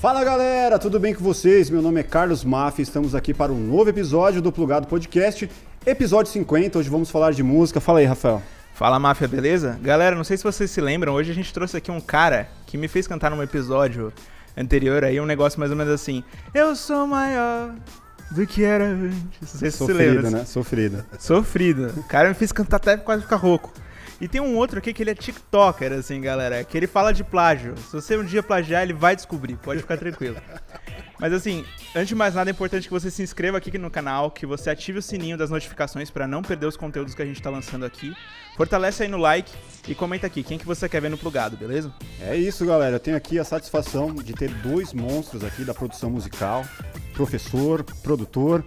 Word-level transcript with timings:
Fala 0.00 0.22
galera, 0.22 0.78
tudo 0.78 1.00
bem 1.00 1.12
com 1.12 1.24
vocês? 1.24 1.68
Meu 1.68 1.82
nome 1.82 1.98
é 1.98 2.04
Carlos 2.04 2.44
Maffi, 2.44 2.82
estamos 2.82 3.16
aqui 3.16 3.34
para 3.34 3.50
um 3.50 3.58
novo 3.58 3.90
episódio 3.90 4.40
do 4.40 4.52
Plugado 4.52 4.86
Podcast, 4.86 5.50
episódio 5.84 6.30
50. 6.30 6.78
Hoje 6.78 6.88
vamos 6.88 7.10
falar 7.10 7.32
de 7.32 7.42
música. 7.42 7.80
Fala 7.80 7.98
aí, 7.98 8.04
Rafael. 8.04 8.40
Fala 8.74 8.96
máfia, 9.00 9.26
beleza? 9.26 9.76
Galera, 9.82 10.14
não 10.14 10.22
sei 10.22 10.36
se 10.36 10.44
vocês 10.44 10.70
se 10.70 10.80
lembram, 10.80 11.14
hoje 11.14 11.32
a 11.32 11.34
gente 11.34 11.52
trouxe 11.52 11.76
aqui 11.76 11.90
um 11.90 12.00
cara 12.00 12.48
que 12.64 12.78
me 12.78 12.86
fez 12.86 13.08
cantar 13.08 13.32
num 13.32 13.42
episódio 13.42 14.12
anterior 14.56 15.02
aí, 15.02 15.20
um 15.20 15.26
negócio 15.26 15.58
mais 15.58 15.72
ou 15.72 15.76
menos 15.76 15.92
assim: 15.92 16.22
Eu 16.54 16.76
sou 16.76 17.04
maior 17.04 17.74
do 18.30 18.46
que 18.46 18.62
era 18.62 18.84
antes. 18.84 19.18
Não 19.40 19.48
sei 19.48 19.70
se 19.72 19.78
você 19.78 19.86
se 19.86 19.92
lembra. 19.92 20.30
Né? 20.30 20.44
Sofrida. 20.44 21.06
Sofrida. 21.18 21.92
O 21.96 22.04
cara 22.04 22.28
me 22.28 22.36
fez 22.36 22.52
cantar 22.52 22.76
até 22.76 22.96
quase 22.96 23.22
ficar 23.22 23.34
rouco. 23.34 23.72
E 24.20 24.26
tem 24.26 24.40
um 24.40 24.56
outro 24.56 24.78
aqui 24.78 24.92
que 24.92 25.02
ele 25.02 25.10
é 25.10 25.14
TikToker, 25.14 25.92
assim, 25.92 26.20
galera, 26.20 26.64
que 26.64 26.76
ele 26.76 26.88
fala 26.88 27.12
de 27.12 27.22
plágio. 27.22 27.76
Se 27.76 27.92
você 27.92 28.16
um 28.16 28.24
dia 28.24 28.42
plagiar, 28.42 28.82
ele 28.82 28.92
vai 28.92 29.14
descobrir, 29.14 29.56
pode 29.56 29.80
ficar 29.80 29.96
tranquilo. 29.96 30.36
Mas 31.20 31.32
assim, 31.32 31.64
antes 31.94 32.08
de 32.08 32.14
mais 32.14 32.34
nada, 32.34 32.48
é 32.48 32.52
importante 32.52 32.86
que 32.86 32.92
você 32.92 33.10
se 33.10 33.22
inscreva 33.22 33.58
aqui 33.58 33.76
no 33.76 33.90
canal, 33.90 34.30
que 34.30 34.46
você 34.46 34.70
ative 34.70 34.98
o 34.98 35.02
sininho 35.02 35.36
das 35.36 35.50
notificações 35.50 36.10
para 36.10 36.28
não 36.28 36.42
perder 36.42 36.66
os 36.66 36.76
conteúdos 36.76 37.14
que 37.14 37.22
a 37.22 37.24
gente 37.24 37.42
tá 37.42 37.50
lançando 37.50 37.84
aqui. 37.84 38.14
Fortalece 38.56 39.02
aí 39.02 39.08
no 39.08 39.18
like 39.18 39.52
e 39.88 39.94
comenta 39.94 40.28
aqui 40.28 40.44
quem 40.44 40.58
que 40.58 40.66
você 40.66 40.88
quer 40.88 41.00
ver 41.00 41.10
no 41.10 41.18
plugado, 41.18 41.56
beleza? 41.56 41.92
É 42.20 42.36
isso, 42.36 42.64
galera. 42.64 42.96
Eu 42.96 43.00
tenho 43.00 43.16
aqui 43.16 43.38
a 43.38 43.44
satisfação 43.44 44.14
de 44.14 44.32
ter 44.32 44.48
dois 44.48 44.92
monstros 44.92 45.42
aqui 45.42 45.64
da 45.64 45.74
produção 45.74 46.08
musical: 46.08 46.64
professor, 47.14 47.82
produtor, 48.02 48.64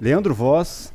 Leandro 0.00 0.32
Voz, 0.32 0.92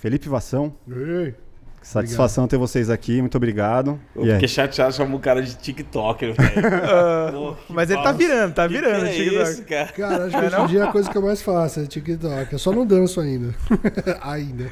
Felipe 0.00 0.28
Vação. 0.28 0.74
Ei, 0.88 1.34
Satisfação 1.84 2.48
ter 2.48 2.56
vocês 2.56 2.88
aqui, 2.88 3.20
muito 3.20 3.36
obrigado. 3.36 4.00
Eu 4.16 4.24
E 4.24 4.28
aí? 4.28 4.32
fiquei 4.34 4.48
chateado, 4.48 4.94
chamou 4.94 5.18
o 5.18 5.20
cara 5.20 5.42
de 5.42 5.54
TikToker, 5.54 6.34
velho. 6.34 7.56
Que 7.66 7.72
Mas 7.72 7.90
ele 7.90 8.02
tá 8.02 8.10
virando, 8.12 8.54
tá 8.54 8.66
Que 8.66 8.74
virando 8.74 9.04
que 9.04 9.10
é 9.10 9.12
TikTok. 9.12 9.50
isso, 9.50 9.64
cara? 9.64 9.86
cara, 9.92 10.24
acho 10.24 10.38
que 10.38 10.46
hoje 10.46 10.60
em 10.62 10.66
dia 10.66 10.80
é 10.80 10.82
a 10.84 10.92
coisa 10.92 11.10
que 11.10 11.16
eu 11.18 11.22
mais 11.22 11.42
faço 11.42 11.80
é 11.80 11.86
TikTok. 11.86 12.52
Eu 12.52 12.58
só 12.58 12.72
não 12.72 12.86
danço 12.86 13.20
ainda. 13.20 13.54
ainda. 14.22 14.70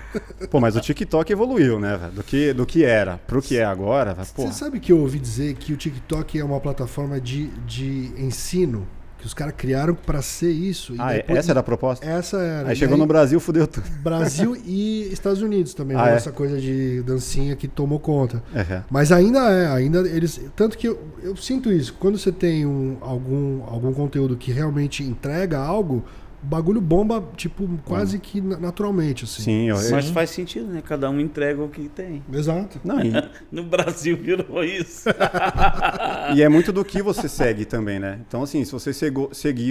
Pô, 0.51 0.59
mas 0.59 0.75
o 0.75 0.81
TikTok 0.81 1.31
evoluiu, 1.33 1.79
né, 1.79 1.97
velho? 1.99 2.13
Do 2.13 2.23
que, 2.23 2.53
do 2.55 2.65
que 2.67 2.85
era 2.85 3.19
pro 3.27 3.43
que 3.43 3.59
é 3.59 3.65
agora, 3.65 4.15
velho. 4.15 4.29
Pô, 4.35 4.47
Você 4.47 4.53
sabe 4.55 4.81
que 4.81 4.91
eu 4.91 4.99
ouvi 4.99 5.19
dizer 5.19 5.55
que 5.55 5.73
o 5.73 5.77
TikTok 5.77 6.39
é 6.39 6.45
uma 6.45 6.61
plataforma 6.61 7.21
de, 7.21 7.49
de 7.67 8.11
ensino? 8.17 8.87
Que 9.23 9.27
os 9.29 9.35
caras 9.35 9.55
criaram 9.57 9.95
pra 9.95 10.21
ser 10.21 10.51
isso. 10.51 10.97
ah, 10.99 11.13
é- 11.15 11.19
depois- 11.19 11.39
essa 11.39 11.53
era 11.53 11.61
a 11.61 11.63
proposta? 11.63 12.05
Essa 12.05 12.39
era. 12.39 12.69
Aí 12.71 12.75
E 12.75 12.77
chegou 12.77 12.99
no 12.99 13.07
Brasil, 13.07 13.39
fudeu 13.39 13.69
tudo. 13.69 13.89
Brasil 14.03 14.57
e 14.67 15.09
Estados 15.13 15.41
Unidos 15.41 15.75
também. 15.75 15.97
Ah, 15.97 16.07
né? 16.07 16.13
é? 16.13 16.17
Essa 16.17 16.33
coisa 16.33 16.61
de 16.61 17.03
dancinha 17.03 17.55
que 17.55 17.69
tomou 17.69 18.01
conta. 18.01 18.43
É, 18.53 18.83
Mas 18.91 19.13
ainda 19.13 19.39
é, 19.53 19.69
ainda 19.69 20.01
eles. 20.09 20.41
Tanto 20.57 20.77
que 20.77 20.89
eu, 20.89 21.01
eu 21.23 21.37
sinto 21.37 21.71
isso. 21.73 21.95
Quando 22.01 22.19
você 22.19 22.33
tem 22.33 22.67
um, 22.67 22.97
algum, 23.01 23.63
algum 23.65 23.93
conteúdo 23.93 24.37
que 24.37 24.51
realmente 24.51 25.05
entrega 25.05 25.57
algo, 25.57 26.05
o 26.43 26.47
bagulho 26.47 26.81
bomba, 26.81 27.23
tipo, 27.37 27.69
quase 27.85 28.19
que 28.19 28.41
na- 28.41 28.59
naturalmente, 28.59 29.25
assim. 29.25 29.43
Sim, 29.43 29.69
eu, 29.69 29.77
Mas 29.91 30.11
faz 30.11 30.31
sentido, 30.31 30.67
né? 30.67 30.83
Cada 30.85 31.09
um 31.09 31.21
entrega 31.21 31.63
o 31.63 31.69
que 31.69 31.89
tem. 31.89 32.23
Exato. 32.33 32.81
Não, 32.85 32.99
e, 33.01 33.13
No 33.53 33.63
Brasil 33.65 34.17
virou 34.17 34.65
isso. 34.65 35.09
e 36.35 36.43
é 36.43 36.49
muito 36.49 36.73
do 36.73 36.85
que 36.85 37.03
você 37.03 37.29
segue 37.29 37.65
também, 37.65 37.99
né? 37.99 38.19
Então, 38.27 38.43
assim, 38.43 38.65
se 38.65 38.73
você 38.73 38.93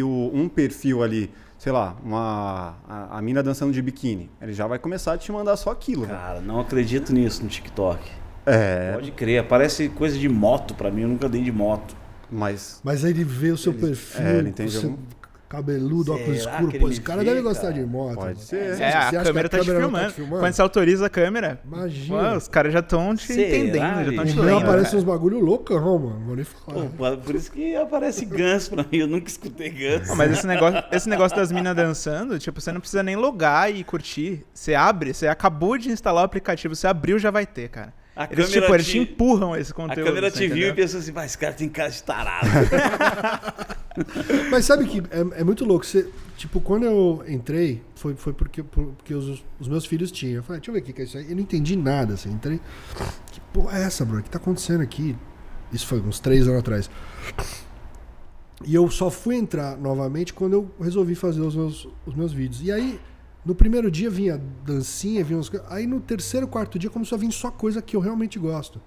o- 0.04 0.32
um 0.34 0.48
perfil 0.48 1.04
ali, 1.04 1.30
sei 1.58 1.72
lá, 1.72 1.96
uma, 2.04 2.78
a, 2.88 3.18
a 3.18 3.22
mina 3.22 3.44
dançando 3.44 3.72
de 3.74 3.82
biquíni, 3.82 4.30
ele 4.42 4.54
já 4.54 4.66
vai 4.68 4.80
começar 4.80 5.14
a 5.14 5.18
te 5.18 5.32
mandar 5.32 5.58
só 5.58 5.72
aquilo. 5.72 6.06
velho. 6.06 6.18
Cara, 6.18 6.42
não 6.42 6.60
acredito 6.60 7.14
nisso 7.14 7.44
no 7.44 7.50
TikTok. 7.50 8.00
É, 8.46 8.94
Pode 8.94 9.12
crer, 9.12 9.40
aparece 9.42 9.88
coisa 9.90 10.18
de 10.18 10.28
moto 10.28 10.74
pra 10.74 10.90
mim, 10.90 11.02
eu 11.04 11.08
nunca 11.10 11.30
dei 11.30 11.44
de 11.44 11.52
moto. 11.52 11.96
mas 12.32 12.82
Mas 12.84 13.06
aí 13.06 13.12
ele 13.12 13.24
vê 13.24 13.52
o 13.52 13.58
seu 13.58 13.72
perfil, 13.74 14.26
é, 14.26 14.38
ele 14.40 14.50
entende 14.50 14.72
você 14.72 14.86
algum- 14.88 14.98
cabeludo, 15.52 16.14
óculos 16.14 16.40
Será 16.40 16.52
escuro. 16.54 16.72
que 16.72 16.80
Pô, 16.80 16.90
esse 16.90 17.02
cara 17.02 17.20
me 17.20 17.26
deve 17.26 17.38
vê, 17.38 17.42
gostar 17.44 17.62
cara? 17.64 17.74
de 17.74 17.86
moto. 17.86 18.16
pode 18.16 18.26
mano. 18.28 18.36
ser. 18.40 18.56
É, 18.56 18.76
Você 18.76 18.84
a 18.84 19.00
acha 19.00 19.10
que 19.10 19.16
a 19.18 19.24
câmera 19.24 19.50
tá 19.50 19.58
te 19.60 19.66
câmera 19.66 19.80
não 19.80 19.88
filmando. 19.90 20.06
tá 20.06 20.10
te 20.12 20.16
filmando? 20.16 20.42
Quando 20.42 20.54
você 20.54 20.62
autoriza 20.62 21.06
a 21.06 21.10
câmera, 21.10 21.60
Imagina. 21.66 22.30
Pô, 22.32 22.38
os 22.38 22.48
caras 22.48 22.74
já 22.74 22.80
estão 22.80 23.16
te 23.16 23.28
Será, 23.28 23.42
entendendo, 23.48 24.04
já 24.06 24.10
estão 24.12 24.26
te 24.26 24.40
lendo. 24.40 24.58
aparece 24.64 24.96
uns 24.96 25.04
bagulho 25.04 25.40
loucão, 25.40 26.00
mano. 26.00 26.20
Vou 26.26 26.36
nem 26.36 26.46
Pô, 26.46 26.90
falar. 26.98 27.18
por 27.18 27.36
isso 27.36 27.52
que 27.52 27.76
aparece 27.76 28.26
ganso 28.26 28.72
pra 28.72 28.84
mim, 28.84 28.98
eu 28.98 29.08
nunca 29.08 29.28
escutei 29.28 29.70
ganso. 29.70 30.08
Pô, 30.12 30.16
Mas 30.16 30.32
esse 30.32 30.48
negócio, 30.48 30.84
esse 30.92 31.10
negócio 31.10 31.36
das 31.38 31.52
minas 31.52 31.76
dançando, 31.76 32.40
tipo, 32.40 32.62
você 32.62 32.72
não 32.72 32.80
precisa 32.80 33.04
nem 33.04 33.16
logar 33.16 33.70
e 33.74 33.84
curtir. 33.84 34.46
Você 34.54 34.74
abre, 34.74 35.14
você 35.14 35.28
acabou 35.28 35.78
de 35.78 35.90
instalar 35.92 36.22
o 36.24 36.26
aplicativo, 36.26 36.76
você 36.76 36.88
abriu, 36.88 37.20
já 37.20 37.30
vai 37.32 37.46
ter, 37.46 37.68
cara. 37.70 37.94
A 38.24 38.28
Eles, 38.32 38.46
câmera 38.46 38.62
tipo, 38.62 38.74
eles 38.76 38.86
te 38.86 38.92
te- 38.92 38.98
empurram 39.00 39.56
esse 39.56 39.72
A 39.72 39.76
conteúdo. 39.76 40.06
câmera 40.08 40.30
você 40.30 40.48
te 40.48 40.54
viu 40.54 40.70
e 40.70 40.74
pensou 40.74 41.00
assim, 41.00 41.12
vai, 41.12 41.26
esse 41.26 41.38
cara 41.38 41.54
tem 41.54 41.70
cara 41.70 41.90
de 41.90 42.04
tarado. 42.04 42.48
Mas 44.50 44.66
sabe 44.66 44.86
que 44.86 45.00
é, 45.12 45.42
é 45.42 45.44
muito 45.44 45.66
louco. 45.66 45.86
Você, 45.86 46.08
tipo, 46.38 46.60
quando 46.62 46.84
eu 46.86 47.24
entrei, 47.28 47.82
foi, 47.96 48.16
foi 48.16 48.34
porque, 48.34 48.64
por- 48.64 48.88
porque 48.94 49.14
os, 49.14 49.44
os 49.60 49.68
meus 49.68 49.86
filhos 49.86 50.12
tinham. 50.12 50.36
Eu 50.38 50.44
falei, 50.44 50.60
deixa 50.60 50.72
eu 50.72 50.74
ver 50.74 50.82
o 50.82 50.84
que 50.84 50.94
que 50.94 51.02
é 51.02 51.06
isso 51.06 51.18
aí. 51.18 51.30
Eu 51.30 51.36
não 51.36 51.44
entendi 51.44 51.76
nada, 51.76 52.14
assim. 52.14 52.30
Entrei. 52.32 52.60
Que 53.32 53.40
porra 53.54 53.80
é 53.80 53.84
essa, 53.84 54.06
bro? 54.06 54.20
O 54.20 54.24
que 54.24 54.30
tá 54.30 54.38
acontecendo 54.38 54.82
aqui? 54.82 55.16
Isso 55.74 55.88
foi 55.88 56.00
uns 56.02 56.20
três 56.20 56.48
anos 56.48 56.60
atrás. 56.60 56.90
E 58.64 58.76
eu 58.76 58.90
só 58.90 59.10
fui 59.10 59.36
entrar 59.36 59.76
novamente 59.78 60.34
quando 60.34 60.54
eu 60.54 60.72
resolvi 60.80 61.16
fazer 61.16 61.42
os 61.42 61.56
meus, 61.56 61.88
os 62.06 62.14
meus 62.16 62.32
vídeos. 62.32 62.62
E 62.64 62.72
aí, 62.72 63.00
no 63.46 63.56
primeiro 63.56 63.90
dia 63.90 64.10
vinha 64.10 64.42
dancinha, 64.66 65.24
vinha 65.24 65.40
uns... 65.40 65.52
Aí 65.70 65.88
no 65.88 66.00
terceiro, 66.00 66.48
quarto 66.48 66.78
dia 66.78 66.90
começou 66.90 67.16
a 67.16 67.20
vir 67.20 67.32
só 67.32 67.50
coisa 67.52 67.82
que 67.82 67.96
eu 67.96 68.00
realmente 68.00 68.38
gosto. 68.38 68.82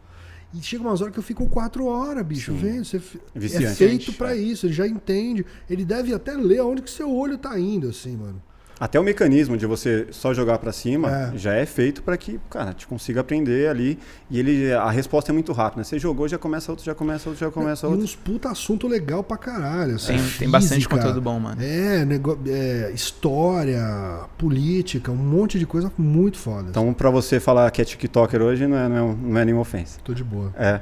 E 0.53 0.63
chega 0.63 0.85
umas 0.85 1.01
horas 1.01 1.13
que 1.13 1.19
eu 1.19 1.23
fico 1.25 1.49
quatro 1.49 1.87
horas, 1.87 2.25
bicho, 2.25 2.53
Sim. 2.53 2.59
vendo? 2.59 2.85
Você, 2.85 2.99
é 2.99 3.39
Viciante. 3.39 3.75
feito 3.75 4.13
pra 4.13 4.37
É. 4.37 4.39
isso, 4.39 4.67
ele 4.67 4.73
já 4.73 4.87
entende. 4.87 5.45
Ele 5.69 5.85
deve 5.85 6.15
até 6.15 6.33
ler 6.35 6.59
aonde 6.61 6.83
que 6.83 6.91
seu 6.91 7.13
olho 7.13 7.37
tá 7.37 7.59
indo, 7.59 7.89
assim, 7.89 8.17
mano. 8.17 8.41
Até 8.81 8.99
o 8.99 9.05
mecanismo 9.05 9.57
de 9.57 9.67
você 9.67 10.09
só 10.11 10.35
jogar 10.35 10.59
pra 10.59 10.73
cima 10.73 11.31
É. 11.33 11.39
já 11.39 11.55
é 11.55 11.65
feito 11.65 12.03
pra 12.03 12.17
que, 12.17 12.41
cara, 12.51 12.73
te 12.75 12.87
consiga 12.89 13.21
aprender 13.21 13.69
ali. 13.69 13.99
E 14.29 14.39
ele, 14.39 14.73
a 14.73 14.91
resposta 14.91 15.31
é 15.31 15.33
muito 15.33 15.53
rápida. 15.53 15.79
né? 15.81 15.85
Você 15.85 15.97
jogou, 15.99 16.27
já 16.27 16.37
começa 16.39 16.73
outro, 16.73 16.85
já 16.85 16.93
começa 16.95 17.29
outro, 17.29 17.45
já 17.47 17.51
começa 17.53 17.87
e 17.87 17.89
outro. 17.89 18.05
uns 18.05 18.17
puta 18.17 18.51
assunto 18.51 18.89
legal 18.89 19.23
pra 19.23 19.37
caralho. 19.37 19.95
Assim, 19.95 20.17
Tem, 20.17 20.29
tem 20.41 20.51
bastante 20.51 20.75
física, 20.77 20.97
conteúdo 20.97 21.21
bom, 21.21 21.39
mano. 21.39 21.63
É, 21.63 22.05
nego- 22.05 22.39
é, 22.49 22.91
história, 22.93 23.81
política, 24.37 25.13
um 25.13 25.17
monte 25.17 25.59
de 25.59 25.67
coisa 25.67 25.93
muito 25.97 26.37
foda. 26.39 26.69
Então, 26.71 26.93
pra 26.93 27.11
você 27.11 27.39
falar 27.39 27.71
que 27.71 27.81
é 27.81 27.85
TikToker 27.85 28.43
hoje, 28.43 28.67
não 28.67 28.77
é, 28.77 28.89
não 28.89 28.97
é, 28.97 29.17
não 29.23 29.39
é 29.39 29.45
nenhuma 29.45 29.63
ofensa. 29.63 29.99
Tô 30.03 30.13
de 30.13 30.25
boa. 30.25 30.53
É. 30.57 30.81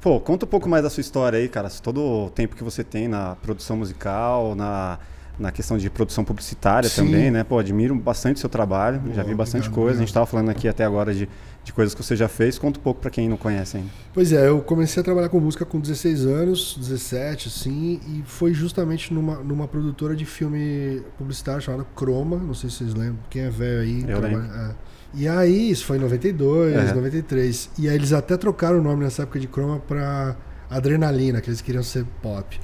Pô, 0.00 0.20
conta 0.20 0.44
um 0.44 0.48
pouco 0.48 0.68
mais 0.68 0.82
da 0.82 0.90
sua 0.90 1.00
história 1.00 1.38
aí, 1.38 1.48
cara. 1.48 1.68
Todo 1.82 2.00
o 2.26 2.30
tempo 2.30 2.54
que 2.54 2.62
você 2.62 2.84
tem 2.84 3.08
na 3.08 3.36
produção 3.36 3.76
musical, 3.76 4.54
na, 4.54 4.98
na 5.38 5.50
questão 5.50 5.76
de 5.76 5.90
produção 5.90 6.24
publicitária 6.24 6.88
Sim. 6.88 7.04
também, 7.06 7.30
né? 7.30 7.42
Pô, 7.42 7.58
admiro 7.58 7.94
bastante 7.94 8.36
o 8.36 8.38
seu 8.40 8.48
trabalho. 8.48 9.00
Boa, 9.00 9.14
já 9.14 9.22
vi 9.22 9.34
bastante 9.34 9.62
obrigado, 9.68 9.74
coisa. 9.74 9.90
A 9.98 10.00
gente 10.00 10.10
obrigado. 10.10 10.14
tava 10.14 10.26
falando 10.26 10.50
aqui 10.50 10.68
até 10.68 10.84
agora 10.84 11.12
de, 11.12 11.28
de 11.64 11.72
coisas 11.72 11.94
que 11.94 12.02
você 12.02 12.14
já 12.14 12.28
fez. 12.28 12.58
Conta 12.58 12.78
um 12.78 12.82
pouco 12.82 13.00
pra 13.00 13.10
quem 13.10 13.28
não 13.28 13.36
conhece 13.36 13.76
ainda. 13.78 13.88
Pois 14.12 14.32
é, 14.32 14.46
eu 14.48 14.60
comecei 14.60 15.00
a 15.00 15.04
trabalhar 15.04 15.28
com 15.28 15.40
música 15.40 15.64
com 15.64 15.80
16 15.80 16.24
anos, 16.26 16.76
17, 16.78 17.48
assim, 17.48 18.00
e 18.06 18.22
foi 18.26 18.54
justamente 18.54 19.12
numa, 19.12 19.36
numa 19.36 19.66
produtora 19.66 20.14
de 20.14 20.24
filme 20.24 21.02
publicitário 21.18 21.60
chamada 21.60 21.84
Chroma, 21.96 22.36
não 22.36 22.54
sei 22.54 22.70
se 22.70 22.76
vocês 22.76 22.94
lembram, 22.94 23.18
quem 23.28 23.42
é 23.42 23.50
velho 23.50 23.80
aí. 23.80 24.04
Eu 24.08 24.20
lembro. 24.20 24.40
é. 24.44 24.70
E 25.16 25.28
aí, 25.28 25.70
isso 25.70 25.84
foi 25.84 25.96
em 25.96 26.00
92, 26.00 26.74
É. 26.74 26.92
93. 26.92 27.70
E 27.78 27.88
aí 27.88 27.94
eles 27.94 28.12
até 28.12 28.36
trocaram 28.36 28.78
o 28.80 28.82
nome 28.82 29.04
nessa 29.04 29.22
época 29.22 29.38
de 29.38 29.46
Chroma 29.46 29.78
pra 29.78 30.36
Adrenalina, 30.68 31.40
que 31.40 31.48
eles 31.48 31.60
queriam 31.60 31.82
ser 31.84 32.04
pop. 32.20 32.58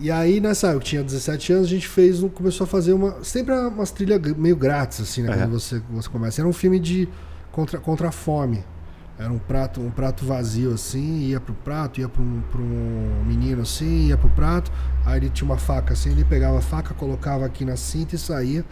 E 0.00 0.10
aí, 0.10 0.40
nessa 0.40 0.68
eu 0.68 0.80
tinha 0.80 1.02
17 1.02 1.52
anos, 1.52 1.66
a 1.66 1.70
gente 1.70 1.88
fez, 1.88 2.20
começou 2.34 2.64
a 2.64 2.68
fazer 2.68 2.92
uma. 2.92 3.22
Sempre 3.24 3.54
umas 3.54 3.90
trilhas 3.90 4.20
meio 4.36 4.56
grátis, 4.56 5.00
assim, 5.00 5.22
né? 5.22 5.32
É. 5.32 5.36
Quando 5.38 5.50
você, 5.52 5.82
você 5.90 6.08
começa. 6.08 6.40
Era 6.40 6.48
um 6.48 6.52
filme 6.52 6.78
de. 6.78 7.08
contra, 7.50 7.78
contra 7.78 8.08
a 8.08 8.12
fome. 8.12 8.64
Era 9.18 9.32
um 9.32 9.38
prato, 9.38 9.80
um 9.80 9.90
prato 9.90 10.24
vazio 10.24 10.72
assim, 10.72 11.22
ia 11.22 11.40
pro 11.40 11.52
prato, 11.52 12.00
ia 12.00 12.08
pra 12.08 12.22
um, 12.22 12.40
pra 12.52 12.60
um 12.60 13.24
menino 13.26 13.62
assim, 13.62 14.06
ia 14.06 14.16
pro 14.16 14.30
prato, 14.30 14.70
aí 15.04 15.18
ele 15.18 15.28
tinha 15.28 15.44
uma 15.44 15.58
faca 15.58 15.92
assim, 15.92 16.12
ele 16.12 16.24
pegava 16.24 16.58
a 16.58 16.60
faca, 16.60 16.94
colocava 16.94 17.44
aqui 17.44 17.64
na 17.64 17.76
cinta 17.76 18.14
e 18.14 18.18
saía 18.18 18.64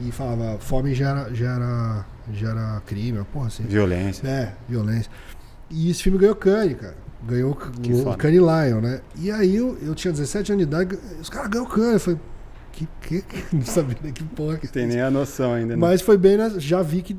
e 0.00 0.10
falava, 0.10 0.58
fome 0.58 0.92
já 0.92 1.10
era, 1.10 1.32
já 1.32 1.54
era, 1.54 2.06
já 2.32 2.50
era 2.50 2.82
crime, 2.84 3.24
porra 3.32 3.46
assim. 3.46 3.62
Violência. 3.62 4.26
É, 4.26 4.54
violência. 4.68 5.08
E 5.70 5.88
esse 5.88 6.02
filme 6.02 6.18
ganhou 6.18 6.34
Cannes, 6.34 6.76
cara. 6.80 6.96
Ganhou 7.26 7.54
Que 7.54 7.92
o. 7.92 8.16
Cannes 8.16 8.40
Lion, 8.40 8.80
né? 8.80 9.00
E 9.16 9.30
aí 9.30 9.56
eu, 9.56 9.76
eu 9.82 9.94
tinha 9.94 10.12
17 10.12 10.52
anos 10.52 10.66
de 10.66 10.68
idade, 10.72 10.98
os 11.20 11.28
caras 11.30 11.48
ganhou 11.48 11.66
Cannes. 11.66 11.92
Eu 11.94 12.00
falei, 12.00 12.20
que, 12.72 12.88
que, 13.02 13.24
não 13.54 13.62
sabia 13.62 13.96
nem 14.02 14.12
que 14.12 14.24
porra 14.24 14.56
que 14.56 14.66
Tem 14.68 14.86
nem 14.86 15.00
a 15.00 15.10
noção 15.10 15.52
ainda, 15.52 15.74
né? 15.74 15.80
mas 15.80 16.00
foi 16.02 16.16
bem, 16.18 16.36
na- 16.36 16.48
já 16.58 16.82
vi 16.82 17.02
que 17.02 17.16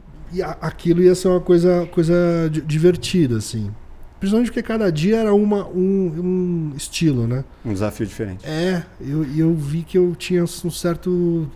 aquilo 0.62 1.02
ia 1.02 1.14
ser 1.16 1.28
uma 1.28 1.40
coisa, 1.40 1.86
coisa 1.92 2.14
di- 2.52 2.62
divertida, 2.62 3.38
assim. 3.38 3.72
Principalmente 4.20 4.48
porque 4.52 4.64
cada 4.64 4.90
dia 4.92 5.18
era 5.18 5.34
uma, 5.34 5.68
um, 5.68 6.72
um 6.72 6.74
estilo, 6.78 7.28
né? 7.28 7.44
Um 7.66 7.74
desafio 7.74 8.06
diferente. 8.08 8.46
É, 8.48 8.84
eu, 9.02 9.24
e 9.26 9.40
eu 9.40 9.54
vi 9.54 9.84
que 9.84 9.98
eu 9.98 10.16
tinha 10.16 10.44
um 10.44 10.48
certo. 10.48 11.50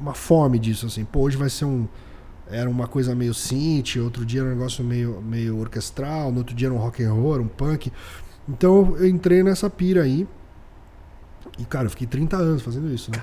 uma 0.00 0.14
fome 0.14 0.58
disso, 0.58 0.86
assim. 0.86 1.04
Pô, 1.04 1.20
hoje 1.20 1.36
vai 1.36 1.48
ser 1.48 1.64
um. 1.64 1.86
Era 2.50 2.68
uma 2.68 2.86
coisa 2.88 3.14
meio 3.14 3.34
synth, 3.34 3.96
outro 3.96 4.24
dia 4.24 4.40
era 4.40 4.48
um 4.48 4.52
negócio 4.54 4.82
meio, 4.84 5.20
meio 5.20 5.58
orquestral, 5.58 6.30
no 6.32 6.38
outro 6.38 6.54
dia 6.54 6.68
era 6.68 6.74
um 6.74 6.78
rock 6.78 7.02
and 7.02 7.12
roll, 7.12 7.40
um 7.40 7.48
punk. 7.48 7.92
Então 8.48 8.96
eu 8.98 9.06
entrei 9.06 9.42
nessa 9.42 9.68
pira 9.68 10.02
aí. 10.02 10.26
E, 11.58 11.64
cara, 11.64 11.86
eu 11.86 11.90
fiquei 11.90 12.06
30 12.06 12.36
anos 12.36 12.62
fazendo 12.62 12.92
isso, 12.92 13.10
né? 13.10 13.18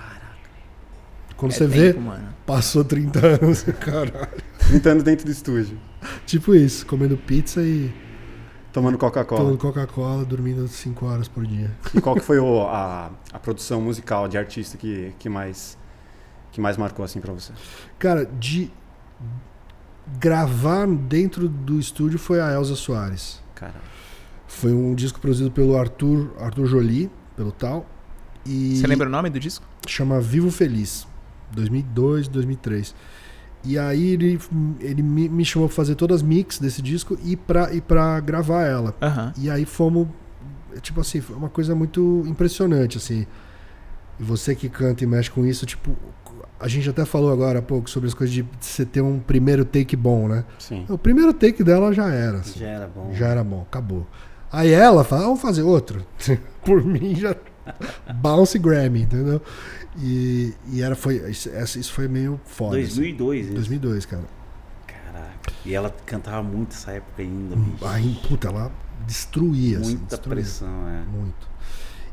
Quando 1.38 1.52
É 1.52 1.56
você 1.56 1.68
vê, 1.68 1.94
tempo, 1.94 2.06
mano. 2.06 2.28
passou 2.46 2.84
30 2.84 3.20
anos, 3.42 3.64
caralho. 3.80 4.28
30 4.68 4.90
anos 4.90 5.04
dentro 5.04 5.26
do 5.26 5.32
estúdio, 5.32 5.78
Tipo 6.26 6.54
isso, 6.56 6.86
comendo 6.86 7.18
pizza 7.18 7.62
e 7.62 7.92
tomando 8.72 8.98
Coca-Cola. 8.98 9.42
tomando 9.42 9.58
Coca-Cola, 9.58 10.24
dormindo 10.24 10.68
5 10.68 11.06
horas 11.06 11.28
por 11.28 11.46
dia. 11.46 11.72
E 11.94 12.00
qual 12.02 12.16
que 12.16 12.22
foi 12.22 12.40
o- 12.40 12.62
a, 12.68 13.12
a 13.34 13.40
produção 13.40 13.82
musical 13.82 14.28
de 14.28 14.38
artista 14.38 14.78
que, 14.78 15.14
que 15.18 15.28
mais 15.30 15.78
que 16.52 16.62
mais 16.62 16.78
marcou 16.78 17.04
assim 17.04 17.20
pra 17.20 17.34
você? 17.34 17.52
Cara, 18.00 18.26
de 18.26 18.72
gravar 20.20 20.88
dentro 20.88 21.48
do 21.48 21.80
estúdio 21.80 22.20
foi 22.20 22.40
a 22.40 22.52
Elza 22.54 22.76
Soares. 22.76 23.42
Cara, 23.56 23.76
Foi 24.48 24.72
um 24.74 24.94
disco 24.94 25.20
produzido 25.20 25.52
pelo 25.52 25.78
Arthur, 25.78 26.32
Arthur 26.40 26.66
Jolie, 26.68 27.10
pelo 27.36 27.52
tal. 27.52 27.86
E 28.46 28.78
Você 28.78 28.88
lembra 28.88 29.08
o 29.08 29.12
nome 29.12 29.30
do 29.30 29.40
disco? 29.40 29.66
chama 29.88 30.20
Vivo 30.20 30.52
Feliz, 30.52 31.08
2002, 31.52 32.28
2003. 32.28 32.96
E 33.64 33.80
aí 33.80 34.10
ele, 34.10 34.40
ele 34.80 35.02
me, 35.02 35.44
chamou 35.44 35.68
pra 35.68 35.76
fazer 35.76 35.96
todas 35.96 36.18
as 36.18 36.22
mix 36.22 36.60
desse 36.60 36.82
disco 36.82 37.18
e 37.24 37.36
pra, 37.36 37.74
e 37.74 37.82
pra 37.82 38.20
gravar 38.20 38.64
ela. 38.64 38.96
Aham. 39.02 39.34
E 39.38 39.50
aí 39.50 39.66
fomos, 39.66 40.08
tipo 40.82 41.02
assim, 41.02 41.20
foi 41.22 41.36
uma 41.36 41.50
coisa 41.50 41.74
muito 41.74 42.24
impressionante, 42.28 42.98
assim. 42.98 43.26
E 44.20 44.24
você 44.24 44.56
que 44.56 44.70
canta 44.70 45.04
e 45.04 45.08
mexe 45.08 45.32
com 45.32 45.44
isso, 45.46 45.66
tipo, 45.66 45.96
a 46.60 46.68
gente 46.68 46.90
até 46.90 47.06
falou 47.06 47.32
agora 47.32 47.60
há 47.60 47.62
pouco 47.62 47.90
sobre 47.90 48.08
as 48.08 48.14
coisas 48.14 48.34
de 48.34 48.46
você 48.60 48.86
ter 48.86 49.02
um 49.02 49.20
primeiro 49.20 49.66
take 49.66 49.96
bom, 49.96 50.28
né? 50.28 50.44
sim. 50.58 50.86
O 50.90 50.98
primeiro 50.98 51.34
take 51.34 51.64
dela 51.64 51.92
já 51.94 52.10
era, 52.10 52.38
assim. 52.40 52.60
Já 52.60 52.68
era 52.68 52.88
bom. 52.88 53.14
Já 53.14 53.28
era 53.28 53.44
bom, 53.44 53.62
acabou. 53.62 54.08
Aí 54.52 54.72
ela 54.72 55.04
fala, 55.04 55.22
ah, 55.22 55.26
vamos 55.26 55.42
fazer 55.42 55.64
outro. 55.64 56.06
Por 56.64 56.84
mim 56.84 57.16
já. 57.16 57.36
Bounce 58.16 58.58
Grammy, 58.60 59.02
entendeu? 59.02 59.42
E, 59.98 60.54
e 60.72 60.82
era, 60.82 60.96
foi, 60.96 61.16
isso, 61.30 61.50
isso 61.50 61.92
foi 61.94 62.08
meio 62.08 62.40
foda. 62.46 62.78
assim. 62.78 62.88
2002, 62.88 63.46
isso. 63.46 63.56
2002, 63.56 64.06
cara. 64.06 64.24
Caraca. 64.88 65.54
E 65.66 65.74
ela 65.74 65.94
cantava 66.06 66.44
muito 66.44 66.72
essa 66.74 66.92
época 66.92 67.22
ainda, 67.22 67.56
bicho. 67.56 67.86
Aí, 67.86 68.20
puta, 68.28 68.48
ela 68.50 68.72
destruía. 69.08 69.80
assim, 69.80 69.92
Muita 69.92 70.16
destruía. 70.16 70.36
pressão, 70.44 70.88
é. 70.90 71.04
Muito. 71.06 71.48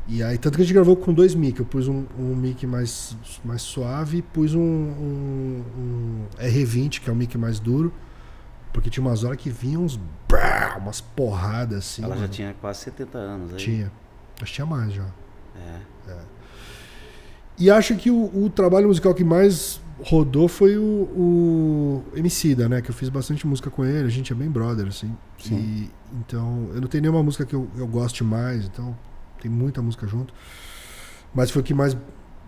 E 0.07 0.21
aí, 0.21 0.37
tanto 0.37 0.55
que 0.57 0.61
a 0.61 0.65
gente 0.65 0.73
gravou 0.73 0.95
com 0.95 1.13
dois 1.13 1.33
mic. 1.33 1.59
Eu 1.59 1.65
pus 1.65 1.87
um, 1.87 2.05
um 2.19 2.35
mic 2.35 2.67
mais, 2.67 3.15
mais 3.43 3.61
suave 3.61 4.17
e 4.17 4.21
pus 4.21 4.53
um, 4.53 4.61
um, 4.61 5.63
um 5.77 6.25
R20, 6.37 6.99
que 6.99 7.09
é 7.09 7.13
o 7.13 7.15
mic 7.15 7.37
mais 7.37 7.59
duro. 7.59 7.93
Porque 8.73 8.89
tinha 8.89 9.05
umas 9.05 9.23
horas 9.23 9.37
que 9.37 9.49
vinham 9.49 9.83
uns. 9.83 9.99
brá, 10.27 10.77
umas 10.79 10.99
porradas 10.99 11.77
assim. 11.79 12.03
ela 12.03 12.15
já 12.15 12.21
mano. 12.21 12.33
tinha 12.33 12.55
quase 12.59 12.79
70 12.81 13.17
anos 13.17 13.51
aí. 13.51 13.57
Tinha. 13.57 13.91
Acho 14.41 14.45
que 14.45 14.53
tinha 14.53 14.65
mais 14.65 14.93
já. 14.93 15.05
É. 15.55 15.93
E 17.57 17.69
acho 17.69 17.95
que 17.95 18.09
o, 18.09 18.45
o 18.45 18.49
trabalho 18.49 18.87
musical 18.87 19.13
que 19.13 19.23
mais 19.23 19.79
rodou 20.01 20.47
foi 20.47 20.77
o, 20.77 20.83
o 20.83 22.03
Emicida, 22.15 22.67
né? 22.67 22.81
Que 22.81 22.89
eu 22.89 22.95
fiz 22.95 23.09
bastante 23.09 23.45
música 23.45 23.69
com 23.69 23.85
ele, 23.85 24.07
a 24.07 24.09
gente 24.09 24.33
é 24.33 24.35
bem 24.35 24.49
brother, 24.49 24.87
assim. 24.87 25.15
Sim. 25.37 25.55
E, 25.55 25.91
então, 26.19 26.69
eu 26.73 26.81
não 26.81 26.87
tenho 26.87 27.03
nenhuma 27.03 27.21
música 27.21 27.45
que 27.45 27.53
eu, 27.53 27.69
eu 27.77 27.87
goste 27.87 28.23
mais, 28.23 28.65
então 28.65 28.97
tem 29.43 29.51
muita 29.51 29.81
música 29.81 30.07
junto. 30.07 30.33
Mas 31.33 31.51
foi 31.51 31.61
o 31.61 31.65
que 31.65 31.73
mais 31.73 31.95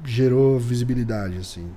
gerou 0.03 0.59
visibilidade, 0.59 1.38
assim. 1.38 1.69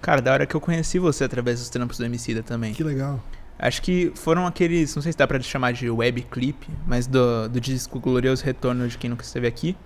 Cara, 0.00 0.20
da 0.20 0.32
hora 0.32 0.46
que 0.46 0.54
eu 0.54 0.60
conheci 0.60 0.98
você 0.98 1.24
através 1.24 1.58
dos 1.60 1.68
trampos 1.68 1.98
do 1.98 2.04
Emicida 2.04 2.42
também. 2.42 2.72
Que 2.72 2.82
legal. 2.82 3.22
Acho 3.58 3.82
que 3.82 4.12
foram 4.14 4.46
aqueles, 4.46 4.94
não 4.94 5.02
sei 5.02 5.12
se 5.12 5.18
dá 5.18 5.26
pra 5.26 5.40
chamar 5.40 5.72
de 5.72 5.88
web 5.88 6.22
clip, 6.22 6.68
mas 6.86 7.06
do, 7.06 7.48
do 7.48 7.60
disco 7.60 8.00
Glorioso 8.00 8.44
Retorno 8.44 8.88
de 8.88 8.98
Quem 8.98 9.10
Nunca 9.10 9.22
Esteve 9.22 9.46
Aqui, 9.46 9.76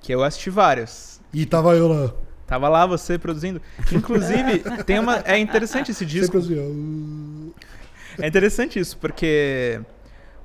que 0.00 0.14
eu 0.14 0.22
assisti 0.22 0.50
vários. 0.50 1.20
E 1.32 1.44
tava 1.44 1.74
eu 1.74 1.88
lá. 1.88 2.12
Tava 2.46 2.68
lá 2.68 2.86
você 2.86 3.18
produzindo. 3.18 3.60
Inclusive, 3.92 4.60
tem 4.84 4.98
uma. 4.98 5.18
É 5.24 5.38
interessante 5.38 5.90
esse 5.90 6.04
disco. 6.04 6.38
É 8.18 8.26
interessante 8.26 8.78
isso, 8.78 8.96
porque 8.98 9.80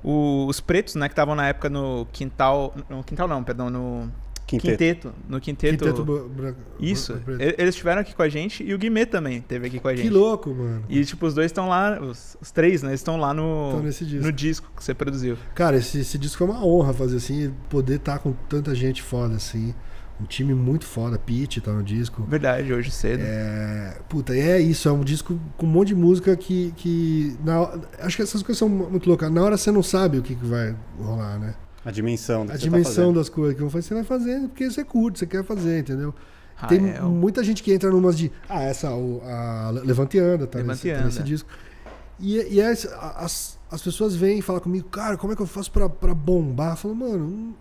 o- 0.02 0.46
os 0.48 0.60
pretos, 0.60 0.94
né, 0.94 1.08
que 1.08 1.12
estavam 1.12 1.34
na 1.34 1.48
época 1.48 1.68
no 1.68 2.06
quintal. 2.12 2.74
No 2.88 3.02
quintal 3.04 3.26
não, 3.28 3.42
perdão, 3.42 3.68
no 3.70 4.10
Quinteto. 4.46 4.70
quinteto. 4.76 5.14
No 5.28 5.40
quinteto. 5.40 5.84
Quinteto 5.84 6.04
bra- 6.04 6.22
bra- 6.52 6.54
isso. 6.78 7.20
Eles 7.58 7.70
estiveram 7.74 8.00
aqui 8.02 8.14
com 8.14 8.22
a 8.22 8.28
gente 8.28 8.62
e 8.62 8.72
o 8.72 8.78
Guimê 8.78 9.04
também 9.04 9.40
teve 9.40 9.66
aqui 9.66 9.80
com 9.80 9.88
a 9.88 9.96
gente. 9.96 10.04
Que 10.04 10.10
louco, 10.10 10.50
mano. 10.54 10.84
E 10.88 11.04
tipo, 11.04 11.26
os 11.26 11.34
dois 11.34 11.46
estão 11.46 11.68
lá, 11.68 11.98
os, 12.00 12.36
os 12.40 12.52
três, 12.52 12.80
né? 12.80 12.94
Estão 12.94 13.16
lá 13.16 13.34
no, 13.34 13.82
disco. 13.82 14.22
no 14.24 14.30
disco 14.32 14.70
que 14.76 14.84
você 14.84 14.94
produziu. 14.94 15.36
Cara, 15.52 15.76
esse, 15.76 15.98
esse 15.98 16.16
disco 16.16 16.44
é 16.44 16.46
uma 16.46 16.64
honra 16.64 16.92
fazer 16.94 17.16
assim, 17.16 17.52
poder 17.68 17.96
estar 17.96 18.20
com 18.20 18.32
tanta 18.48 18.72
gente 18.72 19.02
foda 19.02 19.34
assim. 19.34 19.74
Um 20.20 20.24
time 20.24 20.54
muito 20.54 20.86
foda, 20.86 21.18
Pete 21.18 21.60
tá 21.60 21.70
no 21.72 21.82
disco. 21.82 22.22
Verdade, 22.22 22.72
hoje 22.72 22.90
cedo. 22.90 23.20
É, 23.22 23.98
puta, 24.08 24.34
e 24.34 24.40
é 24.40 24.58
isso, 24.58 24.88
é 24.88 24.92
um 24.92 25.04
disco 25.04 25.38
com 25.58 25.66
um 25.66 25.68
monte 25.68 25.88
de 25.88 25.94
música 25.94 26.34
que. 26.36 26.72
que 26.76 27.36
na, 27.44 27.78
acho 28.00 28.16
que 28.16 28.22
essas 28.22 28.42
coisas 28.42 28.58
são 28.58 28.68
muito 28.68 29.06
loucas. 29.08 29.30
Na 29.30 29.42
hora 29.42 29.56
você 29.58 29.70
não 29.70 29.82
sabe 29.82 30.18
o 30.18 30.22
que, 30.22 30.34
que 30.34 30.46
vai 30.46 30.74
rolar, 30.98 31.38
né? 31.38 31.54
A 31.84 31.90
dimensão 31.90 32.46
do 32.46 32.52
A 32.52 32.54
que 32.54 32.60
você 32.60 32.64
tá 32.64 32.70
dimensão 32.70 32.94
fazendo. 32.94 33.14
das 33.14 33.28
coisas 33.28 33.54
que 33.54 33.60
vão 33.60 33.70
fazer, 33.70 33.88
você 33.88 33.94
vai 33.94 34.04
fazendo 34.04 34.48
porque 34.48 34.70
você 34.70 34.82
curte, 34.84 35.18
você 35.18 35.26
quer 35.26 35.44
fazer, 35.44 35.80
entendeu? 35.80 36.14
Ah, 36.58 36.66
Tem 36.66 36.88
é, 36.88 37.00
muita 37.02 37.44
gente 37.44 37.62
que 37.62 37.70
entra 37.72 37.90
numas 37.90 38.16
de. 38.16 38.32
Ah, 38.48 38.62
essa, 38.62 38.90
o, 38.90 39.20
a 39.22 39.70
Levante 39.84 40.18
Anda, 40.18 40.46
tá, 40.46 40.58
Levante 40.58 40.86
nesse, 40.86 40.88
e 40.88 40.94
tá 40.98 41.04
nesse 41.04 41.18
Anda. 41.18 41.26
disco. 41.26 41.48
E, 42.18 42.54
e 42.54 42.62
as, 42.62 42.86
as, 43.16 43.58
as 43.70 43.82
pessoas 43.82 44.16
vêm 44.16 44.38
e 44.38 44.42
falam 44.42 44.62
comigo, 44.62 44.88
cara, 44.88 45.18
como 45.18 45.34
é 45.34 45.36
que 45.36 45.42
eu 45.42 45.46
faço 45.46 45.70
pra, 45.70 45.86
pra 45.90 46.14
bombar? 46.14 46.72
Eu 46.72 46.76
falo, 46.76 46.94
mano, 46.94 47.54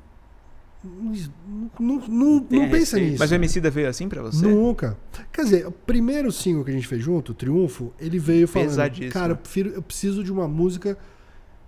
não, 1.80 2.00
não, 2.08 2.48
não, 2.50 2.70
pensa 2.70 3.00
nisso. 3.00 3.18
Mas 3.20 3.32
o 3.32 3.36
Emicida 3.36 3.70
veio 3.70 3.90
assim 3.90 4.08
pra 4.08 4.22
você? 4.22 4.46
Nunca. 4.46 4.98
Quer 5.32 5.44
dizer, 5.44 5.68
o 5.68 5.72
primeiro 5.72 6.32
single 6.32 6.64
que 6.64 6.72
a 6.72 6.74
gente 6.74 6.88
fez 6.88 7.04
junto, 7.04 7.32
o 7.32 7.36
Triunfo, 7.36 7.94
ele 8.00 8.20
veio 8.20 8.48
falando, 8.48 8.70
cara, 9.12 9.34
eu, 9.34 9.38
prefiro- 9.38 9.70
eu 9.72 9.82
preciso 9.82 10.24
de 10.24 10.32
uma 10.32 10.48
música 10.48 10.98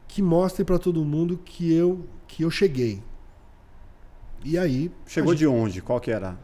que 0.08 0.22
mostre 0.22 0.64
pra 0.64 0.78
todo 0.78 1.04
mundo 1.04 1.40
que 1.44 1.74
eu 1.74 2.06
que 2.28 2.44
eu 2.44 2.52
cheguei. 2.52 3.02
E 4.44 4.58
aí, 4.58 4.92
Chegou 5.06 5.31
a 5.31 5.36
de 5.36 5.48
onde? 5.48 5.81
Qual 5.81 6.00
que 6.00 6.12
era? 6.12 6.38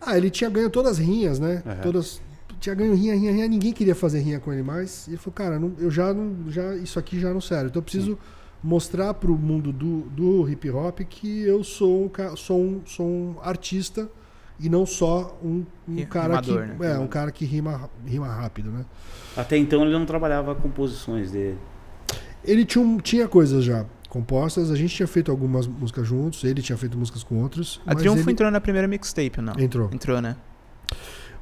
ah, 0.00 0.16
ele 0.18 0.30
tinha 0.30 0.50
ganho 0.50 0.68
todas 0.68 0.92
as 0.92 0.98
rinhas, 0.98 1.38
né? 1.38 1.62
Aham. 1.64 1.80
Todas 1.80 2.20
tinha 2.60 2.74
ganho 2.74 2.94
rinha, 2.94 3.14
rinha, 3.14 3.32
rinha, 3.32 3.48
ninguém 3.48 3.72
queria 3.72 3.94
fazer 3.94 4.20
rinha 4.20 4.38
com 4.40 4.52
ele 4.52 4.62
mais. 4.62 5.06
E 5.06 5.10
ele 5.10 5.16
falou, 5.16 5.32
cara, 5.32 5.58
não- 5.58 5.72
eu 5.78 5.90
já 5.90 6.12
não, 6.12 6.50
já 6.50 6.74
isso 6.76 6.98
aqui 6.98 7.18
já 7.20 7.32
não 7.32 7.40
serve. 7.40 7.66
Então 7.70 7.80
eu 7.80 7.84
preciso 7.84 8.18
mostrar 8.62 9.14
pro 9.14 9.36
mundo 9.36 9.72
do, 9.72 10.02
do 10.02 10.48
hip 10.48 10.70
hop 10.70 11.00
que 11.00 11.42
eu 11.42 11.64
sou 11.64 12.04
um, 12.04 12.36
sou 12.36 12.60
um, 12.60 12.80
sou 12.86 13.06
um 13.06 13.36
artista 13.42 14.08
e 14.60 14.68
não 14.68 14.86
só 14.86 15.36
um, 15.42 15.64
um 15.88 15.94
Ri- 15.96 16.06
cara 16.06 16.40
que 16.40 16.50
rimador, 16.52 16.76
né? 16.78 16.92
é 16.94 16.98
um 16.98 17.06
cara 17.08 17.32
que 17.32 17.44
rima 17.44 17.90
rima 18.06 18.28
rápido, 18.28 18.70
né? 18.70 18.84
Até 19.36 19.56
então 19.56 19.82
ele 19.82 19.92
não 19.92 20.06
trabalhava 20.06 20.54
composições 20.54 21.32
dele. 21.32 21.58
Ele 22.44 22.64
tinha, 22.64 22.98
tinha 22.98 23.28
coisas 23.28 23.64
já 23.64 23.84
compostas, 24.08 24.70
a 24.70 24.76
gente 24.76 24.94
tinha 24.94 25.06
feito 25.08 25.30
algumas 25.30 25.66
músicas 25.66 26.06
juntos, 26.06 26.44
ele 26.44 26.60
tinha 26.60 26.76
feito 26.76 26.98
músicas 26.98 27.22
com 27.24 27.40
outros, 27.42 27.80
A 27.86 27.94
Triunfo 27.94 28.20
ele, 28.22 28.32
entrou 28.32 28.50
na 28.50 28.60
primeira 28.60 28.86
mixtape, 28.86 29.40
não? 29.40 29.54
entrou. 29.58 29.88
Entrou, 29.92 30.20
né? 30.20 30.36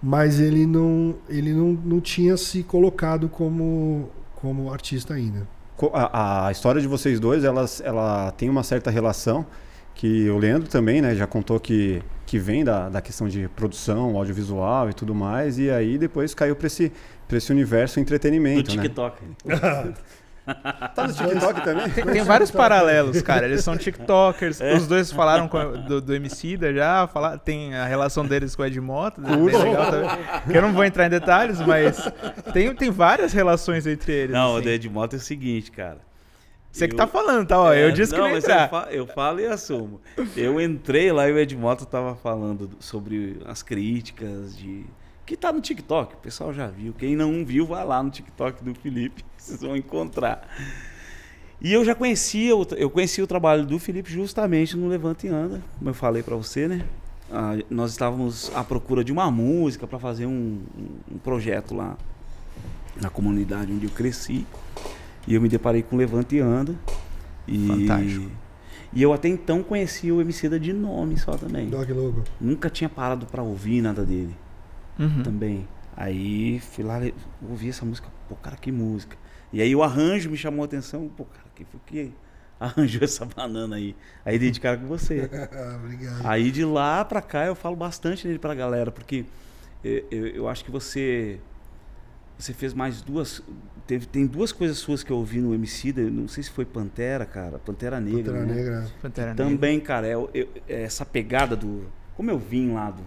mas 0.02 0.40
ele 0.40 0.64
não 0.66 1.16
ele 1.28 1.52
não, 1.52 1.72
não 1.72 2.00
tinha 2.00 2.36
se 2.36 2.62
colocado 2.62 3.28
como 3.28 4.08
como 4.36 4.72
artista 4.72 5.12
ainda. 5.14 5.46
A, 5.92 6.46
a 6.46 6.52
história 6.52 6.80
de 6.80 6.86
vocês 6.86 7.18
dois, 7.18 7.44
elas, 7.44 7.80
ela 7.80 8.32
tem 8.32 8.48
uma 8.48 8.62
certa 8.62 8.90
relação 8.90 9.46
que 9.94 10.30
o 10.30 10.38
Leandro 10.38 10.68
também, 10.68 11.02
né, 11.02 11.14
já 11.14 11.26
contou 11.26 11.60
que, 11.60 12.02
que 12.24 12.38
vem 12.38 12.64
da, 12.64 12.88
da 12.88 13.02
questão 13.02 13.28
de 13.28 13.48
produção, 13.48 14.16
audiovisual 14.16 14.88
e 14.88 14.94
tudo 14.94 15.14
mais, 15.14 15.58
e 15.58 15.70
aí 15.70 15.98
depois 15.98 16.32
caiu 16.32 16.56
para 16.56 16.68
esse, 16.68 16.90
pra 17.28 17.36
esse 17.36 17.52
universo 17.52 17.96
Do 17.96 18.00
entretenimento, 18.00 18.70
né? 18.76 18.82
Tá 20.94 21.06
no 21.06 21.12
TikTok 21.12 21.60
também? 21.62 21.90
Tem, 21.90 22.04
tem 22.04 22.22
vários 22.22 22.50
paralelos, 22.50 23.20
cara. 23.22 23.46
Eles 23.46 23.62
são 23.62 23.76
TikTokers. 23.76 24.60
É. 24.60 24.74
Os 24.74 24.86
dois 24.86 25.12
falaram 25.12 25.46
com 25.48 25.58
do, 25.82 26.00
do 26.00 26.14
Emicida 26.14 26.72
já. 26.74 27.06
Falar, 27.06 27.38
tem 27.38 27.74
a 27.74 27.84
relação 27.86 28.24
deles 28.26 28.56
com 28.56 28.62
o 28.62 28.66
Ed 28.66 28.80
Mota. 28.80 29.20
né? 29.20 29.28
Que 30.50 30.56
eu 30.56 30.62
não 30.62 30.72
vou 30.72 30.84
entrar 30.84 31.06
em 31.06 31.10
detalhes, 31.10 31.60
mas 31.60 32.10
tem, 32.52 32.74
tem 32.74 32.90
várias 32.90 33.32
relações 33.32 33.86
entre 33.86 34.12
eles. 34.12 34.32
Não, 34.34 34.52
o 34.52 34.56
assim. 34.56 34.64
do 34.64 34.68
Edmoto 34.70 35.16
é 35.16 35.18
o 35.18 35.22
seguinte, 35.22 35.70
cara. 35.70 35.98
Você 36.72 36.86
que 36.86 36.94
Eu- 36.94 36.98
tá 36.98 37.06
falando, 37.06 37.46
tá? 37.48 37.58
Ó, 37.58 37.72
eu 37.74 37.88
É, 37.88 37.90
disse 37.90 38.12
que 38.12 38.18
não, 38.20 38.26
não 38.28 38.30
ia 38.30 38.34
mas 38.36 38.44
eu, 38.44 38.50
entrar. 38.52 38.68
fa- 38.68 38.88
eu 38.92 39.06
falo 39.06 39.40
e 39.40 39.46
assumo. 39.46 40.00
Eu 40.36 40.60
entrei 40.60 41.10
lá 41.10 41.28
e 41.28 41.32
o 41.32 41.38
Edmoto 41.38 41.84
tava 41.84 42.14
falando 42.14 42.68
do- 42.68 42.76
sobre 42.78 43.40
as 43.46 43.62
críticas 43.62 44.56
de. 44.56 44.84
Que 45.30 45.36
tá 45.36 45.52
no 45.52 45.60
TikTok, 45.60 46.14
o 46.14 46.16
pessoal 46.16 46.52
já 46.52 46.66
viu. 46.66 46.92
Quem 46.92 47.14
não 47.14 47.44
viu, 47.44 47.64
vai 47.64 47.86
lá 47.86 48.02
no 48.02 48.10
TikTok 48.10 48.64
do 48.64 48.74
Felipe, 48.74 49.24
vocês 49.38 49.60
vão 49.60 49.76
encontrar. 49.76 50.42
E 51.60 51.72
eu 51.72 51.84
já 51.84 51.94
conhecia, 51.94 52.50
eu 52.76 52.90
conhecia 52.90 53.22
o 53.22 53.28
trabalho 53.28 53.64
do 53.64 53.78
Felipe 53.78 54.10
justamente 54.10 54.76
no 54.76 54.88
Levante 54.88 55.28
e 55.28 55.30
Anda, 55.30 55.62
como 55.78 55.88
eu 55.88 55.94
falei 55.94 56.20
pra 56.24 56.34
você, 56.34 56.66
né? 56.66 56.84
Ah, 57.30 57.52
nós 57.70 57.92
estávamos 57.92 58.50
à 58.56 58.64
procura 58.64 59.04
de 59.04 59.12
uma 59.12 59.30
música 59.30 59.86
para 59.86 60.00
fazer 60.00 60.26
um, 60.26 60.62
um- 61.12 61.18
projeto 61.18 61.76
lá 61.76 61.96
na 63.00 63.08
comunidade 63.08 63.70
onde 63.72 63.84
eu 63.86 63.90
cresci. 63.92 64.44
E 65.28 65.34
eu 65.36 65.40
me 65.40 65.48
deparei 65.48 65.84
com 65.84 65.96
Levante 65.96 66.34
e 66.34 66.40
Anda. 66.40 66.74
E, 67.46 67.68
Fantástico. 67.68 68.30
E 68.92 69.00
eu 69.00 69.12
até 69.12 69.28
então 69.28 69.62
conhecia 69.62 70.12
o 70.12 70.20
Emicida 70.20 70.58
de 70.58 70.72
nome 70.72 71.16
só 71.18 71.36
também. 71.36 71.70
Que 71.70 71.92
louco. 71.92 72.24
Nunca 72.40 72.68
tinha 72.68 72.88
parado 72.88 73.26
pra 73.26 73.44
ouvir 73.44 73.80
nada 73.80 74.04
dele 74.04 74.34
Uhum. 75.00 75.22
também. 75.22 75.68
Aí 75.96 76.60
fui 76.60 76.84
lá, 76.84 77.00
ouvi 77.48 77.68
essa 77.70 77.84
música, 77.84 78.08
pô, 78.28 78.36
cara, 78.36 78.56
que 78.56 78.70
música. 78.70 79.16
E 79.52 79.60
aí 79.60 79.74
o 79.74 79.82
arranjo 79.82 80.30
me 80.30 80.36
chamou 80.36 80.62
a 80.62 80.66
atenção, 80.66 81.08
pô, 81.08 81.24
cara, 81.24 81.46
quem 81.54 81.66
foi 81.66 81.80
que 81.86 82.12
arranjou 82.60 83.02
essa 83.02 83.24
banana 83.24 83.76
aí? 83.76 83.96
Aí 84.24 84.38
dei 84.38 84.50
de 84.50 84.60
cara 84.60 84.76
com 84.76 84.86
você. 84.86 85.28
Ah, 85.52 85.76
Obrigado. 85.82 86.20
Aí 86.26 86.50
de 86.50 86.64
lá 86.64 87.04
pra 87.04 87.20
cá 87.20 87.46
eu 87.46 87.54
falo 87.54 87.74
bastante 87.76 88.26
dele 88.26 88.38
pra 88.38 88.54
galera, 88.54 88.90
porque 88.92 89.24
eu, 89.82 90.04
eu, 90.10 90.26
eu 90.28 90.48
acho 90.48 90.64
que 90.64 90.70
você 90.70 91.40
você 92.38 92.54
fez 92.54 92.72
mais 92.72 93.02
duas 93.02 93.42
teve 93.86 94.06
tem 94.06 94.26
duas 94.26 94.50
coisas 94.52 94.78
suas 94.78 95.02
que 95.02 95.10
eu 95.10 95.16
ouvi 95.16 95.40
no 95.40 95.52
eu 95.52 96.10
não 96.10 96.26
sei 96.28 96.42
se 96.42 96.50
foi 96.50 96.64
Pantera, 96.64 97.26
cara, 97.26 97.58
Pantera 97.58 98.00
Negra, 98.00 98.32
Pantera 98.32 98.46
né? 98.46 98.54
Negra. 98.54 98.86
Pantera 99.02 99.28
Negra. 99.34 99.44
Também, 99.44 99.80
cara, 99.80 100.06
é, 100.06 100.14
eu- 100.14 100.30
é 100.68 100.82
essa 100.82 101.04
pegada 101.04 101.54
do. 101.56 101.84
Como 102.16 102.30
eu 102.30 102.38
vim 102.38 102.72
lá 102.72 102.90
do. 102.90 103.02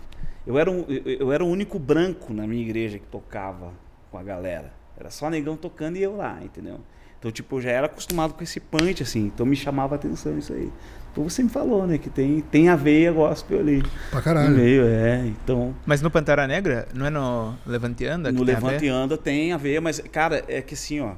Eu 0.45 0.57
era, 0.59 0.69
um- 0.69 0.85
eu, 0.87 1.31
era 1.31 1.43
o 1.43 1.47
único 1.47 1.79
branco 1.79 2.33
na 2.33 2.45
minha 2.45 2.61
igreja 2.61 2.99
que 2.99 3.05
tocava 3.07 3.71
com 4.11 4.17
a 4.17 4.23
galera. 4.23 4.73
Era 4.97 5.09
só 5.09 5.29
negão 5.29 5.55
tocando 5.55 5.97
e 5.97 6.03
eu 6.03 6.15
lá, 6.15 6.39
entendeu? 6.43 6.79
Então, 7.17 7.31
tipo, 7.31 7.55
eu 7.57 7.61
já 7.61 7.71
era 7.71 7.85
acostumado 7.85 8.33
com 8.33 8.43
esse 8.43 8.59
punch, 8.59 9.01
assim. 9.01 9.21
Então 9.27 9.45
me 9.45 9.55
chamava 9.55 9.95
a 9.95 9.97
atenção 9.97 10.37
isso 10.37 10.51
aí. 10.53 10.69
Então 11.11 11.23
você 11.29 11.41
me 11.41 11.49
falou, 11.49 11.87
né, 11.87 11.97
que 11.97 12.09
tem, 12.09 12.41
tem 12.41 12.67
a 12.69 12.75
veia 12.75 13.11
gospel 13.13 13.59
ali. 13.59 13.81
Pra 14.09 14.19
No 14.19 14.23
caralho. 14.23 14.49
meio, 14.55 14.83
é. 14.85 15.25
Então. 15.27 15.73
Mas 15.85 16.01
no 16.01 16.11
Pantera 16.11 16.45
Negra, 16.45 16.87
não 16.93 17.05
é 17.05 17.09
no 17.09 17.55
Levante 17.65 18.03
e 18.03 18.07
Anda? 18.07 18.29
que 18.31 18.37
No 18.37 18.43
Levante 18.43 18.85
e 18.85 18.89
Anda 18.89 19.17
tem 19.17 19.53
a 19.53 19.57
veia, 19.57 19.79
mas, 19.79 19.99
cara, 20.11 20.43
é 20.47 20.61
que 20.61 20.73
assim, 20.73 20.99
ó. 20.99 21.13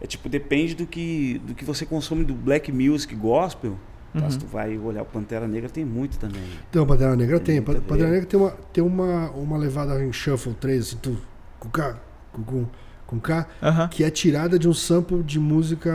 É 0.00 0.06
tipo, 0.06 0.28
depende 0.28 0.74
do 0.74 0.86
que, 0.86 1.38
do 1.44 1.54
que 1.54 1.64
você 1.64 1.84
consome 1.84 2.24
do 2.24 2.32
black 2.32 2.70
music 2.70 3.14
gospel. 3.16 3.76
Tá? 4.12 4.20
Uhum. 4.20 4.30
Se 4.30 4.38
tu 4.38 4.46
vai 4.46 4.76
olhar 4.78 5.02
o 5.02 5.06
Pantera 5.06 5.46
Negra, 5.46 5.68
tem 5.68 5.84
muito 5.84 6.18
também. 6.18 6.42
Então, 6.68 6.86
Pantera 6.86 7.14
Negra 7.16 7.38
Tem 7.38 7.56
tem. 7.56 7.64
muita 7.64 7.80
Pantera. 7.80 8.10
Negra 8.10 8.26
tem 8.26 8.40
uma, 8.40 8.50
tem 8.72 8.84
uma, 8.84 9.30
uma 9.30 9.56
levada 9.56 10.02
em 10.04 10.12
Shuffle 10.12 10.54
3, 10.54 10.80
assim, 10.80 10.96
tu, 10.96 11.18
com 11.58 11.68
K, 11.68 11.96
com, 12.32 12.42
com, 12.42 12.66
com 13.06 13.20
K, 13.20 13.46
Aham. 13.62 13.88
que 13.88 14.04
é 14.04 14.10
tirada 14.10 14.58
de 14.58 14.68
um 14.68 14.74
sample 14.74 15.22
de 15.22 15.38
música 15.38 15.92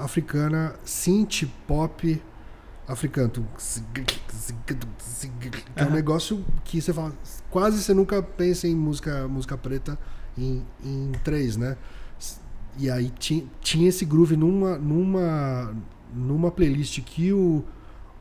africana, 0.00 0.74
synth 0.84 1.44
pop 1.66 2.22
africano. 2.86 3.30
É 5.76 5.84
um 5.84 5.90
negócio 5.90 6.44
que 6.64 6.80
você 6.80 6.92
fala, 6.92 7.12
quase 7.50 7.82
você 7.82 7.92
nunca 7.92 8.22
pensa 8.22 8.66
em 8.66 8.74
música, 8.74 9.28
música 9.28 9.56
preta 9.56 9.98
em, 10.36 10.64
em 10.82 11.12
três, 11.22 11.56
né? 11.56 11.76
E 12.78 12.88
aí 12.88 13.10
tinha, 13.18 13.44
tinha 13.60 13.88
esse 13.88 14.04
groove 14.04 14.36
numa, 14.36 14.78
numa, 14.78 15.74
numa 16.14 16.50
playlist 16.50 17.00
que 17.02 17.32
o, 17.32 17.64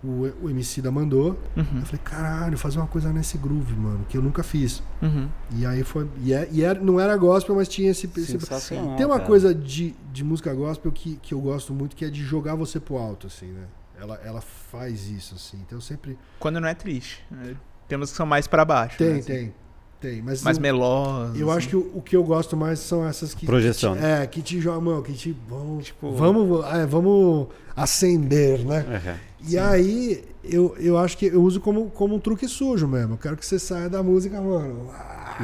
o, 0.03 0.31
o 0.41 0.49
MC 0.49 0.81
da 0.81 0.91
mandou. 0.91 1.39
Uhum. 1.55 1.79
Eu 1.79 1.85
falei, 1.85 2.01
caralho, 2.03 2.57
fazer 2.57 2.77
uma 2.77 2.87
coisa 2.87 3.11
nesse 3.11 3.37
groove, 3.37 3.75
mano, 3.75 4.05
que 4.07 4.17
eu 4.17 4.21
nunca 4.21 4.43
fiz. 4.43 4.81
Uhum. 5.01 5.27
E 5.55 5.65
aí 5.65 5.83
foi. 5.83 6.07
E, 6.21 6.33
é, 6.33 6.47
e 6.51 6.63
era, 6.63 6.79
não 6.79 6.99
era 6.99 7.15
gospel, 7.17 7.55
mas 7.55 7.67
tinha 7.67 7.91
esse. 7.91 8.09
esse 8.17 8.37
tem 8.37 9.05
uma 9.05 9.15
cara. 9.15 9.27
coisa 9.27 9.53
de, 9.53 9.95
de 10.11 10.23
música 10.23 10.53
gospel 10.53 10.91
que, 10.91 11.17
que 11.17 11.33
eu 11.33 11.39
gosto 11.39 11.73
muito, 11.73 11.95
que 11.95 12.05
é 12.05 12.09
de 12.09 12.23
jogar 12.23 12.55
você 12.55 12.79
pro 12.79 12.97
alto, 12.97 13.27
assim, 13.27 13.47
né? 13.47 13.65
Ela, 13.99 14.15
ela 14.23 14.41
faz 14.41 15.07
isso, 15.09 15.33
assim. 15.35 15.57
Então 15.65 15.77
eu 15.77 15.81
sempre. 15.81 16.17
Quando 16.39 16.59
não 16.59 16.67
é 16.67 16.75
triste. 16.75 17.25
né? 17.31 17.55
Temos 17.87 18.11
que 18.11 18.17
são 18.17 18.25
mais 18.25 18.47
pra 18.47 18.65
baixo. 18.65 18.97
Tem, 18.97 19.13
né? 19.13 19.21
tem. 19.21 19.53
Tem. 19.99 20.21
Mas 20.21 20.43
Mais 20.43 20.57
eu, 20.57 20.61
melosas. 20.61 21.39
eu 21.39 21.51
acho 21.51 21.69
que 21.69 21.75
o, 21.75 21.91
o 21.95 22.01
que 22.01 22.15
eu 22.15 22.23
gosto 22.23 22.55
mais 22.55 22.79
são 22.79 23.05
essas 23.07 23.33
que. 23.33 23.45
Projeção, 23.45 23.93
Que 23.93 23.99
te, 23.99 24.03
né? 24.05 24.23
é, 24.23 24.27
que 24.27 24.41
te 24.41 24.61
jogam, 24.61 24.81
mano, 24.81 25.03
que 25.03 25.13
te. 25.13 25.35
Vão, 25.47 25.79
Tipo- 25.79 26.11
vamos, 26.13 26.65
é, 26.67 26.85
vamos 26.85 27.47
acender, 27.75 28.59
né? 28.65 28.85
É. 29.05 29.15
E 29.47 29.57
aí, 29.57 30.23
eu, 30.43 30.75
eu 30.79 30.97
acho 30.97 31.17
que 31.17 31.25
eu 31.27 31.41
uso 31.41 31.59
como, 31.59 31.89
como 31.89 32.15
um 32.15 32.19
truque 32.19 32.47
sujo 32.47 32.87
mesmo. 32.87 33.13
Eu 33.13 33.17
quero 33.17 33.35
que 33.37 33.45
você 33.45 33.57
saia 33.57 33.89
da 33.89 34.03
música, 34.03 34.39
mano. 34.41 34.91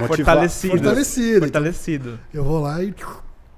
Fortalecido. 0.07 0.71
Fortalecido. 0.77 1.39
Fortalecido. 1.39 2.19
Eu 2.33 2.43
vou 2.43 2.59
lá 2.61 2.81
e, 2.83 2.93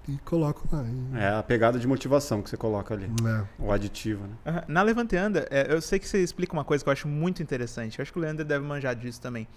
e 0.08 0.18
coloco 0.26 0.68
lá. 0.72 0.84
E, 1.14 1.18
É 1.18 1.30
a 1.30 1.44
pegada 1.44 1.80
de 1.80 1.88
motivação 1.88 2.42
que 2.42 2.50
você 2.50 2.58
coloca 2.58 2.94
ali. 2.94 3.10
né? 3.22 3.46
O 3.60 3.72
aditivo, 3.72 4.24
né? 4.24 4.34
Aham. 4.46 4.64
Na 4.68 4.82
Levante 4.82 5.16
e 5.16 5.18
Anda, 5.18 5.48
é, 5.50 5.74
eu 5.74 5.82
sei 5.82 5.98
que 6.00 6.08
você 6.08 6.20
explica 6.22 6.54
uma 6.54 6.64
coisa 6.66 6.84
que 6.84 6.90
eu 6.90 6.94
acho 6.94 7.08
muito 7.08 7.42
interessante. 7.42 7.98
Eu 8.00 8.04
acho 8.04 8.12
que 8.12 8.20
o 8.20 8.22
Leandro 8.22 8.44
deve 8.46 8.66
manjar 8.66 8.96
disso 8.96 9.20
também. 9.22 9.48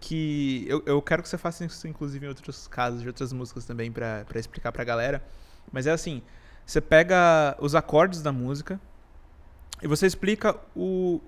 Que 0.00 0.64
eu, 0.68 0.82
eu 0.86 1.02
quero 1.02 1.22
que 1.22 1.28
você 1.28 1.36
faça 1.36 1.64
isso, 1.64 1.88
inclusive, 1.88 2.24
em 2.24 2.28
outros 2.28 2.68
casos, 2.68 3.02
de 3.02 3.08
outras 3.08 3.32
músicas 3.32 3.64
também, 3.64 3.90
pra, 3.90 4.24
pra 4.26 4.38
explicar 4.38 4.70
pra 4.70 4.84
galera. 4.84 5.24
Mas 5.72 5.86
é 5.86 5.90
assim: 5.90 6.22
você 6.64 6.80
pega 6.80 7.56
os 7.60 7.74
acordes 7.74 8.22
da 8.22 8.32
música 8.32 8.80
e 9.82 9.88
você 9.88 10.06
explica 10.06 10.56
o, 10.74 11.20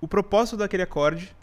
o 0.00 0.08
propósito 0.08 0.56
daquele 0.56 0.82
acorde 0.82 1.34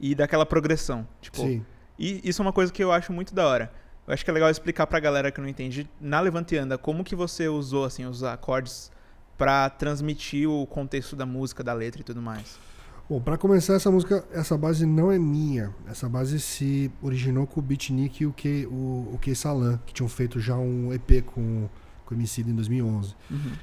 e 0.00 0.14
daquela 0.14 0.44
progressão. 0.44 1.06
Tipo, 1.20 1.38
Sim. 1.38 1.64
E 1.98 2.20
isso 2.28 2.42
é 2.42 2.44
uma 2.44 2.52
coisa 2.52 2.72
que 2.72 2.82
eu 2.82 2.92
acho 2.92 3.12
muito 3.12 3.34
da 3.34 3.46
hora. 3.46 3.72
Eu 4.06 4.14
acho 4.14 4.24
que 4.24 4.30
é 4.30 4.34
legal 4.34 4.50
explicar 4.50 4.86
pra 4.86 5.00
galera 5.00 5.32
que 5.32 5.40
não 5.40 5.48
entende 5.48 5.88
na 6.00 6.20
Levante 6.20 6.56
Anda 6.56 6.78
como 6.78 7.02
que 7.02 7.16
você 7.16 7.48
usou 7.48 7.84
assim 7.84 8.04
os 8.04 8.22
acordes 8.22 8.90
pra 9.36 9.68
transmitir 9.68 10.48
o 10.48 10.66
contexto 10.66 11.16
da 11.16 11.26
música, 11.26 11.64
da 11.64 11.72
letra 11.72 12.00
e 12.00 12.04
tudo 12.04 12.22
mais. 12.22 12.58
Bom, 13.08 13.20
pra 13.20 13.38
começar, 13.38 13.74
essa 13.74 13.88
música, 13.88 14.26
essa 14.32 14.58
base 14.58 14.84
não 14.84 15.12
é 15.12 15.18
minha. 15.18 15.72
Essa 15.86 16.08
base 16.08 16.40
se 16.40 16.90
originou 17.00 17.46
com 17.46 17.60
o 17.60 17.62
Beatnik 17.62 18.24
e 18.24 18.26
o 18.26 18.32
Key, 18.32 18.66
o, 18.66 19.10
o 19.12 19.18
Key 19.20 19.32
Salan, 19.32 19.78
que 19.86 19.94
tinham 19.94 20.08
feito 20.08 20.40
já 20.40 20.56
um 20.56 20.92
EP 20.92 21.24
com, 21.24 21.68
com 22.04 22.14
o 22.14 22.18
MC 22.18 22.40
em 22.40 22.52
2011. 22.52 23.14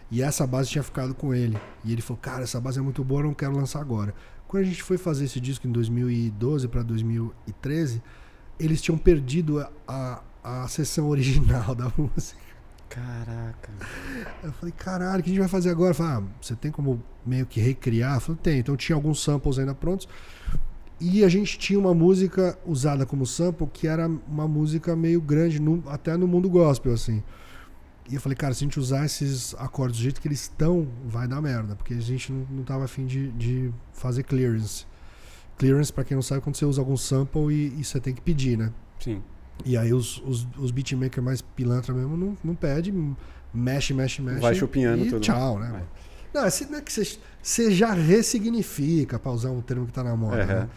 E 0.10 0.22
essa 0.22 0.48
base 0.48 0.70
tinha 0.70 0.82
ficado 0.82 1.14
com 1.14 1.34
ele. 1.34 1.58
E 1.84 1.92
ele 1.92 2.02
falou, 2.02 2.22
cara, 2.22 2.44
essa 2.44 2.58
base 2.62 2.80
é 2.80 2.82
muito 2.82 3.04
boa, 3.04 3.20
eu 3.20 3.26
não 3.26 3.34
quero 3.34 3.54
lançar 3.54 3.82
agora. 3.82 4.16
Quando 4.48 4.64
a 4.64 4.66
gente 4.66 4.82
foi 4.82 4.98
fazer 4.98 5.26
esse 5.26 5.42
disco 5.42 5.68
em 5.68 5.74
2012 5.74 6.70
para 6.70 6.82
2013, 6.82 8.02
eles 8.58 8.82
tinham 8.82 8.98
perdido 8.98 9.60
a, 9.60 9.70
a, 9.86 10.64
a 10.64 10.68
sessão 10.70 11.10
original 11.12 11.76
da 11.76 11.92
música. 11.98 12.40
Caraca. 12.94 13.72
Eu 14.44 14.52
falei, 14.54 14.72
caralho, 14.78 15.20
o 15.20 15.24
que 15.24 15.30
a 15.30 15.34
gente 15.34 15.40
vai 15.40 15.50
fazer 15.50 15.72
agora? 15.72 15.92
Eu 15.92 15.96
falei, 15.96 16.12
ah, 16.14 16.24
você 16.40 16.56
tem 16.56 16.72
como 16.72 17.02
meio 17.26 17.46
que 17.46 17.60
recriar? 17.60 18.16
Eu 18.18 18.22
falei, 18.22 18.40
tem. 18.44 18.60
Então 18.60 18.78
tinha 18.78 18.96
alguns 18.96 19.24
samples 19.24 19.58
ainda 19.58 19.74
prontos. 19.74 20.08
E 21.00 21.24
a 21.24 21.28
gente 21.30 21.58
tinha 21.58 21.80
uma 21.80 21.94
música 21.94 22.58
usada 22.66 23.04
como 23.06 23.26
sample 23.26 23.68
que 23.74 23.88
era 23.88 24.08
uma 24.28 24.48
música 24.48 24.96
meio 24.96 25.20
grande, 25.20 25.60
no- 25.60 25.84
até 25.88 26.16
no 26.16 26.28
mundo 26.28 26.48
gospel, 26.50 26.94
assim. 26.94 27.24
E 28.10 28.14
eu 28.16 28.22
falei, 28.22 28.36
cara, 28.36 28.54
se 28.54 28.64
a 28.64 28.68
gente 28.68 28.80
usar 28.80 29.06
esses 29.06 29.56
acordes 29.56 29.98
do 29.98 30.04
jeito 30.04 30.22
que 30.22 30.28
eles 30.28 30.42
estão, 30.42 30.88
vai 31.08 31.28
dar 31.28 31.42
merda. 31.42 31.76
Porque 31.76 31.96
a 31.96 32.00
gente 32.00 32.32
não, 32.32 32.46
não 32.52 32.64
tava 32.64 32.84
afim 32.86 33.08
de, 33.08 33.32
de 33.32 33.74
fazer 33.92 34.22
clearance. 34.24 34.86
Clearance, 35.58 35.92
pra 35.92 36.04
quem 36.04 36.14
não 36.16 36.22
sabe, 36.22 36.40
é 36.40 36.44
quando 36.44 36.56
você 36.58 36.66
usa 36.66 36.80
algum 36.80 36.96
sample 36.98 37.52
e, 37.54 37.80
e 37.80 37.84
você 37.84 38.00
tem 38.00 38.14
que 38.14 38.22
pedir, 38.22 38.56
né? 38.58 38.72
Sim. 39.00 39.22
E 39.66 39.78
aí 39.78 39.94
os, 39.94 40.22
os, 40.26 40.48
os 40.58 40.72
beatmakers 40.72 41.24
mais 41.24 41.42
pilantra 41.42 41.94
mesmo 41.94 42.18
não, 42.18 42.38
não 42.44 42.56
pede, 42.56 42.94
mexe, 43.54 43.94
mexe, 43.94 44.22
mexe. 44.22 44.40
Vai 44.40 44.56
chupinhando 44.56 45.06
e 45.06 45.10
tudo. 45.10 45.22
tchau, 45.22 45.60
né? 45.60 45.66
Vai. 45.66 45.72
mano? 45.74 45.88
Não, 46.34 46.44
assim, 46.44 46.66
não 46.66 46.80
é 46.80 46.82
que 46.82 46.92
você, 46.92 47.72
já 47.72 47.94
ressignifica, 47.94 49.20
pra 49.20 49.32
usar 49.32 49.52
um 49.52 49.62
termo 49.62 49.86
que 49.86 49.94
tá 49.94 50.04
na 50.04 50.16
moda. 50.16 50.44
Aham. 50.44 50.54
né? 50.62 50.70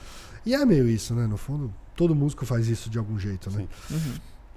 E 0.45 0.54
é 0.54 0.64
meio 0.64 0.88
isso, 0.88 1.14
né? 1.14 1.26
No 1.26 1.37
fundo, 1.37 1.73
todo 1.97 2.14
músico 2.14 2.45
faz 2.45 2.68
isso 2.68 2.90
de 2.90 2.99
algum 2.99 3.18
jeito, 3.18 3.50
né? 3.50 3.66
Sim. 3.88 3.99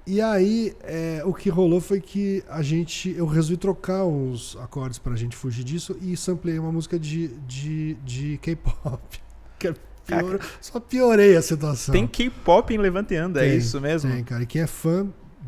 E 0.06 0.20
aí, 0.20 0.74
é, 0.82 1.22
o 1.24 1.32
que 1.32 1.48
rolou 1.48 1.80
foi 1.80 2.00
que 2.00 2.44
a 2.48 2.62
gente. 2.62 3.10
Eu 3.16 3.26
resolvi 3.26 3.56
trocar 3.56 4.04
uns 4.04 4.56
acordes 4.60 4.98
pra 4.98 5.14
gente 5.16 5.36
fugir 5.36 5.64
disso 5.64 5.96
e 6.00 6.16
samplei 6.16 6.58
uma 6.58 6.72
música 6.72 6.98
de, 6.98 7.28
de, 7.46 7.94
de 8.04 8.38
K-pop. 8.38 9.00
Que 9.58 9.68
é 9.68 9.74
pior- 10.18 10.40
Só 10.60 10.80
piorei 10.80 11.36
a 11.36 11.42
situação. 11.42 11.92
Tem 11.92 12.06
K-pop 12.06 12.72
em 12.74 12.78
Levante 12.78 13.14
e 13.14 13.16
Anda, 13.16 13.44
é 13.44 13.50
Tem, 13.50 13.58
isso 13.58 13.80
mesmo? 13.80 14.10
Tem, 14.10 14.22
cara. 14.24 14.42
E 14.42 14.46
quem 14.46 14.62
é 14.62 14.66
fã 14.66 15.06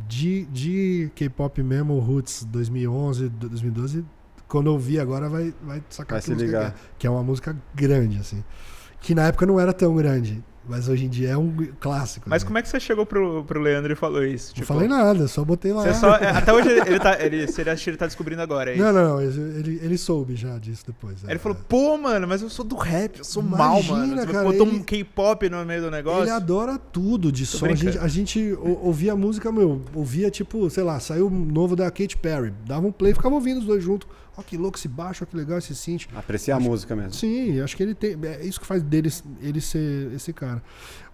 de, 0.09 0.45
de 0.47 1.11
K-pop 1.15 1.63
mesmo, 1.63 1.99
Roots 1.99 2.45
2011, 2.45 3.29
2012, 3.29 4.05
quando 4.49 4.67
eu 4.69 4.79
vi 4.79 4.99
agora 5.01 5.29
vai, 5.29 5.55
vai 5.63 5.83
sacar 5.89 6.21
Vai 6.21 6.21
que 6.21 6.27
se 6.27 6.35
ligar. 6.35 6.73
Que, 6.73 6.77
é, 6.77 6.81
que 7.01 7.07
é 7.07 7.11
uma 7.11 7.23
música 7.23 7.57
grande, 7.75 8.19
assim. 8.19 8.43
Que 9.01 9.15
na 9.15 9.27
época 9.29 9.47
não 9.47 9.59
era 9.59 9.73
tão 9.73 9.95
grande, 9.97 10.43
mas 10.69 10.89
hoje 10.89 11.07
em 11.07 11.09
dia 11.09 11.31
é 11.31 11.37
um 11.37 11.55
clássico. 11.81 12.29
Mas 12.29 12.43
né? 12.43 12.47
como 12.47 12.59
é 12.59 12.63
que 12.63 12.69
você 12.69 12.79
chegou 12.79 13.05
pro, 13.05 13.45
pro 13.45 13.61
Leandro 13.61 13.93
e 13.93 13.97
falou 13.97 14.25
isso? 14.25 14.53
Não 14.57 14.65
falei 14.65 14.89
nada, 14.89 15.27
só 15.27 15.45
botei 15.45 15.73
lá. 15.73 15.93
Só, 15.95 16.17
é, 16.17 16.29
até 16.31 16.53
hoje 16.53 16.69
ele, 16.69 16.81
ele 16.81 16.99
tá, 17.01 17.21
ele, 17.21 17.47
você 17.47 17.63
acha 17.63 17.83
que 17.83 17.91
ele 17.91 17.97
tá 17.97 18.07
descobrindo 18.07 18.43
agora, 18.43 18.71
é 18.71 18.75
isso? 18.75 18.83
Não, 18.83 18.93
não, 18.93 19.09
não. 19.15 19.21
Ele, 19.21 19.81
ele 19.83 19.99
soube 19.99 20.37
já 20.37 20.59
disso 20.59 20.85
depois. 20.87 21.17
Aí 21.25 21.31
é. 21.31 21.33
ele 21.33 21.39
falou, 21.39 21.59
pô, 21.69 21.97
mano, 21.99 22.27
mas 22.29 22.43
eu 22.43 22.49
sou 22.49 22.65
do 22.65 22.77
rap, 22.77 23.19
eu 23.19 23.25
sou 23.25 23.43
mal, 23.43 23.81
Imagina, 23.81 23.97
mano. 23.99 24.21
Você 24.21 24.33
cara, 24.33 24.45
botou 24.45 24.67
ele- 24.67 24.77
um 24.77 24.83
K-pop 24.83 25.49
no 25.49 25.65
meio 25.65 25.83
do 25.83 25.91
negócio. 25.91 26.23
Ele 26.23 26.31
adora 26.31 26.79
tudo 26.79 27.33
de 27.33 27.45
som. 27.45 27.67
A 27.67 27.75
gente, 27.75 27.99
a 27.99 28.09
gente 28.09 28.53
ou- 28.61 28.87
ouvia 28.87 29.17
música, 29.17 29.51
meu, 29.51 29.83
ouvia 29.95 30.31
tipo, 30.31 30.69
sei 30.71 30.83
lá, 30.83 31.01
saiu 31.01 31.29
novo 31.29 31.75
da 31.75 31.91
Katy 31.91 32.17
Perry. 32.17 32.53
Dava 32.67 32.87
um 32.87 32.93
play 32.93 33.13
e 33.13 33.15
ficava 33.15 33.35
ouvindo 33.35 33.59
os 33.59 33.67
dois 33.67 33.83
juntos. 33.83 34.09
Ó, 34.37 34.43
que 34.43 34.57
louco 34.57 34.79
esse 34.79 34.89
baixo, 34.89 35.25
ó, 35.25 35.27
que 35.27 35.37
legal 35.37 35.59
esse 35.59 35.75
synth. 35.75 36.07
Apreciar 36.15 36.57
a 36.57 36.61
música 36.61 36.97
mesmo. 36.97 37.13
Sim, 37.13 37.61
acho 37.61 37.77
que 37.77 37.83
ele 37.83 37.95
tem. 37.95 38.17
É 38.25 38.45
isso 38.45 38.59
que 38.61 38.67
faz 38.67 38.83
dele 38.83 39.11
ele 39.41 39.61
ser 39.61 40.11
esse 40.13 40.33
cara. 40.33 40.63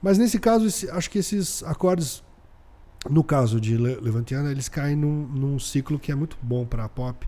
Mas 0.00 0.18
nesse 0.18 0.38
caso, 0.38 0.66
esse- 0.66 0.88
acho 0.90 1.10
que 1.10 1.18
esses 1.18 1.62
acordes, 1.64 2.22
no 3.10 3.24
caso 3.24 3.60
de 3.60 3.76
Le- 3.76 3.96
Levantiana, 4.00 4.50
eles 4.52 4.68
caem 4.68 4.94
num, 4.96 5.26
num 5.26 5.58
ciclo 5.58 5.98
que 5.98 6.12
é 6.12 6.14
muito 6.14 6.36
bom 6.40 6.64
pra 6.64 6.88
pop. 6.88 7.26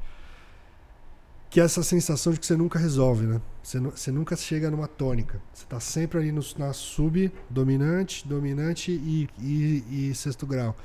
que 1.52 1.60
é 1.60 1.64
essa 1.64 1.82
sensação 1.82 2.32
de 2.32 2.38
que 2.38 2.46
você 2.46 2.56
nunca 2.56 2.78
resolve, 2.78 3.26
né? 3.26 3.40
Você, 3.60 3.80
você 3.80 4.12
nunca 4.12 4.36
chega 4.36 4.70
numa 4.70 4.86
tônica. 4.86 5.42
Você 5.52 5.66
tá 5.66 5.80
sempre 5.80 6.20
ali 6.20 6.30
no, 6.30 6.40
na 6.56 6.72
sub, 6.72 7.28
dominante, 7.50 8.24
dominante 8.28 8.92
e, 8.92 9.28
e, 9.36 10.10
e 10.10 10.14
sexto 10.14 10.46
grau. 10.46 10.76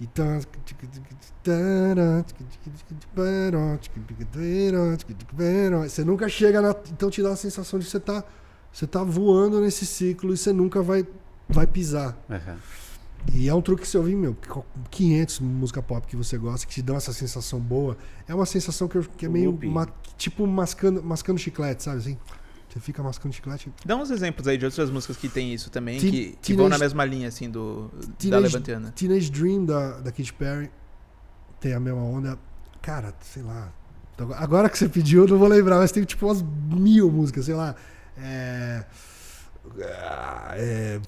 Então. 0.00 0.40
Você 5.88 6.04
nunca 6.04 6.28
chega 6.28 6.60
na. 6.60 6.74
Então 6.92 7.10
te 7.10 7.22
dá 7.22 7.32
a 7.32 7.36
sensação 7.36 7.78
de 7.78 7.84
que 7.86 7.90
você 7.90 8.00
tá, 8.00 8.24
você 8.72 8.86
tá 8.86 9.02
voando 9.02 9.60
nesse 9.60 9.86
ciclo 9.86 10.34
e 10.34 10.36
você 10.36 10.52
nunca 10.52 10.82
vai, 10.82 11.06
vai 11.48 11.66
pisar. 11.66 12.16
Aham. 12.28 12.56
E 13.34 13.48
é 13.48 13.54
um 13.54 13.60
truque 13.60 13.82
que 13.82 13.88
você 13.88 13.98
ouvir, 13.98 14.14
meu, 14.14 14.36
500 14.90 15.40
música 15.40 15.82
pop 15.82 16.06
que 16.06 16.14
você 16.14 16.38
gosta, 16.38 16.64
que 16.66 16.74
te 16.74 16.82
dão 16.82 16.94
essa 16.96 17.12
sensação 17.12 17.58
boa. 17.58 17.96
É 18.28 18.34
uma 18.34 18.46
sensação 18.46 18.86
que, 18.86 18.96
eu- 18.98 19.02
que 19.16 19.26
é 19.26 19.28
meio. 19.28 19.50
Ma- 19.68 19.88
tipo 20.16 20.46
mascando, 20.46 21.02
mascando 21.02 21.38
chiclete, 21.38 21.82
sabe 21.82 21.98
assim? 21.98 22.18
Você 22.76 22.80
fica 22.80 23.02
mascando 23.02 23.32
chiclete. 23.32 23.72
Dá 23.86 23.96
uns 23.96 24.10
exemplos 24.10 24.46
aí 24.46 24.58
de 24.58 24.66
outras 24.66 24.90
músicas 24.90 25.16
que 25.16 25.30
tem 25.30 25.54
isso 25.54 25.70
também, 25.70 25.98
Teen- 25.98 26.10
que, 26.12 26.26
que 26.32 26.36
Teenage- 26.48 26.56
vão 26.56 26.68
na 26.68 26.76
mesma 26.78 27.04
linha, 27.06 27.28
assim, 27.28 27.48
do, 27.48 27.90
da 27.94 28.12
Teenage- 28.18 28.42
Levantiana. 28.52 28.92
Teenage 28.94 29.30
Dream 29.30 29.64
da, 29.64 29.92
da 30.00 30.12
Katy 30.12 30.32
Perry 30.34 30.70
tem 31.58 31.72
a 31.72 31.80
mesma 31.80 32.02
onda. 32.02 32.38
Cara, 32.82 33.14
sei 33.22 33.42
lá. 33.42 33.72
Então, 34.14 34.30
Agora 34.34 34.68
que 34.68 34.76
você 34.76 34.90
pediu, 34.90 35.22
eu 35.22 35.28
não 35.28 35.38
vou 35.38 35.48
lembrar, 35.48 35.78
mas 35.78 35.90
tem 35.90 36.04
tipo 36.04 36.26
umas 36.26 36.42
mil 36.42 37.10
músicas, 37.10 37.46
sei 37.46 37.54
lá. 37.54 37.74
É. 38.18 38.84
ah, 39.82 40.52
é 40.56 41.00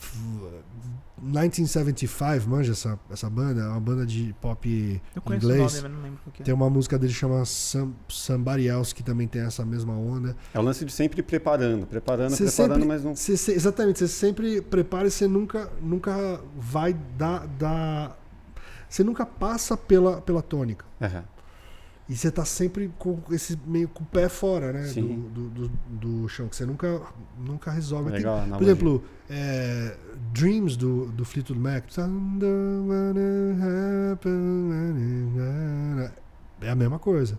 1975, 1.21 2.49
manja 2.49 2.73
essa, 2.73 2.99
essa 3.11 3.29
banda? 3.29 3.61
É 3.63 3.69
uma 3.69 3.81
banda 3.81 4.07
de 4.07 4.35
pop 4.41 5.03
Eu 5.15 5.23
conheço 5.23 5.47
inglês. 5.47 5.73
o 5.73 5.77
nome, 5.77 5.89
mas 5.89 5.93
não 5.97 6.03
lembro 6.03 6.21
qual 6.25 6.33
que 6.33 6.43
é. 6.43 6.45
Tem 6.45 6.55
uma 6.55 6.71
música 6.71 6.99
dele 6.99 7.13
que 7.13 7.19
chama 7.19 7.45
Some, 7.45 7.95
Somebody 8.09 8.67
Else, 8.69 8.95
que 8.95 9.03
também 9.03 9.27
tem 9.27 9.43
essa 9.43 9.65
mesma 9.65 9.95
onda. 9.95 10.37
É 10.55 10.59
o 10.59 10.63
lance 10.63 10.85
de 10.85 10.93
sempre 10.93 11.23
preparando, 11.23 11.87
preparando, 11.87 12.31
Você 12.31 12.45
preparando, 12.45 12.75
sempre- 12.75 12.89
mas 12.89 13.05
não. 13.05 13.15
Se- 13.17 13.53
exatamente, 13.53 13.99
você 13.99 14.09
sempre 14.09 14.61
prepara 14.63 15.09
e 15.09 15.11
você 15.11 15.27
nunca, 15.27 15.71
nunca 15.83 16.41
vai 16.57 16.93
dar, 17.17 17.47
dar. 17.47 18.17
Você 18.89 19.03
nunca 19.05 19.27
passa 19.27 19.77
pela, 19.77 20.21
pela 20.21 20.41
tônica. 20.43 20.85
Aham. 21.01 21.25
E 22.09 22.17
você 22.17 22.31
tá 22.31 22.43
sempre 22.45 22.91
com 22.99 23.21
esse 23.31 23.59
meio 23.67 23.87
com 23.89 24.03
o 24.03 24.07
pé 24.07 24.31
fora, 24.31 24.73
né? 24.73 24.87
Do, 25.03 25.29
do, 25.29 25.69
do, 25.69 25.71
do 26.23 26.29
chão, 26.29 26.49
que 26.49 26.57
você 26.57 26.65
nunca, 26.65 27.03
nunca 27.39 27.71
resolve. 27.71 28.07
Tem- 28.11 28.19
Legal, 28.21 28.39
a 28.39 28.57
por 28.57 28.63
exemplo, 28.63 29.05
é, 29.29 29.95
Dreams 30.33 30.75
do, 30.77 31.07
do 31.13 31.25
Fleetwood 31.27 31.61
Mac. 31.61 31.85
É 36.63 36.71
a 36.71 36.75
mesma 36.75 36.99
coisa. 36.99 37.39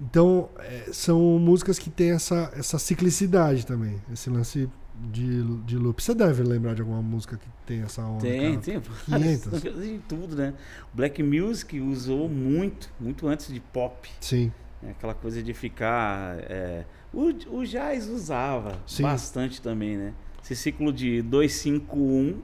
Então, 0.00 0.50
é, 0.58 0.90
são 0.92 1.20
músicas 1.38 1.78
que 1.78 1.88
têm 1.88 2.10
essa, 2.10 2.52
essa 2.54 2.78
ciclicidade 2.78 3.64
também. 3.64 4.02
Esse 4.12 4.28
lance 4.28 4.68
de, 5.10 5.42
de 5.64 5.76
loop. 5.78 6.02
Você 6.02 6.14
deve 6.14 6.42
lembrar 6.42 6.74
de 6.74 6.82
alguma 6.82 7.00
música 7.00 7.36
que 7.36 7.48
tem 7.66 7.82
essa 7.82 8.02
onda. 8.02 8.20
Tem, 8.20 8.58
cara. 8.60 8.60
tem. 8.60 8.80
500. 9.06 9.62
Tem 9.62 10.00
tudo, 10.08 10.36
né? 10.36 10.54
Black 10.92 11.22
Music 11.22 11.80
usou 11.80 12.28
muito, 12.28 12.90
muito 13.00 13.26
antes 13.28 13.52
de 13.52 13.60
pop. 13.60 14.08
Sim. 14.20 14.52
né? 14.82 14.90
Aquela 14.90 15.14
coisa 15.14 15.42
de 15.42 15.54
ficar. 15.54 16.36
é, 16.48 16.84
O, 17.12 17.30
o 17.58 17.64
jazz 17.64 18.08
usava 18.08 18.78
Sim. 18.86 19.02
bastante 19.04 19.60
também, 19.60 19.96
né? 19.96 20.12
Esse 20.44 20.56
ciclo 20.56 20.92
de 20.92 21.22
251, 21.22 22.34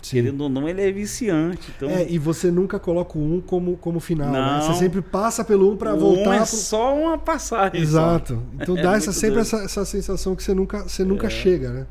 sim. 0.00 0.16
querendo 0.16 0.42
ou 0.42 0.48
não, 0.48 0.68
ele 0.68 0.80
é 0.80 0.92
viciante. 0.92 1.72
Então, 1.76 1.88
É, 1.90 2.08
e 2.08 2.16
você 2.18 2.50
nunca 2.52 2.78
coloca 2.78 3.18
o 3.18 3.34
1 3.38 3.40
como, 3.40 3.76
como 3.78 3.98
final, 3.98 4.30
né? 4.30 4.60
Você 4.62 4.74
sempre 4.78 5.02
passa 5.02 5.44
pelo 5.44 5.72
1 5.72 5.76
pra 5.76 5.94
o 5.94 5.98
voltar 5.98 6.30
um 6.30 6.34
é 6.34 6.38
pro... 6.38 6.46
só 6.46 6.94
uma 6.96 7.18
passagem. 7.18 7.80
Exato. 7.80 8.40
Então 8.54 8.78
É 8.78 8.82
dá 8.82 8.94
essa, 8.96 9.12
sempre 9.12 9.40
essa, 9.40 9.56
essa 9.64 9.84
sensação 9.84 10.36
que 10.36 10.42
você 10.44 10.54
nunca, 10.54 10.84
você 10.84 11.04
nunca 11.04 11.26
É. 11.26 11.30
chega, 11.30 11.70
né? 11.72 11.86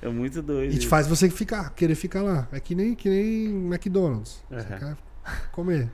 É 0.00 0.08
muito 0.08 0.40
doido. 0.42 0.70
E 0.72 0.74
te 0.74 0.80
isso. 0.80 0.88
faz 0.88 1.06
você 1.06 1.28
ficar, 1.28 1.70
querer 1.74 1.94
ficar 1.94 2.22
lá. 2.22 2.46
É 2.52 2.60
que 2.60 2.74
nem, 2.74 2.94
que 2.94 3.08
nem 3.08 3.46
McDonald's. 3.66 4.42
Você 4.48 4.56
Uhum. 4.74 4.78
quer 4.78 4.96
comer. 5.52 5.90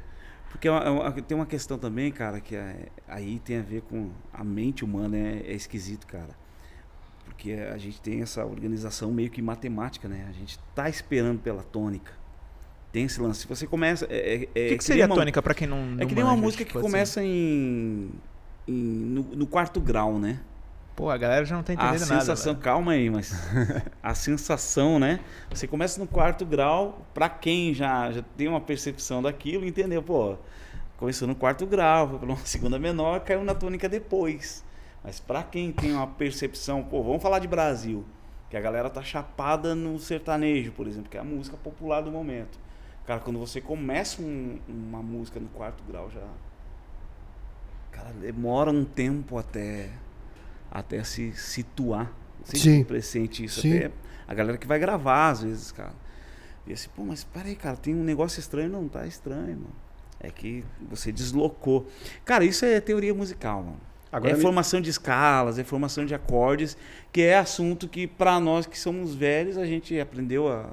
Porque 0.50 0.68
é 0.68 0.70
uma- 0.70 1.08
é 1.08 1.10
tem 1.22 1.34
uma 1.36 1.46
questão 1.46 1.78
também, 1.78 2.12
cara, 2.12 2.40
que 2.40 2.54
é- 2.54 2.88
aí 3.08 3.40
tem 3.40 3.58
a 3.58 3.62
ver 3.62 3.80
com 3.82 4.10
a 4.32 4.44
mente 4.44 4.84
humana, 4.84 5.16
é, 5.16 5.42
é 5.48 5.52
esquisito, 5.54 6.06
cara. 6.06 6.30
Porque 7.24 7.52
a 7.52 7.76
gente 7.78 8.00
tem 8.00 8.20
essa 8.22 8.44
organização 8.44 9.10
meio 9.10 9.30
que 9.30 9.40
matemática, 9.42 10.06
né? 10.06 10.26
A 10.28 10.32
gente 10.32 10.58
tá 10.74 10.88
esperando 10.88 11.40
pela 11.40 11.62
tônica. 11.62 12.12
Tem 12.92 13.04
esse 13.06 13.20
lance. 13.20 13.40
Se 13.40 13.48
você 13.48 13.66
começa. 13.66 14.06
É, 14.08 14.34
é, 14.34 14.36
O 14.36 14.40
é 14.40 14.42
que, 14.42 14.50
que 14.52 14.68
nem 14.70 14.80
seria 14.80 15.06
uma- 15.06 15.16
tônica 15.16 15.42
pra 15.42 15.52
quem 15.54 15.66
não, 15.66 15.84
não 15.84 16.02
É 16.02 16.06
que 16.06 16.14
nem 16.14 16.22
uma 16.22 16.36
música 16.36 16.62
tipo 16.64 16.72
que 16.74 16.78
assim? 16.78 16.86
começa 16.86 17.24
em. 17.24 18.10
em- 18.68 18.72
no, 18.72 19.22
no 19.34 19.46
quarto 19.46 19.80
grau, 19.80 20.18
né? 20.18 20.38
Pô, 20.96 21.10
a 21.10 21.16
galera 21.16 21.44
já 21.44 21.56
não 21.56 21.62
tá 21.64 21.72
A 21.72 21.74
entendendo 21.74 22.00
nada. 22.08 22.20
sensação, 22.20 22.52
velho. 22.52 22.62
calma 22.64 22.92
aí, 22.92 23.10
mas 23.10 23.32
a 24.02 24.14
sensação, 24.14 24.98
né? 25.00 25.18
Você 25.50 25.66
começa 25.66 25.98
no 26.00 26.06
quarto 26.06 26.46
grau, 26.46 27.04
pra 27.12 27.28
quem 27.28 27.74
já, 27.74 28.12
já 28.12 28.22
tem 28.36 28.46
uma 28.46 28.60
percepção 28.60 29.20
daquilo, 29.20 29.66
entendeu? 29.66 30.00
Pô, 30.02 30.36
começou 30.96 31.26
no 31.26 31.34
quarto 31.34 31.66
grau, 31.66 32.08
foi 32.10 32.18
pra 32.20 32.28
uma 32.28 32.36
segunda 32.46 32.78
menor, 32.78 33.20
caiu 33.20 33.42
na 33.42 33.54
tônica 33.54 33.88
depois. 33.88 34.64
Mas 35.02 35.18
pra 35.18 35.42
quem 35.42 35.72
tem 35.72 35.92
uma 35.92 36.06
percepção, 36.06 36.82
pô, 36.84 37.02
vamos 37.02 37.20
falar 37.22 37.40
de 37.40 37.48
Brasil, 37.48 38.04
que 38.48 38.56
a 38.56 38.60
galera 38.60 38.88
tá 38.88 39.02
chapada 39.02 39.74
no 39.74 39.98
sertanejo, 39.98 40.70
por 40.72 40.86
exemplo, 40.86 41.10
que 41.10 41.16
é 41.16 41.20
a 41.20 41.24
música 41.24 41.56
popular 41.56 42.02
do 42.02 42.10
momento. 42.12 42.56
Cara, 43.04 43.18
quando 43.20 43.38
você 43.40 43.60
começa 43.60 44.22
um- 44.22 44.58
uma 44.68 45.02
música 45.02 45.38
no 45.40 45.48
quarto 45.48 45.82
grau, 45.86 46.08
já. 46.10 46.22
Cara, 47.90 48.10
demora 48.12 48.70
um 48.70 48.84
tempo 48.84 49.36
até 49.36 49.90
até 50.74 51.02
se 51.04 51.32
situar. 51.32 52.12
Não 52.40 52.44
sei 52.46 52.58
se 52.60 52.64
Sim. 52.64 52.84
isso. 53.44 53.60
Sim. 53.62 53.76
Até 53.78 53.90
a 54.28 54.34
galera 54.34 54.58
que 54.58 54.66
vai 54.66 54.78
gravar, 54.78 55.30
às 55.30 55.42
vezes, 55.42 55.70
cara. 55.72 55.94
E 56.66 56.72
assim, 56.72 56.88
pô, 56.96 57.04
mas 57.04 57.22
peraí, 57.24 57.54
cara, 57.54 57.76
tem 57.76 57.94
um 57.94 58.02
negócio 58.02 58.40
estranho. 58.40 58.68
Não, 58.68 58.88
tá 58.88 59.06
estranho, 59.06 59.56
mano. 59.56 59.74
É 60.20 60.30
que 60.30 60.64
você 60.90 61.12
deslocou. 61.12 61.86
Cara, 62.24 62.44
isso 62.44 62.64
é 62.64 62.80
teoria 62.80 63.14
musical, 63.14 63.62
mano. 63.62 63.80
Agora 64.10 64.32
é 64.32 64.36
me- 64.36 64.42
formação 64.42 64.80
de 64.80 64.88
escalas, 64.90 65.58
é 65.58 65.64
formação 65.64 66.06
de 66.06 66.14
acordes, 66.14 66.76
que 67.12 67.20
é 67.20 67.36
assunto 67.36 67.86
que, 67.88 68.06
pra 68.06 68.38
nós 68.40 68.64
que 68.64 68.78
somos 68.78 69.14
velhos, 69.14 69.58
a 69.58 69.66
gente 69.66 69.98
aprendeu 70.00 70.48
a. 70.48 70.70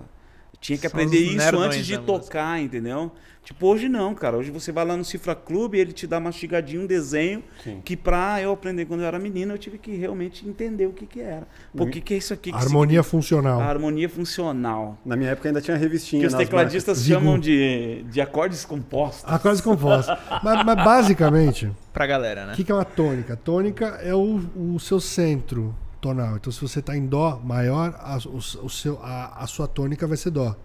Tinha 0.62 0.78
que 0.78 0.88
São 0.88 0.91
aprender 0.97 1.17
isso 1.17 1.38
nerdões 1.38 1.65
antes 1.76 1.86
de 1.88 1.97
música. 1.97 2.19
tocar, 2.19 2.62
entendeu? 2.62 3.12
Tipo, 3.43 3.65
hoje 3.65 3.89
não, 3.89 4.13
cara. 4.13 4.38
Hoje 4.38 4.52
você 4.52 4.71
vai 4.71 4.86
lá 4.86 4.95
no 4.95 5.04
Cifra 5.04 5.34
Clube, 5.34 5.80
ele 5.80 5.91
te 5.91 6.06
dá 6.06 6.19
mastigadinho 6.19 6.84
um 6.84 6.86
desenho 6.86 7.43
Sim. 7.63 7.82
que 7.84 7.97
pra 7.97 8.39
eu 8.39 8.52
aprender 8.52 8.86
quando 8.86 9.00
eu 9.00 9.08
era 9.08 9.17
menino, 9.17 9.56
eu 9.56 9.58
tive 9.58 9.80
que 9.80 9.95
realmente 9.95 10.47
entender 10.47 10.86
o 10.86 10.91
que 10.93 11.08
que 11.08 11.19
era. 11.19 11.47
Pô, 11.76 11.82
o 11.82 11.86
Uhum. 11.88 11.91
que 11.91 12.00
que 12.00 12.13
é 12.13 12.17
isso 12.17 12.32
aqui? 12.32 12.52
que 12.52 12.56
Harmonia 12.56 13.02
significa? 13.02 13.04
funcional. 13.10 13.60
A 13.60 13.65
harmonia 13.65 14.08
funcional. 14.08 14.95
Na 15.04 15.15
minha 15.15 15.32
época 15.32 15.50
ainda 15.50 15.60
tinha 15.60 15.76
revistinha. 15.76 16.21
Que 16.21 16.28
os 16.28 16.36
tecladistas 16.36 17.00
Zigu. 17.00 17.19
chamam 17.19 17.39
de, 17.39 18.04
de 18.12 18.21
acordes 18.21 18.63
compostos. 18.63 19.24
A 19.34 19.39
quase 19.39 19.63
composta. 19.63 20.19
mas, 20.43 20.63
mas 20.63 20.76
basicamente, 20.76 21.71
Pra 21.91 22.06
galera, 22.06 22.45
né? 22.45 22.54
o 22.54 22.56
que, 22.56 22.63
que 22.63 22.71
é 22.71 22.76
uma 22.76 22.86
tônica? 22.86 23.36
Tônica 23.36 24.00
é 24.04 24.13
o, 24.13 24.39
o 24.56 24.80
seu 24.80 25.00
centro 25.00 25.76
tonal. 26.02 26.36
Então, 26.36 26.52
se 26.52 26.60
você 26.60 26.80
está 26.80 26.98
em 26.98 27.06
Dó 27.06 27.40
maior, 27.44 27.96
a, 28.00 28.18
o, 28.28 28.38
o 28.38 28.70
seu, 28.70 29.00
a, 29.02 29.44
a 29.44 29.48
sua 29.48 29.68
tônica 29.68 30.08
vai 30.08 30.18
ser 30.18 30.32
Dó. 30.32 30.56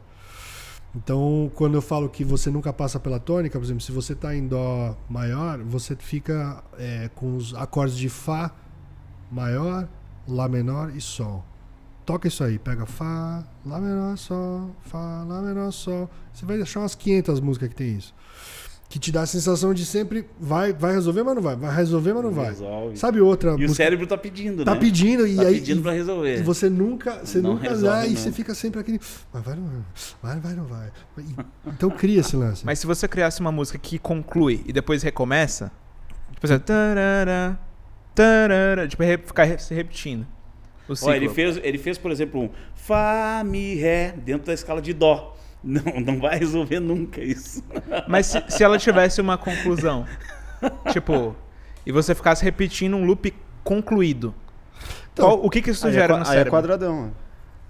Então, 0.94 1.53
quando 1.55 1.75
eu 1.75 1.83
falo 1.83 2.09
que 2.09 2.25
você 2.25 2.51
nunca 2.51 2.72
passa 2.72 2.99
pela 2.99 3.20
tônica, 3.20 3.59
por 3.59 3.64
exemplo, 3.64 3.83
se 3.83 3.92
você 3.92 4.14
está 4.14 4.35
em 4.35 4.49
Dó 4.49 4.96
maior, 5.09 5.59
você 5.62 5.94
fica 5.94 6.64
é, 6.79 7.11
com 7.14 7.37
os 7.37 7.55
acordes 7.55 7.96
de 7.96 8.09
Fá 8.09 8.51
maior, 9.31 9.87
Lá 10.27 10.49
menor 10.49 10.90
e 10.96 11.01
Sol. 11.01 11.44
Toca 12.05 12.27
isso 12.27 12.42
aí, 12.42 12.59
pega 12.59 12.87
Fá, 12.87 13.44
Lá 13.64 13.79
menor, 13.79 14.16
Sol, 14.16 14.70
Fá, 14.81 15.22
Lá 15.29 15.42
menor, 15.42 15.70
Sol. 15.70 16.09
Você 16.33 16.46
vai 16.46 16.61
achar 16.61 16.81
umas 16.81 16.94
500 16.94 17.40
músicas 17.40 17.68
que 17.68 17.75
tem 17.75 17.96
isso. 17.96 18.14
Que 18.88 19.01
te 19.01 19.11
dá 19.11 19.22
a 19.22 19.27
sensação 19.27 19.75
de 19.75 19.85
sempre 19.85 20.27
vai, 20.38 20.72
vai 20.72 20.92
resolver, 20.94 21.25
mas 21.25 21.35
não 21.35 21.42
vai. 21.42 21.57
Vai 21.57 21.75
resolver, 21.75 22.14
mas 22.14 22.22
não 22.22 22.31
vai. 22.31 22.46
Resolve. 22.51 22.96
Sabe 22.96 23.20
outra 23.20 23.57
E 23.59 23.64
o 23.64 23.75
cérebro 23.75 24.07
tá 24.07 24.16
pedindo, 24.16 24.64
Tá 24.64 24.75
né? 24.75 24.81
pedindo 24.81 25.27
e 25.27 25.35
Tá 25.37 25.42
aí 25.42 25.55
pedindo 25.55 25.83
pra 25.83 25.90
resolver. 25.92 26.38
e 26.38 26.42
você 26.42 26.70
nunca, 26.70 27.18
você 27.25 27.40
Não 27.40 27.55
nunca 27.55 27.68
resolve, 27.68 27.85
dá 27.85 28.07
e 28.07 28.11
não. 28.11 28.16
você 28.16 28.31
fica 28.31 28.55
sempre 28.55 28.81
aquele, 28.81 29.01
mas 29.33 29.42
vai, 29.42 29.57
não 29.57 29.85
vai, 30.22 30.38
vai, 30.40 30.55
não 30.55 30.64
vai. 30.66 30.88
E- 31.18 31.35
então 31.66 31.90
cria 31.90 32.20
esse 32.20 32.37
lance. 32.37 32.64
Mas 32.64 32.79
se 32.79 32.87
você 32.87 33.09
criasse 33.09 33.40
uma 33.40 33.51
música 33.51 33.77
que 33.77 33.99
conclui 33.99 34.62
e 34.66 34.72
depois 34.72 35.03
recomeça, 35.03 35.72
tipo 36.33 36.46
assim, 36.46 36.59
tarará, 36.61 37.59
tarará, 38.14 38.87
tipo, 38.87 39.03
ficar 39.27 39.59
se 39.59 39.75
repetindo. 39.75 40.25
O 40.88 40.94
Ó, 41.03 41.12
ele 41.12 41.29
fez, 41.29 41.59
ele 41.64 41.79
fez, 41.79 41.99
por 41.99 42.12
exemplo, 42.12 42.40
um 42.40 42.51
Fá, 42.77 43.42
Mi, 43.44 43.75
Ré 43.75 44.14
dentro 44.25 44.46
da 44.46 44.55
escala 44.55 44.81
de 44.81 44.92
Dó. 44.92 45.37
Não, 45.68 45.83
não 46.00 46.20
vai 46.20 46.38
resolver 46.38 46.79
nunca 46.79 47.20
isso. 47.20 47.61
Mas 48.07 48.26
se, 48.26 48.40
se 48.48 48.62
ela 48.62 48.79
tivesse 48.79 49.20
uma 49.20 49.37
conclusão, 49.37 50.07
tipo, 50.92 51.35
e 51.85 51.90
você 51.90 52.14
ficasse 52.14 52.44
repetindo 52.44 52.94
um 52.96 53.05
loop 53.05 53.35
concluído, 53.64 54.33
Então, 55.12 55.26
qual- 55.31 55.44
o 55.44 55.50
que 55.50 55.61
que 55.61 55.70
isso 55.70 55.85
Aí, 55.87 55.92
é, 55.92 55.94
gera 55.94 56.14
qua- 56.14 56.18
no 56.18 56.24
aí 56.24 56.29
é 56.31 56.33
cérebro? 56.35 56.50
quadradão. 56.52 57.12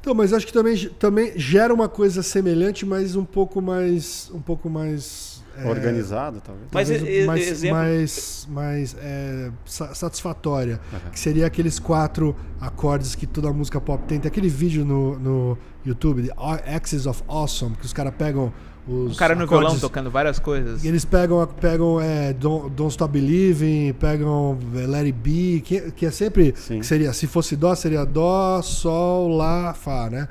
Então, 0.00 0.14
mas 0.14 0.32
acho 0.34 0.46
que 0.46 0.52
também, 0.52 0.76
também 0.98 1.32
gera 1.36 1.72
uma 1.72 1.88
coisa 1.88 2.22
semelhante, 2.22 2.84
mas 2.84 3.16
um 3.16 3.24
pouco 3.24 3.60
mais, 3.62 4.30
um 4.32 4.40
pouco 4.40 4.68
mais 4.68 5.35
é, 5.58 5.68
Organizado, 5.68 6.40
talvez. 6.40 6.68
Mas 6.72 6.88
talvez 6.88 7.26
mais, 7.26 7.48
exemplo- 7.48 7.76
mais, 7.76 8.48
mais 8.50 8.96
é, 9.00 9.50
sa- 9.64 9.94
satisfatória. 9.94 10.80
Aham. 10.92 11.10
Que 11.10 11.18
seria 11.20 11.46
aqueles 11.46 11.78
quatro 11.78 12.34
acordes 12.60 13.14
que 13.14 13.26
toda 13.26 13.52
música 13.52 13.80
pop 13.80 14.04
tem. 14.06 14.18
Tem 14.20 14.28
aquele 14.28 14.48
vídeo 14.48 14.84
no, 14.84 15.18
no 15.18 15.58
YouTube, 15.84 16.28
The 16.28 16.34
Axis 16.74 17.06
of 17.06 17.22
Awesome, 17.28 17.76
que 17.76 17.86
os 17.86 17.92
caras 17.92 18.12
pegam 18.16 18.52
os. 18.88 19.12
Um 19.12 19.14
cara 19.16 19.34
no 19.34 19.44
acordes, 19.44 19.64
violão 19.66 19.80
tocando 19.80 20.10
várias 20.10 20.38
coisas. 20.38 20.84
Eles 20.84 21.04
pegam, 21.04 21.46
pegam 21.60 22.00
é, 22.00 22.32
Don't, 22.32 22.70
Don't 22.70 22.90
Stop 22.90 23.12
Believing, 23.12 23.92
pegam 23.94 24.58
é, 24.74 24.86
Let 24.86 25.06
It 25.06 25.12
Be, 25.12 25.60
que, 25.64 25.90
que 25.92 26.06
é 26.06 26.10
sempre. 26.10 26.52
Que 26.52 26.84
seria, 26.84 27.12
se 27.12 27.26
fosse 27.26 27.56
Dó, 27.56 27.74
seria 27.74 28.04
Dó, 28.04 28.60
Sol, 28.62 29.28
Lá, 29.36 29.74
Fá, 29.74 30.08
né? 30.10 30.28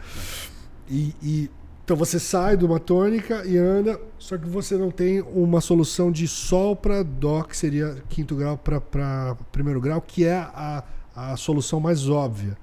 E, 0.90 1.14
e- 1.22 1.50
então 1.86 1.96
você 1.96 2.20
sai 2.20 2.58
de 2.58 2.66
uma 2.66 2.80
tônica 2.80 3.46
e 3.46 3.56
anda, 3.60 4.02
só 4.18 4.36
que 4.40 4.50
você 4.50 4.76
não 4.76 4.90
tem 4.90 5.22
uma 5.22 5.62
solução 5.62 6.12
de 6.12 6.28
Sol 6.28 6.76
para 6.76 7.04
Dó, 7.04 7.44
que 7.44 7.56
seria 7.56 7.96
quinto 8.10 8.36
grau 8.36 8.58
para 8.58 9.38
primeiro 9.52 9.80
grau, 9.80 10.02
que 10.02 10.26
é 10.26 10.34
a, 10.34 10.84
a 11.16 11.38
solução 11.38 11.80
mais 11.80 12.10
óbvia. 12.10 12.58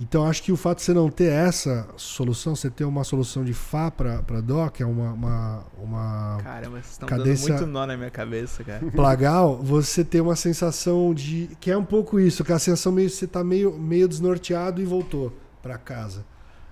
Então 0.00 0.26
acho 0.26 0.42
que 0.42 0.50
o 0.50 0.56
fato 0.56 0.78
de 0.78 0.84
você 0.84 0.92
não 0.92 1.08
ter 1.08 1.30
essa 1.30 1.86
solução, 1.96 2.56
você 2.56 2.68
ter 2.68 2.84
uma 2.84 3.04
solução 3.04 3.44
de 3.44 3.52
Fá 3.52 3.88
para 3.88 4.40
Dó, 4.40 4.68
que 4.68 4.82
é 4.82 4.86
uma, 4.86 5.12
uma, 5.12 5.64
uma 5.80 6.38
Caramba, 6.42 6.70
vocês 6.80 6.90
estão 6.92 7.08
Cadência- 7.08 7.48
dando 7.54 7.60
muito 7.60 7.72
nó 7.72 7.86
na 7.86 7.96
minha 7.96 8.10
cabeça, 8.10 8.64
cara. 8.64 8.84
plagal, 8.90 9.58
você 9.62 10.02
tem 10.02 10.20
uma 10.20 10.34
sensação 10.34 11.14
de. 11.14 11.50
Que 11.60 11.70
é 11.70 11.76
um 11.76 11.84
pouco 11.84 12.18
isso, 12.18 12.42
que 12.42 12.50
é 12.50 12.54
a 12.56 12.58
sensação 12.58 12.90
meio 12.90 13.10
você 13.10 13.28
tá 13.28 13.44
meio, 13.44 13.78
meio 13.78 14.08
desnorteado 14.08 14.82
e 14.82 14.84
voltou 14.84 15.32
para 15.62 15.78
casa. 15.78 16.24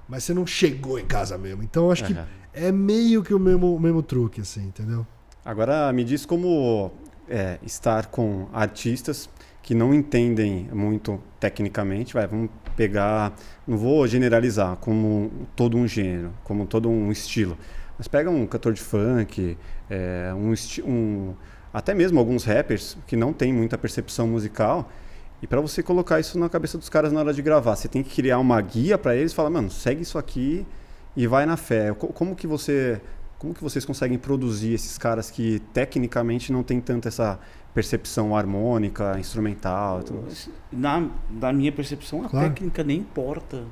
Mas 0.08 0.24
você 0.24 0.32
não 0.32 0.46
chegou 0.46 0.98
em 0.98 1.04
casa 1.04 1.36
mesmo. 1.36 1.62
Então 1.62 1.90
acho 1.90 2.04
que 2.04 2.12
Aham. 2.14 2.26
é 2.54 2.72
meio 2.72 3.22
que 3.22 3.34
o 3.34 3.38
mesmo, 3.38 3.74
o 3.74 3.80
mesmo 3.80 4.02
truque, 4.02 4.40
assim, 4.40 4.64
entendeu? 4.66 5.06
Agora 5.44 5.92
me 5.92 6.02
diz 6.04 6.24
como 6.24 6.90
é, 7.28 7.58
estar 7.62 8.06
com 8.06 8.48
artistas 8.52 9.28
que 9.62 9.74
não 9.74 9.92
entendem 9.92 10.66
muito 10.72 11.20
tecnicamente, 11.38 12.14
vai, 12.14 12.26
vamos 12.26 12.48
pegar, 12.74 13.34
não 13.66 13.76
vou 13.76 14.06
generalizar 14.06 14.76
como 14.76 15.30
todo 15.54 15.76
um 15.76 15.86
gênero, 15.86 16.32
como 16.42 16.64
todo 16.64 16.88
um 16.88 17.12
estilo, 17.12 17.56
mas 17.98 18.08
pega 18.08 18.30
um 18.30 18.46
cantor 18.46 18.72
de 18.72 18.80
funk, 18.80 19.58
é, 19.90 20.32
um, 20.34 20.54
um- 20.90 21.34
até 21.72 21.92
mesmo 21.92 22.18
alguns 22.18 22.44
rappers 22.44 22.96
que 23.06 23.14
não 23.14 23.32
têm 23.34 23.52
muita 23.52 23.76
percepção 23.76 24.26
musical, 24.26 24.90
e 25.42 25.46
para 25.46 25.60
você 25.60 25.82
colocar 25.82 26.18
isso 26.20 26.38
na 26.38 26.48
cabeça 26.48 26.76
dos 26.78 26.88
caras 26.88 27.12
na 27.12 27.20
hora 27.20 27.32
de 27.32 27.42
gravar, 27.42 27.76
você 27.76 27.88
tem 27.88 28.02
que 28.02 28.14
criar 28.14 28.38
uma 28.38 28.60
guia 28.60 28.98
para 28.98 29.14
eles, 29.16 29.32
e 29.32 29.34
falar, 29.34 29.50
mano, 29.50 29.70
segue 29.70 30.02
isso 30.02 30.18
aqui 30.18 30.66
e 31.16 31.26
vai 31.26 31.46
na 31.46 31.56
fé. 31.56 31.92
Co- 31.94 32.08
Como 32.08 32.34
que 32.34 32.46
você 32.46 33.00
como 33.38 33.54
que 33.54 33.62
vocês 33.62 33.84
conseguem 33.84 34.18
produzir 34.18 34.72
esses 34.74 34.98
caras 34.98 35.30
que 35.30 35.60
tecnicamente 35.72 36.50
não 36.52 36.64
tem 36.64 36.80
tanto 36.80 37.06
essa 37.06 37.38
percepção 37.72 38.36
harmônica, 38.36 39.16
instrumental? 39.16 40.02
Tudo. 40.02 40.24
Na, 40.72 41.06
na 41.30 41.52
minha 41.52 41.70
percepção, 41.70 42.24
a 42.24 42.28
Claro. 42.28 42.48
técnica 42.48 42.82
nem 42.82 42.98
importa 42.98 43.62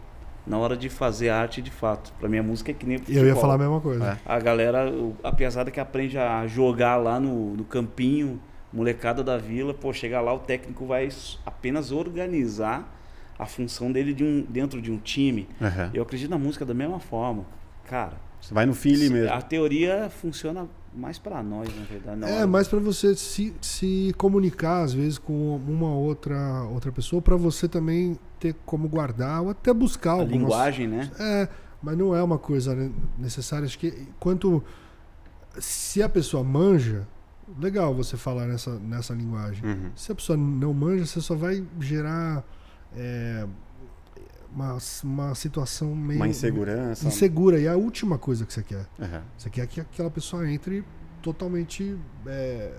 na 0.46 0.56
hora 0.56 0.76
de 0.76 0.88
fazer 0.88 1.30
arte 1.30 1.60
de 1.60 1.72
fato. 1.72 2.12
Pra 2.20 2.28
mim, 2.28 2.38
a 2.38 2.42
música 2.44 2.70
é 2.70 2.74
que 2.74 2.86
nem 2.86 2.94
E 2.94 3.00
futebol. 3.00 3.22
eu 3.24 3.28
ia 3.28 3.34
falar 3.34 3.54
a 3.54 3.58
mesma 3.58 3.80
coisa. 3.80 4.04
É. 4.04 4.18
A 4.24 4.38
galera, 4.38 4.84
a 5.24 5.32
pesada 5.32 5.68
que 5.68 5.80
aprende 5.80 6.16
a 6.16 6.46
jogar 6.46 6.94
lá 6.96 7.18
no, 7.18 7.56
no 7.56 7.64
campinho, 7.64 8.38
molecada 8.76 9.24
da 9.24 9.38
vila, 9.38 9.72
pô, 9.72 9.92
chegar 9.92 10.20
lá, 10.20 10.34
o 10.34 10.38
técnico 10.38 10.84
vai 10.86 11.08
apenas 11.46 11.90
organizar 11.90 12.92
a 13.38 13.46
função 13.46 13.90
dele 13.90 14.12
de 14.12 14.22
um, 14.22 14.42
dentro 14.48 14.80
de 14.82 14.92
um 14.92 14.98
time. 14.98 15.48
Aham. 15.60 15.90
Eu 15.94 16.02
acredito 16.02 16.30
na 16.30 16.38
música 16.38 16.64
da 16.64 16.74
mesma 16.74 17.00
forma. 17.00 17.44
Cara, 17.88 18.20
Você 18.40 18.52
vai 18.52 18.66
no 18.66 18.74
feeling 18.74 19.08
mesmo. 19.10 19.32
a 19.32 19.40
teoria 19.40 20.10
funciona 20.10 20.66
mais 20.94 21.18
pra 21.18 21.42
nós, 21.42 21.68
na 21.76 21.84
verdade. 21.84 22.20
na 22.20 22.28
É, 22.28 22.36
hora. 22.38 22.46
mais 22.46 22.68
para 22.68 22.78
você 22.80 23.14
se, 23.14 23.54
se 23.60 24.14
comunicar, 24.16 24.82
às 24.82 24.92
vezes, 24.94 25.18
com 25.18 25.56
uma 25.56 25.92
outra, 25.94 26.64
outra 26.64 26.90
pessoa, 26.92 27.20
para 27.22 27.36
você 27.36 27.68
também 27.68 28.18
ter 28.40 28.54
como 28.66 28.88
guardar 28.88 29.42
ou 29.42 29.50
até 29.50 29.72
buscar 29.72 30.10
a 30.10 30.14
algumas, 30.14 30.32
linguagem, 30.32 30.86
né? 30.88 31.10
É, 31.18 31.48
mas 31.82 31.96
não 31.96 32.14
é 32.16 32.22
uma 32.22 32.38
coisa 32.38 32.90
necessária. 33.18 33.64
Acho 33.66 33.78
que 33.78 34.06
quanto. 34.18 34.62
Se 35.58 36.02
a 36.02 36.08
pessoa 36.08 36.42
manja, 36.44 37.06
legal 37.58 37.94
você 37.94 38.16
falar 38.16 38.46
nessa, 38.46 38.78
nessa 38.78 39.14
linguagem. 39.14 39.64
Uhum. 39.64 39.90
Se 39.94 40.12
a 40.12 40.14
pessoa 40.14 40.36
não 40.36 40.72
manja, 40.74 41.06
você 41.06 41.20
só 41.20 41.34
vai 41.34 41.64
gerar 41.80 42.44
é, 42.94 43.46
uma, 44.52 44.78
uma 45.04 45.34
situação 45.34 45.94
meio. 45.94 46.18
Uma 46.18 46.28
insegurança. 46.28 47.06
insegura. 47.06 47.58
E 47.58 47.66
é 47.66 47.68
a 47.68 47.76
última 47.76 48.18
coisa 48.18 48.44
que 48.44 48.52
você 48.52 48.62
quer. 48.62 48.86
Aham. 48.98 49.22
Você 49.36 49.50
quer 49.50 49.66
que 49.66 49.80
aquela 49.80 50.10
pessoa 50.10 50.50
entre 50.50 50.84
totalmente 51.22 51.96
é, 52.26 52.72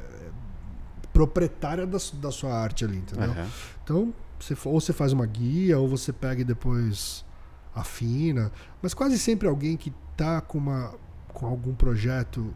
proprietária 1.13 1.85
da, 1.85 1.97
da 2.13 2.31
sua 2.31 2.53
arte 2.53 2.83
ali, 2.85 2.97
entendeu? 2.97 3.29
Aham. 3.31 3.47
Então, 3.83 4.13
você, 4.39 4.55
ou 4.65 4.79
você 4.79 4.93
faz 4.93 5.13
uma 5.13 5.25
guia, 5.25 5.79
ou 5.79 5.87
você 5.87 6.11
pega 6.11 6.41
e 6.41 6.43
depois 6.43 7.25
afina. 7.73 8.51
Mas 8.81 8.93
quase 8.93 9.17
sempre 9.17 9.47
alguém 9.47 9.77
que 9.77 9.93
tá 10.15 10.41
com, 10.41 10.57
uma, 10.57 10.93
com 11.33 11.45
algum 11.45 11.73
projeto 11.73 12.53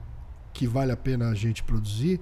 que 0.54 0.68
vale 0.68 0.92
a 0.92 0.98
pena 0.98 1.30
a 1.30 1.34
gente 1.36 1.64
produzir 1.64 2.20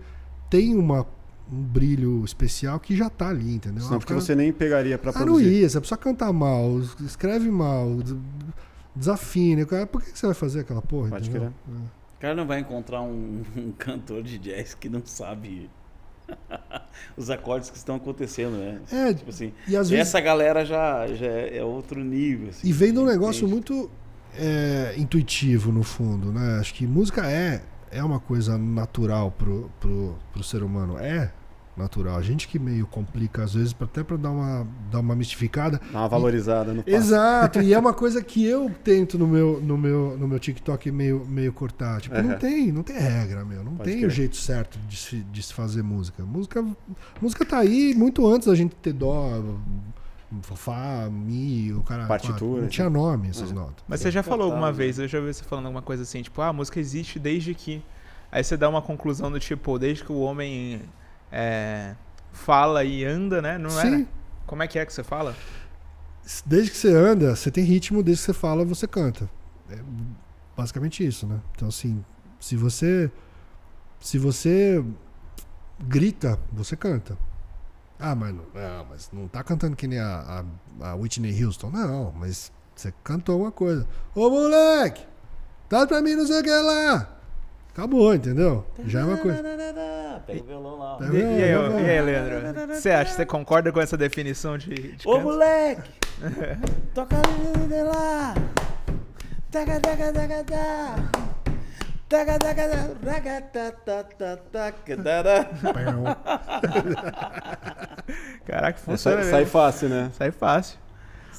tem 0.49 0.75
uma, 0.75 1.05
um 1.51 1.61
brilho 1.61 2.23
especial 2.25 2.79
que 2.79 2.95
já 2.95 3.09
tá 3.09 3.29
ali, 3.29 3.53
entendeu? 3.55 3.81
Senão 3.83 3.95
Ah, 3.95 3.99
porque 3.99 4.13
cara- 4.13 4.21
você 4.21 4.35
nem 4.35 4.51
pegaria 4.51 4.97
para 4.97 5.11
ah, 5.11 5.19
não 5.19 5.25
produzir. 5.25 5.61
ia. 5.61 5.69
Se 5.69 5.77
a 5.77 5.81
pessoa 5.81 5.97
cantar 5.97 6.31
mal, 6.33 6.79
escreve 7.05 7.49
mal, 7.51 7.95
des- 8.01 8.15
desafina. 8.95 9.65
cara, 9.65 9.85
Por 9.87 10.01
que 10.01 10.11
que 10.11 10.19
você 10.19 10.25
vai 10.25 10.35
fazer 10.35 10.61
aquela 10.61 10.81
porra? 10.81 11.09
Pode 11.09 11.29
entendeu? 11.29 11.53
O 11.67 12.19
cara 12.19 12.35
não 12.35 12.45
vai 12.47 12.59
encontrar 12.59 13.01
um, 13.01 13.41
um 13.55 13.71
cantor 13.71 14.23
de 14.23 14.37
jazz 14.37 14.73
que 14.73 14.89
não 14.89 15.01
sabe 15.05 15.69
os 17.17 17.29
acordes 17.29 17.69
que 17.69 17.77
estão 17.77 17.95
acontecendo, 17.95 18.57
né? 18.57 18.79
É, 18.91 19.13
Tipo 19.13 19.29
assim, 19.29 19.53
e 19.67 19.75
às 19.75 19.89
vezes. 19.89 20.07
essa 20.07 20.19
galera 20.19 20.65
já, 20.65 21.07
já 21.07 21.25
é 21.27 21.63
outro 21.63 22.03
nível. 22.03 22.49
Assim, 22.49 22.67
E 22.67 22.73
vem 22.73 22.91
de 22.91 22.97
um 22.99 23.03
entende? 23.03 23.17
negócio 23.19 23.47
muito 23.47 23.89
é, 24.35 24.93
intuitivo, 24.97 25.71
no 25.71 25.83
fundo, 25.83 26.31
né? 26.31 26.57
Acho 26.59 26.73
que 26.73 26.85
música 26.85 27.25
é, 27.29 27.63
é 27.91 28.03
uma 28.03 28.19
coisa 28.19 28.57
natural 28.57 29.31
pro, 29.31 29.69
pro, 29.79 30.15
pro 30.33 30.43
ser 30.43 30.63
humano. 30.63 30.97
É 30.97 31.31
natural. 31.79 32.17
A 32.17 32.21
gente 32.21 32.47
que 32.47 32.59
meio 32.59 32.85
complica, 32.85 33.43
às 33.43 33.53
vezes, 33.53 33.75
até 33.79 34.03
pra 34.03 34.17
dar 34.17 34.31
uma, 34.31 34.67
dar 34.91 34.99
uma 34.99 35.15
mistificada. 35.15 35.79
Dá 35.91 35.99
uma 35.99 36.09
valorizada 36.09 36.73
no 36.73 36.83
passo. 36.83 36.95
Exato, 36.95 37.61
e 37.61 37.73
é 37.73 37.79
uma 37.79 37.93
coisa 37.95 38.21
que 38.21 38.45
eu 38.45 38.69
tento 38.83 39.17
no 39.17 39.25
meu, 39.25 39.61
no 39.61 39.77
meu, 39.77 40.17
no 40.19 40.27
meu 40.27 40.39
TikTok 40.39 40.91
meio, 40.91 41.25
meio 41.25 41.53
cortar. 41.53 42.01
Tipo, 42.01 42.21
não 42.21 42.31
Aham. 42.31 42.37
tem, 42.37 42.71
não 42.71 42.83
tem 42.83 42.97
regra, 42.97 43.45
meu. 43.45 43.63
Não 43.63 43.75
Pode 43.75 43.89
tem 43.89 44.05
o 44.05 44.09
jeito 44.09 44.35
certo 44.35 44.77
de 44.87 44.97
se, 44.97 45.15
de 45.31 45.41
se 45.41 45.53
fazer 45.53 45.81
música. 45.81 46.23
música. 46.23 46.63
Música 47.21 47.45
tá 47.45 47.59
aí 47.59 47.95
muito 47.95 48.27
antes 48.27 48.47
da 48.47 48.55
gente 48.55 48.75
ter 48.75 48.93
dó, 48.93 49.41
fá, 50.41 51.09
mi, 51.11 51.73
o 51.73 51.81
cara. 51.83 52.05
Partitura, 52.05 52.61
Não 52.61 52.67
tinha 52.67 52.89
nome 52.89 53.29
essas 53.29 53.49
Uhum. 53.49 53.55
notas. 53.55 53.83
Mas 53.87 53.99
você 53.99 54.11
já 54.11 54.21
falou 54.23 54.45
alguma 54.45 54.67
né? 54.67 54.73
vez, 54.73 54.99
eu 54.99 55.07
já 55.07 55.19
ouvi 55.19 55.33
você 55.33 55.43
falando 55.43 55.65
alguma 55.65 55.81
coisa 55.81 56.03
assim, 56.03 56.21
tipo, 56.21 56.41
ah, 56.41 56.47
a 56.47 56.53
música 56.53 56.79
existe 56.79 57.19
desde 57.19 57.53
que. 57.53 57.83
Aí 58.31 58.43
você 58.43 58.55
dá 58.55 58.69
uma 58.69 58.81
conclusão 58.81 59.31
do 59.31 59.39
tipo, 59.39 59.79
desde 59.79 60.03
que 60.03 60.11
o 60.11 60.19
homem 60.19 60.81
é, 61.31 61.95
fala 62.31 62.83
e 62.83 63.03
anda, 63.03 63.41
né? 63.41 63.57
Não 63.57 63.69
Sim. 63.71 64.03
é? 64.03 64.05
Como 64.45 64.61
é 64.63 64.67
que 64.67 64.77
é 64.77 64.85
que 64.85 64.93
você 64.93 65.03
fala? 65.03 65.35
Desde 66.45 66.69
que 66.71 66.77
você 66.77 66.93
anda, 66.93 67.35
você 67.35 67.49
tem 67.49 67.63
ritmo, 67.63 68.03
desde 68.03 68.21
que 68.21 68.25
você 68.27 68.33
fala, 68.33 68.63
você 68.63 68.87
canta. 68.87 69.29
É 69.69 69.79
basicamente 70.55 71.05
isso, 71.05 71.25
né? 71.25 71.39
Então, 71.55 71.67
assim, 71.67 72.03
se 72.39 72.55
você. 72.55 73.11
Se 73.99 74.17
você 74.17 74.83
grita, 75.79 76.39
você 76.51 76.75
canta. 76.75 77.17
Ah, 77.99 78.15
mas 78.15 78.33
não, 78.33 78.43
não, 78.53 78.85
mas 78.89 79.09
não 79.11 79.27
tá 79.27 79.43
cantando 79.43 79.75
que 79.75 79.85
nem 79.85 79.99
a, 79.99 80.45
a, 80.81 80.91
a 80.91 80.95
Whitney 80.95 81.43
Houston. 81.43 81.69
Não, 81.69 82.13
mas 82.13 82.51
você 82.73 82.93
cantou 83.03 83.41
uma 83.41 83.51
coisa. 83.51 83.85
Ô 84.15 84.29
moleque! 84.29 85.05
Dá 85.69 85.85
pra 85.85 86.01
mim 86.01 86.15
não 86.15 86.25
sei 86.25 86.39
o 86.39 86.43
que 86.43 86.49
lá! 86.49 87.19
Acabou, 87.71 88.15
entendeu? 88.15 88.65
Já 88.85 89.01
é 89.01 89.03
uma 89.03 89.17
coisa. 89.17 89.43
Pega 90.25 90.41
o 90.41 90.45
violão 90.45 90.79
lá. 90.79 90.97
E, 91.01 91.05
vendo? 91.05 91.15
e 91.17 91.43
aí, 91.43 91.51
e 91.51 91.89
aí, 91.89 92.01
Leandro? 92.01 92.75
Você 92.75 92.89
acha? 92.89 93.13
Você 93.13 93.25
concorda 93.25 93.71
com 93.71 93.79
essa 93.79 93.97
definição 93.97 94.57
de, 94.57 94.95
de 94.95 95.07
Ô 95.07 95.13
canto? 95.13 95.23
moleque! 95.23 95.89
Toca 96.93 97.15
lá! 97.15 98.33
Taca, 99.51 99.79
taca, 99.79 100.13
taca, 100.13 100.43
taca. 100.43 101.38
Caraca, 108.45 108.79
É, 108.79 108.81
funciona 108.81 108.97
sai, 108.97 109.15
mesmo. 109.17 109.31
sai 109.31 109.45
fácil, 109.45 109.89
né? 109.89 110.11
Sai 110.17 110.31
fácil. 110.31 110.79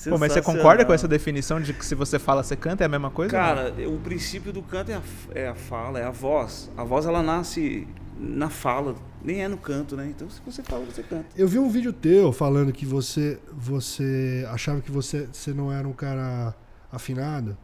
Pô, 0.08 0.16
mas 0.16 0.32
você 0.32 0.40
concorda 0.40 0.84
com 0.84 0.94
essa 0.94 1.06
definição 1.06 1.60
de 1.60 1.74
que 1.74 1.84
se 1.84 1.94
você 1.94 2.18
fala, 2.18 2.42
você 2.42 2.56
canta, 2.56 2.84
é 2.84 2.86
a 2.86 2.88
mesma 2.88 3.10
coisa? 3.10 3.32
Cara, 3.32 3.74
o 3.86 3.98
princípio 3.98 4.52
do 4.52 4.62
canto 4.62 4.90
é 4.90 4.94
a, 4.94 5.02
é 5.34 5.48
a 5.48 5.54
fala, 5.54 5.98
é 5.98 6.04
a 6.04 6.10
voz. 6.10 6.70
A 6.76 6.84
voz 6.84 7.04
ela 7.04 7.22
nasce 7.22 7.86
na 8.18 8.48
fala, 8.48 8.94
nem 9.22 9.42
é 9.42 9.48
no 9.48 9.58
canto, 9.58 9.96
né? 9.96 10.06
Então 10.06 10.30
se 10.30 10.40
você 10.46 10.62
fala, 10.62 10.84
você 10.86 11.02
canta. 11.02 11.26
Eu 11.36 11.46
vi 11.48 11.58
um 11.58 11.68
vídeo 11.68 11.92
teu 11.92 12.32
falando 12.32 12.72
que 12.72 12.86
você 12.86 13.38
você 13.52 14.46
achava 14.50 14.80
que 14.80 14.90
você, 14.90 15.28
você 15.30 15.52
não 15.52 15.70
era 15.70 15.86
um 15.86 15.92
cara 15.92 16.54
afinado. 16.90 17.56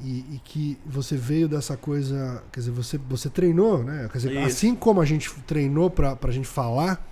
E, 0.00 0.34
e 0.34 0.40
que 0.44 0.78
você 0.84 1.16
veio 1.16 1.48
dessa 1.48 1.76
coisa. 1.76 2.42
Quer 2.52 2.60
dizer, 2.60 2.72
você, 2.72 2.98
você 2.98 3.28
treinou, 3.28 3.82
né? 3.82 4.08
Quer 4.10 4.18
dizer, 4.18 4.32
Isso. 4.32 4.46
assim 4.46 4.74
como 4.74 5.00
a 5.00 5.04
gente 5.04 5.32
treinou 5.46 5.90
pra, 5.90 6.16
pra 6.16 6.32
gente 6.32 6.48
falar, 6.48 7.04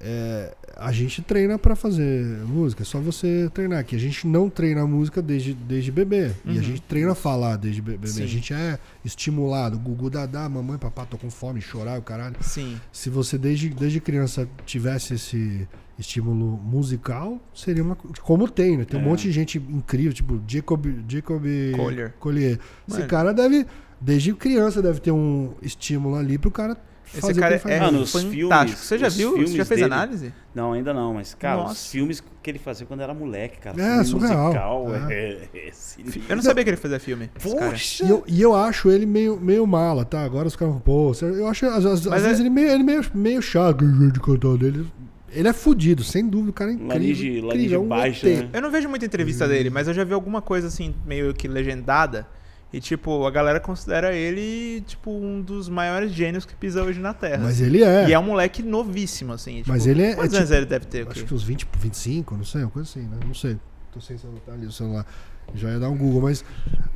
é, 0.00 0.54
a 0.76 0.90
gente 0.92 1.20
treina 1.22 1.58
pra 1.58 1.76
fazer 1.76 2.24
música. 2.46 2.82
É 2.82 2.86
só 2.86 2.98
você 3.00 3.50
treinar 3.52 3.78
aqui. 3.80 3.94
A 3.94 3.98
gente 3.98 4.26
não 4.26 4.48
treina 4.48 4.86
música 4.86 5.20
desde, 5.20 5.52
desde 5.54 5.92
bebê. 5.92 6.32
E 6.44 6.50
a 6.50 6.54
Uhum. 6.54 6.62
gente 6.62 6.82
treina 6.82 7.14
falar 7.14 7.56
desde 7.56 7.82
be- 7.82 7.92
bebê. 7.92 8.06
Sim. 8.08 8.22
A 8.22 8.26
gente 8.26 8.52
é 8.54 8.78
estimulado. 9.04 9.78
Gugu, 9.78 10.08
dadá, 10.10 10.48
mamãe, 10.48 10.78
papá, 10.78 11.04
tô 11.04 11.18
com 11.18 11.30
fome, 11.30 11.60
chorar, 11.60 11.98
o 11.98 12.02
caralho. 12.02 12.36
Sim. 12.40 12.80
Se 12.92 13.10
você 13.10 13.36
desde, 13.36 13.68
desde 13.68 14.00
criança 14.00 14.48
tivesse 14.64 15.14
esse 15.14 15.68
estímulo 15.98 16.56
musical, 16.64 17.38
seria 17.54 17.82
uma. 17.82 17.94
co- 17.94 18.08
Como 18.22 18.48
tem, 18.48 18.78
né? 18.78 18.84
Tem 18.86 18.98
um 18.98 19.02
É. 19.02 19.06
monte 19.06 19.22
de 19.24 19.32
gente 19.32 19.58
incrível, 19.58 20.12
tipo 20.14 20.40
Jacob, 20.48 20.86
Jacob 21.06 21.44
Collier. 21.76 22.14
Collier. 22.18 22.58
Esse 22.88 22.98
Mano. 22.98 23.08
cara 23.10 23.34
deve, 23.34 23.66
desde 24.00 24.32
criança, 24.32 24.80
deve 24.80 24.98
ter 25.00 25.10
um 25.10 25.52
estímulo 25.60 26.16
ali 26.16 26.38
pro 26.38 26.50
cara 26.50 26.74
Esse 27.16 27.34
cara 27.34 27.54
é. 27.64 27.78
Ah, 27.78 27.90
nos 27.90 28.12
fantástico. 28.12 28.30
filmes- 28.30 28.78
Você 28.78 28.98
já 28.98 29.08
viu? 29.08 29.32
Você 29.36 29.56
já 29.56 29.64
fez 29.64 29.80
dele- 29.80 29.92
análise? 29.92 30.32
Não, 30.54 30.72
ainda 30.72 30.92
não, 30.94 31.14
mas, 31.14 31.34
cara, 31.34 31.56
Nossa. 31.62 31.72
os 31.72 31.86
filmes 31.90 32.22
que 32.42 32.50
ele 32.50 32.58
fazia 32.58 32.86
quando 32.86 33.00
era 33.00 33.12
moleque, 33.12 33.58
cara. 33.58 33.80
É, 33.80 34.02
surreal. 34.04 34.44
musical, 34.46 34.86
É. 35.08 35.12
é, 35.12 35.68
é 35.68 35.72
sinistro. 35.72 36.22
Eu 36.28 36.36
não 36.36 36.42
sabia 36.42 36.64
que 36.64 36.70
ele 36.70 36.76
fazia 36.76 36.98
filme. 37.00 37.30
Poxa! 37.42 38.04
E 38.04 38.08
eu, 38.10 38.24
e 38.26 38.40
eu 38.42 38.54
acho 38.54 38.90
ele 38.90 39.06
meio, 39.06 39.38
meio 39.40 39.66
mala, 39.66 40.04
tá? 40.04 40.22
Agora 40.24 40.46
os 40.48 40.56
caras 40.56 40.74
pô, 40.84 41.12
eu 41.22 41.46
acho, 41.46 41.66
às, 41.66 41.84
às- 41.84 42.06
é- 42.06 42.18
vezes 42.18 42.40
ele 42.40 42.50
meio, 42.50 42.68
ele 42.68 42.82
meio, 42.82 43.04
meio 43.14 43.42
chato 43.42 43.84
de 44.12 44.20
cantar 44.20 44.56
dele. 44.56 44.86
Ele 45.32 45.46
é 45.46 45.52
fudido, 45.52 46.02
sem 46.02 46.26
dúvida, 46.28 46.50
o 46.50 46.52
cara 46.52 46.70
é 46.70 46.74
incrível. 46.74 46.92
Laringe- 46.94 47.40
laringe 47.40 47.64
incrível, 47.66 47.80
é 47.80 47.84
um 47.84 47.88
baixa, 47.88 48.28
né? 48.28 48.48
Eu 48.52 48.60
não 48.62 48.70
vejo 48.70 48.88
muita 48.88 49.04
entrevista 49.06 49.46
dele, 49.46 49.70
mas 49.70 49.86
eu 49.86 49.94
já 49.94 50.02
vi 50.02 50.12
alguma 50.12 50.42
coisa 50.42 50.66
assim, 50.66 50.92
meio 51.06 51.32
que 51.32 51.46
legendada. 51.46 52.26
E, 52.72 52.80
tipo, 52.80 53.26
a 53.26 53.30
galera 53.32 53.58
considera 53.58 54.14
ele, 54.14 54.80
tipo, 54.86 55.10
um 55.10 55.40
dos 55.42 55.68
maiores 55.68 56.12
gênios 56.12 56.44
que 56.44 56.54
pisa 56.54 56.82
hoje 56.84 57.00
na 57.00 57.12
Terra. 57.12 57.42
Mas 57.42 57.60
ele 57.60 57.82
é. 57.82 58.08
E 58.08 58.12
é 58.12 58.18
um 58.18 58.22
moleque 58.22 58.62
novíssimo, 58.62 59.32
assim. 59.32 59.56
Tipo, 59.58 59.70
Mas 59.70 59.86
ele 59.88 60.02
é- 60.02 60.14
Quantos 60.14 60.34
é 60.34 60.36
anos 60.38 60.48
tipo- 60.50 60.58
ele 60.60 60.66
deve 60.66 60.84
ter? 60.86 61.04
o 61.06 61.10
Acho 61.10 61.24
que 61.24 61.34
uns 61.34 61.42
20, 61.42 61.66
25, 61.78 62.36
não 62.36 62.44
sei, 62.44 62.62
uma 62.62 62.70
coisa 62.70 62.88
assim, 62.88 63.00
né? 63.08 63.18
Não 63.26 63.34
sei. 63.34 63.56
Tô 63.92 64.00
sem 64.00 64.16
celular 64.16 64.40
tá 64.46 64.52
ali 64.52 64.66
o 64.66 64.70
celular. 64.72 65.04
Já 65.52 65.68
ia 65.68 65.80
dar 65.80 65.88
um 65.88 65.96
Google, 65.98 66.20
mas, 66.22 66.44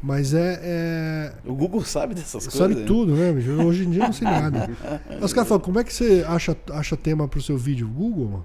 mas 0.00 0.32
é, 0.32 0.60
é- 0.62 1.32
O 1.44 1.54
Google 1.56 1.84
sabe 1.84 2.14
dessas 2.14 2.44
Sabe 2.44 2.56
coisas. 2.58 2.76
né? 2.76 2.84
tudo, 2.86 3.16
né? 3.16 3.32
bicho? 3.32 3.50
Hoje 3.50 3.84
em 3.84 3.90
dia 3.90 4.02
eu 4.02 4.06
não 4.06 4.12
sei 4.12 4.28
nada. 4.28 4.70
Os 5.20 5.32
caras 5.32 5.48
falam, 5.48 5.60
como 5.64 5.80
é 5.80 5.82
que 5.82 5.92
você 5.92 6.24
acha, 6.28 6.56
acha 6.70 6.96
tema 6.96 7.26
pro 7.26 7.42
seu 7.42 7.58
vídeo? 7.58 7.88
Google, 7.88 8.28
mano. 8.28 8.44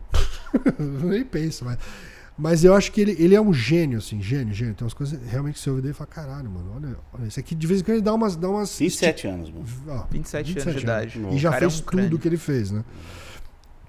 Eu 0.79 1.09
Nem 1.09 1.23
penso, 1.23 1.63
mas. 1.63 1.77
Mas 2.41 2.63
eu 2.63 2.73
acho 2.73 2.91
que 2.93 3.02
ele, 3.02 3.15
ele 3.19 3.36
é 3.36 3.41
um 3.41 3.54
gênio, 3.54 3.97
assim, 3.97 4.21
gênio, 4.21 4.54
gênio. 4.54 4.73
Tem 4.73 4.86
umas 4.86 4.93
coisas 4.93 5.19
realmente 5.30 5.56
que 5.56 5.60
você 5.60 5.69
ouve 5.69 5.82
dele 5.82 5.93
e 5.93 5.95
fala, 5.95 6.08
caralho, 6.10 6.49
mano, 6.49 6.71
olha, 6.73 6.95
olha. 7.13 7.28
Isso 7.28 7.38
aqui 7.38 7.54
de 7.54 7.67
vez 7.67 7.82
em 7.82 7.84
quando 7.84 7.95
ele 7.95 8.02
dá 8.02 8.13
umas. 8.13 8.38
Dá 8.38 8.49
umas 8.49 8.80
27 8.80 9.28
anos, 9.28 9.52
mano. 9.52 9.65
Ó, 9.89 10.06
27, 10.10 10.60
anos 10.60 10.75
de 10.75 10.80
idade. 10.82 11.21
E 11.32 11.38
já 11.38 11.52
O 11.52 11.54
é 11.54 11.60
fez 11.60 11.73
um 11.73 11.78
tudo 11.80 11.86
crânio. 11.88 12.17
que 12.17 12.28
ele 12.28 12.38
fez, 12.38 12.71
né? 12.71 12.86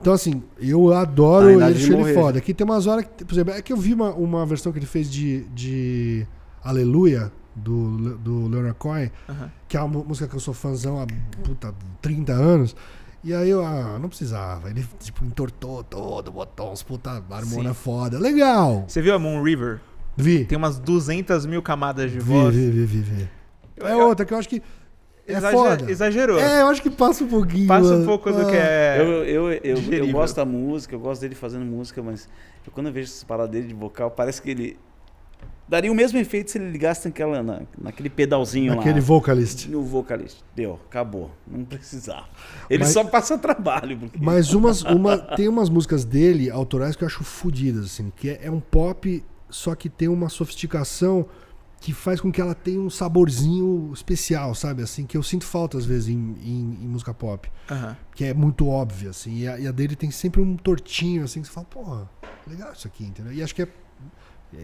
Então, 0.01 0.13
assim, 0.13 0.43
eu 0.59 0.93
adoro 0.93 1.49
ele, 1.51 1.63
acho 1.63 1.93
ele 1.93 2.13
foda. 2.15 2.39
Aqui 2.39 2.53
tem 2.53 2.65
umas 2.65 2.87
horas 2.89 3.05
que, 3.17 3.25
por 3.25 3.35
exemplo, 3.35 3.53
é 3.53 3.63
que 3.63 3.73
eu 3.73 3.77
vi 3.77 3.95
uma, 3.95 4.11
uma 4.15 4.45
versão 4.45 4.73
que 4.73 4.79
ele 4.79 4.87
fez 4.87 5.09
de, 5.11 5.45
de 5.55 6.27
Aleluia, 6.65 7.31
do, 7.55 8.17
do 8.19 8.49
Leonard 8.49 8.77
Cohen, 8.79 9.11
Aham. 9.29 9.51
que 9.69 9.77
é 9.77 9.81
uma 9.83 10.03
música 10.03 10.27
que 10.27 10.35
eu 10.35 10.41
sou 10.41 10.55
fãzão 10.55 11.01
há 11.01 11.07
puta, 11.45 11.75
30 12.01 12.33
anos. 12.33 12.75
E 13.23 13.35
aí 13.35 13.51
eu, 13.51 13.65
ah, 13.65 13.99
não 14.01 14.09
precisava. 14.09 14.71
Ele, 14.71 14.85
tipo, 14.99 15.25
entortou 15.25 15.83
todo, 15.85 16.33
botou 16.33 16.73
uns 16.73 16.83
puta 16.83 17.23
harmonia 17.31 17.69
Sim. 17.69 17.75
foda. 17.75 18.19
Legal! 18.19 18.85
Você 18.89 19.03
viu 19.03 19.15
a 19.15 19.19
Moon 19.19 19.43
River? 19.43 19.81
Vi. 20.17 20.45
Tem 20.47 20.57
umas 20.57 20.79
200 20.79 21.45
mil 21.47 21.63
camadas 21.63 22.11
de 22.11 22.19
Vi, 22.19 22.25
voz. 22.25 22.55
vi, 22.55 22.71
vi, 22.71 22.85
vi, 22.87 23.01
vi. 23.01 23.29
É 23.83 23.93
Eu- 23.93 24.07
outra 24.07 24.25
que 24.25 24.33
eu 24.33 24.39
acho 24.39 24.49
que 24.49 24.63
é 25.27 25.33
Exager- 25.35 25.53
foda. 25.59 25.91
Exagerou. 25.91 26.39
É, 26.41 26.63
eu 26.63 26.67
acho 26.69 26.81
que 26.83 26.91
passa 26.91 27.23
um 27.25 27.29
pouquinho. 27.29 27.69
Passa 27.69 27.95
um 27.95 28.05
pouco 28.07 28.33
do 28.33 28.41
Ah. 28.41 28.45
que 28.47 28.57
é. 28.57 28.97
Eu, 28.99 29.05
eu, 29.25 29.53
eu, 29.53 29.77
eu, 29.93 30.11
gosto 30.13 30.37
da 30.37 30.45
música, 30.47 30.95
eu 30.95 30.99
gosto 31.01 31.21
dele 31.21 31.35
fazendo 31.35 31.65
música, 31.65 32.03
mas 32.03 32.27
eu, 32.67 32.73
quando 32.73 32.87
eu 32.89 32.93
vejo 32.93 33.09
essas 33.11 33.25
paradas 33.25 33.51
dele 33.53 33.69
de 33.69 33.75
vocal, 33.75 34.11
parece 34.11 34.41
que 34.41 34.51
ele 34.51 34.79
daria 35.71 35.91
o 35.91 35.95
mesmo 35.95 36.19
efeito 36.19 36.51
se 36.51 36.59
ele 36.59 36.69
ligasse 36.71 37.07
naquela, 37.09 37.43
na, 37.43 37.63
naquele 37.81 38.11
pedalzinho 38.11 38.73
Aquele 38.73 38.97
lá. 38.97 39.01
vocalist. 39.01 39.69
No 39.69 39.83
vocalista. 39.83 40.41
Deu, 40.55 40.81
acabou. 40.89 41.31
Não 41.47 41.65
precisava. 41.65 42.29
Ele 42.69 42.83
Mas- 42.85 42.93
só 42.93 43.05
passa 43.05 43.39
trabalho. 43.39 43.97
Porque... 43.99 44.19
Mas 44.21 44.53
umas, 44.53 44.83
uma, 44.83 45.17
tem 45.17 45.49
umas 45.49 45.71
músicas 45.71 46.05
dele, 46.05 46.51
autorais, 46.51 46.97
que 46.97 47.05
eu 47.05 47.07
acho 47.07 47.23
fodidas, 47.25 47.85
assim, 47.87 48.13
que 48.17 48.29
é, 48.31 48.41
é 48.43 48.51
um 48.51 48.61
pop, 48.61 49.25
só 49.49 49.75
que 49.75 49.89
tem 49.89 50.09
uma 50.09 50.29
sofisticação 50.29 51.25
que 51.81 51.95
faz 51.95 52.21
com 52.21 52.31
que 52.31 52.39
ela 52.43 52.55
tenha 52.55 52.79
um 52.79 52.91
saborzinho 52.91 53.91
especial, 53.95 54.55
sabe? 54.55 54.83
Assim, 54.83 55.07
que 55.07 55.17
eu 55.17 55.23
sinto 55.23 55.47
falta 55.47 55.79
às 55.79 55.87
vezes 55.87 56.09
em, 56.09 56.35
em- 56.43 56.79
em 56.83 56.87
música 56.89 57.15
pop. 57.15 57.51
Que 58.15 58.25
é 58.27 58.35
muito 58.35 58.69
óbvia, 58.69 59.11
assim. 59.11 59.35
E 59.39 59.49
a, 59.49 59.59
e 59.59 59.67
a 59.67 59.73
dele 59.73 59.97
tem 59.97 60.11
sempre 60.11 60.43
um 60.43 60.57
tortinho, 60.59 61.25
assim, 61.25 61.41
que 61.41 61.47
você 61.49 61.53
fala, 61.55 61.67
porra, 61.67 62.11
legal 62.47 62.71
isso 62.75 62.87
aqui, 62.87 63.05
entendeu? 63.05 63.33
E 63.33 63.43
acho 63.43 63.55
que 63.55 63.63
é. 63.63 63.69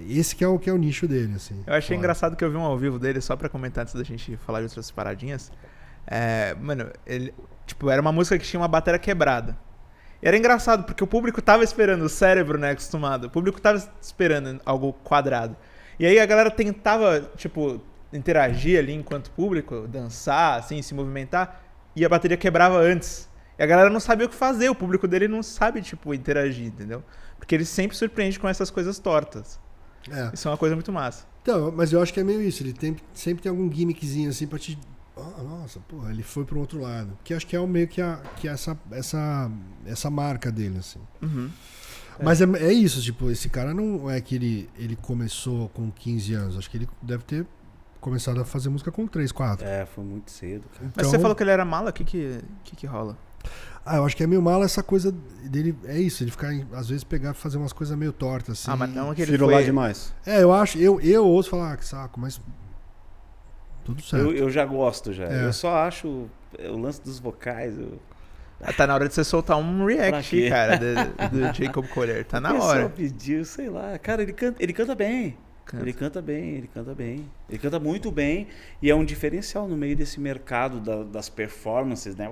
Esse 0.09 0.35
que 0.35 0.43
é 0.43 0.49
o, 0.49 0.59
que 0.59 0.69
é 0.69 0.73
o 0.73 0.77
nicho 0.77 1.07
dele, 1.07 1.35
assim. 1.37 1.63
Eu 1.67 1.75
achei 1.75 1.97
engraçado 1.97 2.35
que 2.35 2.45
eu 2.45 2.51
vi 2.51 2.57
um 2.57 2.63
ao 2.63 2.77
vivo 2.77 2.99
dele, 2.99 3.21
só 3.21 3.37
pra 3.37 3.49
comentar 3.49 3.83
antes 3.83 3.95
da 3.95 4.03
gente 4.03 4.37
falar 4.39 4.59
de 4.61 4.65
outras 4.65 4.91
paradinhas. 4.91 5.53
É, 6.07 6.55
mano, 6.55 6.91
ele. 7.07 7.33
Tipo, 7.67 7.91
era 7.91 8.01
uma 8.01 8.13
música 8.13 8.39
que 8.39 8.45
tinha 8.45 8.61
uma 8.61 8.69
bateria 8.69 8.99
quebrada. 8.99 9.57
E 10.23 10.27
era 10.27 10.37
engraçado, 10.37 10.85
porque 10.85 11.03
o 11.03 11.07
público 11.07 11.43
tava 11.43 11.63
esperando, 11.63 12.03
o 12.03 12.09
cérebro, 12.09 12.59
né, 12.59 12.71
acostumado. 12.71 13.25
O 13.25 13.31
público 13.31 13.61
tava 13.61 13.83
esperando 14.01 14.61
algo 14.65 14.93
quadrado. 14.93 15.57
E 15.99 16.07
aí 16.07 16.19
a 16.19 16.27
galera 16.27 16.51
tentava, 16.51 17.21
tipo, 17.37 17.81
interagir 18.13 18.79
ali 18.79 18.93
enquanto 18.93 19.31
público, 19.31 19.87
dançar, 19.89 20.59
assim, 20.59 20.81
se 20.83 20.95
movimentar, 20.95 21.63
e 21.95 22.05
a 22.05 22.09
bateria 22.09 22.37
quebrava 22.37 22.79
antes. 22.79 23.29
E 23.59 23.63
a 23.63 23.67
galera 23.67 23.89
não 23.89 24.01
sabia 24.01 24.27
o 24.27 24.29
que 24.29 24.35
fazer, 24.35 24.69
o 24.69 24.75
público 24.75 25.09
dele 25.09 25.29
não 25.29 25.43
sabe, 25.43 25.81
tipo, 25.83 26.13
interagir, 26.13 26.67
entendeu? 26.67 27.03
Porque 27.39 27.55
ele 27.55 27.65
sempre 27.65 27.97
surpreende 27.97 28.39
com 28.39 28.49
essas 28.49 28.71
coisas 28.71 28.99
tortas. 28.99 29.59
É. 30.11 30.31
Isso 30.35 30.49
é 30.49 30.51
uma 30.51 30.57
coisa 30.57 30.75
muito 30.75 30.93
massa. 30.93 31.27
Então, 31.43 31.73
mas 31.75 31.93
eu 31.93 32.03
acho 32.03 32.13
que 32.13 32.21
é 32.21 32.25
meio 32.25 32.43
isso. 32.43 32.63
Ele 32.63 32.73
tem, 32.73 32.97
sempre 33.15 33.43
tem 33.43 33.51
algum 33.51 33.71
gimmickzinho 33.73 34.31
assim 34.31 34.47
pra 34.47 34.59
te. 34.59 34.79
Ah, 35.17 35.43
nossa, 35.43 35.81
porra, 35.81 36.11
ele 36.11 36.23
foi 36.23 36.45
pro 36.45 36.59
outro 36.59 36.81
lado. 36.81 37.17
Que 37.25 37.33
acho 37.33 37.47
que 37.47 37.57
é 37.57 37.61
o 37.61 37.67
meio 37.67 37.89
que, 37.89 38.03
a, 38.03 38.21
que 38.37 38.49
essa, 38.49 38.79
essa, 38.91 39.51
essa 39.85 40.11
marca 40.11 40.51
dele, 40.53 40.79
assim. 40.79 41.01
Uhum. 41.23 41.51
Mas 42.23 42.41
é, 42.41 42.45
é 42.59 42.73
isso, 42.73 43.03
tipo, 43.03 43.31
esse 43.31 43.49
cara 43.49 43.75
não 43.75 44.11
é 44.11 44.21
que 44.21 44.35
ele, 44.35 44.71
ele 44.79 44.97
começou 44.97 45.69
com 45.71 45.91
15 45.91 46.35
anos. 46.35 46.59
Acho 46.59 46.71
que 46.71 46.79
ele 46.79 46.89
deve 47.03 47.25
ter 47.25 47.47
começado 48.01 48.41
a 48.41 48.45
fazer 48.45 48.69
música 48.69 48.91
com 48.91 49.07
3, 49.07 49.33
4. 49.33 49.67
É, 49.67 49.87
foi 49.87 50.05
muito 50.05 50.31
cedo, 50.31 50.65
cara. 50.69 50.93
Mas 50.95 51.07
você 51.07 51.19
falou 51.19 51.35
que 51.35 51.43
ele 51.43 51.51
era 51.51 51.65
mala, 51.65 51.91
o 51.91 51.93
que 51.93 52.05
que, 52.05 52.41
que 52.65 52.77
que 52.77 52.87
rola? 52.87 53.17
Ah, 53.85 53.97
eu 53.99 54.05
acho 54.05 54.17
que 54.17 54.25
é 54.25 54.27
meio 54.27 54.43
mala 54.43 54.65
essa 54.65 54.83
coisa 54.83 55.13
dele. 55.45 55.77
É 55.85 55.97
isso, 55.99 56.25
ele 56.25 56.31
ficar, 56.33 56.51
às 56.73 56.89
vezes, 56.89 57.05
pegar 57.05 57.31
e 57.31 57.35
fazer 57.35 57.57
umas 57.57 57.73
coisas 57.73 57.97
meio 57.97 58.13
tortas, 58.13 58.59
assim. 58.59 58.71
ah, 58.71 58.77
mas 58.77 58.91
não 58.93 59.15
que 59.15 59.23
ele 59.23 59.31
Firular 59.31 59.59
foi... 59.59 59.65
demais. 59.65 60.13
É, 60.27 60.43
eu 60.43 60.53
acho, 60.53 60.77
eu, 60.79 61.01
eu 61.01 61.25
ouço 61.25 61.51
falar, 61.51 61.73
ah, 61.73 61.77
que 61.77 61.85
saco, 61.87 62.19
mas. 62.19 62.41
Tudo 63.85 64.03
certo. 64.03 64.27
Eu, 64.27 64.33
eu 64.35 64.51
já 64.51 64.65
gosto 64.65 65.13
já. 65.13 65.25
É. 65.27 65.45
Eu 65.45 65.53
só 65.53 65.77
acho 65.77 66.27
é, 66.59 66.69
o 66.69 66.77
lance 66.77 67.01
dos 67.01 67.21
vocais. 67.21 67.79
Eu... 67.79 68.01
Ah, 68.61 68.73
tá 68.73 68.87
na 68.87 68.95
hora 68.95 69.07
de 69.07 69.15
você 69.15 69.23
soltar 69.23 69.57
um 69.59 69.85
react, 69.85 70.49
cara, 70.49 70.77
do, 70.79 71.29
do 71.31 71.55
Jacob 71.55 71.87
Collier. 71.89 72.25
Tá 72.25 72.41
na 72.41 72.55
hora. 72.55 72.89
pediu, 72.89 73.45
sei 73.45 73.69
lá. 73.69 73.97
Cara, 73.99 74.23
ele 74.23 74.33
canta, 74.33 74.61
ele 74.61 74.73
canta 74.73 74.95
bem. 74.95 75.37
Canta. 75.65 75.83
Ele 75.85 75.93
canta 75.93 76.23
bem, 76.23 76.51
ele 76.57 76.71
canta 76.73 76.95
bem. 76.95 77.29
Ele 77.49 77.59
canta 77.59 77.79
muito 77.79 78.11
bem 78.11 78.49
e 78.81 78.91
é 78.91 78.95
um 78.95 79.05
diferencial 79.05 79.69
no 79.69 79.77
meio 79.77 79.95
desse 79.97 80.19
mercado 80.19 80.81
da- 80.81 81.03
das 81.03 81.29
performances, 81.29 82.17
né? 82.17 82.29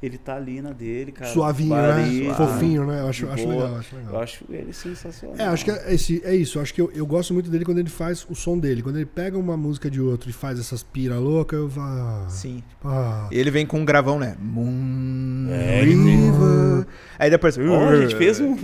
Ele 0.00 0.16
tá 0.16 0.36
ali 0.36 0.62
na 0.62 0.70
dele, 0.72 1.10
cara. 1.10 1.28
Suavinho, 1.32 1.70
Barato, 1.70 2.00
né? 2.08 2.34
Fofinho, 2.34 2.86
né? 2.86 3.00
Eu 3.00 3.08
acho, 3.08 3.28
acho 3.28 3.48
legal, 3.48 3.74
acho 3.74 3.96
legal. 3.96 4.14
Eu 4.14 4.20
acho 4.20 4.44
ele 4.48 4.72
sensacional. 4.72 5.36
É, 5.36 5.44
acho 5.48 5.64
que 5.64 5.70
é, 5.72 5.92
esse, 5.92 6.22
é 6.24 6.36
isso. 6.36 6.60
Acho 6.60 6.72
que 6.72 6.80
eu, 6.80 6.88
eu 6.94 7.04
gosto 7.04 7.34
muito 7.34 7.50
dele 7.50 7.64
quando 7.64 7.78
ele 7.78 7.88
faz 7.88 8.24
o 8.30 8.34
som 8.34 8.56
dele. 8.56 8.80
Quando 8.80 8.94
ele 8.94 9.06
pega 9.06 9.36
uma 9.36 9.56
música 9.56 9.90
de 9.90 10.00
outro 10.00 10.30
e 10.30 10.32
faz 10.32 10.60
essas 10.60 10.84
pira 10.84 11.18
louca, 11.18 11.56
eu 11.56 11.68
vou. 11.68 11.82
ah, 11.82 12.26
Sim. 12.28 12.62
Ah, 12.84 13.28
E 13.32 13.38
ele 13.40 13.50
vem 13.50 13.66
com 13.66 13.80
um 13.80 13.84
gravão, 13.84 14.20
né? 14.20 14.36
Moon 14.40 15.48
É, 15.50 15.80
tem- 15.80 15.88
River. 15.96 16.86
Aí 17.18 17.28
depois... 17.30 17.58
Ó, 17.58 17.88
a 17.88 18.00
gente 18.00 18.14
fez 18.14 18.38
um. 18.38 18.56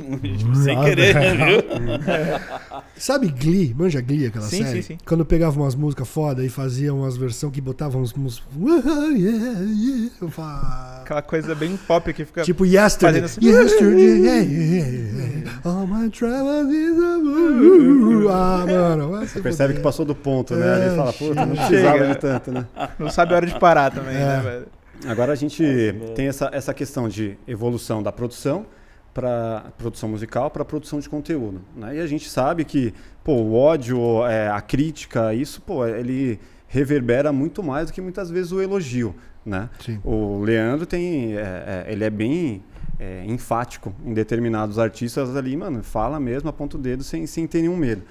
sem 0.54 0.80
querer, 0.84 1.14
viu? 1.34 1.62
Sabe 2.96 3.28
Glee? 3.28 3.74
Manja 3.76 4.00
Glee, 4.00 4.26
aquela 4.26 4.44
Sim, 4.46 4.62
série? 4.64 4.82
sim, 4.82 4.94
sim. 4.94 4.98
Quando 5.04 5.24
pegava 5.26 5.60
umas 5.60 5.74
músicas 5.74 6.08
foda 6.08 6.44
e 6.44 6.48
fazia 6.48 6.94
umas 6.94 7.16
versões 7.16 7.52
que 7.52 7.60
botavam 7.60 8.00
uns. 8.02 8.14
uns 8.16 8.40
eu 10.20 10.30
falava, 10.30 11.02
Aquela 11.02 11.22
coisa 11.26 11.54
bem 11.54 11.76
pop 11.76 12.12
que 12.12 12.24
fica... 12.24 12.42
Tipo 12.42 12.64
Yesterday. 12.64 13.22
Assim. 13.22 13.40
Yesterday. 13.44 14.20
yeah, 14.20 14.42
yeah, 14.42 14.88
yeah. 14.88 15.60
All 15.64 15.86
my 15.86 16.08
troubles 16.10 16.72
is 16.72 16.98
a... 16.98 17.14
Ah, 18.32 18.66
mano. 18.66 19.08
Você 19.20 19.40
percebe 19.40 19.74
que 19.74 19.80
passou 19.80 20.04
do 20.04 20.14
ponto, 20.14 20.54
né? 20.54 20.66
É, 20.82 20.86
Ele 20.86 20.96
fala, 20.96 21.12
puta, 21.12 21.46
não 21.46 21.54
chega. 21.56 21.66
precisava 21.68 22.06
de 22.06 22.18
tanto, 22.18 22.52
né? 22.52 22.66
Não 22.98 23.10
sabe 23.10 23.32
a 23.32 23.36
hora 23.36 23.46
de 23.46 23.58
parar 23.58 23.90
também, 23.90 24.14
É. 24.14 24.18
né, 24.18 24.40
velho? 24.42 24.66
Agora 25.06 25.32
a 25.32 25.36
gente 25.36 25.62
tem 26.14 26.28
essa, 26.28 26.48
essa 26.52 26.72
questão 26.72 27.08
de 27.08 27.36
evolução 27.46 28.02
da 28.02 28.12
produção, 28.12 28.64
para 29.12 29.66
produção 29.78 30.08
musical 30.08 30.50
para 30.50 30.64
produção 30.64 30.98
de 30.98 31.08
conteúdo. 31.08 31.60
Né? 31.76 31.96
E 31.96 32.00
a 32.00 32.06
gente 32.06 32.28
sabe 32.28 32.64
que 32.64 32.92
pô, 33.22 33.34
o 33.34 33.54
ódio, 33.54 34.26
é, 34.26 34.48
a 34.48 34.60
crítica, 34.60 35.32
isso 35.32 35.62
pô, 35.62 35.86
ele 35.86 36.40
reverbera 36.66 37.32
muito 37.32 37.62
mais 37.62 37.86
do 37.86 37.92
que 37.92 38.00
muitas 38.00 38.28
vezes 38.28 38.50
o 38.50 38.60
elogio. 38.60 39.14
Né? 39.44 39.68
Sim. 39.80 40.00
O 40.02 40.42
Leandro 40.42 40.86
tem, 40.86 41.36
é, 41.36 41.84
é, 41.86 41.92
ele 41.92 42.04
é 42.04 42.10
bem 42.10 42.62
é, 42.98 43.24
enfático 43.26 43.94
em 44.04 44.14
determinados 44.14 44.78
artistas 44.78 45.36
ali, 45.36 45.56
mano, 45.56 45.82
fala 45.82 46.18
mesmo, 46.18 46.48
aponta 46.48 46.76
o 46.76 46.80
dedo 46.80 47.02
sem, 47.02 47.26
sem 47.26 47.46
ter 47.46 47.60
nenhum 47.60 47.76
medo. 47.76 48.02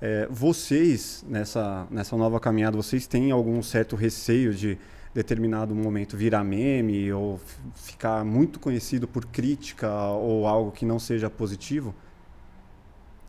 É, 0.00 0.26
vocês, 0.30 1.24
nessa, 1.28 1.86
nessa 1.90 2.16
nova 2.16 2.40
caminhada, 2.40 2.76
vocês 2.76 3.06
têm 3.06 3.30
algum 3.30 3.62
certo 3.62 3.94
receio 3.94 4.54
de 4.54 4.78
determinado 5.12 5.74
momento 5.74 6.16
virar 6.16 6.42
meme 6.42 7.12
ou 7.12 7.40
ficar 7.74 8.24
muito 8.24 8.58
conhecido 8.58 9.06
por 9.06 9.26
crítica 9.26 9.92
ou 9.92 10.46
algo 10.46 10.70
que 10.70 10.86
não 10.86 10.98
seja 10.98 11.28
positivo? 11.28 11.94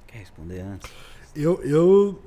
Quer 0.08 0.19
responder 0.19 0.62
antes? 0.62 0.89
Eu, 1.36 1.62
eu 1.63 2.21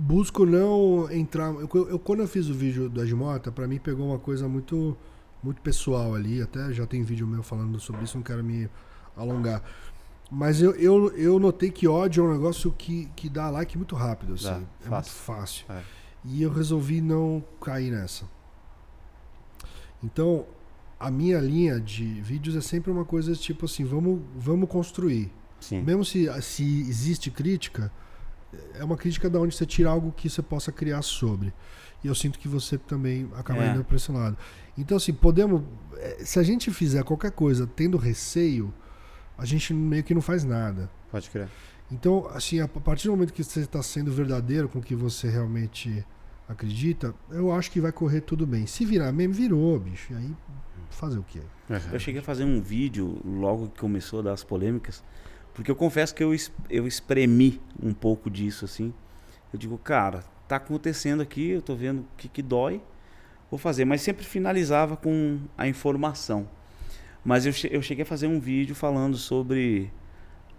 busco 0.00 0.46
não 0.46 1.10
entrar. 1.10 1.52
Eu, 1.52 1.68
eu- 1.88 1.98
quando 1.98 2.20
eu 2.20 2.28
fiz 2.28 2.48
o 2.48 2.54
vídeo 2.54 2.88
do 2.88 3.02
Edmota, 3.02 3.50
pra 3.50 3.66
mim 3.66 3.78
pegou 3.78 4.06
uma 4.06 4.18
coisa 4.18 4.48
muito, 4.48 4.96
muito 5.42 5.60
pessoal 5.60 6.14
ali. 6.14 6.40
Até 6.40 6.72
já 6.72 6.86
tem 6.86 7.02
vídeo 7.02 7.26
meu 7.26 7.42
falando 7.42 7.78
sobre 7.80 8.04
isso, 8.04 8.16
não 8.16 8.22
quero 8.22 8.44
me 8.44 8.68
alongar. 9.16 9.62
Mas 10.30 10.60
eu, 10.62 10.72
eu, 10.76 11.08
eu 11.16 11.38
notei 11.38 11.70
que 11.70 11.88
ódio 11.88 12.22
é 12.24 12.28
um 12.28 12.32
negócio 12.32 12.70
que, 12.70 13.06
que 13.16 13.28
dá 13.28 13.50
like 13.50 13.76
muito 13.76 13.96
rápido. 13.96 14.34
Assim. 14.34 14.44
Dá, 14.44 14.54
é 14.54 14.88
muito 14.90 15.10
fácil. 15.10 15.64
fácil. 15.66 15.66
É. 15.70 15.82
E 16.24 16.42
eu 16.42 16.50
resolvi 16.52 17.00
não 17.00 17.42
cair 17.60 17.90
nessa. 17.90 18.24
Então, 20.02 20.46
a 21.00 21.10
minha 21.10 21.38
linha 21.40 21.80
de 21.80 22.04
vídeos 22.20 22.54
é 22.56 22.60
sempre 22.60 22.90
uma 22.90 23.04
coisa 23.04 23.34
tipo 23.34 23.64
assim: 23.64 23.84
vamos, 23.84 24.20
vamos 24.36 24.68
construir. 24.68 25.32
Sim. 25.60 25.82
Mesmo 25.82 26.04
se, 26.04 26.28
se 26.42 26.62
existe 26.82 27.30
crítica, 27.30 27.90
é 28.74 28.84
uma 28.84 28.96
crítica 28.96 29.28
da 29.28 29.38
onde 29.40 29.54
você 29.54 29.66
tira 29.66 29.90
algo 29.90 30.12
que 30.12 30.28
você 30.30 30.42
possa 30.42 30.70
criar 30.72 31.02
sobre. 31.02 31.52
E 32.02 32.06
eu 32.06 32.14
sinto 32.14 32.38
que 32.38 32.46
você 32.48 32.78
também 32.78 33.28
acaba 33.36 33.64
É. 33.64 33.70
indo 33.72 33.84
para 33.84 33.96
esse 33.96 34.10
lado. 34.12 34.36
Então, 34.76 34.96
assim, 34.96 35.12
podemos. 35.12 35.62
eh, 35.96 36.18
Se 36.24 36.38
a 36.38 36.42
gente 36.42 36.70
fizer 36.70 37.02
qualquer 37.04 37.32
coisa 37.32 37.66
tendo 37.66 37.96
receio, 37.98 38.72
a 39.36 39.44
gente 39.44 39.74
meio 39.74 40.04
que 40.04 40.14
não 40.14 40.22
faz 40.22 40.44
nada. 40.44 40.88
Pode 41.10 41.28
crer. 41.30 41.48
Então, 41.90 42.28
assim, 42.34 42.60
a 42.60 42.68
partir 42.68 43.08
do 43.08 43.12
momento 43.12 43.32
que 43.32 43.42
você 43.42 43.60
está 43.60 43.82
sendo 43.82 44.12
verdadeiro 44.12 44.68
com 44.68 44.78
o 44.78 44.82
que 44.82 44.94
você 44.94 45.28
realmente 45.28 46.04
acredita, 46.48 47.14
eu 47.30 47.52
acho 47.52 47.70
que 47.70 47.80
vai 47.80 47.92
correr 47.92 48.20
tudo 48.20 48.46
bem. 48.46 48.66
Se 48.66 48.84
virar 48.84 49.10
meme, 49.12 49.32
virou, 49.34 49.78
bicho. 49.80 50.12
E 50.12 50.16
aí, 50.16 50.36
fazer 50.90 51.18
o 51.18 51.22
quê? 51.22 51.40
Eu 51.92 51.98
cheguei 51.98 52.20
a 52.20 52.24
fazer 52.24 52.44
um 52.44 52.60
vídeo 52.60 53.20
logo 53.24 53.68
que 53.68 53.80
começou 53.80 54.22
das 54.22 54.42
polêmicas, 54.44 55.02
porque 55.58 55.72
eu 55.72 55.74
confesso 55.74 56.14
que 56.14 56.22
eu, 56.22 56.32
eu 56.70 56.86
espremi 56.86 57.60
um 57.82 57.92
pouco 57.92 58.30
disso, 58.30 58.64
assim. 58.64 58.94
Eu 59.52 59.58
digo, 59.58 59.76
cara, 59.76 60.22
tá 60.46 60.54
acontecendo 60.54 61.20
aqui, 61.20 61.50
eu 61.50 61.60
tô 61.60 61.74
vendo 61.74 62.02
o 62.02 62.06
que, 62.16 62.28
que 62.28 62.40
dói, 62.40 62.80
vou 63.50 63.58
fazer. 63.58 63.84
Mas 63.84 64.00
sempre 64.00 64.24
finalizava 64.24 64.96
com 64.96 65.40
a 65.56 65.66
informação. 65.66 66.48
Mas 67.24 67.44
eu, 67.44 67.52
eu 67.72 67.82
cheguei 67.82 68.04
a 68.04 68.06
fazer 68.06 68.28
um 68.28 68.38
vídeo 68.38 68.72
falando 68.72 69.16
sobre 69.16 69.92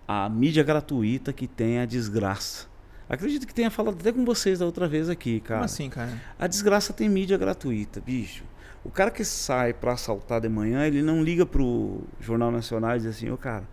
a 0.06 0.28
mídia 0.28 0.64
gratuita 0.64 1.32
que 1.32 1.48
tem 1.48 1.80
a 1.80 1.86
desgraça. 1.86 2.68
Acredito 3.08 3.48
que 3.48 3.54
tenha 3.54 3.72
falado 3.72 3.96
até 4.02 4.12
com 4.12 4.26
vocês 4.26 4.60
da 4.60 4.66
outra 4.66 4.86
vez 4.86 5.08
aqui, 5.08 5.40
cara. 5.40 5.60
Como 5.60 5.66
assim, 5.66 5.90
cara? 5.90 6.12
A 6.38 6.46
desgraça 6.46 6.92
tem 6.92 7.08
mídia 7.08 7.38
gratuita, 7.38 8.02
bicho. 8.02 8.44
O 8.84 8.92
cara 8.92 9.12
que 9.12 9.24
sai 9.24 9.72
pra 9.72 9.94
assaltar 9.94 10.42
de 10.42 10.50
manhã, 10.50 10.86
ele 10.86 11.02
não 11.02 11.24
liga 11.24 11.46
pro 11.46 12.02
Jornal 12.20 12.52
Nacional 12.52 12.98
e 12.98 13.00
diz 13.00 13.08
assim, 13.08 13.30
ô 13.30 13.38
cara, 13.38 13.64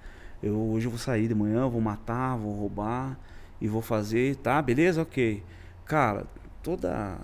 eu 0.43 0.57
hoje 0.57 0.87
eu 0.87 0.91
vou 0.91 0.99
sair 0.99 1.29
de 1.29 1.35
manhã, 1.35 1.69
vou 1.69 1.81
matar, 1.81 2.37
vou 2.37 2.53
roubar 2.55 3.19
e 3.61 3.69
vou 3.69 3.83
fazer, 3.83 4.37
tá? 4.37 4.61
Beleza? 4.61 5.03
Ok. 5.03 5.43
Cara, 5.85 6.27
toda 6.63 7.19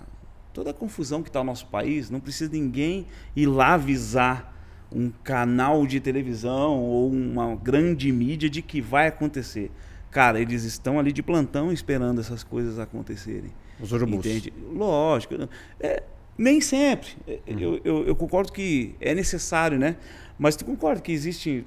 toda 0.53 0.69
a 0.69 0.73
confusão 0.73 1.23
que 1.23 1.31
tá 1.31 1.39
no 1.39 1.45
nosso 1.45 1.65
país, 1.65 2.09
não 2.11 2.19
precisa 2.19 2.51
ninguém 2.51 3.07
ir 3.35 3.47
lá 3.47 3.73
avisar 3.73 4.53
um 4.91 5.11
canal 5.23 5.87
de 5.87 5.99
televisão 5.99 6.79
ou 6.79 7.09
uma 7.09 7.55
grande 7.55 8.11
mídia 8.11 8.47
de 8.47 8.61
que 8.61 8.79
vai 8.79 9.07
acontecer. 9.07 9.71
Cara, 10.11 10.39
eles 10.39 10.63
estão 10.63 10.99
ali 10.99 11.11
de 11.11 11.23
plantão 11.23 11.71
esperando 11.71 12.21
essas 12.21 12.43
coisas 12.43 12.77
acontecerem. 12.77 13.51
Os 13.79 13.91
urubus. 13.91 14.19
Entende? 14.19 14.53
Lógico. 14.71 15.33
É, 15.79 16.03
nem 16.37 16.61
sempre. 16.61 17.09
É, 17.27 17.39
Eu, 17.47 17.81
eu, 17.83 18.05
eu 18.05 18.15
concordo 18.15 18.51
que 18.51 18.93
é 19.01 19.15
necessário, 19.15 19.79
né? 19.79 19.97
Mas 20.37 20.55
tu 20.55 20.65
concorda 20.65 21.01
que 21.01 21.11
existe 21.11 21.65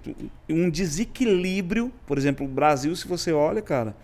um 0.48 0.68
desequilíbrio, 0.68 1.92
por 2.06 2.18
exemplo, 2.18 2.44
o 2.44 2.48
Brasil, 2.48 2.94
se 2.96 3.06
você 3.06 3.32
olha, 3.32 3.62
cara, 3.62 3.96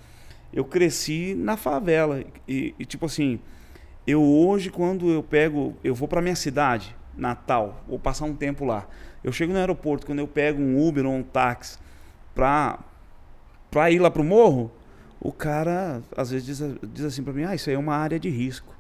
eu 0.53 0.65
cresci 0.65 1.35
na 1.35 1.57
favela. 1.57 2.23
E, 2.47 2.75
e, 2.79 2.85
tipo 2.85 3.07
assim, 3.07 3.41
eu 4.07 4.23
hoje, 4.23 4.71
quando 4.71 5.11
eu 5.11 5.23
pego, 5.23 5.77
eu 5.83 5.95
vou 5.95 6.07
pra 6.07 6.23
minha 6.23 6.37
cidade, 6.37 6.95
Natal, 7.17 7.85
vou 7.89 7.99
passar 7.99 8.25
um 8.25 8.35
tempo 8.35 8.65
lá. 8.65 8.87
Eu 9.23 9.33
chego 9.33 9.53
no 9.53 9.59
aeroporto, 9.59 10.07
quando 10.07 10.19
eu 10.21 10.29
pego 10.29 10.61
um 10.61 10.87
Uber 10.87 11.07
ou 11.07 11.13
um 11.13 11.23
táxi 11.23 11.79
pra, 12.35 12.79
pra 13.71 13.91
ir 13.91 13.99
lá 13.99 14.11
pro 14.11 14.25
morro, 14.25 14.71
o 15.21 15.33
cara 15.33 16.03
às 16.17 16.31
vezes 16.31 16.47
diz, 16.47 16.79
diz 16.93 17.05
assim 17.05 17.23
pra 17.23 17.33
mim, 17.33 17.45
ah, 17.45 17.55
isso 17.55 17.69
aí 17.69 17.77
é 17.77 17.79
uma 17.79 17.95
área 17.95 18.19
de 18.19 18.29
risco. 18.29 18.75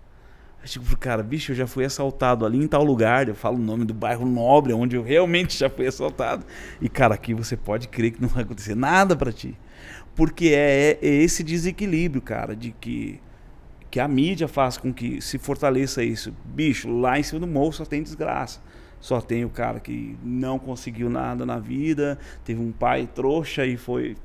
Eu 0.62 0.68
digo, 0.68 0.96
cara, 0.96 1.24
bicho, 1.24 1.50
eu 1.50 1.56
já 1.56 1.66
fui 1.66 1.84
assaltado 1.84 2.46
ali 2.46 2.56
em 2.56 2.68
tal 2.68 2.84
lugar, 2.84 3.28
eu 3.28 3.34
falo 3.34 3.56
o 3.56 3.60
nome 3.62 3.84
do 3.84 3.92
bairro 3.92 4.24
nobre, 4.24 4.72
onde 4.72 4.94
eu 4.94 5.02
realmente 5.02 5.58
já 5.58 5.68
fui 5.68 5.88
assaltado. 5.88 6.46
E, 6.80 6.88
cara, 6.88 7.16
aqui 7.16 7.34
você 7.34 7.56
pode 7.56 7.88
crer 7.88 8.12
que 8.12 8.22
não 8.22 8.28
vai 8.28 8.44
acontecer 8.44 8.76
nada 8.76 9.16
pra 9.16 9.32
ti. 9.32 9.58
Porque 10.14 10.52
é, 10.54 10.98
é 11.02 11.08
esse 11.08 11.42
desequilíbrio, 11.42 12.22
cara, 12.22 12.54
de 12.54 12.70
que, 12.70 13.20
que 13.90 13.98
a 13.98 14.06
mídia 14.06 14.46
faz 14.46 14.76
com 14.76 14.92
que 14.92 15.20
se 15.20 15.36
fortaleça 15.36 16.04
isso. 16.04 16.32
Bicho, 16.44 16.88
lá 16.88 17.18
em 17.18 17.24
cima 17.24 17.40
do 17.40 17.46
morro 17.46 17.72
só 17.72 17.84
tem 17.84 18.00
desgraça. 18.00 18.60
Só 19.00 19.20
tem 19.20 19.44
o 19.44 19.50
cara 19.50 19.80
que 19.80 20.16
não 20.22 20.60
conseguiu 20.60 21.10
nada 21.10 21.44
na 21.44 21.58
vida, 21.58 22.16
teve 22.44 22.60
um 22.60 22.70
pai 22.70 23.08
trouxa 23.12 23.66
e 23.66 23.76
foi 23.76 24.16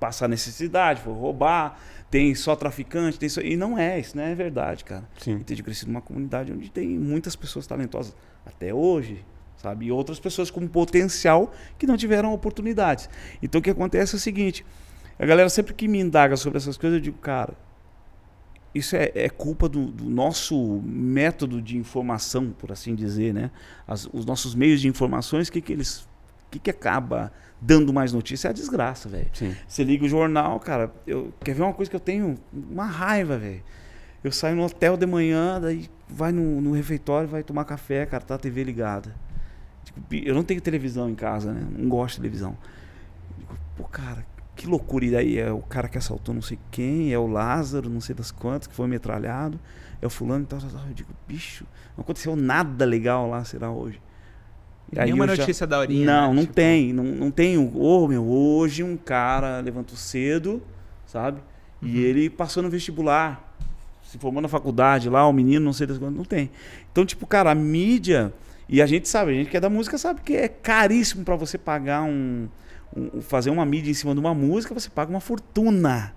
passar 0.00 0.28
necessidade, 0.28 1.02
foi 1.02 1.12
roubar, 1.12 1.78
tem 2.10 2.34
só 2.34 2.56
traficante, 2.56 3.18
tem 3.18 3.28
só... 3.28 3.40
e 3.40 3.56
não 3.56 3.76
é, 3.78 3.98
isso 4.00 4.16
não 4.16 4.22
é 4.24 4.34
verdade, 4.34 4.84
cara. 4.84 5.08
Sim. 5.18 5.34
Eu 5.34 5.44
tenho 5.44 5.62
crescido 5.62 5.90
numa 5.90 6.00
comunidade 6.00 6.52
onde 6.52 6.70
tem 6.70 6.88
muitas 6.98 7.36
pessoas 7.36 7.66
talentosas 7.66 8.14
até 8.46 8.72
hoje, 8.72 9.24
sabe? 9.56 9.86
E 9.86 9.92
outras 9.92 10.18
pessoas 10.18 10.50
com 10.50 10.66
potencial 10.66 11.52
que 11.78 11.86
não 11.86 11.96
tiveram 11.96 12.32
oportunidades. 12.32 13.08
Então 13.42 13.58
o 13.58 13.62
que 13.62 13.70
acontece 13.70 14.14
é 14.14 14.16
o 14.16 14.20
seguinte, 14.20 14.64
a 15.18 15.26
galera 15.26 15.48
sempre 15.50 15.74
que 15.74 15.86
me 15.88 15.98
indaga 16.00 16.36
sobre 16.36 16.56
essas 16.58 16.78
coisas, 16.78 16.96
eu 16.98 17.02
digo, 17.02 17.18
cara, 17.18 17.52
isso 18.74 18.94
é, 18.96 19.10
é 19.14 19.28
culpa 19.28 19.68
do, 19.68 19.86
do 19.86 20.04
nosso 20.08 20.80
método 20.84 21.60
de 21.60 21.76
informação, 21.76 22.50
por 22.58 22.70
assim 22.70 22.94
dizer, 22.94 23.32
né? 23.34 23.50
As- 23.86 24.08
os 24.12 24.24
nossos 24.24 24.54
meios 24.54 24.80
de 24.80 24.88
informações, 24.88 25.48
o 25.48 25.52
que, 25.52 25.60
que 25.60 25.72
eles. 25.72 26.00
O 26.46 26.50
que, 26.50 26.58
que 26.58 26.70
acaba 26.70 27.30
dando 27.60 27.92
mais 27.92 28.12
notícia? 28.12 28.48
É 28.48 28.50
a 28.50 28.54
desgraça, 28.54 29.08
velho. 29.08 29.28
Você 29.66 29.82
liga 29.84 30.04
o 30.04 30.08
jornal, 30.08 30.58
cara. 30.60 30.92
Eu, 31.06 31.32
quer 31.44 31.54
ver 31.54 31.62
uma 31.62 31.72
coisa 31.74 31.90
que 31.90 31.96
eu 31.96 32.00
tenho? 32.00 32.36
Uma 32.52 32.86
raiva, 32.86 33.36
velho. 33.38 33.62
Eu 34.22 34.32
saio 34.32 34.56
no 34.56 34.64
hotel 34.64 34.96
de 34.96 35.06
manhã, 35.06 35.60
daí 35.60 35.88
vai 36.08 36.32
no, 36.32 36.60
no 36.60 36.72
refeitório, 36.72 37.28
vai 37.28 37.42
tomar 37.42 37.64
café, 37.64 38.04
cara, 38.06 38.24
tá 38.24 38.34
a 38.34 38.38
TV 38.38 38.64
ligada. 38.64 39.14
"Bi- 40.08 40.22
eu 40.26 40.34
não 40.34 40.42
tenho 40.42 40.60
televisão 40.60 41.08
em 41.08 41.14
casa, 41.14 41.52
né? 41.52 41.66
Não 41.70 41.88
gosto 41.88 42.16
de 42.16 42.22
televisão. 42.22 42.56
Digo, 43.38 43.56
pô, 43.76 43.84
cara, 43.84 44.26
que 44.56 44.66
loucura. 44.66 45.04
E 45.04 45.10
daí 45.10 45.38
é 45.38 45.52
o 45.52 45.60
cara 45.62 45.88
que 45.88 45.96
assaltou 45.98 46.34
não 46.34 46.42
sei 46.42 46.58
quem, 46.70 47.12
é 47.12 47.18
o 47.18 47.26
Lázaro, 47.26 47.88
não 47.88 48.00
sei 48.00 48.14
das 48.14 48.30
quantas, 48.30 48.66
que 48.66 48.74
foi 48.74 48.86
metralhado, 48.88 49.58
é 50.02 50.06
o 50.06 50.10
fulano 50.10 50.44
e 50.44 50.46
tal, 50.46 50.58
tal, 50.60 50.70
tal. 50.70 50.86
Eu 50.88 50.94
digo, 50.94 51.10
bicho, 51.26 51.64
não 51.96 52.02
aconteceu 52.02 52.34
nada 52.36 52.84
legal 52.84 53.28
lá, 53.28 53.44
será 53.44 53.70
hoje? 53.70 54.00
Aí 54.96 55.06
Nenhuma 55.06 55.24
eu 55.24 55.36
já- 55.36 55.42
notícia 55.42 55.66
da 55.66 55.78
horinha. 55.78 56.06
não, 56.06 56.28
né? 56.30 56.34
não 56.34 56.42
Tipo, 56.42 56.54
tem. 56.54 56.92
Não, 56.92 57.04
não 57.04 57.30
tem. 57.30 57.58
o- 57.58 57.78
Ô, 57.80 58.08
meu, 58.08 58.24
hoje 58.26 58.82
um 58.82 58.96
cara 58.96 59.60
levantou 59.60 59.96
cedo, 59.96 60.62
sabe? 61.06 61.40
Uhum. 61.82 61.88
E 61.88 61.98
ele 62.04 62.30
passou 62.30 62.62
no 62.62 62.70
vestibular. 62.70 63.44
Se 64.02 64.16
formou 64.18 64.40
na 64.40 64.48
faculdade 64.48 65.10
lá, 65.10 65.26
o 65.28 65.32
menino, 65.32 65.64
não 65.64 65.72
sei 65.74 65.86
das 65.86 65.98
quantas, 65.98 66.16
não 66.16 66.24
tem. 66.24 66.50
Então, 66.90 67.04
tipo, 67.04 67.26
cara, 67.26 67.50
a 67.50 67.54
mídia. 67.54 68.32
E 68.66 68.80
a 68.82 68.86
gente 68.86 69.08
sabe, 69.08 69.32
a 69.32 69.34
gente 69.34 69.50
que 69.50 69.56
é 69.56 69.60
da 69.60 69.68
música 69.70 69.96
sabe 69.98 70.20
que 70.22 70.34
é 70.34 70.48
caríssimo 70.48 71.24
pra 71.24 71.36
você 71.36 71.56
pagar 71.58 72.02
um, 72.02 72.48
um- 72.96 73.20
Fazer 73.20 73.50
uma 73.50 73.64
mídia 73.66 73.90
em 73.90 73.94
cima 73.94 74.14
de 74.14 74.20
uma 74.20 74.32
música, 74.34 74.72
você 74.72 74.88
paga 74.88 75.10
uma 75.10 75.20
fortuna. 75.20 76.14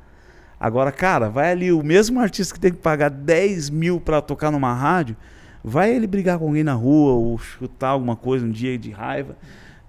Agora, 0.59 0.91
cara, 0.91 1.27
vai 1.29 1.51
ali 1.51 1.71
o 1.71 1.83
mesmo 1.83 2.19
artista 2.19 2.53
que 2.53 2.59
tem 2.59 2.71
que 2.71 2.77
pagar 2.77 3.09
10 3.09 3.69
mil 3.69 3.99
pra 3.99 4.21
tocar 4.21 4.51
numa 4.51 4.73
rádio, 4.73 5.17
vai 5.63 5.93
ele 5.93 6.07
brigar 6.07 6.39
com 6.39 6.47
alguém 6.47 6.63
na 6.63 6.73
rua 6.73 7.13
ou 7.13 7.37
chutar 7.37 7.89
alguma 7.89 8.15
coisa 8.15 8.45
um 8.45 8.51
dia 8.51 8.77
de 8.77 8.91
raiva. 8.91 9.35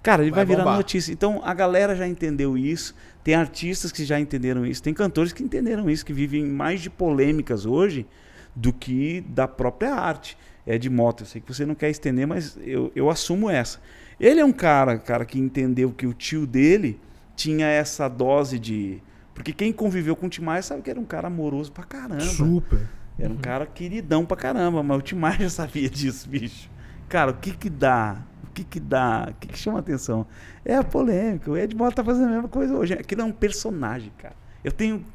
Cara, 0.01 0.21
ele 0.21 0.31
vai, 0.31 0.39
Vai 0.45 0.45
virar 0.47 0.63
bombar. 0.65 0.77
notícia. 0.77 1.11
Então 1.13 1.41
a 1.43 1.53
galera 1.53 1.95
já 1.95 2.07
entendeu 2.07 2.57
isso. 2.57 2.93
Tem 3.23 3.35
artistas 3.35 3.91
que 3.91 4.03
já 4.03 4.19
entenderam 4.19 4.65
isso. 4.65 4.83
Tem 4.83 4.93
cantores 4.93 5.31
que 5.31 5.41
entenderam 5.41 5.89
isso, 5.89 6.05
que 6.05 6.11
vivem 6.11 6.45
mais 6.45 6.81
de 6.81 6.89
polêmicas 6.89 7.65
hoje 7.65 8.05
do 8.53 8.73
que 8.73 9.21
da 9.29 9.47
própria 9.47 9.93
arte. 9.95 10.37
É 10.67 10.77
de 10.77 10.89
moto. 10.89 11.21
Eu 11.23 11.27
sei 11.27 11.41
que 11.41 11.53
você 11.53 11.65
não 11.65 11.75
quer 11.75 11.89
estender, 11.89 12.27
mas 12.27 12.57
eu, 12.61 12.91
eu 12.95 13.09
assumo 13.09 13.49
essa. 13.49 13.79
Ele 14.19 14.39
é 14.39 14.45
um 14.45 14.51
cara, 14.51 14.97
cara, 14.97 15.25
que 15.25 15.39
entendeu 15.39 15.91
que 15.91 16.05
o 16.05 16.13
tio 16.13 16.45
dele 16.45 16.99
tinha 17.35 17.67
essa 17.67 18.07
dose 18.07 18.59
de. 18.59 19.01
Porque 19.33 19.51
quem 19.51 19.73
conviveu 19.73 20.15
com 20.15 20.27
o 20.27 20.29
Tim 20.29 20.41
Maia 20.43 20.61
sabe 20.61 20.81
que 20.81 20.89
era 20.89 20.99
um 20.99 21.05
cara 21.05 21.27
amoroso 21.27 21.71
pra 21.71 21.83
caramba. 21.83 22.21
Super. 22.21 22.87
Era 23.17 23.31
um 23.31 23.37
cara 23.37 23.65
queridão 23.65 24.25
pra 24.25 24.35
caramba, 24.35 24.81
mas 24.81 24.97
o 24.97 25.01
Tim 25.01 25.15
Maia 25.15 25.41
já 25.41 25.49
sabia 25.49 25.89
disso, 25.89 26.27
bicho. 26.29 26.69
Cara, 27.07 27.31
o 27.31 27.35
que 27.35 27.51
que 27.51 27.69
dá? 27.69 28.17
O 28.43 28.51
que 28.53 28.63
que 28.63 28.79
dá? 28.79 29.27
O 29.29 29.33
que 29.35 29.47
que 29.47 29.57
chama 29.57 29.79
atenção? 29.79 30.25
É 30.65 30.75
a 30.75 30.83
polêmica. 30.83 31.49
O 31.51 31.57
Ed 31.57 31.75
Mota 31.75 31.97
tá 31.97 32.03
fazendo 32.03 32.27
a 32.27 32.31
mesma 32.31 32.49
coisa 32.49 32.75
hoje. 32.75 32.93
Aquilo 32.93 33.21
é 33.21 33.25
um 33.25 33.31
personagem, 33.31 34.11
cara. 34.17 34.35
Eu 34.63 34.71
tenho 34.71 35.05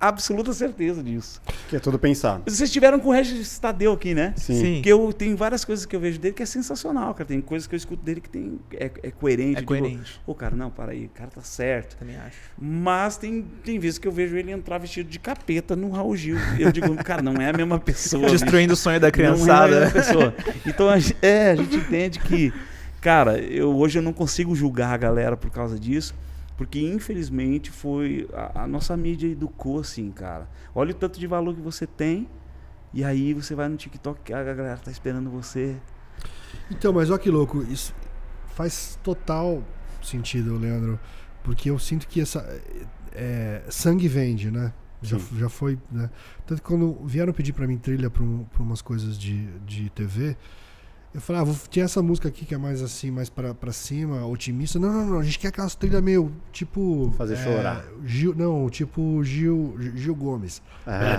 absoluta 0.00 0.52
certeza 0.52 1.02
disso. 1.02 1.40
Que 1.68 1.76
é 1.76 1.78
tudo 1.78 1.98
pensado. 1.98 2.42
Vocês 2.46 2.70
tiveram 2.70 2.98
com 2.98 3.08
o 3.08 3.12
Regis 3.12 3.58
Tadeu 3.58 3.92
aqui, 3.92 4.14
né? 4.14 4.34
Sim. 4.36 4.60
Sim. 4.60 4.74
Porque 4.74 4.92
eu 4.92 5.12
tenho 5.12 5.36
várias 5.36 5.64
coisas 5.64 5.86
que 5.86 5.96
eu 5.96 6.00
vejo 6.00 6.18
dele 6.18 6.34
que 6.34 6.42
é 6.42 6.46
sensacional, 6.46 7.14
cara. 7.14 7.26
Tem 7.26 7.40
coisas 7.40 7.66
que 7.66 7.74
eu 7.74 7.76
escuto 7.76 8.02
dele 8.02 8.20
que 8.20 8.28
tem, 8.28 8.58
é, 8.72 8.90
é 9.02 9.10
coerente. 9.10 9.60
É 9.60 9.64
coerente. 9.64 10.20
Ô, 10.26 10.34
cara, 10.34 10.54
não, 10.54 10.70
para 10.70 10.92
aí, 10.92 11.06
o 11.06 11.08
cara 11.08 11.30
tá 11.30 11.42
certo. 11.42 11.96
Também 11.96 12.16
acho. 12.16 12.36
Mas 12.58 13.16
tem, 13.16 13.44
tem 13.64 13.78
vezes 13.78 13.98
que 13.98 14.06
eu 14.06 14.12
vejo 14.12 14.36
ele 14.36 14.50
entrar 14.50 14.78
vestido 14.78 15.08
de 15.08 15.18
capeta 15.18 15.74
no 15.74 15.90
Raul 15.90 16.16
Gil. 16.16 16.36
Eu 16.58 16.70
digo, 16.70 16.94
cara, 17.02 17.22
não 17.22 17.34
é 17.40 17.50
a 17.50 17.52
mesma 17.52 17.78
pessoa. 17.78 18.28
Destruindo 18.28 18.74
o 18.74 18.76
sonho 18.76 19.00
da 19.00 19.10
bicho. 19.10 19.22
Não 19.22 19.28
é 19.28 19.32
a 19.32 19.34
criançada. 19.36 19.80
mesma 19.80 19.92
pessoa. 19.92 20.34
Então, 20.66 20.88
a 20.88 20.98
gente, 20.98 21.16
é, 21.22 21.50
a 21.50 21.56
gente 21.56 21.76
entende 21.76 22.18
que, 22.20 22.52
cara, 23.00 23.38
eu, 23.38 23.74
hoje 23.74 23.98
eu 23.98 24.02
não 24.02 24.12
consigo 24.12 24.54
julgar 24.54 24.92
a 24.92 24.96
galera 24.96 25.36
por 25.36 25.50
causa 25.50 25.78
disso. 25.78 26.14
Porque, 26.56 26.80
infelizmente, 26.80 27.70
foi. 27.70 28.28
A, 28.32 28.62
a 28.62 28.66
nossa 28.66 28.96
mídia 28.96 29.28
educou 29.28 29.80
assim, 29.80 30.10
cara. 30.10 30.48
Olha 30.74 30.92
o 30.92 30.94
tanto 30.94 31.18
de 31.20 31.26
valor 31.26 31.54
que 31.54 31.60
você 31.60 31.86
tem. 31.86 32.28
E 32.94 33.04
aí 33.04 33.34
você 33.34 33.54
vai 33.54 33.68
no 33.68 33.76
TikTok 33.76 34.32
a 34.32 34.42
galera 34.42 34.78
tá 34.78 34.90
esperando 34.90 35.28
você. 35.28 35.76
Então, 36.70 36.92
mas 36.92 37.10
olha 37.10 37.18
que 37.18 37.30
louco, 37.30 37.62
isso 37.64 37.94
faz 38.54 38.98
total 39.02 39.62
sentido, 40.02 40.56
Leandro, 40.56 40.98
porque 41.44 41.68
eu 41.68 41.78
sinto 41.78 42.08
que 42.08 42.20
essa 42.20 42.40
é, 43.12 43.62
sangue 43.68 44.08
vende, 44.08 44.50
né? 44.50 44.72
Já, 45.02 45.18
Sim. 45.18 45.38
já 45.38 45.48
foi, 45.48 45.78
né? 45.90 46.08
Tanto 46.46 46.62
que 46.62 46.66
quando 46.66 46.94
vieram 47.04 47.32
pedir 47.32 47.52
pra 47.52 47.66
mim 47.66 47.76
trilha 47.76 48.08
pra, 48.08 48.22
um, 48.22 48.46
umas 48.58 48.80
coisas 48.80 49.18
de, 49.18 49.46
de 49.60 49.90
TV, 49.90 50.36
eu 51.16 51.20
falei, 51.22 51.40
ah, 51.40 51.44
vou, 51.46 51.56
tinha 51.70 51.86
essa 51.86 52.02
música 52.02 52.28
aqui 52.28 52.44
que 52.44 52.54
é 52.54 52.58
mais 52.58 52.82
assim, 52.82 53.10
mais 53.10 53.30
pra, 53.30 53.54
pra 53.54 53.72
cima, 53.72 54.26
otimista. 54.26 54.78
Não, 54.78 54.92
não, 54.92 55.06
não, 55.06 55.18
a 55.18 55.22
gente 55.24 55.38
quer 55.38 55.48
aquelas 55.48 55.74
trilhas 55.74 56.02
meio, 56.02 56.30
tipo... 56.52 57.10
Fazer 57.16 57.34
é, 57.34 57.36
chorar. 57.42 57.84
Gil, 58.04 58.34
não, 58.36 58.68
tipo 58.68 59.24
Gil, 59.24 59.76
Gil 59.94 60.14
Gomes. 60.14 60.60
É. 60.86 61.16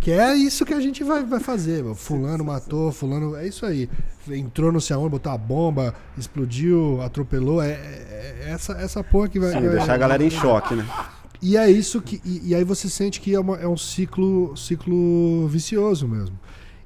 Que 0.00 0.10
é 0.12 0.34
isso 0.34 0.64
que 0.64 0.72
a 0.74 0.80
gente 0.80 1.04
vai, 1.04 1.24
vai 1.24 1.40
fazer. 1.40 1.84
meu. 1.84 1.94
Fulano 1.94 2.44
matou, 2.44 2.90
fulano. 2.90 3.36
É 3.36 3.46
isso 3.46 3.66
aí. 3.66 3.88
Entrou 4.28 4.72
no 4.72 4.80
céu, 4.80 5.08
botou 5.08 5.30
a 5.32 5.38
bomba, 5.38 5.94
explodiu, 6.16 7.00
atropelou. 7.02 7.62
É, 7.62 7.70
é- 7.72 8.36
é 8.46 8.50
essa, 8.50 8.72
essa 8.72 9.04
porra 9.04 9.28
que 9.28 9.38
vai. 9.38 9.50
Sim, 9.52 9.60
vai- 9.60 9.76
deixar 9.76 9.94
a 9.94 9.98
galera 9.98 10.24
em 10.24 10.30
choque, 10.30 10.74
né? 10.74 10.86
E 11.40 11.56
é 11.56 11.70
isso 11.70 12.00
que. 12.00 12.20
E, 12.24 12.48
e 12.48 12.54
aí 12.54 12.64
você 12.64 12.88
sente 12.88 13.20
que 13.20 13.34
é, 13.34 13.38
uma- 13.40 13.56
é 13.56 13.68
um 13.68 13.76
ciclo, 13.76 14.56
ciclo 14.56 15.46
vicioso 15.48 16.08
mesmo. 16.08 16.38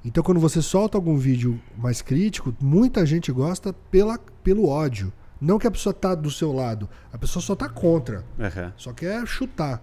Então 0.04 0.22
quando 0.22 0.40
você 0.40 0.60
solta 0.60 0.98
algum 0.98 1.16
vídeo 1.16 1.60
mais 1.76 2.02
crítico, 2.02 2.54
muita 2.60 3.06
gente 3.06 3.30
gosta 3.30 3.72
pela, 3.72 4.18
pelo 4.42 4.66
ódio. 4.66 5.12
Não 5.40 5.58
que 5.58 5.66
a 5.66 5.70
pessoa 5.70 5.92
tá 5.92 6.14
do 6.14 6.30
seu 6.30 6.52
lado, 6.52 6.88
a 7.12 7.18
pessoa 7.18 7.42
só 7.42 7.54
tá 7.54 7.68
contra. 7.68 8.24
Aham. 8.38 8.72
Só 8.76 8.92
quer 8.92 9.26
chutar. 9.26 9.82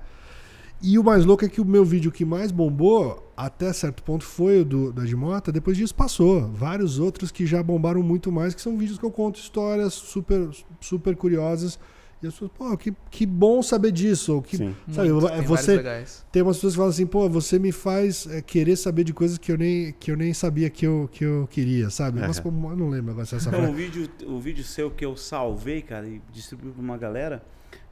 E 0.82 0.98
o 0.98 1.04
mais 1.04 1.26
louco 1.26 1.44
é 1.44 1.50
que 1.50 1.60
o 1.60 1.66
meu 1.66 1.84
vídeo 1.84 2.10
que 2.10 2.24
mais 2.24 2.52
bombou, 2.52 3.34
até 3.36 3.74
certo 3.74 4.02
ponto, 4.02 4.24
foi 4.24 4.62
o 4.62 4.66
do, 4.66 4.94
da 4.94 5.04
Edmota. 5.04 5.52
Depois 5.52 5.76
disso 5.76 5.94
passou. 5.94 6.48
Vários 6.48 7.00
outros 7.00 7.32
que 7.32 7.46
já 7.46 7.62
bombaram 7.62 8.02
muito 8.02 8.32
mais, 8.32 8.56
que 8.56 8.62
são 8.62 8.78
vídeos 8.78 8.98
que 8.98 9.06
eu 9.06 9.12
conto 9.12 9.38
histórias 9.38 9.94
super, 9.94 10.50
super 10.80 11.18
curiosas. 11.18 11.78
E 12.22 12.28
as 12.28 12.34
pessoas, 12.34 12.52
pô, 12.58 12.76
que, 12.78 12.94
que 13.10 13.26
bom 13.26 13.62
saber 13.62 13.92
disso. 13.92 14.36
Ou 14.36 14.42
que, 14.42 14.58
Sim. 14.58 14.76
sabe, 14.92 15.10
Muito, 15.10 15.28
é 15.28 15.38
tem 15.38 15.42
você, 15.46 16.06
tem 16.32 16.42
umas 16.42 16.58
pessoas 16.58 16.74
que 16.74 16.78
falam 16.78 16.92
assim, 16.92 17.06
pô, 17.06 17.30
você 17.30 17.58
me 17.58 17.72
faz 17.72 18.28
é, 18.28 18.42
querer 18.42 18.76
saber 18.76 19.06
de 19.06 19.14
coisas 19.14 19.38
que 19.38 19.52
eu 19.52 19.58
nem, 19.58 19.94
que 19.94 20.12
eu 20.12 20.18
nem 20.18 20.34
sabia 20.34 20.70
que 20.70 20.86
eu, 20.86 21.10
que 21.12 21.24
eu 21.24 21.48
queria, 21.50 21.90
sabe? 21.90 22.20
Mas, 22.20 22.40
pô, 22.40 22.50
eu 22.50 22.76
não 22.76 22.90
lembro 22.90 23.12
agora 23.12 23.26
se 23.26 23.36
essa 23.36 23.50
frase. 23.50 23.72
o 23.72 23.74
vídeo, 23.74 24.10
o 24.28 24.40
vídeo 24.40 24.64
seu 24.66 24.92
que 24.92 25.06
eu 25.06 25.16
salvei, 25.16 25.82
cara, 25.82 26.08
e 26.08 26.22
distribuí 26.34 26.72
pra 26.72 26.82
uma 26.82 26.98
galera, 26.98 27.42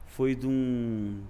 foi 0.06 0.34
de 0.34 0.46
um. 0.46 1.20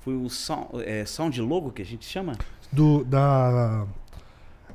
Foi 0.00 0.16
o 0.16 0.28
sound, 0.28 0.82
é, 0.84 1.04
sound 1.04 1.40
logo 1.40 1.70
que 1.70 1.80
a 1.80 1.84
gente 1.84 2.04
chama? 2.04 2.32
Do, 2.72 3.04
da 3.04 3.86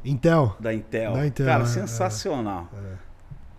Intel. 0.05 0.55
Da 0.57 0.73
Intel. 0.73 1.13
Da 1.13 1.27
Intel, 1.27 1.45
cara, 1.45 1.63
é, 1.63 1.65
sensacional. 1.65 2.69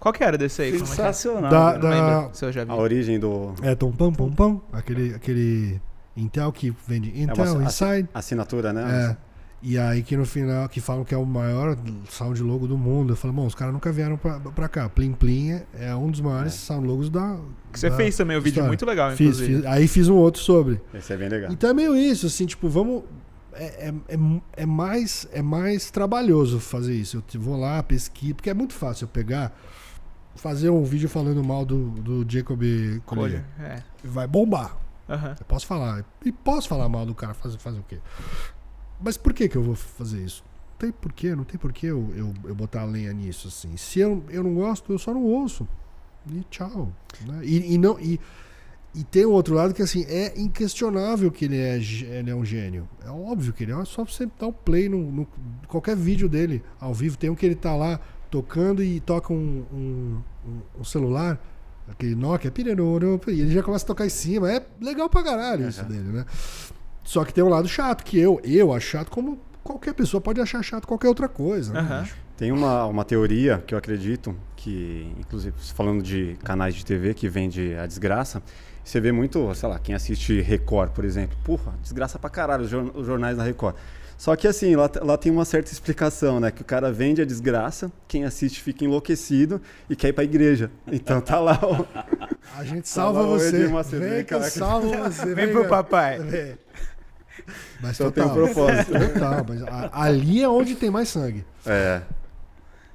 Qual 0.01 0.13
que 0.13 0.23
era 0.23 0.39
desse 0.39 0.63
aí? 0.63 0.73
É 0.73 0.77
é? 0.77 0.79
Sensacional. 0.79 1.51
Da-. 1.51 1.73
Não 1.75 1.81
da- 1.81 1.91
lembro 1.91 2.31
se 2.35 2.45
eu 2.45 2.53
já 2.53 2.65
vi. 2.65 2.71
A 2.71 2.77
origem 2.77 3.19
do. 3.19 3.55
É, 3.63 3.75
tom 3.75 3.91
pam 3.93 4.13
pam 4.13 4.31
pam, 4.33 4.61
aquele, 4.73 5.15
aquele 5.15 5.81
Intel 6.17 6.53
que 6.53 6.75
vende 6.87 7.13
É 7.17 7.23
Intel 7.23 7.55
uma 7.55 7.65
Inside. 7.65 8.09
assinatura, 8.15 8.73
né? 8.73 9.13
É. 9.25 9.29
E 9.61 9.77
aí 9.77 10.05
que 10.05 10.17
no 10.17 10.25
final, 10.25 10.69
que 10.69 10.81
falam 10.81 11.05
que 11.05 11.13
é 11.13 11.19
o 11.19 11.27
maior 11.27 11.77
sound 12.09 12.41
logo 12.45 12.69
do 12.69 12.79
mundo. 12.79 13.13
Eu 13.15 13.17
falo, 13.17 13.35
bom, 13.35 13.45
os 13.45 13.57
caras 13.57 13.75
nunca 13.75 13.91
vieram 13.91 14.17
pra, 14.17 14.39
pra 14.39 14.69
cá. 14.69 14.89
Plim 14.89 15.13
Plim 15.13 15.51
é- 15.51 15.67
é 15.89 15.95
um 15.97 16.09
dos 16.13 16.21
maiores 16.21 16.55
sound 16.55 16.87
logos 16.87 17.11
da. 17.11 17.37
Que 17.73 17.81
você 17.81 17.91
da 17.91 17.97
fez 17.97 18.17
também 18.17 18.37
o 18.37 18.41
vídeo 18.41 18.51
história. 18.53 18.69
muito 18.69 18.87
legal, 18.87 19.11
Fiz, 19.17 19.21
inclusive. 19.41 19.57
fiz. 19.63 19.67
Aí 19.67 19.89
fiz 19.89 20.09
um 20.09 20.15
outro 20.15 20.41
sobre. 20.41 20.81
Esse 20.95 21.13
é 21.13 21.17
bem 21.17 21.29
legal. 21.29 21.51
Então 21.51 21.69
é 21.71 21.75
meio 21.75 21.97
isso, 21.97 22.27
assim, 22.27 22.47
tipo, 22.47 22.69
vamos. 22.69 23.03
É, 23.53 23.89
é, 23.89 23.95
é, 24.15 24.19
é 24.59 24.67
mais, 24.67 25.27
é 25.33 25.43
mais 25.43 25.91
trabalhoso 25.91 26.61
fazer 26.61 26.95
isso. 26.95 27.17
Eu 27.35 27.41
vou 27.41 27.57
lá, 27.59 27.83
pesquiso, 27.83 28.37
porque 28.37 28.51
é 28.51 28.55
muito 28.55 28.73
fácil 28.75 29.07
eu 29.07 29.09
pegar, 29.09 29.53
fazer 30.39 30.71
um 30.71 30.83
vídeo 30.85 31.09
falando 31.09 31.43
mal 31.45 31.65
do, 31.65 31.91
do 31.91 32.25
Jacob 32.31 32.63
Collier. 33.05 33.45
É. 33.61 33.83
Vai 34.03 34.27
bombar. 34.27 34.77
Aham. 35.09 35.37
Eu 35.39 35.45
posso 35.47 35.67
falar. 35.67 36.05
E 36.25 36.33
posso 36.33 36.69
falar 36.69 36.89
mal 36.89 37.05
do 37.07 37.15
cara, 37.15 37.35
fazer, 37.35 37.59
fazer 37.59 37.79
o 37.79 37.85
quê? 37.85 37.99
Mas 39.01 39.17
por 39.17 39.33
que, 39.33 39.49
que 39.49 39.57
eu 39.57 39.63
vou 39.63 39.75
fazer 39.75 40.23
isso? 40.25 40.43
Não 40.73 40.79
tem 40.79 40.93
porquê, 40.93 41.35
não 41.35 41.45
tem 41.45 41.59
porquê 41.59 41.87
eu, 41.87 42.13
eu, 42.15 42.33
eu 42.45 42.55
botar 42.55 42.83
a 42.83 42.85
lenha 42.85 43.13
nisso, 43.13 43.49
assim. 43.49 43.77
Se 43.77 44.01
eu, 44.01 44.23
eu 44.29 44.43
não 44.43 44.55
gosto, 44.55 44.93
eu 44.93 44.99
só 44.99 45.13
não 45.13 45.23
ouço. 45.25 45.67
E 46.31 46.41
tchau. 46.51 46.93
né? 47.27 47.41
E, 47.43 47.75
e 47.75 47.79
não. 47.79 47.99
E, 47.99 48.21
e 48.95 49.03
tem 49.05 49.25
o 49.25 49.31
outro 49.33 49.55
lado 49.55 49.73
que 49.75 49.83
assim, 49.83 50.05
é 50.09 50.39
inquestionável 50.39 51.31
que 51.31 51.45
ele 51.47 51.57
é, 51.59 51.77
ele 51.79 52.31
é 52.31 52.35
um 52.35 52.45
gênio. 52.45 52.89
É 53.05 53.11
óbvio 53.11 53.53
que 53.53 53.65
ele 53.65 53.73
é. 53.73 53.81
É 53.81 53.85
só 53.85 54.05
você 54.05 54.29
dar 54.39 54.49
um 54.49 54.53
play 54.53 54.89
no, 54.89 55.11
no- 55.11 55.29
qualquer 55.67 55.97
vídeo 55.97 56.29
dele 56.29 56.63
ao 56.81 56.93
vivo. 56.95 57.17
Tem 57.17 57.31
um 57.31 57.35
que 57.35 57.47
ele 57.47 57.55
tá 57.55 57.75
lá 57.75 57.99
tocando 58.31 58.83
e 58.83 59.01
toca 59.01 59.33
um, 59.33 59.65
um, 59.73 60.19
um- 60.47 60.81
um 60.81 60.85
celular, 60.85 61.39
aquele 61.91 62.15
Nokia, 62.15 62.51
pireroro, 62.51 63.21
e 63.29 63.41
ele 63.41 63.51
já 63.53 63.63
começa 63.63 63.85
a 63.85 63.87
tocar 63.89 64.07
em 64.07 64.11
cima. 64.11 64.51
É 64.51 64.65
legal 64.81 65.09
pra 65.09 65.23
caralho 65.23 65.69
isso 65.69 65.81
Aham. 65.81 65.89
dele, 65.89 66.09
né? 66.13 66.25
Só 67.05 67.25
que 67.25 67.33
tem 67.33 67.43
um 67.43 67.49
lado 67.49 67.67
chato, 67.69 68.05
que 68.05 68.19
eu, 68.19 68.41
eu 68.45 68.73
acho 68.73 68.87
chato 68.87 69.11
como 69.11 69.39
qualquer 69.65 69.95
pessoa 69.95 70.21
pode 70.21 70.41
achar 70.41 70.63
chato 70.63 70.87
qualquer 70.87 71.09
outra 71.09 71.29
coisa. 71.29 71.73
né, 71.73 72.01
bicho? 72.03 72.17
Tem 72.37 72.53
uma, 72.53 72.85
uma 72.85 73.05
teoria 73.05 73.63
que 73.67 73.75
eu 73.75 73.79
acredito, 73.79 74.37
que, 74.57 75.13
inclusive, 75.19 75.57
falando 75.75 76.03
de 76.03 76.37
canais 76.45 76.75
de 76.75 76.85
TV 76.85 77.13
que 77.15 77.29
vende 77.29 77.75
a 77.75 77.85
desgraça, 77.87 78.43
você 78.85 79.01
vê 79.01 79.11
muito, 79.11 79.53
sei 79.55 79.69
lá, 79.69 79.79
quem 79.79 79.95
assiste 79.95 80.41
Record, 80.41 80.91
por 80.93 81.05
exemplo. 81.05 81.37
Porra, 81.45 81.75
desgraça 81.83 82.19
pra 82.19 82.31
caralho 82.31 82.63
os 82.95 83.07
jornais 83.07 83.37
da 83.37 83.43
Record. 83.43 83.75
Só 84.19 84.35
que 84.35 84.49
assim, 84.49 84.75
lá, 84.75 84.91
lá 85.01 85.17
tem 85.17 85.31
uma 85.31 85.45
certa 85.45 85.73
explicação, 85.73 86.41
né? 86.41 86.51
Que 86.51 86.61
o 86.61 86.65
cara 86.65 86.91
vende 86.93 87.23
a 87.23 87.25
desgraça, 87.25 87.91
quem 88.09 88.25
assiste 88.25 88.61
fica 88.61 88.85
enlouquecido 88.85 89.63
e 89.89 89.95
quer 89.95 90.09
ir 90.09 90.13
pra 90.13 90.25
igreja. 90.25 90.71
Então 90.91 91.21
tá 91.21 91.39
lá 91.39 91.59
o, 91.63 91.87
A 92.59 92.65
gente 92.65 92.89
salva 92.89 93.21
Salva 93.21 93.35
o 93.35 93.39
você. 93.39 93.69
Macedo, 93.69 94.03
Vem 94.09 94.25
que 94.25 94.35
eu 94.35 94.43
salvo 94.43 94.89
você. 94.93 95.35
Vem 95.35 95.53
pro 95.53 95.69
papai. 95.69 96.19
Vem. 96.19 96.59
Mas 97.81 97.99
Então 98.01 98.11
tem 98.11 98.25
um 98.25 98.29
total. 98.29 98.45
propósito. 98.45 98.93
Total, 98.93 99.47
mas 99.49 99.63
a- 99.63 99.91
ali 100.03 100.43
é 100.43 100.49
onde 100.49 100.75
tem 100.75 100.91
mais 100.91 101.09
sangue. 101.09 101.45
É. 101.65 102.03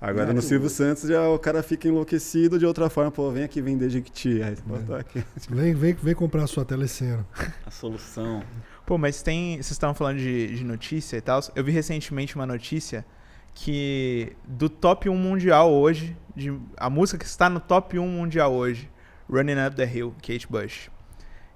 Agora 0.01 0.33
no 0.33 0.41
Silvio 0.41 0.69
Santos 0.69 1.03
já 1.07 1.25
o 1.29 1.39
cara 1.39 1.63
fica 1.63 1.87
enlouquecido 1.87 2.59
de 2.59 2.65
outra 2.65 2.89
forma, 2.89 3.09
pô, 3.09 3.31
vem 3.31 3.45
aqui 3.45 3.61
vender 3.61 3.89
Jequiti. 3.89 4.43
Aí 4.43 4.55
você 4.67 4.93
aqui. 4.95 5.23
Vem, 5.49 5.73
vem, 5.73 5.93
vem 5.93 6.13
comprar 6.13 6.43
a 6.43 6.47
sua 6.47 6.65
telecena. 6.65 7.25
A 7.65 7.71
solução. 7.71 8.43
Pô, 8.85 8.97
mas 8.97 9.21
tem. 9.21 9.53
Vocês 9.55 9.71
estavam 9.71 9.93
falando 9.93 10.17
de, 10.17 10.55
de 10.55 10.63
notícia 10.63 11.17
e 11.17 11.21
tal. 11.21 11.39
Eu 11.55 11.63
vi 11.63 11.71
recentemente 11.71 12.35
uma 12.35 12.45
notícia 12.45 13.05
que 13.53 14.35
do 14.47 14.67
top 14.69 15.07
1 15.09 15.15
mundial 15.15 15.71
hoje, 15.71 16.17
de, 16.35 16.53
a 16.75 16.89
música 16.89 17.17
que 17.17 17.25
está 17.25 17.49
no 17.49 17.59
top 17.59 17.97
1 17.99 18.05
mundial 18.07 18.51
hoje, 18.53 18.89
Running 19.29 19.65
Up 19.67 19.75
the 19.75 19.85
Hill, 19.85 20.13
Kate 20.21 20.47
Bush. 20.49 20.89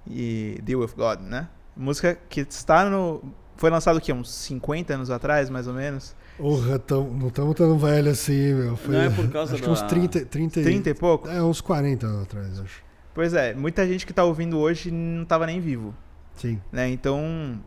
E 0.06 0.58
Deal 0.62 0.80
with 0.80 0.92
God, 0.96 1.20
né? 1.20 1.48
Música 1.76 2.18
que 2.28 2.40
está 2.40 2.88
no. 2.88 3.22
Foi 3.56 3.68
lançado 3.70 3.96
o 3.96 4.00
quê? 4.00 4.12
Uns 4.12 4.32
50 4.32 4.94
anos 4.94 5.10
atrás, 5.10 5.50
mais 5.50 5.66
ou 5.66 5.74
menos? 5.74 6.14
Porra, 6.38 6.78
tão, 6.78 7.10
não 7.10 7.26
estamos 7.28 7.54
tão 7.56 7.76
velho 7.76 8.10
assim, 8.10 8.54
meu. 8.54 8.76
Foi, 8.76 8.94
Não 8.94 9.02
é 9.02 9.10
por 9.10 9.28
causa 9.28 9.52
acho 9.54 9.62
que 9.62 9.66
da- 9.66 9.72
uns 9.72 9.82
30, 9.82 10.24
30, 10.26 10.60
e- 10.60 10.62
30 10.62 10.90
e 10.90 10.94
pouco? 10.94 11.28
É, 11.28 11.42
uns 11.42 11.60
40 11.60 12.06
anos 12.06 12.22
atrás, 12.22 12.60
acho. 12.60 12.82
Pois 13.12 13.34
é, 13.34 13.52
muita 13.54 13.84
gente 13.86 14.06
que 14.06 14.12
tá 14.12 14.22
ouvindo 14.22 14.56
hoje 14.58 14.92
não 14.92 15.24
tava 15.24 15.44
nem 15.44 15.60
vivo, 15.60 15.92
Sim. 16.38 16.60
né? 16.72 16.88
Então, 16.88 17.60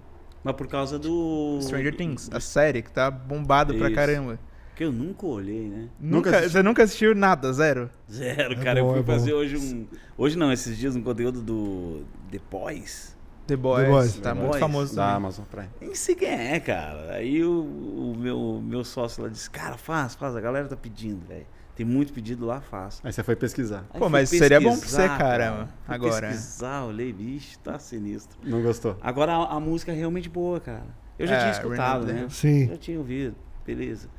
Mas 0.43 0.55
por 0.55 0.67
causa 0.67 0.97
do. 0.97 1.59
Stranger 1.61 1.95
Things, 1.95 2.29
a 2.33 2.39
série 2.39 2.81
que 2.81 2.91
tá 2.91 3.11
bombado 3.11 3.75
pra 3.75 3.91
caramba. 3.91 4.39
Que 4.75 4.85
eu 4.85 4.91
nunca 4.91 5.27
olhei, 5.27 5.67
né? 5.67 5.89
Nunca 5.99 6.31
Nunca, 6.31 6.49
você 6.49 6.63
nunca 6.63 6.83
assistiu 6.83 7.13
nada, 7.13 7.51
zero? 7.53 7.89
Zero, 8.11 8.53
É 8.53 8.63
cara. 8.63 8.81
bom, 8.81 8.87
eu 8.87 8.91
fui 8.93 8.99
é 9.01 9.03
bom. 9.03 9.13
fazer 9.13 9.33
hoje 9.33 9.57
um. 9.57 9.85
Hoje 10.17 10.37
não, 10.37 10.51
esses 10.51 10.75
dias 10.77 10.95
um 10.95 11.03
conteúdo 11.03 11.41
do 11.41 12.03
The 12.31 12.39
Boys. 12.49 13.15
The 13.47 13.55
Boys, 13.57 13.87
Boys. 13.89 14.15
tá 14.15 14.29
The 14.29 14.33
muito 14.35 14.51
Boys. 14.51 14.59
famoso 14.61 14.95
Da 14.95 15.01
também. 15.03 15.17
Amazon 15.17 15.45
Prime. 15.45 15.69
Nem 15.81 15.93
sei 15.93 16.15
quem 16.15 16.29
é, 16.29 16.59
cara. 16.59 17.11
Aí 17.15 17.43
o, 17.43 17.51
o 17.61 18.15
meu, 18.17 18.61
meu 18.63 18.83
sócio 18.83 19.21
lá 19.21 19.29
disse, 19.29 19.49
cara, 19.49 19.77
faz, 19.77 20.15
faz, 20.15 20.35
a 20.35 20.41
galera 20.41 20.67
tá 20.67 20.77
pedindo, 20.77 21.19
velho. 21.27 21.45
Tem 21.75 21.85
muito 21.85 22.11
pedido 22.13 22.45
lá, 22.45 22.59
faz. 22.61 22.99
Aí 23.03 23.11
você 23.11 23.23
foi 23.23 23.35
pesquisar. 23.35 23.85
Aí 23.93 23.99
Pô, 23.99 24.09
mas 24.09 24.29
seria 24.29 24.59
bom 24.59 24.69
pra 24.71 24.75
você, 24.75 24.81
pesquisar, 24.81 25.17
cara, 25.17 25.67
Fui 25.85 25.95
agora. 25.95 26.27
pesquisar, 26.27 26.83
olhei, 26.83 27.11
bicho, 27.13 27.57
tá 27.59 27.79
sinistro. 27.79 28.37
Não 28.43 28.61
gostou? 28.61 28.97
Agora 29.01 29.31
a, 29.33 29.55
a 29.55 29.59
música 29.59 29.91
é 29.91 29.95
realmente 29.95 30.29
boa, 30.29 30.59
cara. 30.59 30.85
Eu 31.17 31.27
já 31.27 31.35
É, 31.35 31.39
tinha 31.39 31.51
escutado, 31.51 32.05
né? 32.05 32.27
Sim. 32.29 32.67
Já 32.67 32.77
tinha 32.77 32.97
ouvido, 32.97 33.35
beleza. 33.65 34.09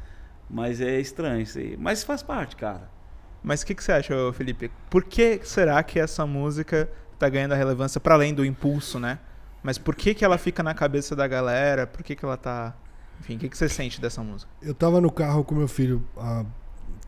Mas 0.48 0.80
é 0.80 0.98
estranho 0.98 1.40
isso 1.42 1.58
aí. 1.58 1.76
Mas 1.78 2.02
faz 2.02 2.22
parte, 2.22 2.56
cara. 2.56 2.90
Mas 3.42 3.62
o 3.62 3.66
que, 3.66 3.74
que 3.74 3.82
você 3.82 3.92
acha, 3.92 4.14
Felipe? 4.32 4.70
Por 4.88 5.04
que 5.04 5.40
será 5.44 5.82
que 5.82 5.98
essa 5.98 6.24
música 6.26 6.88
tá 7.18 7.28
ganhando 7.28 7.52
a 7.52 7.56
relevância 7.56 8.00
para 8.00 8.14
além 8.14 8.32
do 8.34 8.44
impulso, 8.44 8.98
né? 8.98 9.18
Mas 9.62 9.78
por 9.78 9.94
que, 9.94 10.14
que 10.14 10.24
ela 10.24 10.38
fica 10.38 10.62
na 10.62 10.74
cabeça 10.74 11.14
da 11.14 11.26
galera? 11.26 11.86
Por 11.86 12.02
que, 12.02 12.14
que 12.16 12.24
ela 12.24 12.36
tá. 12.36 12.74
Enfim, 13.20 13.36
o 13.36 13.38
que, 13.38 13.48
que 13.48 13.56
você 13.56 13.68
sente 13.68 14.00
dessa 14.00 14.22
música? 14.22 14.50
Eu 14.60 14.74
tava 14.74 15.00
no 15.00 15.10
carro 15.10 15.44
com 15.44 15.54
meu 15.54 15.68
filho 15.68 16.04
há 16.16 16.44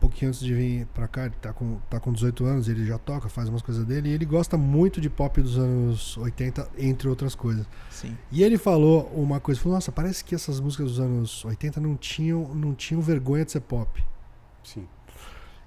pouquinho 0.05 0.29
antes 0.29 0.39
de 0.39 0.53
vir 0.53 0.85
pra 0.87 1.07
cá. 1.07 1.25
Ele 1.25 1.35
tá 1.41 1.51
com, 1.51 1.77
tá 1.89 1.99
com 1.99 2.13
18 2.13 2.45
anos, 2.45 2.67
ele 2.67 2.85
já 2.85 2.97
toca, 2.97 3.27
faz 3.27 3.49
umas 3.49 3.61
coisas 3.61 3.83
dele. 3.85 4.09
E 4.09 4.13
ele 4.13 4.25
gosta 4.25 4.57
muito 4.57 5.01
de 5.01 5.09
pop 5.09 5.41
dos 5.41 5.57
anos 5.57 6.17
80, 6.17 6.69
entre 6.77 7.09
outras 7.09 7.33
coisas. 7.33 7.65
Sim. 7.89 8.15
E 8.31 8.43
ele 8.43 8.57
falou 8.57 9.11
uma 9.15 9.39
coisa, 9.39 9.59
falou, 9.59 9.75
nossa, 9.75 9.91
parece 9.91 10.23
que 10.23 10.35
essas 10.35 10.59
músicas 10.59 10.91
dos 10.91 10.99
anos 10.99 11.43
80 11.43 11.81
não 11.81 11.95
tinham, 11.95 12.53
não 12.53 12.73
tinham 12.73 13.01
vergonha 13.01 13.43
de 13.43 13.51
ser 13.51 13.61
pop. 13.61 14.03
Sim. 14.63 14.87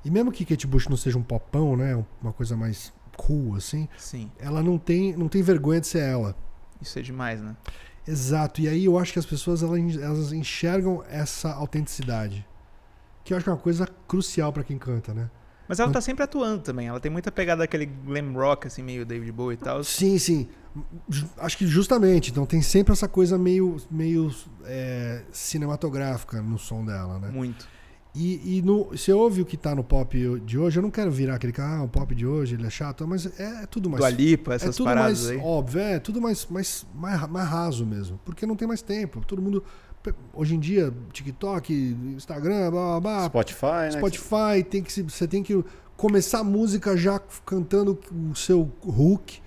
E 0.04 0.10
mesmo 0.10 0.30
que 0.30 0.44
Kate 0.44 0.66
Bush 0.66 0.88
não 0.88 0.96
seja 0.96 1.18
um 1.18 1.22
popão, 1.22 1.76
né, 1.76 2.02
uma 2.22 2.32
coisa 2.32 2.56
mais 2.56 2.92
cool 3.16 3.56
assim, 3.56 3.88
Sim. 3.98 4.30
ela 4.38 4.62
não 4.62 4.78
tem, 4.78 5.16
não 5.16 5.28
tem 5.28 5.42
vergonha 5.42 5.80
de 5.80 5.88
ser 5.88 5.98
ela. 5.98 6.36
Isso 6.80 6.96
é 6.98 7.02
demais, 7.02 7.40
né? 7.40 7.56
Exato. 8.06 8.60
E 8.60 8.68
aí 8.68 8.84
eu 8.84 8.96
acho 8.96 9.12
que 9.12 9.18
as 9.18 9.26
pessoas 9.26 9.62
elas, 9.62 9.96
elas 9.96 10.32
enxergam 10.32 11.04
essa 11.10 11.52
autenticidade, 11.52 12.46
que 13.28 13.34
eu 13.34 13.36
acho 13.36 13.44
que 13.44 13.50
é 13.50 13.52
uma 13.52 13.58
coisa 13.58 13.86
crucial 14.06 14.50
pra 14.50 14.64
quem 14.64 14.78
canta, 14.78 15.12
né? 15.12 15.30
Mas 15.68 15.78
ela 15.78 15.92
tá 15.92 16.00
sempre 16.00 16.24
atuando 16.24 16.62
também. 16.62 16.86
Ela 16.86 16.98
tem 16.98 17.12
muita 17.12 17.30
pegada 17.30 17.58
daquele 17.58 17.84
glam 17.84 18.32
rock, 18.32 18.66
assim, 18.66 18.82
meio 18.82 19.04
David 19.04 19.30
Bowie 19.30 19.54
e 19.54 19.58
tal. 19.58 19.84
Sim, 19.84 20.18
sim. 20.18 20.48
Acho 21.36 21.58
que 21.58 21.66
justamente. 21.66 22.30
Então 22.30 22.46
tem 22.46 22.62
sempre 22.62 22.94
essa 22.94 23.06
coisa 23.06 23.36
meio, 23.36 23.76
meio 23.90 24.34
é, 24.64 25.24
cinematográfica 25.30 26.40
no 26.40 26.58
som 26.58 26.86
dela, 26.86 27.18
né? 27.18 27.28
Muito. 27.28 27.68
E, 28.14 28.58
e 28.58 28.62
no, 28.62 28.84
você 28.86 29.12
ouve 29.12 29.42
o 29.42 29.44
que 29.44 29.58
tá 29.58 29.74
no 29.74 29.84
pop 29.84 30.40
de 30.40 30.58
hoje, 30.58 30.78
eu 30.78 30.82
não 30.82 30.90
quero 30.90 31.10
virar 31.10 31.34
aquele 31.34 31.52
cara, 31.52 31.76
ah, 31.76 31.82
o 31.82 31.88
pop 31.88 32.12
de 32.14 32.26
hoje 32.26 32.54
ele 32.54 32.66
é 32.66 32.70
chato, 32.70 33.06
mas 33.06 33.26
é, 33.38 33.62
é 33.62 33.66
tudo 33.66 33.90
mais. 33.90 34.00
Do 34.00 34.06
Alipa, 34.06 34.52
é 34.52 34.56
essas 34.56 34.74
tudo 34.74 34.86
paradas 34.86 35.26
mais 35.26 35.30
aí. 35.30 35.38
óbvio, 35.38 35.80
é 35.80 35.98
tudo 36.00 36.20
mais, 36.20 36.46
mais, 36.46 36.86
mais, 36.94 37.28
mais 37.28 37.48
raso 37.48 37.84
mesmo. 37.84 38.18
Porque 38.24 38.46
não 38.46 38.56
tem 38.56 38.66
mais 38.66 38.80
tempo. 38.80 39.22
Todo 39.26 39.42
mundo. 39.42 39.62
Hoje 40.32 40.54
em 40.54 40.60
dia, 40.60 40.92
TikTok, 41.12 41.72
Instagram, 42.16 42.70
blá 42.70 43.00
blá 43.00 43.00
blá. 43.00 43.26
Spotify, 43.26 43.66
né? 43.66 43.90
Spotify, 43.92 44.62
tem 44.68 44.82
que, 44.82 44.92
se- 44.92 45.02
você 45.02 45.26
tem 45.26 45.42
que 45.42 45.62
começar 45.96 46.38
a 46.40 46.44
música 46.44 46.96
já 46.96 47.18
cantando 47.44 47.98
o 48.30 48.34
seu 48.34 48.70
hook. 48.86 49.40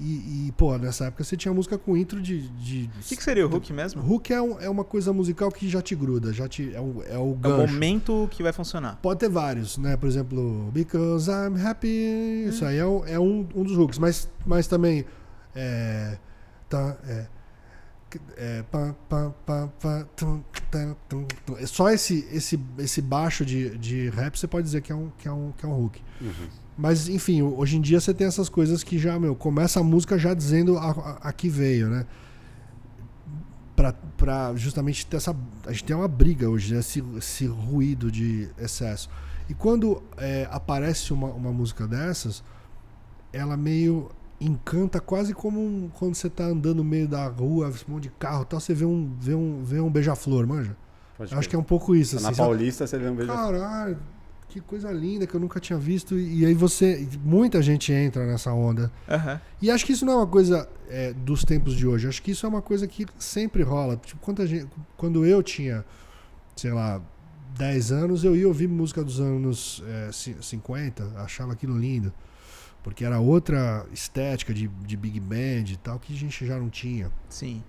E, 0.00 0.46
e, 0.48 0.52
pô, 0.56 0.78
nessa 0.78 1.06
época 1.06 1.24
você 1.24 1.36
tinha 1.36 1.52
música 1.52 1.76
com 1.76 1.96
intro 1.96 2.20
de. 2.22 2.48
de 2.50 2.88
O 3.00 3.02
que, 3.04 3.16
que 3.16 3.22
seria 3.24 3.44
o 3.46 3.52
Hook 3.52 3.72
mesmo? 3.72 4.00
Hook 4.00 4.32
é, 4.32 4.40
um- 4.40 4.60
é 4.60 4.70
uma 4.70 4.84
coisa 4.84 5.12
musical 5.12 5.50
que 5.50 5.68
já 5.68 5.82
te 5.82 5.96
gruda, 5.96 6.32
já 6.32 6.46
te, 6.48 6.72
é, 6.72 6.80
o, 6.80 7.02
é 7.04 7.16
o 7.18 7.18
É 7.18 7.18
o 7.18 7.34
gancho. 7.34 7.72
momento 7.72 8.28
que 8.30 8.40
vai 8.40 8.52
funcionar. 8.52 8.96
Pode 9.02 9.18
ter 9.18 9.28
vários, 9.28 9.76
né? 9.76 9.96
Por 9.96 10.08
exemplo, 10.08 10.70
Because 10.72 11.28
I'm 11.28 11.60
Happy. 11.60 12.44
Isso 12.48 12.64
aí 12.64 12.78
é, 12.78 12.86
um- 12.86 13.04
é 13.06 13.18
um, 13.18 13.46
um 13.56 13.64
dos 13.64 13.76
hooks. 13.76 13.98
Mas, 13.98 14.30
mas 14.46 14.68
também. 14.68 15.04
É, 15.54 16.16
tá, 16.68 16.96
é, 17.08 17.26
é, 18.36 18.62
pá, 18.70 18.94
pá, 19.08 19.32
pá, 19.44 19.68
pá, 19.80 20.06
tum, 20.16 20.42
tum, 21.08 21.26
tum. 21.46 21.66
Só 21.66 21.90
esse, 21.90 22.26
esse, 22.32 22.58
esse 22.78 23.02
baixo 23.02 23.44
de, 23.44 23.76
de 23.78 24.08
rap 24.10 24.38
você 24.38 24.46
pode 24.46 24.64
dizer 24.64 24.80
que 24.80 24.92
é 24.92 24.94
um, 24.94 25.10
que 25.18 25.28
é 25.28 25.32
um, 25.32 25.52
que 25.52 25.64
é 25.64 25.68
um 25.68 25.84
hook. 25.84 26.00
Uhum. 26.20 26.48
Mas, 26.76 27.08
enfim, 27.08 27.42
hoje 27.42 27.76
em 27.76 27.80
dia 27.80 28.00
você 28.00 28.14
tem 28.14 28.26
essas 28.26 28.48
coisas 28.48 28.84
que 28.84 28.98
já, 28.98 29.18
meu, 29.18 29.34
começa 29.34 29.80
a 29.80 29.82
música 29.82 30.16
já 30.16 30.32
dizendo 30.32 30.78
a, 30.78 30.90
a, 30.90 31.28
a 31.28 31.32
que 31.32 31.48
veio, 31.48 31.88
né? 31.88 32.06
Pra, 33.74 33.92
pra 33.92 34.54
justamente 34.54 35.04
ter 35.06 35.16
essa. 35.16 35.36
A 35.66 35.72
gente 35.72 35.84
tem 35.84 35.96
uma 35.96 36.08
briga 36.08 36.48
hoje, 36.48 36.72
né? 36.72 36.80
esse, 36.80 37.02
esse 37.16 37.46
ruído 37.46 38.10
de 38.10 38.48
excesso. 38.58 39.10
E 39.48 39.54
quando 39.54 40.02
é, 40.16 40.48
aparece 40.50 41.12
uma, 41.12 41.28
uma 41.28 41.52
música 41.52 41.86
dessas, 41.86 42.42
ela 43.32 43.56
meio 43.56 44.10
encanta 44.40 45.00
quase 45.00 45.34
como 45.34 45.60
um- 45.60 45.90
quando 45.94 46.14
você 46.14 46.30
tá 46.30 46.44
andando 46.44 46.76
no 46.78 46.84
meio 46.84 47.08
da 47.08 47.26
rua, 47.26 47.68
um 47.88 47.92
monte 47.92 48.04
de 48.04 48.10
carro 48.10 48.42
e 48.42 48.46
tal, 48.46 48.60
você 48.60 48.72
vê 48.74 48.84
um, 48.84 49.12
vê 49.18 49.34
um, 49.34 49.62
vê 49.64 49.80
um 49.80 49.90
beija-flor, 49.90 50.46
manja? 50.46 50.76
Pode 51.16 51.34
acho 51.34 51.48
que 51.48 51.56
é 51.56 51.58
um 51.58 51.62
pouco 51.64 51.94
isso. 51.96 52.14
Na 52.20 52.28
assim, 52.28 52.36
sabe? 52.36 52.48
Paulista 52.48 52.86
você 52.86 52.96
vê 52.98 53.08
um 53.08 53.14
beijo. 53.16 53.32
Caralho, 53.32 53.98
que 54.48 54.60
coisa 54.60 54.92
linda 54.92 55.26
que 55.26 55.34
eu 55.34 55.40
nunca 55.40 55.58
tinha 55.58 55.78
visto. 55.78 56.16
E 56.16 56.46
aí 56.46 56.54
você. 56.54 57.06
Muita 57.24 57.60
gente 57.60 57.92
entra 57.92 58.24
nessa 58.24 58.52
onda. 58.52 58.92
Aham. 59.08 59.40
E 59.60 59.70
acho 59.70 59.84
que 59.84 59.92
isso 59.92 60.06
não 60.06 60.12
é 60.12 60.16
uma 60.16 60.26
coisa 60.28 60.68
é, 60.88 61.12
dos 61.12 61.44
tempos 61.44 61.74
de 61.74 61.86
hoje. 61.88 62.06
Acho 62.06 62.22
que 62.22 62.30
isso 62.30 62.46
é 62.46 62.48
uma 62.48 62.62
coisa 62.62 62.86
que 62.86 63.04
sempre 63.18 63.62
rola. 63.64 63.96
Tipo, 63.96 64.20
quando, 64.20 64.46
gente- 64.46 64.68
quando 64.96 65.26
eu 65.26 65.42
tinha, 65.42 65.84
sei 66.54 66.72
lá, 66.72 67.02
10 67.58 67.90
anos, 67.90 68.22
eu 68.22 68.36
ia 68.36 68.46
ouvir 68.46 68.68
música 68.68 69.02
dos 69.02 69.18
anos 69.18 69.82
é, 69.88 70.12
ci- 70.12 70.36
50, 70.40 71.02
achava 71.16 71.52
aquilo 71.52 71.76
lindo. 71.76 72.12
Porque 72.88 73.04
era 73.04 73.20
outra 73.20 73.84
estética 73.92 74.54
de, 74.54 74.66
de 74.66 74.96
Big 74.96 75.20
Band 75.20 75.70
e 75.70 75.76
tal, 75.76 75.98
que 75.98 76.14
a 76.14 76.16
gente 76.16 76.46
já 76.46 76.56
não 76.58 76.70
tinha. 76.70 77.10
Sim. 77.28 77.62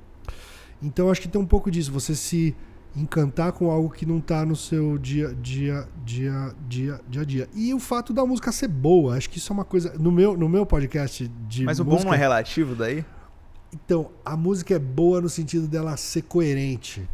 Então 0.82 1.11
acho 1.11 1.20
que 1.20 1.28
tem 1.28 1.41
um 1.41 1.45
pouco 1.45 1.70
disso, 1.70 1.91
você 1.91 2.15
se 2.15 2.55
encantar 2.95 3.51
com 3.51 3.70
algo 3.70 3.89
que 3.89 4.05
não 4.05 4.22
tá 4.22 4.45
no 4.45 4.55
seu 4.55 4.97
dia 4.97 5.36
dia 5.36 5.86
dia 6.05 6.55
dia 6.70 7.01
dia 7.07 7.22
a 7.22 7.26
dia. 7.26 7.49
E 7.53 7.74
o 7.74 7.80
fato 7.80 8.13
da 8.13 8.26
música 8.26 8.49
ser 8.49 8.70
boa, 8.70 9.17
acho 9.17 9.30
que 9.30 9.39
isso 9.39 9.51
é 9.51 9.53
uma 9.53 9.65
coisa 9.65 9.93
no 9.99 10.09
meu 10.09 10.38
no 10.38 10.47
meu 10.47 10.65
podcast 10.65 11.28
de 11.49 11.65
Mas 11.65 11.82
o 11.82 11.84
bom 11.84 11.91
música, 11.91 12.07
não 12.07 12.15
é 12.15 12.17
relativo 12.17 12.76
daí? 12.76 13.03
Então, 13.74 14.09
a 14.24 14.38
música 14.38 14.74
é 14.74 14.80
boa 14.80 15.20
no 15.20 15.28
sentido 15.28 15.67
dela 15.67 15.95
ser 15.97 16.22
coerente. 16.24 17.07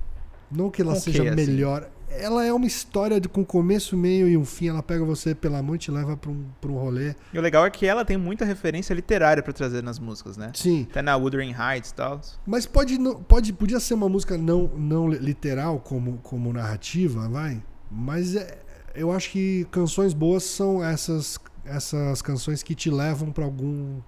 Não 0.49 0.70
que 0.70 0.82
ela 0.82 0.93
Com 0.93 0.99
o 0.99 1.01
seja 1.01 1.24
assim? 1.24 1.36
melhor. 1.36 1.89
Ela 2.20 2.45
é 2.45 2.53
uma 2.53 2.66
história 2.66 3.20
de, 3.20 3.28
com 3.28 3.43
começo, 3.45 3.95
meio 3.97 4.28
e 4.28 4.36
um 4.38 4.45
fim. 4.45 4.68
Ela 4.70 4.82
pega 4.84 5.03
você 5.03 5.34
pela 5.36 5.61
mão 5.61 5.76
e 5.76 5.78
te 5.78 5.91
leva 5.91 6.16
pra 6.18 6.32
um, 6.32 6.45
pra 6.61 6.72
um 6.72 6.76
rolê. 6.78 7.16
E 7.34 7.38
o 7.38 7.41
legal 7.41 7.66
é 7.66 7.70
que 7.70 7.86
ela 7.86 8.03
tem 8.05 8.18
muita 8.18 8.45
referência 8.45 8.93
literária 8.93 9.41
pra 9.43 9.51
trazer 9.53 9.84
nas 9.84 9.99
músicas, 9.99 10.38
né? 10.38 10.51
Sim. 10.53 10.88
Até 10.89 11.01
na 11.01 11.16
Wuthering 11.16 11.53
Heights 11.57 11.91
e 11.91 11.93
tal. 11.93 12.22
Mas 12.45 12.66
pode, 12.66 12.97
não- 12.97 13.22
pode, 13.24 13.51
podia 13.53 13.80
ser 13.80 13.93
uma 13.93 14.07
música 14.09 14.38
não, 14.38 14.68
não 14.78 15.07
literal 15.09 15.80
como, 15.80 16.18
como 16.24 16.51
narrativa, 16.53 17.28
vai. 17.30 17.61
Mas 17.91 18.36
é- 18.36 18.57
eu 18.95 19.11
acho 19.11 19.30
que 19.32 19.68
canções 19.72 20.13
boas 20.13 20.43
são 20.43 20.84
essas, 20.84 21.38
essas 21.66 22.22
canções 22.22 22.63
que 22.63 22.74
te 22.74 22.89
levam 22.89 23.32
pra 23.32 23.43
algum, 23.43 23.99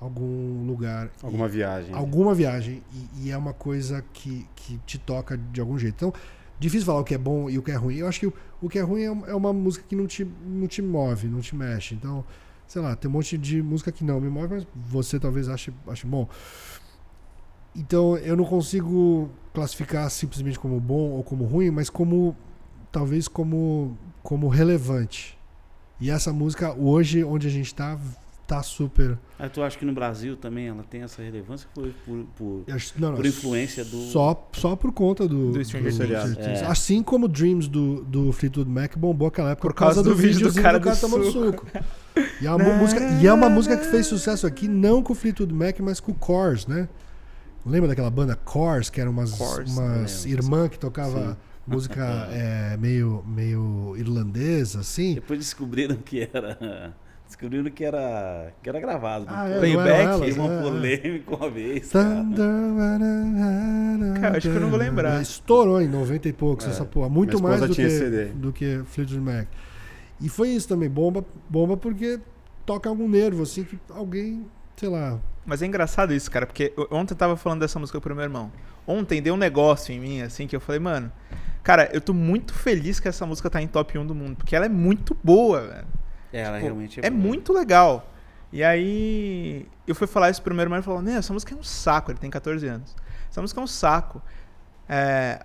algum 0.00 0.66
lugar. 0.66 1.10
Alguma 1.22 1.48
viagem. 1.48 1.94
alguma 1.94 2.34
viagem. 2.34 2.82
E, 2.92 3.26
e 3.26 3.30
é 3.30 3.36
uma 3.38 3.52
coisa 3.52 4.04
que, 4.12 4.46
que 4.56 4.78
te 4.84 4.98
toca 4.98 5.36
de 5.38 5.60
algum 5.60 5.78
jeito. 5.78 5.94
Então, 5.94 6.12
difícil 6.62 6.86
falar 6.86 7.00
o 7.00 7.04
que 7.04 7.14
é 7.14 7.18
bom 7.18 7.50
e 7.50 7.58
o 7.58 7.62
que 7.62 7.70
é 7.70 7.74
ruim. 7.74 7.96
Eu 7.96 8.08
acho 8.08 8.20
que 8.20 8.26
o, 8.26 8.32
o 8.60 8.68
que 8.68 8.78
é 8.78 8.82
ruim 8.82 9.02
é, 9.02 9.30
é 9.30 9.34
uma 9.34 9.52
música 9.52 9.84
que 9.86 9.96
não 9.96 10.06
te, 10.06 10.24
não 10.46 10.66
te 10.66 10.80
move, 10.80 11.26
não 11.26 11.40
te 11.40 11.54
mexe. 11.54 11.94
Então, 11.94 12.24
sei 12.66 12.80
lá, 12.80 12.94
tem 12.94 13.10
um 13.10 13.12
monte 13.12 13.36
de 13.36 13.62
música 13.62 13.90
que 13.90 14.04
não 14.04 14.20
me 14.20 14.28
move, 14.28 14.54
mas 14.54 14.66
você 14.74 15.18
talvez 15.18 15.48
ache, 15.48 15.72
ache 15.88 16.06
bom. 16.06 16.28
Então, 17.74 18.16
eu 18.18 18.36
não 18.36 18.44
consigo 18.44 19.30
classificar 19.52 20.08
simplesmente 20.10 20.58
como 20.58 20.78
bom 20.78 21.10
ou 21.10 21.24
como 21.24 21.44
ruim, 21.44 21.70
mas 21.70 21.90
como 21.90 22.36
talvez 22.90 23.26
como 23.26 23.96
como 24.22 24.48
relevante. 24.48 25.36
E 26.00 26.10
essa 26.10 26.32
música 26.32 26.72
hoje 26.74 27.24
onde 27.24 27.46
a 27.46 27.50
gente 27.50 27.74
tá 27.74 27.98
tá 28.52 28.62
super 28.62 29.18
Aí 29.38 29.48
tu 29.48 29.62
acha 29.62 29.78
que 29.78 29.84
no 29.84 29.92
Brasil 29.92 30.36
também 30.36 30.68
ela 30.68 30.84
tem 30.84 31.02
essa 31.02 31.22
relevância 31.22 31.68
por, 31.74 31.88
por, 32.04 32.24
por- 32.36 32.64
não, 32.96 33.08
não, 33.08 33.16
Por 33.16 33.26
influência 33.26 33.84
do- 33.84 34.02
Só, 34.02 34.48
só 34.52 34.76
por 34.76 34.92
conta 34.92 35.26
do. 35.26 35.50
Do 35.50 35.64
Stranger 35.64 36.36
Things. 36.36 36.60
É. 36.60 36.66
Assim 36.66 37.02
como 37.02 37.26
Dreams 37.26 37.66
do, 37.66 38.04
do 38.04 38.32
Fleetwood 38.32 38.70
Mac 38.70 38.96
bombou 38.96 39.26
aquela 39.26 39.50
época 39.50 39.66
Por 39.68 39.74
causa 39.74 40.02
do 40.02 40.14
vídeo 40.14 40.52
do 40.52 40.62
cara 40.62 40.78
do 40.78 40.96
tomando 40.96 41.32
suco. 41.32 41.66
E 42.40 42.46
é, 42.46 42.50
uma 42.54 42.74
música, 42.74 43.00
e 43.20 43.26
é 43.26 43.32
uma 43.32 43.48
música 43.48 43.76
que 43.76 43.86
fez 43.86 44.06
sucesso 44.06 44.46
aqui, 44.46 44.68
não 44.68 45.02
com 45.02 45.12
o 45.12 45.16
Fleetwood 45.16 45.52
Mac, 45.52 45.80
mas 45.80 45.98
com 45.98 46.12
o 46.12 46.14
Cors, 46.14 46.66
né? 46.66 46.88
Lembra 47.64 47.88
daquela 47.88 48.10
banda 48.10 48.36
Cors, 48.36 48.90
que 48.90 49.00
eram 49.00 49.10
umas, 49.12 49.32
Cors, 49.32 49.70
umas 49.70 50.24
irmãs 50.26 50.68
que 50.68 50.78
tocava 50.78 51.38
música 51.66 52.04
é, 52.30 52.76
meio, 52.76 53.24
meio 53.26 53.94
irlandesa, 53.96 54.80
assim? 54.80 55.14
Depois 55.14 55.38
descobriram 55.38 55.96
que 55.96 56.28
era 56.32 56.94
Descobriram 57.32 57.70
que 57.70 57.82
era, 57.82 58.52
que 58.62 58.68
era 58.68 58.78
gravado. 58.78 59.24
Ah, 59.26 59.48
é, 59.48 59.58
Playback, 59.58 60.20
Teve 60.20 60.38
uma 60.38 60.52
é. 60.52 60.62
polêmica 60.62 61.34
uma 61.36 61.50
vez. 61.50 61.90
cara. 61.90 62.24
Cara, 64.20 64.36
acho 64.36 64.50
que 64.50 64.54
eu 64.56 64.60
não 64.60 64.68
vou 64.68 64.78
lembrar. 64.78 65.20
Estourou 65.22 65.80
em 65.80 65.88
90 65.88 66.28
e 66.28 66.32
poucos 66.32 66.66
É. 66.66 66.70
essa 66.70 66.84
porra. 66.84 67.08
Muito 67.08 67.42
mais 67.42 67.60
do 67.60 67.68
que, 67.68 67.88
CD. 67.88 68.26
do 68.26 68.52
que 68.52 68.82
Fleetwood 68.86 69.20
Mac. 69.20 69.46
E 70.20 70.28
foi 70.28 70.50
isso 70.50 70.68
também, 70.68 70.90
bomba, 70.90 71.24
bomba 71.48 71.74
porque 71.76 72.20
toca 72.66 72.88
algum 72.88 73.08
nervo, 73.08 73.42
assim, 73.42 73.64
que 73.64 73.78
alguém, 73.88 74.44
sei 74.76 74.88
lá. 74.90 75.18
Mas 75.44 75.62
é 75.62 75.66
engraçado 75.66 76.12
isso, 76.12 76.30
cara, 76.30 76.46
porque 76.46 76.72
ontem 76.90 77.14
eu 77.14 77.18
tava 77.18 77.36
falando 77.36 77.60
dessa 77.60 77.78
música 77.78 78.00
pro 78.00 78.14
meu 78.14 78.22
irmão. 78.22 78.52
Ontem 78.86 79.20
deu 79.22 79.34
um 79.34 79.38
negócio 79.38 79.92
em 79.92 79.98
mim, 79.98 80.20
assim, 80.20 80.46
que 80.46 80.54
eu 80.54 80.60
falei, 80.60 80.78
mano, 80.80 81.10
cara, 81.62 81.88
eu 81.92 82.00
tô 82.00 82.12
muito 82.12 82.54
feliz 82.54 83.00
que 83.00 83.08
essa 83.08 83.24
música 83.26 83.48
tá 83.50 83.60
em 83.60 83.66
top 83.66 83.98
1 83.98 84.06
do 84.06 84.14
mundo, 84.14 84.36
porque 84.36 84.54
ela 84.54 84.66
é 84.66 84.68
muito 84.68 85.16
boa, 85.24 85.62
velho. 85.62 86.01
É, 86.32 86.40
ela 86.40 86.56
Tipo, 86.56 86.64
realmente 86.66 87.00
É 87.02 87.10
boa. 87.10 87.22
muito 87.22 87.52
legal. 87.52 88.08
E 88.52 88.62
aí, 88.62 89.66
eu 89.86 89.94
fui 89.94 90.06
falar 90.06 90.30
isso 90.30 90.42
pro 90.42 90.54
meu 90.54 90.62
irmão 90.62 90.76
e 90.76 90.78
ele 90.78 90.84
falou: 90.84 91.00
Né, 91.02 91.14
essa 91.14 91.32
música 91.32 91.54
é 91.54 91.58
um 91.58 91.62
saco. 91.62 92.10
Ele 92.10 92.18
tem 92.18 92.30
14 92.30 92.66
anos. 92.66 92.94
Essa 93.30 93.40
música 93.40 93.60
é 93.60 93.64
um 93.64 93.66
saco. 93.66 94.20
É, 94.88 95.44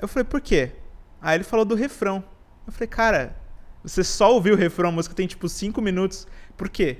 Eu 0.00 0.08
falei: 0.08 0.24
Por 0.24 0.40
quê? 0.40 0.72
Aí 1.20 1.36
ele 1.36 1.44
falou 1.44 1.64
do 1.64 1.74
refrão. 1.74 2.22
Eu 2.66 2.72
falei: 2.72 2.88
Cara, 2.88 3.36
você 3.82 4.02
só 4.02 4.32
ouviu 4.32 4.54
o 4.54 4.56
refrão, 4.56 4.88
a 4.88 4.92
música 4.92 5.14
tem 5.14 5.26
tipo 5.26 5.48
5 5.48 5.80
minutos. 5.82 6.26
Por 6.56 6.68
quê? 6.68 6.98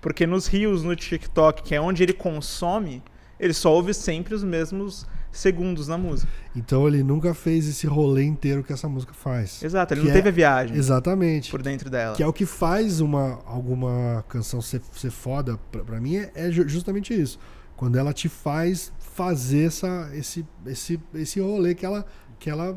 Porque 0.00 0.26
nos 0.26 0.46
rios, 0.46 0.82
no 0.82 0.94
TikTok, 0.94 1.62
que 1.62 1.74
é 1.74 1.80
onde 1.80 2.02
ele 2.02 2.12
consome, 2.12 3.02
ele 3.40 3.52
só 3.52 3.72
ouve 3.72 3.92
sempre 3.94 4.34
os 4.34 4.44
mesmos 4.44 5.06
segundos 5.32 5.88
na 5.88 5.98
música. 5.98 6.30
Então 6.54 6.86
ele 6.88 7.02
nunca 7.02 7.34
fez 7.34 7.68
esse 7.68 7.86
rolê 7.86 8.24
inteiro 8.24 8.62
que 8.64 8.72
essa 8.72 8.88
música 8.88 9.12
faz. 9.12 9.62
Exato, 9.62 9.94
ele 9.94 10.02
não 10.02 10.10
é- 10.10 10.12
teve 10.14 10.28
a 10.28 10.32
viagem 10.32 10.76
Exatamente. 10.76 11.50
por 11.50 11.62
dentro 11.62 11.90
dela. 11.90 12.16
Que 12.16 12.22
é 12.22 12.26
o 12.26 12.32
que 12.32 12.46
faz 12.46 13.00
uma, 13.00 13.40
alguma 13.46 14.24
canção 14.28 14.60
ser, 14.62 14.80
ser 14.92 15.10
foda, 15.10 15.58
pra, 15.70 15.84
pra 15.84 16.00
mim, 16.00 16.16
é, 16.16 16.30
é 16.34 16.50
ju- 16.50 16.68
justamente 16.68 17.12
isso. 17.12 17.38
Quando 17.76 17.98
ela 17.98 18.12
te 18.12 18.28
faz 18.28 18.90
fazer 18.98 19.66
essa, 19.66 20.10
esse, 20.14 20.46
esse, 20.66 20.98
esse 21.14 21.40
rolê 21.40 21.74
que 21.74 21.84
ela, 21.84 22.06
que, 22.38 22.48
ela, 22.48 22.76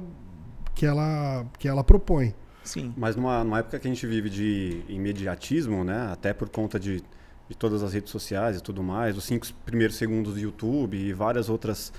que, 0.76 0.86
ela, 0.86 1.46
que 1.58 1.68
ela 1.68 1.84
propõe. 1.84 2.34
Sim. 2.66 2.94
Mas 2.98 3.16
numa, 3.16 3.44
numa 3.44 3.60
época 3.60 3.80
que 3.80 3.88
a 3.88 3.92
gente 3.92 4.06
vive 4.06 4.30
de 4.30 4.82
imediatismo, 4.90 5.84
né? 5.84 6.10
Até 6.12 6.34
por 6.34 6.50
conta 6.50 6.78
de, 6.80 6.98
de 7.48 7.56
todas 7.58 7.82
as 7.82 7.94
redes 7.94 8.12
sociais 8.12 8.58
e 8.58 8.62
tudo 8.62 8.84
mais, 8.84 9.18
os 9.18 9.24
cinco 9.24 9.48
primeiros 9.66 9.96
segundos 9.96 10.34
do 10.34 10.40
YouTube 10.40 10.96
e 10.98 11.14
várias 11.14 11.50
outras, 11.50 11.92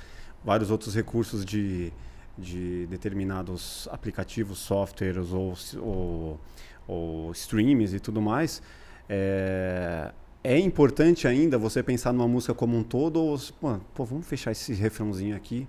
vários 0.45 0.71
outros 0.71 0.95
recursos 0.95 1.45
de, 1.45 1.93
de 2.37 2.87
determinados 2.87 3.89
aplicativos, 3.91 4.59
softwares 4.59 5.33
ou, 5.33 5.55
ou, 5.77 6.41
ou 6.87 7.33
streams 7.33 7.95
e 7.95 8.01
tudo 8.01 8.21
mais, 8.21 8.63
é, 9.09 10.13
é 10.43 10.59
importante 10.59 11.27
ainda 11.29 11.59
você 11.59 11.83
pensar 11.83 12.13
numa 12.13 12.29
música 12.29 12.55
como 12.55 12.77
um 12.77 12.83
todo 12.83 13.21
ou, 13.21 13.39
pô, 13.61 13.79
pô, 13.95 14.05
vamos 14.05 14.27
fechar 14.27 14.53
esse 14.53 14.73
refrãozinho 14.73 15.37
aqui 15.37 15.67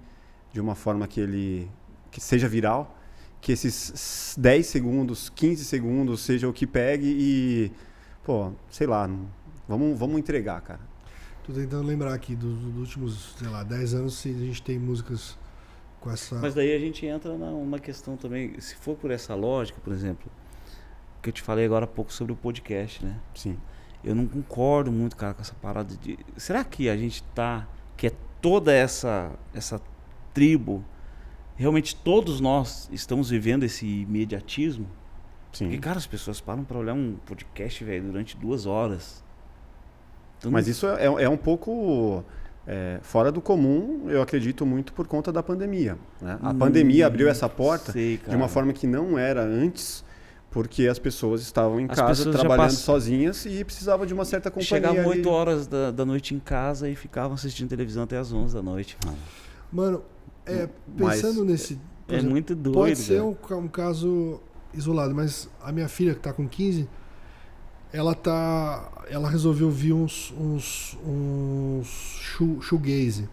de 0.54 0.60
uma 0.60 0.76
forma 0.76 1.08
que 1.08 1.20
ele 1.20 1.70
que 2.12 2.20
seja 2.20 2.48
viral 2.48 2.98
que 3.42 3.52
esses 3.52 4.36
10 4.38 4.66
segundos, 4.68 5.30
15 5.30 5.66
segundos 5.66 6.22
seja 6.22 6.48
o 6.48 6.54
que 6.54 6.68
pegue 6.68 7.08
e, 7.08 7.72
pô, 8.24 8.52
sei 8.70 8.86
lá, 8.86 9.10
vamos, 9.68 9.98
vamos 9.98 10.20
entregar, 10.20 10.62
cara. 10.62 10.91
Tô 11.52 11.60
tentando 11.60 11.86
lembrar 11.86 12.14
aqui 12.14 12.34
dos, 12.34 12.58
dos 12.58 12.78
últimos, 12.78 13.36
sei 13.38 13.50
lá, 13.50 13.62
10 13.62 13.94
anos 13.96 14.14
se 14.14 14.30
a 14.30 14.40
gente 14.40 14.62
tem 14.62 14.80
músicas 14.80 15.38
com 16.00 16.10
essa. 16.10 16.36
Mas 16.40 16.54
daí 16.54 16.74
a 16.74 16.80
gente 16.80 17.06
entra 17.06 17.38
numa 17.38 17.78
questão 17.78 18.16
também, 18.16 18.58
se 18.62 18.74
for 18.76 18.96
por 18.96 19.12
essa 19.12 19.36
lógica, 19.36 19.78
por 19.84 19.92
exemplo, 19.92 20.32
que 21.22 21.28
eu 21.28 21.34
te 21.34 21.42
falei 21.42 21.66
agora 21.66 21.84
há 21.84 21.88
pouco 21.90 22.14
sobre 22.14 22.32
o 22.32 22.38
podcast, 22.38 23.04
né? 23.04 23.20
Sim. 23.36 23.58
Eu 24.02 24.16
não 24.16 24.26
concordo 24.28 24.94
muito, 24.94 25.18
cara, 25.18 25.34
com 25.34 25.42
essa 25.42 25.54
parada 25.56 25.94
de. 25.94 26.18
Será 26.38 26.64
que 26.64 26.88
a 26.88 26.96
gente 26.96 27.22
tá. 27.36 27.68
Que 27.98 28.08
é 28.08 28.12
toda 28.42 28.72
essa, 28.72 29.38
essa 29.54 29.82
tribo. 30.34 30.86
Realmente 31.58 31.98
todos 31.98 32.40
nós 32.40 32.88
estamos 32.94 33.30
vivendo 33.30 33.64
esse 33.64 33.86
imediatismo? 33.86 34.88
Sim. 35.52 35.66
Porque, 35.66 35.80
cara, 35.80 35.98
as 35.98 36.08
pessoas 36.08 36.40
param 36.40 36.64
pra 36.64 36.78
olhar 36.78 36.94
um 36.94 37.18
podcast, 37.26 37.84
velho, 37.84 38.06
durante 38.06 38.38
duas 38.38 38.66
horas. 38.66 39.22
Então, 40.42 40.52
Mas 40.52 40.68
isso 40.68 40.88
é, 40.88 41.06
é 41.06 41.30
um 41.30 41.38
pouco 41.38 42.24
é, 42.68 43.00
fora 43.04 43.32
do 43.32 43.40
comum, 43.40 44.06
eu 44.10 44.22
acredito 44.24 44.66
muito 44.66 44.92
por 44.92 45.06
conta 45.08 45.32
da 45.32 45.44
pandemia. 45.44 45.98
né? 46.20 46.38
A 46.42 46.50
Hum, 46.50 46.58
pandemia 46.58 47.06
abriu 47.06 47.30
essa 47.30 47.48
porta 47.48 47.92
sei, 47.92 48.20
de 48.28 48.36
uma 48.36 48.48
forma 48.48 48.74
que 48.74 48.88
não 48.88 49.20
era 49.20 49.44
antes, 49.44 50.04
porque 50.50 50.88
as 50.88 50.98
pessoas 50.98 51.42
estavam 51.42 51.80
em 51.80 51.86
As 51.90 51.96
casa 51.96 52.32
trabalhando 52.32 52.70
pass- 52.72 52.80
sozinhas 52.80 53.46
e 53.46 53.64
precisavam 53.64 54.06
de 54.06 54.14
uma 54.16 54.26
certa 54.26 54.50
companhia. 54.50 54.68
Chegavam 54.68 55.00
ali. 55.02 55.20
8 55.20 55.30
horas 55.30 55.68
da, 55.68 55.92
da 55.92 56.04
noite 56.06 56.34
em 56.34 56.40
casa 56.40 56.90
e 56.90 56.96
ficavam 56.96 57.36
assistindo 57.36 57.70
televisão 57.70 58.04
até 58.04 58.18
as 58.18 58.34
11 58.34 58.54
da 58.56 58.62
noite. 58.64 58.98
Mano. 59.06 59.18
Mano, 59.72 60.04
é, 60.46 60.68
Mas- 60.98 61.22
pensando 61.22 61.46
nesse. 61.46 61.76
por 62.08 62.14
É 62.14 62.18
exemplo, 62.18 62.32
muito 62.32 62.56
doido. 62.56 62.74
Pode 62.76 62.96
ser 62.98 63.22
um, 63.22 63.36
um 63.52 63.68
caso 63.68 64.42
isolado, 64.74 65.14
mas 65.14 65.48
a 65.62 65.72
minha 65.72 65.88
filha, 65.88 66.14
que 66.16 66.20
tá 66.20 66.34
com 66.34 66.48
15, 66.48 66.90
ela 67.94 68.14
tá. 68.16 68.90
Ela 69.10 69.30
resolveu 69.30 69.68
ouvir 69.68 69.94
uns. 69.94 70.34
uns. 70.38 70.98
uns 71.06 71.88
shoe- 72.22 72.62
shoegaze. 72.62 73.28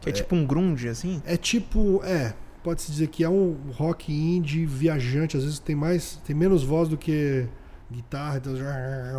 Que 0.00 0.08
é, 0.10 0.12
tipo 0.12 0.34
um 0.34 0.46
grunge, 0.46 0.88
assim? 0.88 1.22
É 1.24 1.36
tipo. 1.36 2.00
É. 2.04 2.34
Pode-se 2.62 2.90
dizer 2.92 3.06
que 3.08 3.24
é 3.24 3.28
um 3.28 3.56
rock 3.72 4.12
indie 4.12 4.66
viajante, 4.66 5.36
às 5.36 5.44
vezes 5.44 5.58
tem 5.58 5.74
mais. 5.74 6.20
tem 6.26 6.34
menos 6.36 6.62
voz 6.62 6.88
do 6.88 6.96
que 6.96 7.46
guitarra. 7.90 8.36
Então, 8.36 8.52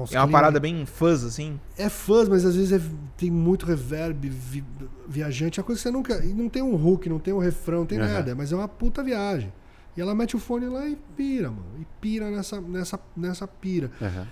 uns 0.02 0.14
É 0.14 0.20
uma 0.20 0.28
parada 0.28 0.60
bem 0.60 0.86
fuzz, 0.86 1.24
assim. 1.24 1.60
É 1.78 1.90
fuzz, 1.90 2.30
mas 2.30 2.46
às 2.46 2.56
vezes 2.56 2.72
é- 2.72 2.82
tem 3.18 3.32
muito 3.32 3.66
reverb, 3.66 4.30
vi- 4.30 4.64
viajante. 5.08 5.60
É 5.60 5.62
uma 5.62 5.66
coisa 5.66 5.80
que 5.80 5.84
você 5.84 5.92
nunca. 5.92 6.20
Não 6.22 6.48
tem 6.50 6.62
um 6.62 6.76
hook, 6.76 7.10
não 7.10 7.20
tem 7.20 7.34
um 7.34 7.40
refrão, 7.40 7.80
não 7.80 7.86
tem 7.86 8.00
Aham. 8.00 8.14
nada. 8.14 8.36
Mas 8.36 8.52
é 8.52 8.56
uma 8.56 8.68
puta 8.68 9.04
viagem. 9.04 9.52
E 9.96 10.02
ela 10.02 10.16
mete 10.16 10.36
o 10.36 10.40
fone 10.40 10.68
lá 10.68 10.88
e 10.88 10.96
pira, 11.16 11.50
mano. 11.50 11.80
E 11.80 11.86
pira 12.00 12.30
nessa, 12.32 12.62
nessa, 12.62 13.00
nessa 13.16 13.48
pira. 13.48 13.92
Aham. 14.02 14.28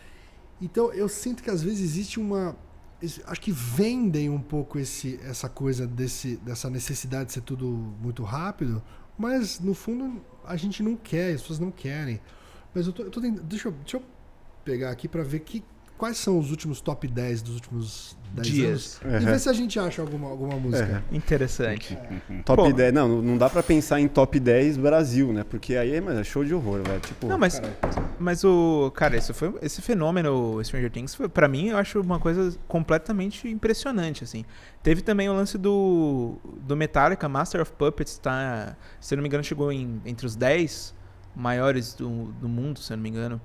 Então 0.62 0.92
eu 0.94 1.08
sinto 1.08 1.42
que 1.42 1.50
às 1.50 1.62
vezes 1.64 1.82
existe 1.82 2.20
uma. 2.20 2.56
Acho 3.28 3.40
que 3.40 3.52
vendem 3.52 4.30
um 4.30 4.42
pouco 4.42 4.78
esse, 4.78 5.18
essa 5.24 5.48
coisa 5.48 5.88
desse, 5.88 6.36
dessa 6.38 6.70
necessidade 6.70 7.28
de 7.28 7.34
ser 7.34 7.42
tudo 7.42 7.66
muito 8.02 8.24
rápido, 8.24 8.84
mas 9.18 9.60
no 9.62 9.74
fundo 9.74 10.22
a 10.46 10.58
gente 10.58 10.84
não 10.84 10.98
quer, 10.98 11.34
as 11.34 11.42
pessoas 11.42 11.60
não 11.60 11.72
querem. 11.72 12.20
Mas 12.74 12.88
eu 12.88 12.94
tô, 12.94 13.04
eu 13.04 13.10
tô 13.10 13.22
tentando. 13.22 13.44
Deixa 13.44 13.70
eu, 13.70 13.72
deixa 13.72 13.98
eu 13.98 14.04
pegar 14.66 14.92
aqui 14.92 15.08
pra 15.08 15.24
ver 15.24 15.40
que, 15.40 15.64
quais 16.00 16.18
são 16.18 16.40
os 16.40 16.50
últimos 16.50 16.80
top 16.80 17.08
10 17.08 17.42
dos 17.42 17.56
últimos 17.56 18.18
10 18.34 18.48
Dias. 18.48 19.00
anos. 19.04 19.14
E 19.22 19.26
Aham. 19.26 19.34
ver 19.34 19.40
se 19.40 19.50
a 19.50 19.54
gente 19.54 19.78
acha 19.78 20.02
alguma, 20.02 20.30
alguma 20.30 20.56
música. 20.56 21.04
Interessante. 21.12 21.98
Top 22.46 22.64
Pô. 22.64 22.72
10, 22.72 22.94
não, 22.94 23.22
não 23.22 23.38
dá 23.38 23.50
pra 23.50 23.62
pensar 23.62 24.00
em 24.00 24.08
top 24.08 24.40
10 24.40 24.78
Brasil, 24.78 25.34
né? 25.34 25.44
Porque 25.44 25.76
aí 25.76 25.96
é, 25.96 26.02
mas 26.02 26.18
é 26.18 26.24
show 26.24 26.44
de 26.46 26.54
horror, 26.56 26.82
velho. 26.88 27.02
Tipo, 27.02 27.28
Não, 27.28 27.38
mas, 27.38 27.62
mas 28.18 28.46
o. 28.46 28.90
Cara, 28.96 29.18
esse, 29.18 29.34
foi, 29.34 29.54
esse 29.62 29.82
fenômeno 29.82 30.64
Stranger 30.64 30.90
Things, 30.90 31.14
foi, 31.14 31.28
pra 31.28 31.50
mim, 31.50 31.68
eu 31.68 31.78
acho 31.78 32.00
uma 32.00 32.20
coisa 32.20 32.58
completamente 32.66 33.50
impressionante, 33.50 34.24
assim. 34.24 34.46
Teve 34.82 35.02
também 35.02 35.28
o 35.28 35.34
lance 35.34 35.58
do, 35.58 36.38
do 36.66 36.78
Metallica, 36.78 37.28
Master 37.28 37.62
of 37.62 37.74
Puppets, 37.74 38.18
tá? 38.18 38.78
Se 39.02 39.14
eu 39.14 39.18
não 39.18 39.24
me 39.24 39.28
engano, 39.28 39.44
chegou 39.44 39.70
em, 39.70 40.02
entre 40.06 40.26
os 40.26 40.36
10 40.38 40.96
maiores 41.36 41.94
do, 41.94 42.32
do 42.40 42.48
mundo, 42.48 42.80
se 42.80 42.94
eu 42.94 42.98
não 42.98 43.04
me 43.04 43.10
engano. 43.10 43.42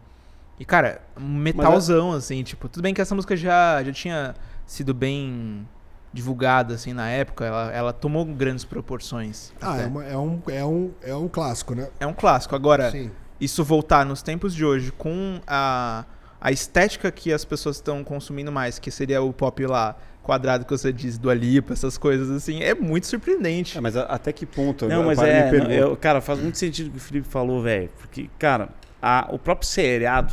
E, 0.58 0.64
cara, 0.64 1.00
um 1.20 1.34
metalzão, 1.36 2.12
assim, 2.12 2.42
tipo, 2.42 2.68
tudo 2.68 2.82
bem 2.82 2.94
que 2.94 3.00
essa 3.00 3.14
música 3.14 3.36
já, 3.36 3.82
já 3.82 3.92
tinha 3.92 4.34
sido 4.66 4.94
bem 4.94 5.66
divulgada, 6.12 6.74
assim, 6.74 6.92
na 6.92 7.08
época, 7.10 7.44
ela, 7.44 7.72
ela 7.72 7.92
tomou 7.92 8.24
grandes 8.24 8.64
proporções. 8.64 9.52
Ah, 9.60 9.78
é, 9.80 9.86
uma- 9.86 10.04
é 10.04 10.16
um, 10.16 10.40
é, 10.48 10.64
um, 10.64 10.90
é 11.02 11.14
um 11.14 11.26
clássico, 11.28 11.74
né? 11.74 11.88
é 11.98 12.06
um 12.06 12.12
clássico. 12.12 12.54
Agora, 12.54 12.90
Sim. 12.92 13.10
isso 13.40 13.64
voltar 13.64 14.06
nos 14.06 14.22
tempos 14.22 14.54
de 14.54 14.64
hoje 14.64 14.92
com 14.92 15.40
a, 15.44 16.04
a 16.40 16.52
estética 16.52 17.10
que 17.10 17.32
as 17.32 17.44
pessoas 17.44 17.76
estão 17.76 18.04
consumindo 18.04 18.52
mais, 18.52 18.78
que 18.78 18.92
seria 18.92 19.20
o 19.22 19.32
pop 19.32 19.66
lá 19.66 19.96
quadrado 20.22 20.64
que 20.64 20.70
você 20.70 20.92
diz, 20.92 21.18
do 21.18 21.28
Alipa, 21.28 21.72
essas 21.72 21.98
coisas 21.98 22.30
assim, 22.30 22.62
é 22.62 22.74
muito 22.76 23.08
surpreendente. 23.08 23.76
é, 23.76 23.80
mas 23.80 23.96
a- 23.96 24.04
até 24.04 24.32
que 24.32 24.46
ponto? 24.46 24.86
Não, 24.86 25.02
mas 25.02 25.18
é. 25.18 25.50
me 25.50 25.58
não, 25.58 25.70
eu- 25.70 25.96
cara, 25.96 26.20
faz 26.20 26.38
muito 26.38 26.56
sentido 26.56 26.86
o 26.86 26.90
que 26.92 26.96
o 26.96 27.00
Felipe 27.00 27.28
falou, 27.28 27.60
velho. 27.60 27.90
Porque, 27.98 28.30
cara, 28.38 28.68
a- 29.02 29.26
o 29.32 29.38
próprio 29.38 29.68
seriado. 29.68 30.32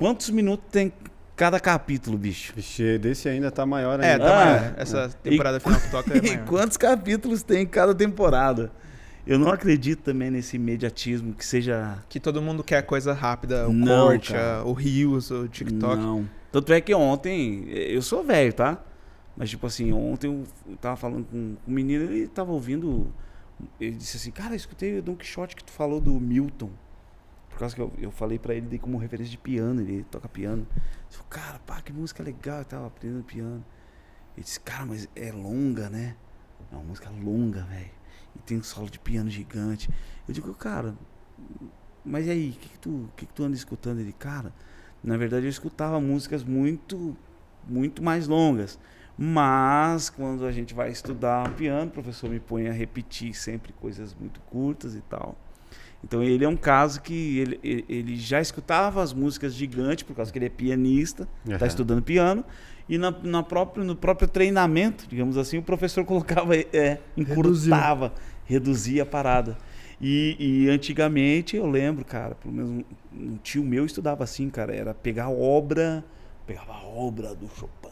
Quantos 0.00 0.30
minutos 0.30 0.64
tem 0.72 0.90
cada 1.36 1.60
capítulo, 1.60 2.16
bicho? 2.16 2.54
Vixe, 2.56 2.96
desse 2.98 3.28
ainda 3.28 3.50
tá 3.50 3.66
maior 3.66 4.00
É, 4.02 4.12
ainda. 4.14 4.24
tá 4.24 4.30
Ah, 4.32 4.44
maior. 4.46 4.74
Essa 4.78 5.08
temporada 5.22 5.60
final 5.60 5.78
que 5.78 5.90
toca 5.90 6.14
é 6.14 6.16
E 6.24 6.30
maior. 6.36 6.46
quantos 6.46 6.76
capítulos 6.78 7.42
tem 7.42 7.66
cada 7.66 7.94
temporada? 7.94 8.72
Eu 9.26 9.38
não 9.38 9.50
acredito 9.52 10.00
também 10.02 10.30
nesse 10.30 10.56
imediatismo 10.56 11.34
que 11.34 11.44
seja. 11.44 11.98
Que 12.08 12.18
todo 12.18 12.40
mundo 12.40 12.64
quer 12.64 12.80
coisa 12.82 13.12
rápida, 13.12 13.68
o 13.68 13.72
Não, 13.74 14.06
corte, 14.06 14.32
cara. 14.32 14.60
a- 14.60 14.64
o 14.64 14.72
Reels, 14.72 15.30
o 15.30 15.46
TikTok. 15.46 15.96
Não. 16.02 16.26
Tanto 16.50 16.72
é 16.72 16.80
que 16.80 16.94
ontem, 16.94 17.68
eu 17.68 18.00
sou 18.00 18.24
velho, 18.24 18.54
tá? 18.54 18.78
Mas 19.36 19.50
tipo 19.50 19.66
assim, 19.66 19.92
ontem 19.92 20.26
eu 20.28 20.76
tava 20.78 20.96
falando 20.96 21.26
com 21.26 21.36
um 21.36 21.56
menino, 21.66 22.04
ele 22.04 22.26
tava 22.26 22.50
ouvindo. 22.52 23.12
Ele 23.78 23.92
disse 23.96 24.16
assim, 24.16 24.30
cara, 24.30 24.52
eu 24.54 24.56
escutei 24.56 24.98
o 24.98 25.02
Don 25.02 25.14
Quixote 25.14 25.54
que 25.54 25.62
tu 25.62 25.70
falou 25.70 26.00
do 26.00 26.18
Milton. 26.18 26.70
Causa 27.60 27.74
que 27.74 27.80
eu, 27.80 27.92
eu 27.98 28.10
falei 28.10 28.38
pra 28.38 28.54
ele, 28.54 28.66
dei 28.66 28.78
como 28.78 28.98
referência 28.98 29.30
de 29.30 29.38
piano, 29.38 29.80
ele 29.80 30.04
toca 30.04 30.28
piano. 30.28 30.66
Ele 30.72 31.10
falou, 31.10 31.26
cara, 31.28 31.58
pá, 31.60 31.80
que 31.80 31.92
música 31.92 32.22
legal, 32.22 32.58
eu 32.58 32.64
tava 32.64 32.86
aprendendo 32.86 33.24
piano. 33.24 33.64
Ele 34.36 34.44
disse, 34.44 34.60
cara, 34.60 34.86
mas 34.86 35.08
é 35.14 35.32
longa, 35.32 35.88
né? 35.88 36.16
É 36.70 36.74
uma 36.74 36.84
música 36.84 37.10
longa, 37.10 37.62
velho. 37.64 37.90
E 38.36 38.38
tem 38.40 38.58
um 38.58 38.62
solo 38.62 38.88
de 38.88 38.98
piano 38.98 39.28
gigante. 39.28 39.90
Eu 40.26 40.34
digo, 40.34 40.52
cara, 40.54 40.94
mas 42.04 42.26
e 42.26 42.30
aí, 42.30 42.50
o 42.50 42.52
que, 42.52 42.68
que, 42.68 42.78
tu, 42.78 43.10
que, 43.16 43.26
que 43.26 43.32
tu 43.32 43.42
anda 43.42 43.54
escutando? 43.54 44.00
Ele, 44.00 44.12
cara, 44.12 44.52
na 45.02 45.16
verdade 45.16 45.46
eu 45.46 45.50
escutava 45.50 46.00
músicas 46.00 46.44
muito, 46.44 47.16
muito 47.68 48.02
mais 48.02 48.26
longas. 48.26 48.78
Mas 49.18 50.08
quando 50.08 50.46
a 50.46 50.52
gente 50.52 50.72
vai 50.72 50.90
estudar 50.90 51.54
piano, 51.54 51.90
o 51.90 51.92
professor 51.92 52.30
me 52.30 52.40
põe 52.40 52.68
a 52.68 52.72
repetir 52.72 53.34
sempre 53.34 53.72
coisas 53.74 54.14
muito 54.14 54.40
curtas 54.40 54.94
e 54.94 55.00
tal. 55.02 55.36
Então 56.02 56.22
ele 56.22 56.44
é 56.44 56.48
um 56.48 56.56
caso 56.56 57.02
que 57.02 57.38
ele, 57.38 57.84
ele, 57.88 58.16
já 58.16 58.40
escutava 58.40 59.02
as 59.02 59.12
músicas 59.12 59.54
gigantes, 59.54 60.02
por 60.02 60.16
causa 60.16 60.32
que 60.32 60.38
ele 60.38 60.46
é 60.46 60.50
pianista, 60.50 61.28
está 61.44 61.56
Aham. 61.56 61.66
estudando 61.66 62.02
piano, 62.02 62.44
e 62.88 62.98
na, 62.98 63.10
na 63.22 63.42
próprio, 63.42 63.84
no 63.84 63.94
próprio 63.94 64.26
treinamento, 64.26 65.06
digamos 65.06 65.36
assim, 65.36 65.58
o 65.58 65.62
professor 65.62 66.04
colocava, 66.06 66.56
é, 66.56 66.98
encurtava, 67.16 68.12
reduzia 68.44 69.02
a 69.02 69.06
parada. 69.06 69.56
E, 70.00 70.36
e 70.38 70.70
antigamente 70.70 71.56
eu 71.56 71.66
lembro, 71.66 72.04
cara, 72.04 72.34
pelo 72.34 72.54
menos 72.54 72.70
um, 72.70 72.84
um 73.12 73.36
tio 73.36 73.62
meu 73.62 73.84
estudava 73.84 74.24
assim, 74.24 74.48
cara, 74.48 74.74
era 74.74 74.94
pegar 74.94 75.24
a 75.24 75.30
obra, 75.30 76.02
pegava 76.46 76.72
a 76.72 76.82
obra 76.82 77.34
do 77.34 77.48
Chopin. 77.48 77.88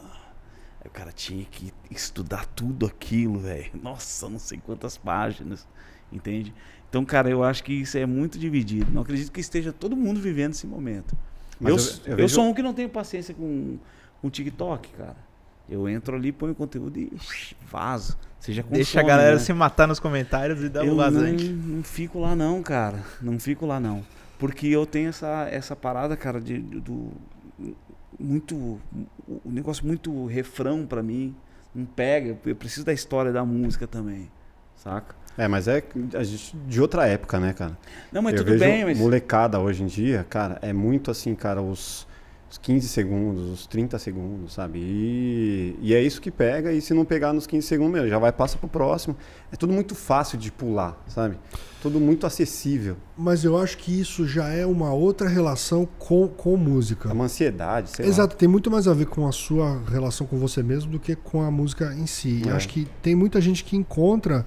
Aí 0.81 0.87
o 0.87 0.89
cara 0.89 1.11
tinha 1.11 1.45
que 1.45 1.71
estudar 1.91 2.45
tudo 2.47 2.85
aquilo, 2.85 3.39
velho. 3.39 3.69
Nossa, 3.81 4.27
não 4.27 4.39
sei 4.39 4.57
quantas 4.57 4.97
páginas, 4.97 5.67
entende? 6.11 6.53
Então, 6.89 7.05
cara, 7.05 7.29
eu 7.29 7.43
acho 7.43 7.63
que 7.63 7.73
isso 7.73 7.97
é 7.97 8.05
muito 8.05 8.37
dividido. 8.39 8.91
Não 8.91 9.01
acredito 9.03 9.31
que 9.31 9.39
esteja 9.39 9.71
todo 9.71 9.95
mundo 9.95 10.19
vivendo 10.19 10.51
esse 10.53 10.65
momento. 10.67 11.15
Eu, 11.61 11.75
eu- 11.77 11.77
eu 12.05 12.19
eu 12.19 12.29
sou 12.29 12.45
um 12.45 12.53
que 12.53 12.61
não 12.63 12.73
tenho 12.73 12.89
paciência 12.89 13.33
com, 13.33 13.77
com 14.21 14.29
TikTok, 14.29 14.89
cara. 14.93 15.15
Eu 15.69 15.87
entro 15.87 16.15
ali, 16.15 16.31
ponho 16.31 16.55
conteúdo 16.55 16.97
e 16.97 17.11
vazo. 17.69 18.17
Seja 18.39 18.63
Deixa 18.63 18.99
a 18.99 19.03
consome, 19.03 19.07
galera 19.07 19.35
né? 19.35 19.39
se 19.39 19.53
matar 19.53 19.87
nos 19.87 19.99
comentários 19.99 20.63
e 20.63 20.69
dar 20.69 20.83
eu 20.83 20.93
um 20.93 20.95
não, 20.95 21.03
vazante. 21.03 21.47
não 21.49 21.83
fico 21.83 22.19
lá 22.19 22.35
não, 22.35 22.63
cara. 22.63 23.03
Não 23.21 23.37
fico 23.39 23.65
lá 23.67 23.79
não. 23.79 24.03
Porque 24.39 24.65
eu 24.67 24.85
tenho 24.85 25.09
essa, 25.09 25.47
essa 25.51 25.75
parada, 25.75 26.15
cara, 26.17 26.39
de, 26.41 26.57
do. 26.57 27.11
Muito. 28.19 28.55
O 28.55 29.41
negócio 29.45 29.85
muito 29.85 30.25
refrão 30.25 30.85
pra 30.87 31.03
mim. 31.03 31.35
Não 31.75 31.85
pega. 31.85 32.37
Eu 32.45 32.55
preciso 32.55 32.85
da 32.85 32.93
história 32.93 33.31
da 33.31 33.45
música 33.45 33.85
também. 33.85 34.29
Saca? 34.75 35.15
É, 35.39 35.47
mas 35.47 35.67
é 35.67 35.83
a 36.15 36.23
gente- 36.23 36.55
de 36.67 36.81
outra 36.81 37.07
época, 37.07 37.39
né, 37.39 37.53
cara? 37.53 37.77
Não, 38.11 38.21
mas 38.21 38.33
eu 38.33 38.39
tudo 38.39 38.51
vejo 38.51 38.63
bem, 38.65 38.85
mas. 38.85 38.97
molecada 38.97 39.59
hoje 39.59 39.83
em 39.83 39.87
dia, 39.87 40.25
cara, 40.29 40.59
é 40.61 40.73
muito 40.73 41.09
assim, 41.09 41.33
cara, 41.33 41.61
os, 41.61 42.05
os 42.51 42.57
15 42.57 42.87
segundos, 42.87 43.49
os 43.49 43.65
30 43.67 43.97
segundos, 43.99 44.53
sabe? 44.53 44.79
E, 44.79 45.75
e 45.81 45.93
é 45.95 46.01
isso 46.01 46.19
que 46.19 46.29
pega, 46.29 46.73
e 46.73 46.81
se 46.81 46.93
não 46.93 47.05
pegar 47.05 47.31
nos 47.31 47.47
15 47.47 47.65
segundos, 47.67 47.93
meu, 47.93 48.09
já 48.09 48.17
vai 48.19 48.31
passar 48.31 48.57
pro 48.57 48.67
próximo. 48.67 49.15
É 49.51 49.55
tudo 49.55 49.71
muito 49.71 49.95
fácil 49.95 50.37
de 50.37 50.51
pular, 50.51 50.97
sabe? 51.07 51.37
Tudo 51.81 51.99
muito 51.99 52.25
acessível. 52.27 52.97
Mas 53.17 53.45
eu 53.45 53.57
acho 53.57 53.77
que 53.77 53.97
isso 54.01 54.27
já 54.27 54.49
é 54.49 54.65
uma 54.65 54.91
outra 54.91 55.29
relação 55.29 55.87
com, 55.97 56.27
com 56.27 56.57
música. 56.57 57.07
É 57.09 57.13
uma 57.13 57.23
ansiedade, 57.25 57.91
sei 57.91 58.05
Exato, 58.05 58.35
tem 58.35 58.49
muito 58.49 58.69
mais 58.69 58.87
a 58.89 58.93
ver 58.93 59.05
com 59.05 59.25
a 59.25 59.31
sua 59.31 59.81
relação 59.89 60.27
com 60.27 60.37
você 60.37 60.61
mesmo 60.61 60.91
do 60.91 60.99
que 60.99 61.15
com 61.15 61.41
a 61.41 61.49
música 61.49 61.93
em 61.93 62.05
si. 62.05 62.41
E 62.45 62.49
É. 62.49 62.51
acho 62.51 62.67
que 62.67 62.85
tem 63.01 63.15
muita 63.15 63.39
gente 63.39 63.63
que 63.63 63.77
encontra 63.77 64.45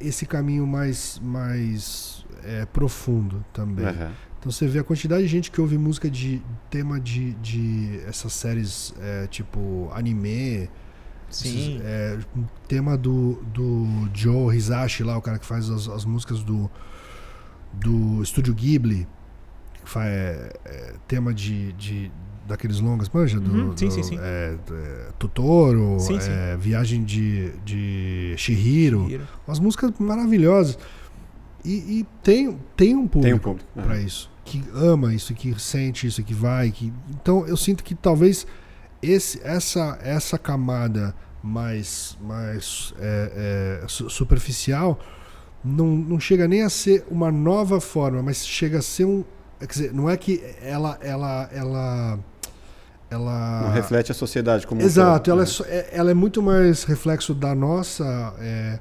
esse 0.00 0.26
caminho 0.26 0.66
mais, 0.66 1.20
mais 1.22 2.24
é, 2.44 2.66
profundo 2.66 3.44
também. 3.52 3.86
Aham. 3.86 4.12
Então 4.38 4.52
você 4.52 4.66
vê 4.68 4.78
a 4.78 4.84
quantidade 4.84 5.22
de 5.22 5.28
gente 5.28 5.50
que 5.50 5.60
ouve 5.60 5.76
música 5.76 6.08
de 6.08 6.40
tema 6.70 7.00
de, 7.00 7.32
de 7.34 8.00
essas 8.06 8.32
séries 8.32 8.94
é, 9.00 9.26
tipo 9.26 9.90
anime, 9.92 10.70
Sim. 11.28 11.78
esses, 11.78 11.80
é, 11.84 12.18
tema 12.68 12.96
do, 12.96 13.42
do 13.52 14.08
Joe 14.14 14.56
Hisashi 14.56 15.02
lá, 15.02 15.16
o 15.16 15.22
cara 15.22 15.38
que 15.38 15.46
faz 15.46 15.68
as, 15.68 15.88
as 15.88 16.04
músicas 16.04 16.44
do, 16.44 16.70
do 17.72 18.22
Estúdio 18.22 18.54
Ghibli, 18.54 19.08
que 19.82 19.90
faz 19.90 20.06
é, 20.06 20.52
é, 20.64 20.94
tema 21.08 21.34
de, 21.34 21.72
de 21.72 22.12
daqueles 22.46 22.80
longas, 22.80 23.08
manja? 23.08 23.38
Do, 23.40 23.50
Uhum, 23.50 23.76
sim, 23.76 23.86
do, 23.88 23.92
sim, 23.92 24.02
sim. 24.02 24.18
É, 24.20 24.56
é, 24.70 25.08
Totoro, 25.18 25.98
Sim, 26.00 26.20
sim. 26.20 26.30
é, 26.30 26.56
Viagem 26.58 27.04
de, 27.04 27.50
de 27.64 28.34
Shihiro, 28.36 29.08
Hiro. 29.10 29.28
umas 29.46 29.58
músicas 29.58 29.92
maravilhosas. 29.98 30.78
E, 31.64 32.00
e 32.00 32.06
tem, 32.22 32.56
tem 32.76 32.94
um 32.94 33.08
público 33.08 33.22
Tem 33.24 33.34
um 33.34 33.38
público. 33.38 33.68
para 33.74 33.94
Aham. 33.96 34.00
isso, 34.04 34.30
que 34.44 34.62
ama 34.74 35.12
isso, 35.12 35.34
que 35.34 35.58
sente 35.60 36.06
isso, 36.06 36.22
que 36.22 36.32
vai, 36.32 36.70
que 36.70 36.92
então 37.10 37.44
eu 37.46 37.56
sinto 37.56 37.82
que 37.82 37.94
talvez 37.94 38.46
esse, 39.02 39.40
essa 39.42 39.98
essa 40.00 40.38
camada 40.38 41.12
mais 41.42 42.16
mais 42.20 42.94
é, 42.98 43.80
é, 43.82 43.88
su- 43.88 44.08
superficial 44.08 44.98
não, 45.64 45.88
não 45.88 46.20
chega 46.20 46.46
nem 46.46 46.62
a 46.62 46.70
ser 46.70 47.04
uma 47.10 47.30
nova 47.32 47.80
forma, 47.80 48.22
mas 48.22 48.46
chega 48.46 48.78
a 48.78 48.82
ser 48.82 49.04
um, 49.04 49.24
quer 49.58 49.66
dizer, 49.66 49.92
não 49.92 50.08
é 50.08 50.16
que 50.16 50.40
ela 50.62 50.96
ela 51.02 51.48
ela 51.52 52.20
ela 53.10 53.62
Não 53.62 53.72
reflete 53.72 54.10
a 54.10 54.14
sociedade 54.14 54.66
como 54.66 54.80
um 54.80 54.84
Exato, 54.84 55.30
ela, 55.30 55.42
é 55.42 55.46
né? 55.46 55.52
é, 55.68 55.88
ela 55.92 56.10
é 56.10 56.14
muito 56.14 56.42
mais 56.42 56.84
reflexo 56.84 57.32
da 57.34 57.54
nossa 57.54 58.34
é, 58.40 58.78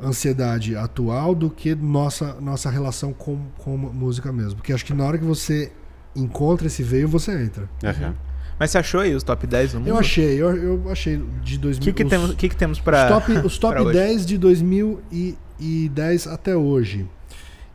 ansiedade 0.00 0.76
atual 0.76 1.34
do 1.34 1.50
que 1.50 1.74
nossa, 1.74 2.34
nossa 2.40 2.70
relação 2.70 3.12
com, 3.12 3.38
com 3.58 3.76
música 3.76 4.32
mesmo. 4.32 4.56
Porque 4.56 4.72
acho 4.72 4.84
que 4.84 4.94
na 4.94 5.04
hora 5.04 5.18
que 5.18 5.24
você 5.24 5.72
encontra 6.14 6.66
esse 6.68 6.82
veio, 6.82 7.08
você 7.08 7.32
entra. 7.42 7.68
Aham. 7.84 8.14
Mas 8.58 8.72
você 8.72 8.78
achou 8.78 9.00
aí 9.00 9.14
os 9.14 9.22
top 9.22 9.46
10 9.46 9.72
do 9.72 9.78
mundo? 9.78 9.88
Eu 9.88 9.98
achei, 9.98 10.34
eu, 10.40 10.56
eu 10.56 10.90
achei 10.90 11.16
de 11.44 11.56
O 11.56 11.60
2000. 11.60 11.80
que, 11.80 11.92
que, 11.92 12.04
os, 12.04 12.10
temos, 12.10 12.34
que, 12.34 12.48
que 12.48 12.56
temos 12.56 12.78
os 12.78 12.84
pra. 12.84 13.06
top, 13.08 13.32
os 13.32 13.56
top 13.58 13.74
pra 13.74 13.82
hoje? 13.84 13.98
10 13.98 14.26
de 14.26 14.38
2010 14.38 16.26
até 16.26 16.56
hoje. 16.56 17.08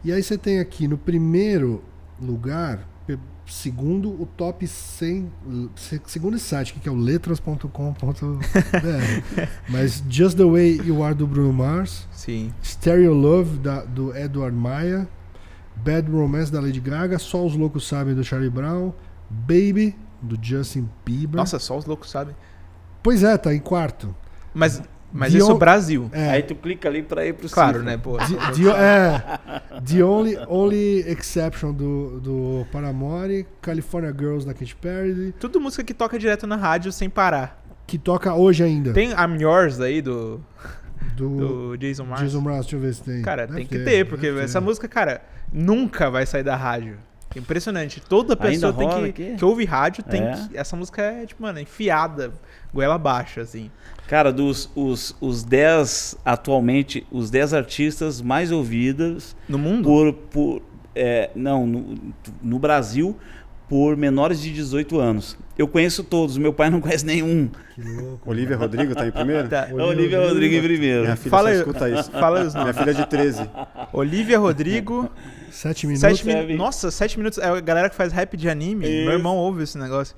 E 0.04 0.12
aí 0.12 0.22
você 0.22 0.38
tem 0.38 0.60
aqui 0.60 0.86
no 0.88 0.98
primeiro 0.98 1.82
lugar, 2.22 2.86
segundo 3.46 4.10
o 4.10 4.26
top 4.26 4.66
100, 4.66 5.30
se- 5.76 6.02
segundo 6.08 6.38
esse 6.38 6.46
site 6.46 6.74
que 6.76 6.88
é 6.88 6.92
o 6.92 6.96
letras.com.br. 6.96 7.68
Mas 9.70 10.04
Just 10.10 10.38
the 10.38 10.46
Way 10.46 10.82
You 10.86 11.04
Are 11.04 11.14
do 11.16 11.28
Bruno 11.28 11.54
Mars, 11.54 12.08
Sim. 12.12 12.54
Stereo 12.64 13.14
Love 13.14 13.58
da, 13.60 13.82
do 13.84 14.16
Edward 14.16 14.56
Maia, 14.56 15.08
Bad 15.76 16.10
Romance 16.10 16.52
da 16.52 16.60
Lady 16.62 16.80
Gaga, 16.80 17.18
Só 17.20 17.46
os 17.46 17.56
Loucos 17.56 17.88
Sabem 17.88 18.16
do 18.16 18.24
Charlie 18.24 18.50
Brown, 18.50 18.94
Baby 19.30 19.96
do 20.22 20.38
Justin 20.42 20.90
Bieber. 21.06 21.38
Nossa, 21.38 21.60
só 21.60 21.78
os 21.78 21.86
loucos 21.86 22.10
sabem. 22.10 22.36
Pois 23.02 23.24
é, 23.24 23.38
tá 23.38 23.54
em 23.54 23.60
quarto. 23.60 24.16
Mas, 24.54 24.82
mas 25.14 25.32
The 25.32 25.38
isso 25.38 25.54
on- 25.54 25.58
Brasil. 25.58 26.10
É, 26.12 26.30
Aí 26.32 26.44
tu 26.44 26.56
clica 26.56 26.90
ali 26.90 27.04
pra 27.04 27.26
ir 27.26 27.34
pro 27.34 27.48
Claro, 27.50 27.78
cifra. 27.80 27.92
né, 27.92 27.98
pô? 27.98 28.18
The, 28.18 28.26
the- 28.64 28.70
é, 28.72 29.22
the 29.86 30.04
only, 30.04 30.38
only 30.48 31.00
Exception 31.08 31.72
do, 31.74 32.20
do 32.20 32.66
Paramore, 32.72 33.46
California 33.62 34.12
Girls 34.12 34.46
da 34.46 34.54
Katy 34.54 34.76
Perry, 34.76 35.34
Tudo 35.40 35.62
música 35.62 35.84
que 35.84 35.94
toca 35.94 36.18
direto 36.18 36.48
na 36.48 36.56
rádio 36.56 36.92
sem 36.92 37.10
parar. 37.10 37.62
que 37.86 37.98
toca 37.98 38.34
hoje 38.34 38.64
ainda. 38.64 38.92
Tem 38.94 39.12
I'm 39.12 39.40
Yours 39.40 39.80
aí 39.80 40.02
do, 40.02 40.42
do 41.16 41.74
do 41.74 41.78
Jason 41.78 42.06
Mars? 42.06 42.22
Jason 42.22 42.42
Mraz, 42.42 42.62
deixa 42.62 42.76
eu 42.76 42.80
ver 42.80 42.94
se 42.94 43.04
tem. 43.04 43.22
Cara, 43.22 43.46
Deve 43.46 43.60
tem 43.60 43.68
que 43.68 43.80
ter, 43.86 44.06
porque 44.08 44.26
deve 44.28 44.40
ter. 44.40 44.46
essa 44.46 44.60
música, 44.62 44.88
cara, 44.88 45.22
nunca 45.52 46.10
vai 46.10 46.26
sair 46.26 46.44
da 46.44 46.56
rádio. 46.56 46.98
Impressionante. 47.36 48.02
Toda 48.02 48.36
pessoa 48.36 48.72
tem 48.74 49.12
que, 49.12 49.36
que 49.36 49.46
ouve 49.46 49.66
rádio 49.66 50.04
tem 50.04 50.22
É. 50.24 50.34
que. 50.50 50.58
Essa 50.58 50.76
música 50.76 51.02
é, 51.02 51.26
tipo, 51.26 51.42
mano, 51.42 51.60
enfiada, 51.60 52.32
goela 52.74 52.96
abaixo, 52.96 53.40
assim. 53.40 53.72
Cara, 54.08 54.32
dos 54.32 54.70
os, 54.76 55.16
os 55.22 55.44
10, 55.44 56.18
atualmente, 56.26 57.06
os 57.12 57.30
10 57.30 57.54
artistas 57.54 58.22
mais 58.22 58.52
ouvidos 58.52 59.36
No 59.48 59.58
mundo? 59.58 59.84
por. 59.84 60.14
por 60.14 60.62
é, 60.96 61.32
não, 61.36 61.66
no, 61.66 61.96
no 62.42 62.60
Brasil, 62.60 63.18
por 63.68 63.98
menores 63.98 64.40
de 64.40 64.54
18 64.54 65.00
anos. 65.00 65.36
Eu 65.58 65.68
conheço 65.68 66.04
todos, 66.04 66.38
meu 66.38 66.54
pai 66.54 66.70
não 66.70 66.80
conhece 66.82 67.04
nenhum. 67.06 67.50
Que 67.74 67.82
louco. 67.82 68.30
Olivia 68.30 68.56
Rodrigo 68.58 68.94
tá 68.94 69.08
em 69.08 69.12
primeiro? 69.12 69.48
Tá. 69.50 69.68
É 69.70 69.74
Olivia 69.74 70.20
Rodrigo 70.28 70.54
em 70.56 70.62
primeiro. 70.62 71.02
Minha 71.04 71.16
filha 71.16 71.32
Fala 71.32 71.52
escuta 71.54 71.90
isso. 71.90 72.12
Fala 72.12 72.42
os 72.44 72.54
Minha 72.54 72.66
nomes. 72.66 72.78
filha 72.80 72.94
de 72.94 73.06
13. 73.08 73.50
Olivia 73.92 74.38
Rodrigo, 74.38 75.10
Sete 75.54 75.86
minutos. 75.88 76.20
sete. 76.20 76.54
Nossa, 76.56 76.92
sete 76.92 77.18
minutos. 77.18 77.38
É 77.40 77.48
a 77.48 77.60
galera 77.60 77.90
que 77.90 77.96
faz 77.96 78.12
rap 78.12 78.36
de 78.36 78.50
anime. 78.50 78.86
Isso. 78.86 79.06
Meu 79.06 79.14
irmão 79.14 79.36
ouve 79.38 79.64
esse 79.64 79.78
negócio. 79.78 80.16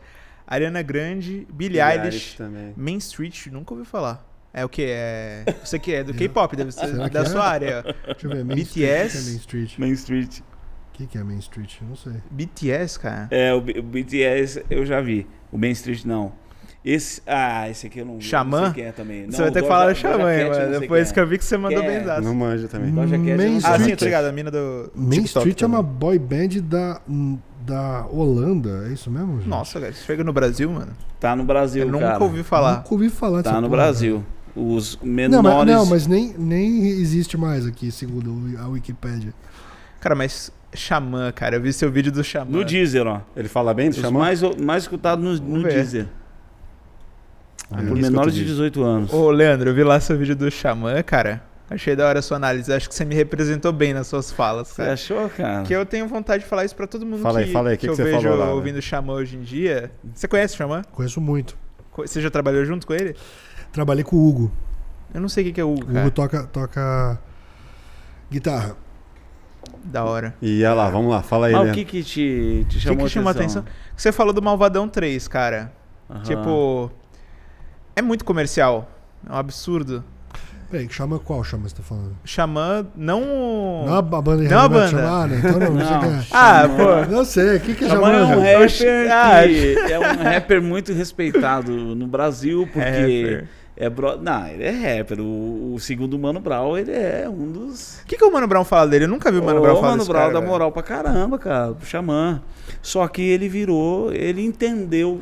Ariana 0.47 0.81
Grande, 0.81 1.45
Billie 1.51 1.81
Eilish 1.81 2.03
Eilish, 2.05 2.37
também. 2.37 2.73
Main 2.77 2.97
Street, 2.97 3.47
nunca 3.47 3.73
ouvi 3.73 3.85
falar. 3.85 4.25
É 4.53 4.63
o 4.63 4.69
que? 4.69 4.83
É. 4.87 5.43
Você 5.63 5.77
que 5.77 5.93
é 5.93 6.03
do 6.03 6.13
K-pop, 6.15 6.55
deve 6.55 6.71
ser 6.71 6.87
Será 6.87 7.07
da 7.09 7.21
é? 7.21 7.25
sua 7.25 7.43
área. 7.43 7.83
Deixa 8.05 8.27
eu 8.27 8.29
ver. 8.31 8.45
Main 8.45 8.55
BTS. 8.55 9.35
Street. 9.37 9.71
O 9.73 9.75
que 9.75 9.83
é 9.83 9.85
Main 9.85 9.93
Street? 9.93 10.37
Main 10.37 10.37
Street. 10.37 10.39
O 10.39 10.97
que, 10.97 11.07
que 11.07 11.17
é 11.17 11.23
Main 11.23 11.39
Street? 11.39 11.73
Eu 11.81 11.87
não 11.89 11.95
sei. 11.97 12.13
BTS, 12.31 12.99
cara. 12.99 13.27
É, 13.31 13.53
o, 13.53 13.59
B- 13.59 13.79
o 13.79 13.83
BTS 13.83 14.63
eu 14.69 14.85
já 14.85 15.01
vi. 15.01 15.27
O 15.51 15.57
Main 15.57 15.71
Street 15.71 16.05
não. 16.05 16.31
Esse, 16.85 17.19
ah, 17.25 17.67
esse 17.67 17.87
aqui 17.87 17.97
eu 17.99 18.05
não, 18.05 18.21
Xamã? 18.21 18.57
não 18.59 18.65
sei 18.65 18.73
quem 18.75 18.83
é 18.85 18.91
também. 18.91 19.25
Você 19.25 19.31
Não, 19.37 19.39
vai 19.45 19.51
ter 19.51 19.61
que 19.63 19.67
falar 19.67 19.91
do 19.91 19.95
Xamã, 19.97 20.25
sei 20.53 20.79
Depois 20.79 21.05
quem 21.07 21.13
que 21.15 21.19
eu 21.19 21.25
vi 21.27 21.37
que 21.39 21.43
você 21.45 21.57
mandou 21.57 21.81
é? 21.81 21.87
bem 21.87 22.03
zaço. 22.05 22.21
Não 22.21 22.35
manjo 22.35 22.67
também. 22.67 22.91
Doja 22.91 23.17
Cat, 23.17 23.37
Main. 23.37 23.57
Ah, 23.57 23.59
sim, 23.59 23.75
Street. 23.79 23.99
tô 23.99 24.05
ligado. 24.05 24.25
A 24.25 24.31
mina 24.31 24.51
do. 24.51 24.91
Main 24.93 25.09
TikTok 25.09 25.25
Street 25.39 25.57
é 25.57 25.59
também. 25.61 25.77
uma 25.77 25.81
boy 25.83 26.19
band 26.19 26.49
da, 26.63 27.01
da 27.65 28.05
Holanda, 28.11 28.85
é 28.87 28.93
isso 28.93 29.09
mesmo? 29.09 29.37
gente? 29.39 29.49
Nossa, 29.49 29.79
cara, 29.79 29.91
chega 29.93 30.23
no 30.23 30.31
Brasil, 30.31 30.69
mano. 30.69 30.91
Tá 31.19 31.35
no 31.35 31.43
Brasil, 31.43 31.85
eu 31.85 31.91
nunca 31.91 32.05
cara. 32.05 32.23
ouvi 32.23 32.43
falar. 32.43 32.75
Nunca 32.77 32.93
ouvi 32.93 33.09
falar 33.09 33.41
Tá 33.41 33.53
no 33.53 33.61
porra, 33.61 33.69
Brasil. 33.81 34.23
Os 34.55 34.95
cara. 34.95 35.09
menores... 35.09 35.43
Não, 35.43 35.65
mas, 35.65 35.67
não, 35.67 35.85
mas 35.87 36.07
nem, 36.07 36.35
nem 36.37 36.87
existe 36.87 37.35
mais 37.35 37.65
aqui, 37.65 37.91
segundo 37.91 38.31
a 38.59 38.67
Wikipédia. 38.67 39.33
Cara, 39.99 40.13
mas 40.13 40.51
Xamã, 40.75 41.31
cara, 41.31 41.55
eu 41.55 41.61
vi 41.61 41.73
seu 41.73 41.91
vídeo 41.91 42.11
do 42.11 42.23
Xamã. 42.23 42.51
No 42.51 42.63
Deezer, 42.63 43.07
ó. 43.07 43.21
Ele 43.35 43.47
fala 43.47 43.73
bem 43.73 43.89
do 43.89 43.93
Os 43.95 43.99
Xamã? 44.01 44.19
mais, 44.19 44.41
mais 44.59 44.83
escutados 44.83 45.25
no, 45.25 45.35
Vamos 45.35 45.63
no 45.63 45.67
ver. 45.67 45.73
Deezer. 45.73 46.07
Ah, 47.71 47.77
por 47.77 47.95
menores 47.95 48.33
de 48.33 48.41
Deezer. 48.41 48.55
18 48.69 48.83
anos. 48.83 49.13
Ô, 49.13 49.29
Leandro, 49.31 49.69
eu 49.69 49.73
vi 49.73 49.83
lá 49.83 49.99
seu 49.99 50.17
vídeo 50.17 50.35
do 50.35 50.49
Xamã, 50.51 51.01
cara. 51.03 51.41
Achei 51.67 51.95
da 51.95 52.07
hora 52.07 52.19
a 52.19 52.21
sua 52.21 52.37
análise. 52.37 52.71
Acho 52.71 52.87
que 52.87 52.93
você 52.93 53.03
me 53.03 53.15
representou 53.15 53.71
bem 53.73 53.91
nas 53.93 54.05
suas 54.05 54.31
falas, 54.31 54.67
Você 54.67 54.75
cara. 54.83 54.93
achou, 54.93 55.29
cara? 55.29 55.63
Que 55.63 55.73
eu 55.73 55.83
tenho 55.83 56.07
vontade 56.07 56.43
de 56.43 56.49
falar 56.49 56.63
isso 56.63 56.75
pra 56.75 56.85
todo 56.85 57.03
mundo 57.05 57.21
Fala 57.23 57.39
que, 57.39 57.45
aí, 57.47 57.51
fala 57.51 57.69
aí, 57.71 57.77
que, 57.77 57.81
que 57.81 57.91
eu 57.91 57.95
que 57.95 57.97
você 57.97 58.03
vejo 58.03 58.21
falou 58.21 58.37
lá, 58.37 58.53
ouvindo 58.53 58.79
Xamã 58.81 59.13
hoje 59.13 59.35
em 59.35 59.41
dia. 59.41 59.91
Você 60.13 60.27
conhece 60.27 60.53
o 60.53 60.57
Xamã? 60.57 60.83
Conheço 60.91 61.19
muito. 61.19 61.57
Você 61.97 62.21
já 62.21 62.29
trabalhou 62.29 62.63
junto 62.65 62.85
com 62.85 62.93
ele? 62.93 63.15
Trabalhei 63.73 64.03
com 64.03 64.15
o 64.15 64.27
Hugo. 64.29 64.51
Eu 65.11 65.19
não 65.21 65.27
sei 65.29 65.49
o 65.49 65.53
que 65.53 65.59
é 65.59 65.63
o 65.63 65.71
Hugo, 65.73 65.83
O 65.83 65.87
cara. 65.87 65.99
Hugo 66.01 66.11
toca, 66.11 66.43
toca 66.43 67.19
guitarra. 68.29 68.75
Da 69.83 70.03
hora. 70.03 70.35
E 70.41 70.63
olha 70.63 70.73
lá, 70.75 70.89
vamos 70.89 71.09
lá, 71.09 71.23
fala 71.23 71.47
aí, 71.47 71.53
Mas 71.53 71.71
o 71.71 71.73
que 71.73 71.85
que 71.85 72.03
te, 72.03 72.65
te 72.69 72.77
O 72.77 72.79
que, 72.79 72.79
chamou 72.79 73.05
que 73.05 73.11
chamou 73.11 73.29
a 73.29 73.31
atenção? 73.31 73.61
atenção? 73.63 73.79
Você 73.95 74.11
falou 74.11 74.33
do 74.33 74.41
Malvadão 74.41 74.87
3, 74.87 75.27
cara. 75.27 75.71
Aham. 76.09 76.21
Tipo, 76.21 76.91
é 77.95 78.01
muito 78.01 78.25
comercial. 78.25 78.89
É 79.27 79.31
um 79.31 79.35
absurdo. 79.37 80.03
Peraí, 80.69 80.87
chama 80.89 81.19
qual 81.19 81.43
chama 81.43 81.69
você 81.69 81.75
tá 81.75 81.83
falando? 81.83 82.15
Xamã, 82.25 82.85
não. 82.95 83.85
Não 83.85 83.93
a 83.93 84.01
banda 84.01 84.43
de 84.43 84.49
Não 84.49 84.59
a 84.61 84.67
banda. 84.67 84.87
chama? 84.89 85.03
Ah, 85.23 85.27
não, 85.27 85.37
então 85.37 85.51
não, 85.59 85.71
não, 85.71 85.73
Não. 85.75 86.05
é. 86.19 86.25
Ah, 86.33 86.61
Xamã. 86.63 86.75
pô. 87.05 87.11
Não 87.11 87.25
sei, 87.25 87.55
o 87.57 87.59
que, 87.59 87.75
que 87.75 87.85
é 87.85 87.89
Xamã 87.89 88.11
é 88.11 88.23
um 88.23 88.27
Xamã? 88.27 88.41
rapper 88.41 89.11
Ah, 89.11 89.87
que 89.87 89.93
é 89.93 89.99
um 89.99 90.23
rapper 90.23 90.61
muito 90.61 90.91
respeitado 90.91 91.71
no 91.71 92.07
Brasil, 92.07 92.67
porque 92.73 92.79
rapper. 92.79 93.47
é 93.77 93.89
bro... 93.89 94.17
Não, 94.17 94.47
ele 94.47 94.63
é 94.63 94.97
rapper. 94.97 95.19
O, 95.21 95.75
o 95.75 95.79
segundo 95.79 96.17
Mano 96.17 96.39
Brown, 96.39 96.75
ele 96.77 96.91
é 96.91 97.29
um 97.29 97.51
dos... 97.51 97.99
O 98.01 98.05
que, 98.07 98.17
que 98.17 98.25
o 98.25 98.31
Mano 98.31 98.47
Brown 98.47 98.65
fala 98.65 98.87
dele? 98.87 99.05
Eu 99.05 99.09
nunca 99.09 99.31
vi 99.31 99.37
o 99.37 99.43
Mano 99.43 99.59
Ô, 99.59 99.61
Brown 99.61 99.75
falar 99.75 99.87
Mano 99.89 99.97
desse 99.99 100.09
Brown 100.09 100.21
cara, 100.23 100.33
dá 100.33 100.39
velho. 100.39 100.51
moral 100.51 100.71
pra 100.71 100.81
caramba, 100.83 101.37
cara, 101.37 101.73
pro 101.75 101.85
Xamã. 101.85 102.41
Só 102.81 103.07
que 103.07 103.21
ele 103.21 103.47
virou, 103.47 104.11
ele 104.11 104.43
entendeu 104.43 105.21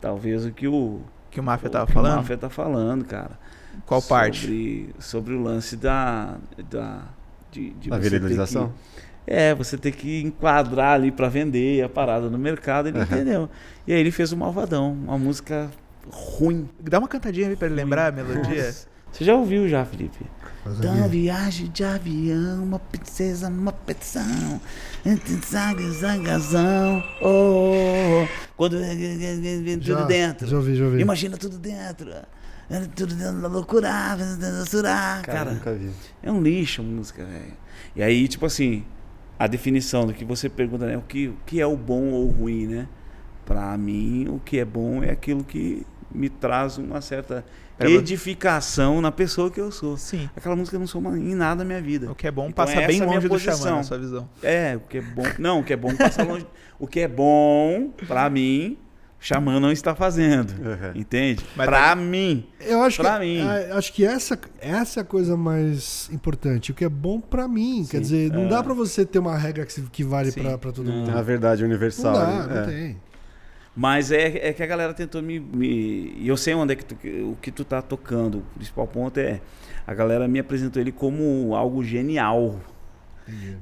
talvez 0.00 0.44
o 0.44 0.50
que 0.52 0.66
o, 0.66 1.00
Que 1.30 1.40
o 1.40 1.42
Máfia 1.42 1.68
tava 1.70 1.86
que 1.86 1.92
o 1.92 1.94
falando? 1.94 2.16
Máfia 2.16 2.36
tá 2.36 2.48
falando, 2.50 3.04
cara. 3.04 3.38
Qual 3.86 4.02
parte? 4.02 4.40
Sobre, 4.40 4.94
sobre 4.98 5.34
o 5.34 5.42
lance 5.42 5.76
da... 5.76 6.36
da 6.70 7.02
de, 7.50 7.70
de 7.70 7.92
A 7.92 7.96
você 7.96 8.02
ter 8.02 8.10
viralização? 8.20 8.68
que- 8.68 9.02
é, 9.30 9.54
você 9.54 9.76
tem 9.76 9.92
que 9.92 10.22
enquadrar 10.22 10.94
ali 10.94 11.10
pra 11.10 11.28
vender 11.28 11.82
a 11.84 11.88
parada 11.88 12.30
no 12.30 12.38
mercado, 12.38 12.88
ele 12.88 12.98
Aham. 12.98 13.04
entendeu. 13.04 13.50
E 13.86 13.92
aí 13.92 14.00
ele 14.00 14.10
fez 14.10 14.32
o 14.32 14.36
Malvadão, 14.38 14.92
uma 14.92 15.18
música 15.18 15.70
ruim. 16.10 16.66
Dá 16.80 16.98
uma 16.98 17.08
cantadinha 17.08 17.46
aí 17.48 17.54
pra 17.56 17.66
ele 17.66 17.74
lembrar 17.76 18.06
a 18.08 18.12
melodia. 18.12 18.74
Você 19.12 19.24
já 19.24 19.34
ouviu 19.34 19.68
já, 19.68 19.84
Felipe? 19.84 20.24
Uma 20.64 21.08
viagem 21.08 21.68
de 21.70 21.82
avião, 21.82 22.62
uma 22.62 22.78
princesa, 22.78 23.48
uma 23.48 23.72
petição, 23.72 24.60
zaga, 25.46 25.90
zagazão, 25.92 27.02
oh, 27.22 27.26
oh, 27.26 28.24
oh. 28.24 28.28
quando 28.56 28.76
tudo 28.78 29.82
Já, 29.82 30.04
dentro, 30.04 30.46
Já 30.46 30.56
ouvi, 30.56 30.74
já 30.76 30.84
ouvi. 30.84 31.00
imagina 31.00 31.38
tudo 31.38 31.56
dentro, 31.58 32.10
é 32.68 32.80
tudo 32.94 33.14
dentro 33.14 33.40
da 33.40 33.48
loucura, 33.48 33.88
censurar, 34.38 35.22
Cara, 35.22 35.38
cara, 35.38 35.50
nunca 35.52 35.72
vi. 35.74 35.90
é 36.22 36.30
um 36.30 36.42
lixo 36.42 36.82
a 36.82 36.84
música, 36.84 37.24
velho. 37.24 37.54
E 37.96 38.02
aí, 38.02 38.28
tipo 38.28 38.44
assim, 38.44 38.84
a 39.38 39.46
definição 39.46 40.06
do 40.06 40.12
que 40.12 40.24
você 40.24 40.50
pergunta, 40.50 40.84
né, 40.86 40.98
o 40.98 41.02
que, 41.02 41.28
o 41.28 41.36
que 41.46 41.60
é 41.62 41.66
o 41.66 41.76
bom 41.78 42.10
ou 42.10 42.26
o 42.28 42.30
ruim, 42.30 42.66
né? 42.66 42.86
Pra 43.46 43.74
mim, 43.78 44.28
o 44.28 44.38
que 44.38 44.58
é 44.58 44.64
bom 44.66 45.02
é 45.02 45.10
aquilo 45.12 45.42
que 45.42 45.86
me 46.10 46.28
traz 46.28 46.78
uma 46.78 47.00
certa 47.00 47.44
vo- 47.78 47.86
edificação 47.86 49.00
na 49.00 49.10
pessoa 49.12 49.50
que 49.50 49.60
eu 49.60 49.70
sou. 49.70 49.96
Sim. 49.96 50.28
Aquela 50.36 50.56
música 50.56 50.78
não 50.78 50.86
soma 50.86 51.18
em 51.18 51.34
nada 51.34 51.62
na 51.62 51.68
minha 51.68 51.80
vida. 51.82 52.10
O 52.10 52.14
que 52.14 52.26
é 52.26 52.30
bom 52.30 52.48
Então, 52.48 52.64
passa 52.64 52.74
bem 52.86 53.00
é 53.00 53.02
a 53.02 53.06
minha 53.06 53.14
longe 53.16 53.28
do. 53.28 53.38
Xamã, 53.38 53.76
na 53.76 53.82
sua 53.82 53.98
visão. 53.98 54.28
É, 54.42 54.76
o 54.76 54.80
que 54.80 54.98
é 54.98 55.00
bom. 55.02 55.22
Não, 55.38 55.60
o 55.60 55.64
que 55.64 55.72
é 55.72 55.76
bom 55.76 55.94
passa 55.96 56.22
longe. 56.22 56.46
O 56.78 56.86
que 56.86 57.00
é 57.00 57.08
bom, 57.08 57.90
pra 58.06 58.30
mim, 58.30 58.78
o 59.20 59.24
Xamã 59.24 59.58
não 59.58 59.72
está 59.72 59.94
fazendo. 59.94 60.50
Uhum. 60.52 60.92
Entende? 61.00 61.44
Mas 61.56 61.66
pra 61.66 61.94
mim. 61.96 62.46
Eu 62.60 62.82
acho 62.82 63.02
Pra 63.02 63.18
que, 63.18 63.24
mim. 63.24 63.40
acho 63.72 63.92
que 63.92 64.04
essa, 64.04 64.38
essa 64.60 65.00
é 65.00 65.02
a 65.02 65.04
coisa 65.04 65.36
mais 65.36 66.08
importante. 66.12 66.70
O 66.70 66.74
que 66.74 66.84
é 66.84 66.88
bom 66.88 67.20
pra 67.20 67.48
mim. 67.48 67.84
Quer 67.90 68.00
dizer, 68.00 68.30
não 68.32 68.46
é. 68.46 68.48
dá 68.48 68.62
pra 68.62 68.74
você 68.74 69.04
ter 69.04 69.18
uma 69.18 69.36
regra 69.36 69.66
que, 69.66 69.82
que 69.82 70.04
vale 70.04 70.30
Sim. 70.30 70.42
pra, 70.42 70.56
pra 70.58 70.70
todo 70.72 70.86
Não. 70.86 70.98
mundo. 70.98 71.06
Tem 71.10 71.14
a 71.18 71.22
verdade 71.22 71.64
universal. 71.64 72.12
Não 72.12 72.20
dá, 72.20 72.28
ali, 72.44 72.48
não 72.54 72.60
é. 72.60 72.64
tem. 72.66 72.96
Mas 73.80 74.10
é, 74.10 74.48
é 74.48 74.52
que 74.52 74.60
a 74.60 74.66
galera 74.66 74.92
tentou 74.92 75.22
me, 75.22 75.38
me- 75.38 76.12
E 76.18 76.26
eu 76.26 76.36
sei 76.36 76.52
onde 76.52 76.72
é 76.72 76.76
que 76.76 76.84
tu, 76.84 76.96
o 77.30 77.36
que 77.40 77.52
tu 77.52 77.64
tá 77.64 77.80
tocando. 77.80 78.38
O 78.38 78.42
principal 78.56 78.88
ponto 78.88 79.18
é. 79.20 79.40
A 79.86 79.94
galera 79.94 80.26
me 80.26 80.40
apresentou 80.40 80.82
ele 80.82 80.90
como 80.90 81.54
algo 81.54 81.82
genial. 81.84 82.56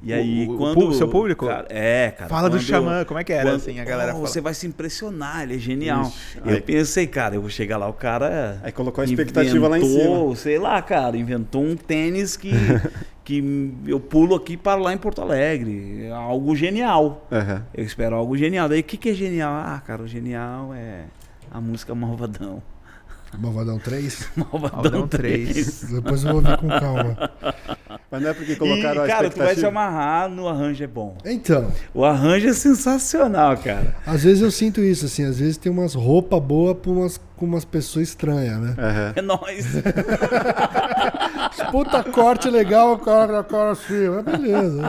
E 0.01 0.11
aí, 0.13 0.47
O- 0.49 0.57
quando. 0.57 0.87
o 0.87 0.93
seu 0.93 1.07
público? 1.09 1.45
Cara, 1.45 1.67
é, 1.69 2.09
cara. 2.17 2.29
Fala 2.29 2.49
do 2.49 2.57
Xamã, 2.59 3.03
como 3.05 3.19
é 3.19 3.23
que 3.23 3.31
era, 3.33 3.43
quando- 3.51 3.55
assim, 3.57 3.79
a 3.79 3.83
galera 3.83 4.15
Oh. 4.15 4.19
Você 4.21 4.39
vai 4.41 4.53
se 4.53 4.65
impressionar, 4.65 5.43
ele 5.43 5.55
é 5.55 5.59
genial. 5.59 6.03
Ixi, 6.03 6.37
eu 6.45 6.53
aí- 6.55 6.61
pensei, 6.61 7.05
cara, 7.05 7.35
eu 7.35 7.41
vou 7.41 7.49
chegar 7.49 7.77
lá, 7.77 7.87
o 7.87 7.93
cara. 7.93 8.59
Aí 8.63 8.71
colocou 8.71 9.01
a 9.01 9.05
expectativa 9.05 9.67
lá 9.67 9.77
em 9.77 9.83
inventou, 9.83 10.21
cima. 10.29 10.35
Sei 10.37 10.57
lá, 10.57 10.81
cara, 10.81 11.15
inventou 11.17 11.61
um 11.63 11.75
tênis 11.75 12.35
que, 12.37 12.49
que 13.27 13.73
eu 13.85 13.99
pulo 13.99 14.35
aqui 14.35 14.55
para 14.55 14.79
lá 14.79 14.93
em 14.93 14.97
Porto 14.97 15.21
Alegre. 15.21 16.05
É 16.05 16.11
algo 16.11 16.55
genial. 16.55 17.27
Aham. 17.29 17.65
Eu 17.73 17.83
espero 17.83 18.15
algo 18.15 18.37
genial. 18.37 18.69
Daí 18.69 18.79
o 18.79 18.83
que, 18.85 18.95
que 18.95 19.09
é 19.09 19.13
genial? 19.13 19.51
Ah, 19.51 19.83
cara, 19.85 20.01
o 20.01 20.07
genial 20.07 20.73
é 20.73 21.03
a 21.51 21.59
música 21.59 21.93
Malvadão. 21.93 22.63
Malvadão 23.37 23.77
3. 23.79 24.29
Malvadão, 24.37 24.69
Malvadão 24.73 25.07
3. 25.07 25.51
3. 25.53 25.83
Depois 25.93 26.23
eu 26.23 26.31
vou 26.33 26.41
ver 26.41 26.57
com 26.57 26.67
calma. 26.69 27.17
Mas 28.09 28.21
não 28.21 28.29
é 28.29 28.33
porque 28.33 28.53
E, 28.53 28.55
colocaram 28.55 29.03
a 29.03 29.07
cara, 29.07 29.29
tu 29.29 29.37
vai 29.37 29.47
se 29.47 29.53
expectativa. 29.55 29.67
amarrar 29.67 30.29
no 30.29 30.47
arranjo 30.47 30.83
é 30.83 30.87
bom. 30.87 31.17
Então, 31.25 31.71
O 31.93 32.05
arranjo 32.05 32.47
é 32.47 32.53
sensacional, 32.53 33.57
cara. 33.57 33.95
às 34.05 34.23
vezes 34.23 34.41
eu 34.41 34.49
sinto 34.51 34.81
isso, 34.81 35.05
assim. 35.05 35.25
Às 35.25 35.39
vezes 35.39 35.57
tem 35.57 35.71
umas 35.71 35.93
roupas 35.93 36.41
boas 36.41 36.77
pra 36.77 36.91
umas, 36.91 37.19
com 37.35 37.45
umas 37.45 37.65
pessoas 37.65 38.07
estranhas, 38.09 38.59
né? 38.61 38.75
Aham. 38.77 39.13
É 39.15 39.21
nóis. 39.21 39.65
Puta 41.71 42.03
corte 42.03 42.49
legal, 42.49 42.93
o 42.93 42.97
cara, 42.99 43.41
o 43.41 43.43
cara 43.43 43.71
assim. 43.71 44.07
Mas 44.09 44.23
beleza. 44.23 44.81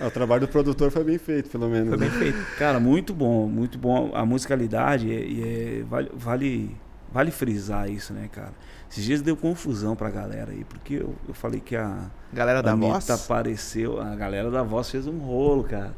O 0.00 0.10
trabalho 0.10 0.42
do 0.42 0.48
produtor 0.48 0.90
foi 0.90 1.04
bem 1.04 1.18
feito, 1.18 1.48
pelo 1.50 1.68
menos. 1.68 1.88
Foi 1.88 1.98
bem 1.98 2.08
né? 2.10 2.18
feito. 2.18 2.56
Cara, 2.58 2.78
muito 2.80 3.12
bom, 3.14 3.46
muito 3.46 3.78
bom. 3.78 4.10
A 4.14 4.24
musicalidade 4.26 5.10
é, 5.12 5.20
e 5.20 5.42
é- 5.80 5.82
vale, 5.84 6.10
vale, 6.14 6.76
vale 7.12 7.30
frisar 7.30 7.88
isso, 7.90 8.12
né, 8.12 8.28
cara? 8.32 8.52
Esses 8.90 9.04
dias 9.04 9.22
deu 9.22 9.36
confusão 9.36 9.96
pra 9.96 10.10
galera 10.10 10.52
aí, 10.52 10.64
porque 10.64 10.94
eu, 10.94 11.14
eu 11.26 11.34
falei 11.34 11.60
que 11.60 11.74
a 11.76 12.08
Galera 12.32 12.62
da 12.62 12.72
Anitta 12.72 12.92
voz. 12.92 13.10
apareceu, 13.10 14.00
a 14.00 14.14
galera 14.14 14.50
da 14.50 14.62
voz 14.62 14.90
fez 14.90 15.06
um 15.06 15.18
rolo, 15.18 15.64
cara. 15.64 15.94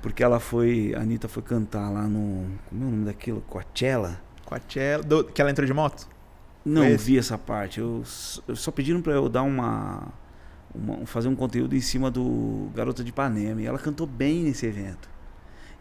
Porque 0.00 0.22
ela 0.22 0.40
foi, 0.40 0.92
a 0.96 1.00
Anitta 1.00 1.28
foi 1.28 1.42
cantar 1.42 1.88
lá 1.90 2.02
no, 2.02 2.46
como 2.68 2.84
é 2.84 2.86
o 2.86 2.90
nome 2.90 3.04
daquilo? 3.04 3.40
Coachella? 3.48 4.20
Coachella. 4.44 5.02
do- 5.02 5.24
que 5.24 5.40
ela 5.40 5.50
entrou 5.50 5.66
de 5.66 5.72
moto? 5.72 6.08
Não 6.64 6.96
vi 6.96 7.18
essa 7.18 7.36
parte. 7.38 7.80
Eu, 7.80 8.02
eu 8.46 8.54
só 8.56 8.70
pediram 8.70 9.00
pra 9.02 9.12
eu 9.14 9.28
dar 9.28 9.42
uma, 9.42 10.08
uma- 10.74 11.04
fazer 11.06 11.28
um 11.28 11.34
conteúdo 11.36 11.74
em 11.76 11.80
cima 11.80 12.10
do 12.10 12.68
Garota 12.74 13.02
de 13.02 13.10
Ipanema. 13.10 13.60
E 13.60 13.66
ela 13.66 13.78
cantou 13.78 14.06
bem 14.06 14.42
nesse 14.42 14.66
evento. 14.66 15.10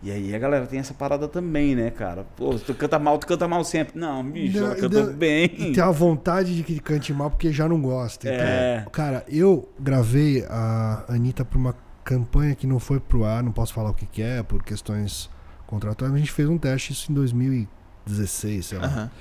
E 0.04 0.10
aí 0.10 0.34
a 0.34 0.40
galera 0.40 0.66
tem 0.66 0.80
essa 0.80 0.96
parada 0.96 1.28
também, 1.28 1.76
né, 1.76 1.92
cara? 1.92 2.26
Pô, 2.36 2.56
tu 2.58 2.74
canta 2.74 2.98
mal, 2.98 3.20
tu 3.20 3.28
canta 3.28 3.48
mal 3.48 3.64
sempre. 3.64 4.00
Não, 4.00 4.24
bicho, 4.24 4.58
Não, 4.60 4.66
ela 4.68 4.76
cantou 4.76 5.06
deu- 5.06 5.14
bem. 5.14 5.46
E 5.46 5.72
tem 5.74 5.84
a 5.84 5.92
vontade 5.92 6.56
de 6.56 6.64
que 6.64 6.80
cante 6.80 7.14
mal 7.14 7.30
porque 7.30 7.52
já 7.52 7.70
não 7.70 7.80
gosta. 7.80 8.28
Então, 8.28 8.44
É. 8.44 8.86
Cara, 8.92 9.24
eu 9.30 9.70
gravei 9.80 10.44
a 10.50 11.06
Anitta 11.08 11.46
pra 11.46 11.60
uma 11.60 11.76
campanha 12.04 12.56
que 12.56 12.66
não 12.66 12.80
foi 12.80 13.00
pro 13.00 13.24
ar, 13.26 13.44
não 13.44 13.52
posso 13.52 13.74
falar 13.76 13.92
o 13.92 13.94
que, 13.94 14.08
que 14.08 14.24
é, 14.24 14.42
por 14.42 14.64
questões 14.64 15.30
contratuais, 15.68 16.12
a 16.12 16.18
gente 16.18 16.32
fez 16.32 16.50
um 16.50 16.58
teste 16.58 16.94
isso 16.94 17.12
em 17.12 17.16
2016, 18.08 18.66
sei 18.66 18.78
lá. 18.80 19.12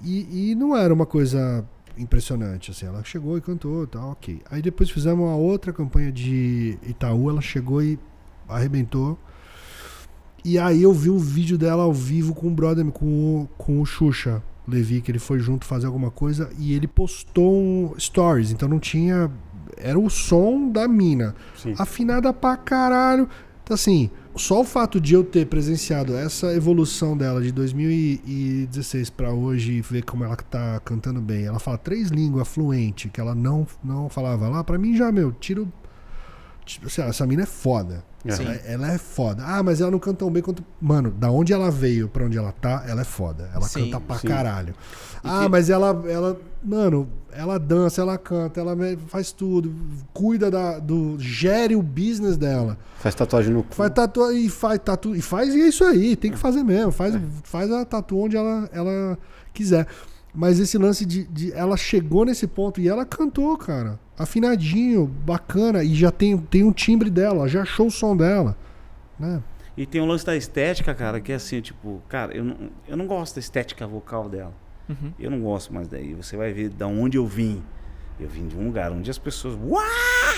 E, 0.00 0.50
e 0.52 0.54
não 0.54 0.76
era 0.76 0.94
uma 0.94 1.04
coisa 1.06 1.64
impressionante, 2.02 2.70
assim. 2.70 2.86
Ela 2.86 3.02
chegou 3.04 3.38
e 3.38 3.40
cantou 3.40 3.86
tal, 3.86 4.10
ok. 4.10 4.40
Aí 4.50 4.60
depois 4.60 4.90
fizemos 4.90 5.24
uma 5.24 5.36
outra 5.36 5.72
campanha 5.72 6.12
de 6.12 6.78
Itaú, 6.86 7.30
ela 7.30 7.40
chegou 7.40 7.82
e 7.82 7.98
arrebentou. 8.48 9.18
E 10.44 10.58
aí 10.58 10.82
eu 10.82 10.92
vi 10.92 11.08
um 11.08 11.18
vídeo 11.18 11.56
dela 11.56 11.84
ao 11.84 11.92
vivo 11.92 12.34
com 12.34 12.48
o 12.48 12.50
brother, 12.50 12.84
com 12.86 13.06
o, 13.06 13.48
com 13.56 13.80
o 13.80 13.86
Xuxa 13.86 14.42
Levi, 14.66 15.00
que 15.00 15.10
ele 15.10 15.18
foi 15.18 15.38
junto 15.38 15.64
fazer 15.64 15.86
alguma 15.86 16.10
coisa 16.10 16.50
e 16.58 16.74
ele 16.74 16.88
postou 16.88 17.54
um 17.54 17.94
stories, 17.98 18.50
então 18.50 18.68
não 18.68 18.80
tinha. 18.80 19.30
Era 19.76 19.98
o 19.98 20.10
som 20.10 20.68
da 20.68 20.86
mina. 20.86 21.34
Sim. 21.56 21.74
Afinada 21.78 22.32
pra 22.32 22.56
caralho. 22.56 23.28
Então, 23.62 23.74
assim, 23.74 24.10
só 24.36 24.60
o 24.60 24.64
fato 24.64 25.00
de 25.00 25.14
eu 25.14 25.22
ter 25.22 25.46
presenciado 25.46 26.16
essa 26.16 26.54
evolução 26.54 27.16
dela 27.16 27.42
de 27.42 27.52
2016 27.52 29.10
pra 29.10 29.32
hoje 29.32 29.72
e 29.72 29.80
ver 29.80 30.02
como 30.02 30.24
ela 30.24 30.36
tá 30.36 30.80
cantando 30.80 31.20
bem. 31.20 31.44
Ela 31.44 31.58
fala 31.58 31.78
três 31.78 32.08
línguas 32.08 32.48
fluente, 32.48 33.08
que 33.08 33.20
ela 33.20 33.34
não, 33.34 33.66
não 33.82 34.08
falava 34.08 34.48
lá. 34.48 34.64
Pra 34.64 34.78
mim 34.78 34.96
já, 34.96 35.12
meu, 35.12 35.32
tiro. 35.32 35.70
Tipo, 36.64 36.86
assim, 36.86 37.02
essa 37.02 37.26
mina 37.26 37.42
é 37.42 37.46
foda. 37.46 38.04
Ela, 38.24 38.52
ela 38.64 38.92
é 38.92 38.98
foda. 38.98 39.42
Ah, 39.44 39.62
mas 39.64 39.80
ela 39.80 39.90
não 39.90 39.98
canta 39.98 40.18
tão 40.18 40.30
bem 40.30 40.40
quanto. 40.42 40.64
Mano, 40.80 41.10
da 41.10 41.28
onde 41.28 41.52
ela 41.52 41.72
veio 41.72 42.08
pra 42.08 42.24
onde 42.24 42.38
ela 42.38 42.52
tá, 42.52 42.84
ela 42.86 43.00
é 43.00 43.04
foda. 43.04 43.50
Ela 43.52 43.62
Sim, 43.66 43.86
canta 43.90 44.00
pra 44.00 44.18
sim. 44.18 44.28
caralho. 44.28 44.74
E 45.24 45.28
Ah, 45.28 45.40
que- 45.42 45.48
mas 45.48 45.68
ela, 45.68 45.88
ela. 46.08 46.40
Mano, 46.62 47.08
ela 47.32 47.58
dança, 47.58 48.00
ela 48.00 48.16
canta, 48.16 48.60
ela 48.60 48.76
faz 49.08 49.32
tudo. 49.32 49.74
Cuida 50.14 50.52
da, 50.52 50.78
do. 50.78 51.16
Gere 51.18 51.74
o 51.74 51.82
business 51.82 52.36
dela. 52.36 52.78
Faz 53.00 53.12
tatuagem 53.16 53.52
no 53.52 53.64
cu. 53.64 53.74
Faz 53.74 53.90
tatu 53.92 54.30
e 54.30 54.48
faz 54.48 54.78
tatu. 54.84 55.16
E 55.16 55.20
faz 55.20 55.52
e 55.52 55.60
é 55.60 55.66
isso 55.68 55.82
aí, 55.82 56.14
tem 56.14 56.30
que 56.30 56.38
fazer 56.38 56.62
mesmo. 56.62 56.92
Faz, 56.92 57.16
faz 57.42 57.72
a 57.72 57.84
tatu 57.84 58.16
onde 58.18 58.36
ela, 58.36 58.70
ela 58.72 59.18
quiser. 59.52 59.88
Mas 60.34 60.58
esse 60.58 60.78
lance 60.78 61.04
de, 61.04 61.24
de. 61.24 61.52
Ela 61.52 61.76
chegou 61.76 62.24
nesse 62.24 62.46
ponto 62.46 62.80
e 62.80 62.88
ela 62.88 63.04
cantou, 63.04 63.56
cara. 63.56 63.98
Afinadinho, 64.18 65.06
bacana. 65.06 65.84
E 65.84 65.94
já 65.94 66.10
tem, 66.10 66.36
tem 66.38 66.64
um 66.64 66.72
timbre 66.72 67.10
dela, 67.10 67.48
já 67.48 67.62
achou 67.62 67.88
o 67.88 67.90
som 67.90 68.16
dela. 68.16 68.56
Né? 69.18 69.42
E 69.76 69.86
tem 69.86 70.00
um 70.00 70.06
lance 70.06 70.24
da 70.24 70.36
estética, 70.36 70.94
cara, 70.94 71.20
que 71.20 71.32
é 71.32 71.34
assim, 71.34 71.60
tipo, 71.60 72.02
cara, 72.08 72.34
eu 72.34 72.44
não, 72.44 72.56
eu 72.88 72.96
não 72.96 73.06
gosto 73.06 73.34
da 73.34 73.40
estética 73.40 73.86
vocal 73.86 74.28
dela. 74.28 74.54
Uhum. 74.88 75.12
Eu 75.18 75.30
não 75.30 75.40
gosto 75.40 75.72
mais 75.72 75.88
daí. 75.88 76.14
Você 76.14 76.36
vai 76.36 76.52
ver 76.52 76.70
da 76.70 76.86
onde 76.86 77.16
eu 77.16 77.26
vim. 77.26 77.62
Eu 78.20 78.28
vim 78.28 78.46
de 78.46 78.56
um 78.56 78.66
lugar 78.66 78.92
onde 78.92 79.10
as 79.10 79.18
pessoas. 79.18 79.58
Uau! 79.62 79.82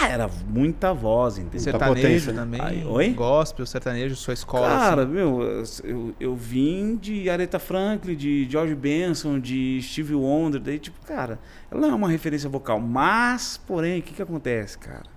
Era 0.09 0.29
muita 0.49 0.93
voz, 0.93 1.39
entendeu? 1.39 1.61
Sertanejo 1.61 2.33
também. 2.33 2.61
Aí, 2.61 2.85
oi? 2.85 3.11
Gospel, 3.11 3.67
sertanejo, 3.67 4.15
sua 4.17 4.35
escola. 4.35 4.69
Cara, 4.69 5.03
assim. 5.03 5.13
meu, 5.13 5.43
eu, 5.83 6.15
eu 6.19 6.35
vim 6.35 6.97
de 6.97 7.29
Aretha 7.29 7.59
Franklin, 7.59 8.15
de 8.15 8.47
George 8.51 8.75
Benson, 8.75 9.39
de 9.39 9.81
Stevie 9.83 10.15
Wonder, 10.15 10.61
daí, 10.61 10.79
tipo, 10.79 11.05
cara, 11.07 11.39
ela 11.71 11.81
não 11.81 11.91
é 11.91 11.95
uma 11.95 12.09
referência 12.09 12.49
vocal, 12.49 12.81
mas, 12.81 13.61
porém, 13.67 14.01
o 14.01 14.03
que 14.03 14.15
que 14.15 14.23
acontece, 14.23 14.79
cara? 14.79 15.15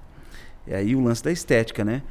É 0.67 0.77
aí 0.77 0.95
o 0.95 1.01
lance 1.01 1.23
da 1.23 1.31
estética, 1.31 1.85
né? 1.85 2.01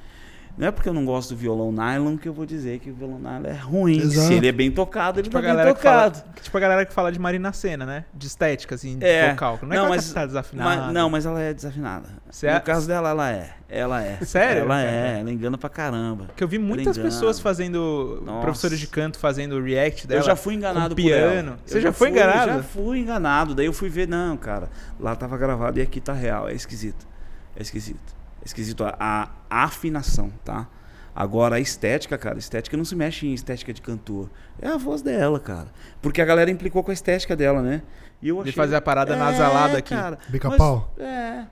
Não 0.56 0.68
é 0.68 0.70
porque 0.70 0.88
eu 0.88 0.94
não 0.94 1.04
gosto 1.04 1.30
do 1.34 1.36
violão 1.36 1.70
nylon 1.70 2.16
que 2.16 2.26
eu 2.26 2.32
vou 2.32 2.46
dizer 2.46 2.78
que 2.78 2.90
o 2.90 2.94
violão 2.94 3.18
nylon 3.18 3.44
é 3.46 3.52
ruim. 3.52 3.98
Exato. 3.98 4.28
Se 4.28 4.34
ele 4.34 4.48
é 4.48 4.52
bem 4.52 4.70
tocado, 4.70 5.18
ele 5.20 5.24
Tipo 5.24 5.36
tá 5.36 5.42
bem 5.42 5.50
que 5.74 5.82
fala, 5.82 6.10
tocado. 6.10 6.24
tipo 6.40 6.56
a 6.56 6.60
galera 6.60 6.86
que 6.86 6.92
fala 6.94 7.12
de 7.12 7.18
Marina 7.18 7.52
Senna, 7.52 7.84
né? 7.84 8.04
De 8.14 8.26
estética, 8.26 8.74
assim, 8.74 8.98
de 8.98 9.04
É. 9.04 9.30
vocal. 9.32 9.58
Não 9.62 9.72
é 9.72 9.76
Não, 9.76 9.82
que 9.82 9.86
ela 9.86 9.88
mas- 9.96 10.12
tá 10.12 10.24
desafinada. 10.24 10.82
Mas- 10.84 10.94
não, 10.94 11.10
mas 11.10 11.26
ela 11.26 11.40
é 11.42 11.52
desafinada. 11.52 12.08
Você 12.30 12.46
no 12.50 12.56
é- 12.56 12.60
caso 12.60 12.86
dela, 12.88 13.10
ela 13.10 13.30
é. 13.30 13.50
Ela 13.68 14.02
é. 14.02 14.16
Sério? 14.24 14.62
Ela 14.62 14.82
é. 14.82 15.20
Ela 15.20 15.30
engana 15.30 15.58
pra 15.58 15.68
caramba. 15.68 16.24
Porque 16.26 16.42
eu 16.42 16.48
vi 16.48 16.58
muitas 16.58 16.96
pessoas 16.96 17.38
fazendo. 17.38 18.22
Nossa. 18.24 18.40
Professores 18.40 18.78
de 18.78 18.86
canto 18.86 19.18
fazendo 19.18 19.60
react 19.62 20.06
dela. 20.06 20.20
eu 20.20 20.24
já 20.24 20.36
fui 20.36 20.54
enganado 20.54 20.94
com 20.94 21.02
por 21.02 21.08
piano. 21.08 21.56
Você 21.66 21.76
Eu 21.78 21.82
já 21.82 21.92
foi 21.92 22.08
fui- 22.08 22.16
enganado? 22.18 22.52
Já 22.52 22.62
fui 22.62 22.98
enganado. 23.00 23.54
Daí 23.54 23.66
eu 23.66 23.72
fui 23.74 23.90
ver, 23.90 24.08
não, 24.08 24.36
cara. 24.38 24.70
Lá 24.98 25.14
tava 25.14 25.36
gravado 25.36 25.78
e 25.78 25.82
aqui 25.82 26.00
tá 26.00 26.14
real. 26.14 26.48
É 26.48 26.54
esquisito. 26.54 27.06
É 27.54 27.60
esquisito. 27.62 28.15
Esquisito 28.46 28.84
a, 28.84 29.30
a 29.50 29.64
afinação, 29.64 30.30
tá? 30.44 30.66
Agora 31.14 31.56
a 31.56 31.60
estética, 31.60 32.16
cara, 32.18 32.36
a 32.36 32.38
estética 32.38 32.76
não 32.76 32.84
se 32.84 32.94
mexe 32.94 33.26
em 33.26 33.32
estética 33.34 33.72
de 33.72 33.80
cantor. 33.80 34.30
É 34.60 34.68
a 34.68 34.76
voz 34.76 35.02
dela, 35.02 35.40
cara. 35.40 35.68
Porque 36.00 36.20
a 36.20 36.24
galera 36.24 36.50
implicou 36.50 36.84
com 36.84 36.90
a 36.90 36.94
estética 36.94 37.34
dela, 37.34 37.62
né? 37.62 37.82
E 38.20 38.28
eu 38.28 38.36
De 38.36 38.42
achei... 38.42 38.52
fazer 38.52 38.76
a 38.76 38.80
parada 38.80 39.14
É, 39.14 39.16
nasalada 39.18 39.78
aqui. 39.78 39.94
Bica-pau? 40.28 40.94
É. 40.98 41.44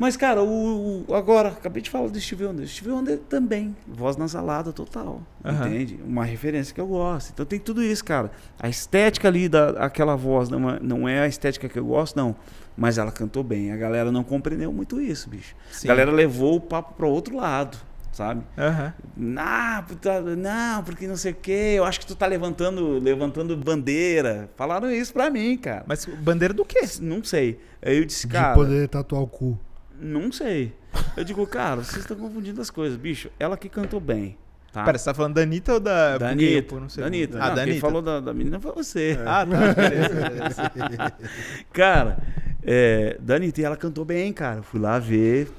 Mas, 0.00 0.16
cara, 0.16 0.42
o, 0.42 1.04
o- 1.06 1.14
agora, 1.14 1.50
acabei 1.50 1.82
de 1.82 1.90
falar 1.90 2.08
do 2.08 2.18
Steve 2.18 2.46
Wonder. 2.46 2.66
Steve 2.66 2.90
Wonder 2.90 3.18
também, 3.18 3.76
voz 3.86 4.16
nasalada 4.16 4.72
total, 4.72 5.20
Aham. 5.44 5.68
entende? 5.68 6.00
Uma 6.06 6.24
referência 6.24 6.74
que 6.74 6.80
eu 6.80 6.86
gosto. 6.86 7.32
Então 7.34 7.44
tem 7.44 7.58
tudo 7.60 7.82
isso, 7.82 8.02
cara. 8.02 8.30
A 8.58 8.66
estética 8.66 9.28
ali 9.28 9.46
daquela 9.46 10.16
voz 10.16 10.48
não 10.48 10.70
é, 10.70 10.80
não 10.80 11.06
é 11.06 11.20
a 11.20 11.26
estética 11.28 11.68
que 11.68 11.78
eu 11.78 11.84
gosto, 11.84 12.16
não. 12.16 12.34
Mas 12.74 12.96
ela 12.96 13.12
cantou 13.12 13.42
bem. 13.44 13.72
A 13.72 13.76
galera 13.76 14.10
não 14.10 14.24
compreendeu 14.24 14.72
muito 14.72 14.98
isso, 15.02 15.28
bicho. 15.28 15.54
Sim. 15.70 15.86
A 15.86 15.90
galera 15.90 16.10
levou 16.10 16.56
o 16.56 16.60
papo 16.62 16.94
para 16.94 17.06
outro 17.06 17.36
lado, 17.36 17.76
sabe? 18.10 18.42
Aham. 18.56 18.94
Ah, 19.36 19.84
puta, 19.86 20.22
não, 20.34 20.82
porque 20.82 21.06
não 21.06 21.16
sei 21.18 21.32
o 21.32 21.34
quê. 21.34 21.74
Eu 21.76 21.84
acho 21.84 22.00
que 22.00 22.06
tu 22.06 22.16
tá 22.16 22.24
levantando, 22.24 22.98
levantando 22.98 23.54
bandeira. 23.54 24.48
Falaram 24.56 24.90
isso 24.90 25.12
pra 25.12 25.28
mim, 25.28 25.58
cara. 25.58 25.84
Mas 25.86 26.06
bandeira 26.06 26.54
do 26.54 26.64
quê? 26.64 26.80
Não 27.02 27.22
sei. 27.22 27.60
Aí 27.82 27.98
eu 27.98 28.04
disse, 28.06 28.26
De 28.26 28.32
cara. 28.32 28.54
poder 28.54 28.88
tatuar 28.88 29.20
o 29.20 29.26
cu. 29.26 29.58
Não 30.00 30.32
sei. 30.32 30.72
Eu 31.16 31.24
digo, 31.24 31.46
cara, 31.46 31.82
vocês 31.82 31.98
estão 31.98 32.16
confundindo 32.16 32.60
as 32.60 32.70
coisas. 32.70 32.96
Bicho, 32.98 33.30
ela 33.38 33.56
que 33.56 33.68
cantou 33.68 34.00
bem. 34.00 34.36
Tá? 34.72 34.84
Pera, 34.84 34.96
você 34.98 35.04
tá 35.06 35.14
falando 35.14 35.34
da 35.34 35.42
Anitta 35.42 35.74
ou 35.74 35.80
da. 35.80 36.16
da 36.16 36.30
Anitta. 36.30 36.78
não 36.80 36.88
sei. 36.88 37.00
da 37.02 37.06
Anitta. 37.08 37.38
Ah, 37.38 37.48
Não, 37.48 37.48
da 37.48 37.54
quem 37.54 37.62
Anitta. 37.72 37.80
falou 37.80 38.00
da, 38.02 38.20
da 38.20 38.32
menina 38.32 38.60
foi 38.60 38.72
você. 38.72 39.18
Ah, 39.26 39.44
tá. 39.44 39.74
Beleza, 39.74 40.72
beleza. 40.74 41.12
Cara, 41.72 42.18
é, 42.62 43.16
da 43.20 43.34
Anitta, 43.36 43.60
e 43.60 43.64
ela 43.64 43.76
cantou 43.76 44.04
bem, 44.04 44.32
cara. 44.32 44.58
Eu 44.58 44.62
Fui 44.62 44.78
lá 44.80 44.98
ver 44.98 45.50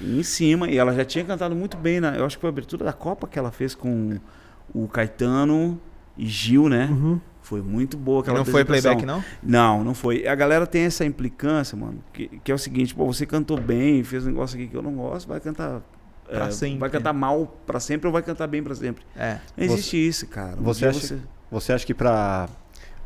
em 0.00 0.22
cima. 0.24 0.68
E 0.68 0.76
ela 0.76 0.92
já 0.92 1.04
tinha 1.04 1.24
cantado 1.24 1.54
muito 1.54 1.76
bem. 1.76 2.00
Na, 2.00 2.16
eu 2.16 2.24
acho 2.26 2.36
que 2.36 2.40
foi 2.40 2.48
a 2.48 2.52
abertura 2.52 2.84
da 2.84 2.92
Copa 2.92 3.28
que 3.28 3.38
ela 3.38 3.52
fez 3.52 3.74
com 3.76 4.18
o 4.74 4.88
Caetano 4.88 5.80
e 6.18 6.26
Gil, 6.26 6.68
né? 6.68 6.88
Uhum. 6.90 7.20
Foi 7.52 7.60
muito 7.60 7.98
boa 7.98 8.20
aquela 8.22 8.38
não 8.38 8.46
foi 8.46 8.64
playback, 8.64 9.04
não? 9.04 9.22
Não, 9.42 9.84
não 9.84 9.92
foi. 9.94 10.26
A 10.26 10.34
galera 10.34 10.66
tem 10.66 10.84
essa 10.84 11.04
implicância, 11.04 11.76
mano, 11.76 12.02
que, 12.10 12.28
que 12.42 12.50
é 12.50 12.54
o 12.54 12.58
seguinte, 12.58 12.94
pô, 12.94 13.04
você 13.04 13.26
cantou 13.26 13.60
bem, 13.60 14.02
fez 14.02 14.24
um 14.24 14.30
negócio 14.30 14.56
aqui 14.58 14.68
que 14.68 14.74
eu 14.74 14.80
não 14.80 14.94
gosto, 14.94 15.28
vai 15.28 15.38
cantar 15.38 15.82
Pra 16.26 16.46
é, 16.46 16.50
sempre. 16.50 16.78
vai 16.78 16.88
cantar 16.88 17.12
mal 17.12 17.46
pra 17.66 17.78
sempre 17.78 18.06
ou 18.06 18.12
vai 18.12 18.22
cantar 18.22 18.46
bem 18.46 18.62
pra 18.62 18.74
sempre. 18.74 19.04
É. 19.14 19.36
Não 19.54 19.64
existe 19.66 19.98
isso, 20.08 20.26
cara. 20.28 20.56
Um 20.58 20.62
você 20.62 20.86
acha- 20.86 21.18
Você 21.50 21.72
acha 21.74 21.84
que 21.84 21.92
para 21.92 22.48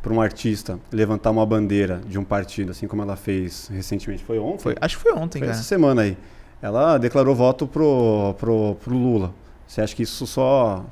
para 0.00 0.12
um 0.14 0.20
artista 0.20 0.78
levantar 0.92 1.32
uma 1.32 1.44
bandeira 1.44 2.00
de 2.06 2.16
um 2.16 2.22
partido, 2.22 2.70
assim 2.70 2.86
como 2.86 3.02
ela 3.02 3.16
fez 3.16 3.66
recentemente, 3.74 4.22
foi 4.22 4.38
ontem? 4.38 4.62
Foi, 4.62 4.76
acho 4.80 4.96
que 4.96 5.02
foi 5.02 5.12
ontem, 5.12 5.40
Foi 5.40 5.48
cara. 5.48 5.58
essa 5.58 5.64
semana 5.66 6.02
aí. 6.02 6.16
Ela 6.62 6.96
declarou 6.98 7.34
voto 7.34 7.66
pro, 7.66 8.32
pro, 8.38 8.76
pro 8.76 8.94
Lula. 8.96 9.34
Você 9.66 9.80
acha 9.80 9.96
que 9.96 10.04
isso 10.04 10.24
só 10.24 10.84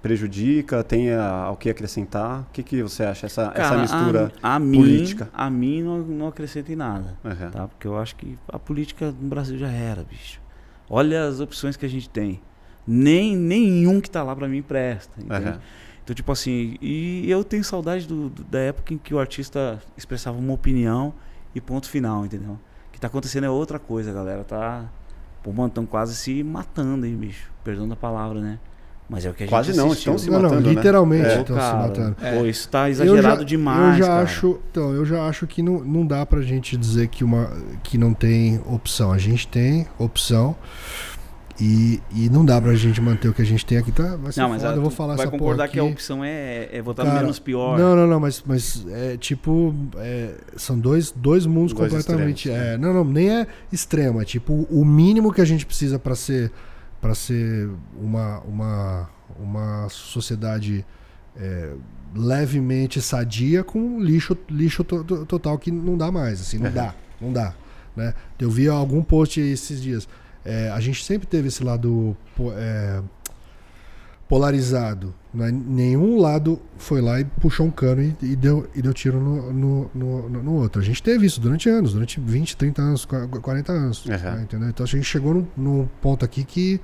prejudica, 0.00 0.82
tem 0.84 1.12
a- 1.12 1.50
o 1.52 1.56
que 1.56 1.70
acrescentar? 1.70 2.42
O 2.42 2.46
que, 2.52 2.62
que 2.62 2.82
você 2.82 3.04
acha? 3.04 3.26
Essa, 3.26 3.42
essa 3.42 3.52
Cara, 3.52 3.80
mistura 3.80 4.32
a, 4.42 4.56
a 4.56 4.58
mim, 4.58 4.76
política. 4.78 5.28
A 5.32 5.48
mim 5.50 5.82
não, 5.82 5.98
não 5.98 6.26
acrescenta 6.28 6.72
em 6.72 6.76
nada, 6.76 7.16
Aham. 7.24 7.50
tá? 7.50 7.68
Porque 7.68 7.86
eu 7.86 7.96
acho 7.98 8.16
que 8.16 8.38
a 8.48 8.58
política 8.58 9.14
no 9.20 9.28
Brasil 9.28 9.58
já 9.58 9.68
era, 9.70 10.02
bicho. 10.04 10.40
Olha 10.88 11.24
as 11.26 11.40
opções 11.40 11.76
que 11.76 11.86
a 11.86 11.88
gente 11.88 12.08
tem. 12.08 12.40
Nem 12.86 13.36
nenhum 13.36 14.00
que 14.00 14.10
tá 14.10 14.22
lá 14.22 14.34
pra 14.34 14.48
mim 14.48 14.60
presta? 14.62 15.12
Aham. 15.30 15.58
Então, 16.04 16.14
tipo 16.16 16.32
assim, 16.32 16.76
e 16.82 17.30
eu 17.30 17.44
tenho 17.44 17.62
saudade 17.62 18.06
do, 18.08 18.28
do- 18.28 18.42
da 18.44 18.58
época 18.58 18.92
em 18.92 18.98
que 18.98 19.14
o 19.14 19.18
artista 19.20 19.80
expressava 19.96 20.36
uma 20.36 20.52
opinião 20.52 21.14
e 21.54 21.60
ponto 21.60 21.88
final, 21.88 22.24
entendeu? 22.26 22.58
O 22.88 22.92
que 22.92 23.00
tá 23.00 23.06
acontecendo 23.06 23.44
é 23.44 23.50
outra 23.50 23.78
coisa, 23.78 24.12
galera. 24.12 24.42
Tá. 24.42 24.84
Pô, 25.44 25.52
mano, 25.52 25.70
tão 25.70 25.86
quase 25.86 26.14
se 26.16 26.42
matando, 26.42 27.06
hein, 27.06 27.16
bicho? 27.16 27.50
Perdão 27.62 27.88
da 27.88 27.94
palavra, 27.96 28.40
né? 28.40 28.58
Mas 29.12 29.26
é 29.26 29.30
o 29.30 29.34
que 29.34 29.42
a 29.42 29.46
gente 29.46 29.50
Quase 29.50 29.76
não, 29.76 29.88
assistiu. 29.92 30.14
estão 30.14 30.18
se 30.24 30.30
Não, 30.30 30.40
não, 30.40 30.48
matando, 30.48 30.68
né? 30.68 30.74
literalmente 30.74 31.26
É. 31.26 31.40
estão 31.40 31.56
se 31.56 31.76
matando. 31.76 32.16
Pô, 32.16 32.46
isso 32.46 32.66
tá 32.68 32.88
Eu 32.88 32.92
exagerado 32.92 33.40
já- 33.40 33.46
demais, 33.46 33.98
Eu 33.98 34.04
já 34.04 34.06
cara. 34.10 34.22
acho, 34.22 34.58
então, 34.70 34.92
eu 34.94 35.04
já 35.04 35.22
acho 35.28 35.46
que 35.46 35.62
não, 35.62 35.80
não 35.84 36.06
dá 36.06 36.24
pra 36.24 36.40
gente 36.40 36.76
dizer 36.78 37.08
que, 37.08 37.22
uma, 37.22 37.50
que 37.82 37.98
não 37.98 38.14
tem 38.14 38.58
opção. 38.66 39.12
A 39.12 39.18
gente 39.18 39.46
tem 39.46 39.86
opção 39.98 40.56
e, 41.60 42.00
e 42.14 42.30
não 42.30 42.42
dá 42.44 42.60
pra 42.60 42.74
gente 42.74 43.00
manter 43.02 43.28
o 43.28 43.34
que 43.34 43.42
a 43.42 43.44
gente 43.44 43.64
tem 43.66 43.76
aqui. 43.78 43.92
Tá, 43.92 44.16
vai 44.16 44.32
ser 44.32 44.40
Não, 44.40 44.48
mas 44.48 44.62
foda, 44.62 44.72
a- 44.72 44.76
eu 44.76 44.82
vou 44.82 44.90
falar 44.90 45.14
vai 45.16 45.26
essa 45.26 45.30
porra 45.30 45.38
concordar 45.40 45.64
aqui. 45.64 45.74
que 45.74 45.78
a 45.78 45.84
opção 45.84 46.24
é, 46.24 46.68
é 46.72 46.80
votar 46.82 47.04
Cara, 47.04 47.20
menos 47.20 47.38
pior. 47.38 47.78
Não, 47.78 47.94
não, 47.94 48.06
não, 48.06 48.18
mas, 48.18 48.42
mas 48.46 48.84
é 48.90 49.16
tipo. 49.18 49.74
é, 49.98 50.30
são 50.56 50.78
dois, 50.78 51.12
dois 51.14 51.44
mundos 51.44 51.74
Dois 51.74 51.92
completamente. 51.92 52.48
extremos, 52.48 52.66
é, 52.74 52.78
não, 52.78 52.94
não, 52.94 53.04
nem 53.04 53.28
é 53.30 53.46
extremo. 53.70 54.22
É 54.22 54.24
tipo 54.24 54.66
o 54.70 54.84
mínimo 54.84 55.30
que 55.32 55.40
a 55.42 55.44
gente 55.44 55.66
precisa 55.66 55.98
pra 55.98 56.14
ser 56.14 56.50
para 57.02 57.14
ser 57.14 57.68
uma, 58.00 58.38
uma, 58.42 59.10
uma 59.38 59.88
sociedade 59.90 60.86
é, 61.36 61.74
levemente 62.14 63.02
sadia 63.02 63.64
com 63.64 64.00
lixo, 64.00 64.38
lixo 64.48 64.84
to- 64.84 65.02
to- 65.04 65.26
total 65.26 65.58
que 65.58 65.70
não 65.70 65.98
dá 65.98 66.10
mais. 66.12 66.40
Assim, 66.40 66.58
não 66.58 66.68
Uhum. 66.68 66.72
dá, 66.74 66.94
não 67.20 67.32
dá. 67.32 67.54
Né? 67.96 68.14
Eu 68.38 68.50
vi 68.50 68.68
algum 68.68 69.02
post 69.02 69.40
esses 69.40 69.82
dias. 69.82 70.08
É, 70.44 70.70
a 70.70 70.78
gente 70.80 71.04
sempre 71.04 71.26
teve 71.26 71.48
esse 71.48 71.62
lado 71.64 72.16
é, 72.56 73.02
polarizado. 74.32 75.14
né? 75.34 75.50
Nenhum 75.50 76.18
lado 76.18 76.58
foi 76.78 77.02
lá 77.02 77.20
e 77.20 77.24
puxou 77.24 77.66
um 77.66 77.70
cano 77.70 78.00
e, 78.02 78.16
e 78.22 78.34
deu, 78.34 78.66
e 78.74 78.80
deu 78.80 78.94
tiro 78.94 79.20
no, 79.20 79.52
no, 79.52 79.90
no, 79.94 80.28
no 80.30 80.54
outro. 80.54 80.80
A 80.80 80.84
gente 80.84 81.02
teve 81.02 81.26
isso 81.26 81.38
durante 81.38 81.68
anos, 81.68 81.92
durante 81.92 82.18
20, 82.18 82.56
30 82.56 82.80
anos, 82.80 83.04
qua- 83.04 83.28
40 83.28 83.70
anos. 83.72 84.06
Uhum. 84.06 84.12
né? 84.12 84.40
Entendeu? 84.44 84.70
Então 84.70 84.84
a 84.84 84.88
gente 84.88 85.04
chegou 85.04 85.34
num, 85.34 85.46
num 85.54 85.88
ponto 86.00 86.24
aqui 86.24 86.44
que 86.44 86.80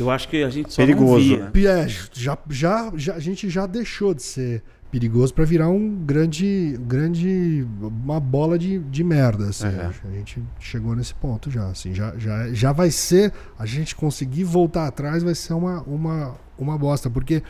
Eu 0.00 0.10
acho 0.10 0.28
que 0.28 0.42
a 0.42 0.50
gente 0.50 0.72
só 0.72 0.82
Perigoso, 0.82 1.36
não 1.36 1.50
via. 1.52 1.72
né? 1.76 1.82
é, 1.84 1.88
já, 2.12 2.36
já, 2.50 2.92
já, 2.96 3.14
a 3.14 3.20
gente 3.20 3.48
já 3.48 3.64
deixou 3.64 4.12
de 4.12 4.24
ser 4.24 4.60
perigoso 4.90 5.34
para 5.34 5.44
virar 5.44 5.68
um 5.68 5.94
grande, 6.04 6.76
grande, 6.80 7.64
uma 7.80 8.18
bola 8.18 8.58
de, 8.58 8.80
de 8.80 9.04
merda. 9.04 9.50
Assim. 9.50 9.66
Uhum. 9.68 10.10
A 10.10 10.16
gente 10.16 10.42
chegou 10.58 10.96
nesse 10.96 11.14
ponto 11.14 11.48
já. 11.48 11.68
Assim, 11.68 11.94
já, 11.94 12.12
já, 12.18 12.52
já 12.52 12.72
vai 12.72 12.90
ser, 12.90 13.32
a 13.56 13.64
gente 13.66 13.94
conseguir 13.94 14.42
voltar 14.42 14.88
atrás 14.88 15.22
vai 15.22 15.34
ser 15.34 15.54
uma, 15.54 15.80
uma, 15.82 16.34
uma 16.58 16.76
bosta, 16.78 17.08
porque 17.10 17.42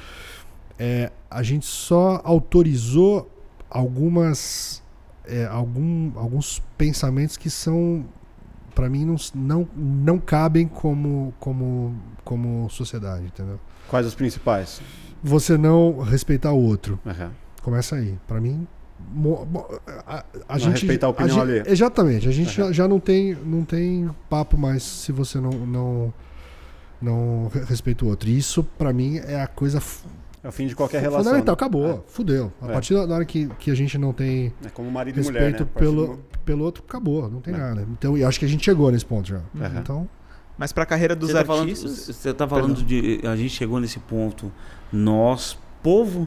é, 0.79 1.11
a 1.31 1.43
gente 1.43 1.67
só 1.67 2.21
autorizou 2.25 3.31
algumas, 3.71 4.83
é, 5.27 5.45
algum, 5.47 6.13
alguns 6.17 6.63
pensamentos 6.77 7.37
que 7.37 7.49
são, 7.51 8.05
para 8.75 8.89
mim, 8.89 9.05
não, 9.05 9.17
não, 9.35 9.69
não 9.77 10.19
cabem 10.19 10.67
como, 10.69 11.33
como, 11.41 11.95
como 12.25 12.69
sociedade, 12.71 13.25
entendeu? 13.27 13.59
Quais 13.89 14.07
os 14.07 14.15
principais? 14.15 14.81
Você 15.23 15.57
não 15.57 16.01
respeitar 16.01 16.53
o 16.53 16.61
outro. 16.63 16.99
Uhum. 17.05 17.31
Começa 17.63 17.97
aí. 17.97 18.17
Pra 18.29 18.41
mim, 18.41 18.67
a, 20.07 20.25
a 20.49 20.53
Não 20.55 20.59
gente 20.59 20.73
respeitar 20.73 21.07
a 21.07 21.11
opinião 21.11 21.35
gente- 21.35 21.43
alheia. 21.43 21.65
Exatamente. 21.67 22.29
A 22.29 22.33
gente 22.33 22.61
Uhum. 22.61 22.67
já, 22.69 22.73
já 22.73 22.89
não 22.89 23.01
tem 23.01 23.35
não 23.35 23.65
tem 23.65 24.09
papo 24.29 24.57
mais 24.59 24.83
se 24.83 25.11
você 25.13 25.41
não 25.41 25.51
não 25.51 26.15
não 27.01 27.51
re- 27.53 27.65
respeita 27.65 28.05
o 28.05 28.09
outro. 28.09 28.29
E 28.29 28.37
isso 28.39 28.63
pra 28.79 28.93
mim 28.93 29.19
é 29.19 29.41
a 29.41 29.47
coisa 29.47 29.81
É 30.43 30.49
o 30.49 30.53
fim 30.53 30.67
de 30.67 30.75
qualquer 30.77 31.01
relação. 31.01 31.25
fundamental. 31.25 31.53
né? 31.53 31.57
Acabou. 31.57 32.05
Fudeu. 32.09 32.53
A 32.63 32.69
É. 32.69 32.73
partir 32.73 32.95
da 32.95 33.15
hora 33.15 33.25
que, 33.25 33.47
que 33.59 33.71
a 33.71 33.75
gente 33.75 33.99
não 33.99 34.13
tem 34.13 34.53
É 34.65 34.69
como 34.71 34.91
marido 34.91 35.21
e 35.21 35.25
mulher, 35.25 35.41
respeito 35.43 35.65
né? 35.65 35.71
A 35.75 35.79
pelo 35.79 36.07
do- 36.07 36.19
pelo 36.45 36.65
outro, 36.65 36.85
acabou. 36.87 37.29
Não 37.29 37.41
tem 37.41 37.53
É. 37.55 37.57
nada. 37.59 37.87
Então, 37.93 38.17
eu 38.17 38.27
acho 38.29 38.39
que 38.39 38.45
a 38.45 38.49
gente 38.49 38.65
chegou 38.65 38.91
nesse 38.93 39.05
ponto 39.05 39.29
já. 39.29 39.39
Uhum. 39.55 39.79
Então, 39.79 40.09
Mas 40.59 40.73
pra 40.73 40.87
carreira 40.87 41.15
dos 41.15 41.29
Você 41.31 41.35
tá 41.39 41.45
falando, 41.45 41.69
artistas. 41.69 42.17
você 42.17 42.33
tá 42.33 42.49
falando 42.49 42.83
de. 42.83 43.21
A 43.27 43.37
gente 43.37 43.51
chegou 43.51 43.79
nesse 43.79 43.99
ponto. 43.99 44.51
Nós, 44.91 45.59
povo. 45.83 46.27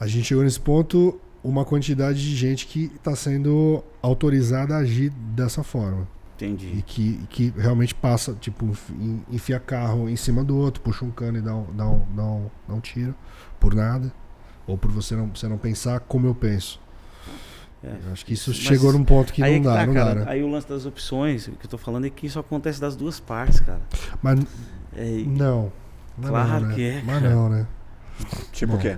a 0.00 0.06
gente 0.06 0.24
chegou 0.24 0.42
nesse 0.42 0.58
ponto 0.58 1.20
uma 1.42 1.62
quantidade 1.64 2.18
de 2.20 2.34
gente 2.34 2.66
que 2.66 2.90
está 2.96 3.14
sendo 3.14 3.84
autorizada 4.00 4.74
a 4.74 4.78
agir 4.78 5.10
dessa 5.10 5.62
forma. 5.62 6.08
E 6.44 6.48
Entendi. 6.52 6.82
que, 6.86 7.26
que 7.28 7.54
realmente 7.56 7.94
passa, 7.94 8.34
tipo, 8.34 8.66
en- 8.98 9.22
enfia 9.30 9.58
carro 9.58 10.08
em 10.08 10.16
cima 10.16 10.42
do 10.44 10.56
outro, 10.56 10.80
puxa 10.82 11.04
um 11.04 11.10
cano 11.10 11.38
e 11.38 11.40
dá 11.42 11.54
um, 11.54 11.66
dá 11.74 11.86
um, 11.88 12.02
dá 12.14 12.22
um, 12.24 12.50
dá 12.68 12.74
um 12.74 12.80
tiro 12.80 13.14
por 13.58 13.74
nada. 13.74 14.12
Ou 14.66 14.78
por 14.78 14.90
você 14.90 15.14
não, 15.14 15.28
você 15.28 15.46
não 15.48 15.58
pensar 15.58 16.00
como 16.00 16.26
eu 16.26 16.34
penso. 16.34 16.80
É. 17.82 17.88
Eu 18.06 18.12
acho 18.12 18.24
que 18.24 18.32
isso 18.32 18.50
Mas 18.50 18.58
chegou 18.60 18.92
num 18.92 19.04
ponto 19.04 19.30
que 19.32 19.42
aí 19.42 19.54
não 19.54 19.60
que 19.60 19.66
dá, 19.68 19.74
tá, 19.74 19.86
não 19.86 19.94
cara. 19.94 20.14
dá, 20.14 20.20
né? 20.24 20.30
Aí 20.30 20.42
o 20.42 20.48
lance 20.50 20.66
das 20.66 20.86
opções, 20.86 21.48
o 21.48 21.52
que 21.52 21.66
eu 21.66 21.70
tô 21.70 21.76
falando 21.76 22.06
é 22.06 22.10
que 22.10 22.26
isso 22.26 22.38
acontece 22.38 22.80
das 22.80 22.96
duas 22.96 23.20
partes, 23.20 23.60
cara. 23.60 23.82
Mas 24.22 24.40
É, 24.96 25.22
não. 25.26 25.70
Mas 26.16 26.30
Claro 26.30 26.60
não, 26.60 26.68
né? 26.68 26.74
que 26.74 26.82
é, 26.82 27.02
Mas 27.04 27.22
cara. 27.22 27.34
não, 27.34 27.48
né? 27.50 27.66
Tipo 28.52 28.72
Bom. 28.72 28.78
o 28.78 28.80
quê? 28.80 28.96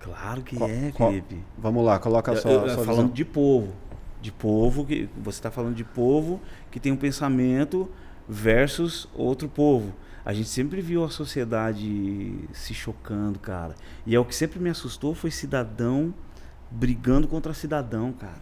claro 0.00 0.42
que 0.42 0.56
Qual- 0.56 0.68
é, 0.68 0.90
qual- 0.92 1.10
Felipe. 1.10 1.42
Vamos 1.56 1.84
lá, 1.84 1.98
coloca 1.98 2.32
a 2.32 2.36
sua, 2.36 2.50
Eu- 2.50 2.60
eu- 2.66 2.74
sua 2.74 2.84
falando 2.84 3.02
visão. 3.04 3.14
de 3.14 3.24
povo. 3.24 3.72
De 4.20 4.30
povo, 4.30 4.84
que 4.84 5.08
você 5.16 5.38
está 5.38 5.50
falando 5.50 5.74
de 5.74 5.84
povo 5.84 6.40
que 6.70 6.78
tem 6.78 6.92
um 6.92 6.96
pensamento 6.96 7.90
versus 8.28 9.08
outro 9.14 9.48
povo. 9.48 9.94
A 10.24 10.32
gente 10.34 10.48
sempre 10.48 10.80
viu 10.82 11.02
a 11.02 11.08
sociedade 11.10 12.34
se 12.52 12.74
chocando, 12.74 13.38
cara. 13.38 13.74
E 14.06 14.14
é 14.14 14.20
o 14.20 14.24
que 14.24 14.34
sempre 14.34 14.60
me 14.60 14.68
assustou 14.68 15.14
foi 15.14 15.30
cidadão 15.30 16.12
brigando 16.70 17.26
contra 17.26 17.54
cidadão, 17.54 18.12
cara. 18.12 18.38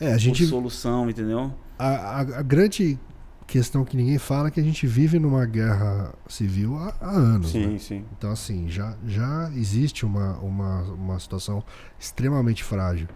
É, 0.00 0.08
a 0.08 0.12
Por 0.12 0.18
gente. 0.18 0.46
solução, 0.46 1.08
entendeu? 1.08 1.52
A, 1.78 1.86
a, 1.88 2.20
a 2.20 2.42
grande 2.42 2.98
questão 3.46 3.84
que 3.84 3.96
ninguém 3.96 4.16
fala 4.18 4.48
é 4.48 4.50
que 4.50 4.60
a 4.60 4.62
gente 4.62 4.86
vive 4.86 5.18
numa 5.18 5.44
guerra 5.44 6.14
civil 6.28 6.76
há, 6.78 6.94
há 7.00 7.10
anos. 7.10 7.52
né? 7.52 7.68
Sim, 7.68 7.78
sim. 7.78 8.04
Então, 8.16 8.30
assim, 8.30 8.68
já, 8.68 8.96
já 9.06 9.50
existe 9.54 10.06
uma, 10.06 10.38
uma, 10.38 10.82
uma 10.82 11.18
situação 11.18 11.62
extremamente 11.98 12.64
frágil. 12.64 13.08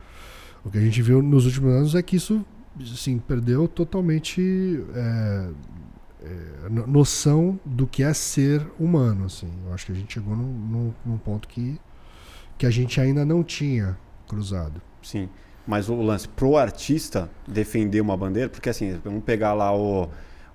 O 0.64 0.70
que 0.70 0.78
a 0.78 0.80
gente 0.80 1.00
viu 1.02 1.22
nos 1.22 1.44
últimos 1.46 1.72
anos 1.72 1.94
é 1.94 2.02
que 2.02 2.16
isso 2.16 2.44
assim, 2.92 3.18
perdeu 3.18 3.68
totalmente 3.68 4.82
é, 4.94 5.48
é, 6.22 6.68
no- 6.68 6.86
noção 6.86 7.58
do 7.64 7.86
que 7.86 8.02
é 8.02 8.12
ser 8.14 8.66
humano. 8.78 9.26
Assim. 9.26 9.48
Eu 9.66 9.74
acho 9.74 9.86
que 9.86 9.92
a 9.92 9.94
gente 9.94 10.12
chegou 10.14 10.34
num, 10.34 10.52
num, 10.52 10.94
num 11.04 11.18
ponto 11.18 11.46
que, 11.46 11.78
que 12.58 12.66
a 12.66 12.70
gente 12.70 13.00
ainda 13.00 13.24
não 13.24 13.44
tinha 13.44 13.96
cruzado. 14.26 14.80
Sim. 15.02 15.28
Mas 15.66 15.88
o 15.88 15.94
lance 16.02 16.28
pro 16.28 16.56
artista 16.56 17.30
defender 17.46 18.00
uma 18.00 18.16
bandeira, 18.16 18.48
porque 18.48 18.68
assim, 18.68 18.98
vamos 19.04 19.22
pegar 19.24 19.54
lá 19.54 19.74
o 19.74 20.08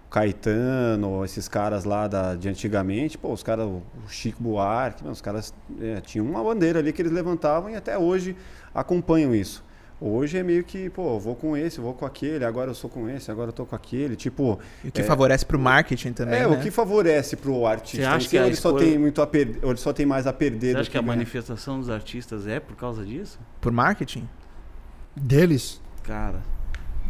Caetano, 0.09 1.23
esses 1.23 1.47
caras 1.47 1.83
lá 1.83 2.07
da, 2.07 2.35
de 2.35 2.49
antigamente, 2.49 3.17
pô, 3.17 3.31
os 3.31 3.43
caras, 3.43 3.65
o 3.67 3.81
Chico 4.07 4.41
Buarque, 4.41 5.07
os 5.07 5.21
caras 5.21 5.53
é, 5.79 6.01
tinham 6.01 6.25
uma 6.25 6.43
bandeira 6.43 6.79
ali 6.79 6.91
que 6.91 7.01
eles 7.01 7.11
levantavam 7.11 7.69
e 7.69 7.75
até 7.75 7.97
hoje 7.97 8.35
acompanham 8.73 9.33
isso. 9.33 9.63
Hoje 10.01 10.37
é 10.37 10.43
meio 10.43 10.63
que, 10.63 10.89
pô, 10.89 11.19
vou 11.19 11.35
com 11.35 11.57
esse, 11.57 11.81
vou 11.81 11.93
com 11.93 12.05
aquele, 12.05 12.45
agora 12.45 12.71
eu 12.71 12.73
sou 12.75 12.89
com 12.89 13.09
esse, 13.09 13.29
agora 13.29 13.49
eu 13.49 13.53
tô 13.53 13.65
com 13.65 13.75
aquele. 13.75 14.15
Tipo, 14.15 14.57
E 14.83 14.87
o 14.87 14.91
que 14.93 15.01
É. 15.01 15.03
favorece 15.03 15.45
pro 15.45 15.59
marketing 15.59 16.13
também. 16.13 16.35
é 16.39 16.47
né? 16.47 16.47
o 16.47 16.61
que 16.61 16.71
favorece 16.71 17.35
pro 17.35 17.65
artista. 17.65 17.97
Você 17.97 18.03
acha 18.05 18.29
que 18.29 18.37
a 18.37 18.45
ele 18.47 18.55
só 18.55 18.69
escolha- 18.69 18.85
tem 18.87 18.97
muito 18.97 19.21
a 19.21 19.27
perder, 19.27 19.59
ou 19.61 19.71
ele 19.71 19.79
só 19.79 19.91
tem 19.91 20.05
mais 20.05 20.25
a 20.25 20.31
perder 20.31 20.73
Você 20.73 20.79
acha 20.79 20.89
que 20.91 20.97
a 20.97 21.01
ganhar? 21.01 21.13
manifestação 21.15 21.79
dos 21.79 21.89
artistas 21.89 22.47
é 22.47 22.59
por 22.61 22.75
causa 22.77 23.03
disso? 23.05 23.37
Por 23.59 23.71
marketing? 23.73 24.27
Deles, 25.15 25.81
Cara, 26.03 26.41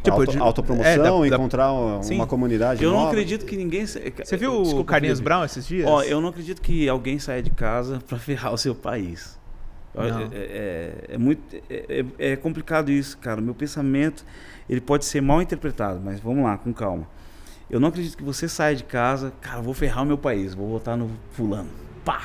Tipo, 0.03 0.17
Auto, 0.21 0.31
de- 0.31 0.37
autopromoção, 0.39 0.91
é, 0.91 0.97
da- 0.97 1.11
da- 1.11 1.27
encontrar 1.27 1.71
uma, 1.73 2.01
Sim. 2.01 2.17
comunidade 2.25 2.81
eu 2.83 2.89
não 2.91 2.97
nova. 2.99 3.11
acredito 3.11 3.45
que 3.45 3.55
ninguém. 3.57 3.85
Você 3.85 3.99
viu 4.37 4.59
o 4.59 4.63
Desculpa, 4.63 4.91
Carlinhos 4.91 5.19
Felipe. 5.19 5.25
Brown 5.29 5.43
esses 5.45 5.67
dias? 5.67 5.87
Ó, 5.87 6.01
eu 6.03 6.19
não 6.21 6.29
acredito 6.29 6.61
que 6.61 6.87
alguém 6.89 7.19
saia 7.19 7.43
de 7.43 7.49
casa 7.49 7.99
para 8.07 8.17
ferrar 8.17 8.53
o 8.53 8.57
seu 8.57 8.73
país. 8.73 9.37
É, 9.95 10.35
é- 10.35 11.05
é 11.15 11.17
muito 11.17 11.55
é, 11.69 12.03
é- 12.19 12.31
é 12.31 12.35
complicado 12.35 12.91
isso, 12.91 13.17
cara. 13.17 13.39
O 13.41 13.43
meu 13.43 13.53
pensamento 13.55 14.25
ele 14.69 14.79
pode 14.81 15.05
ser 15.05 15.21
mal 15.21 15.41
interpretado, 15.41 15.99
mas 16.03 16.19
vamos 16.19 16.43
lá, 16.43 16.57
com 16.57 16.71
calma. 16.73 17.07
Eu 17.69 17.79
não 17.79 17.89
acredito 17.89 18.17
que 18.17 18.23
você 18.23 18.47
saia 18.47 18.75
de 18.75 18.83
casa, 18.83 19.31
cara, 19.41 19.61
vou 19.61 19.73
ferrar 19.73 20.03
o 20.03 20.05
meu 20.07 20.17
país, 20.17 20.53
vou 20.53 20.67
votar 20.69 20.97
no 20.97 21.09
fulano. 21.31 21.69
Pá! 22.05 22.21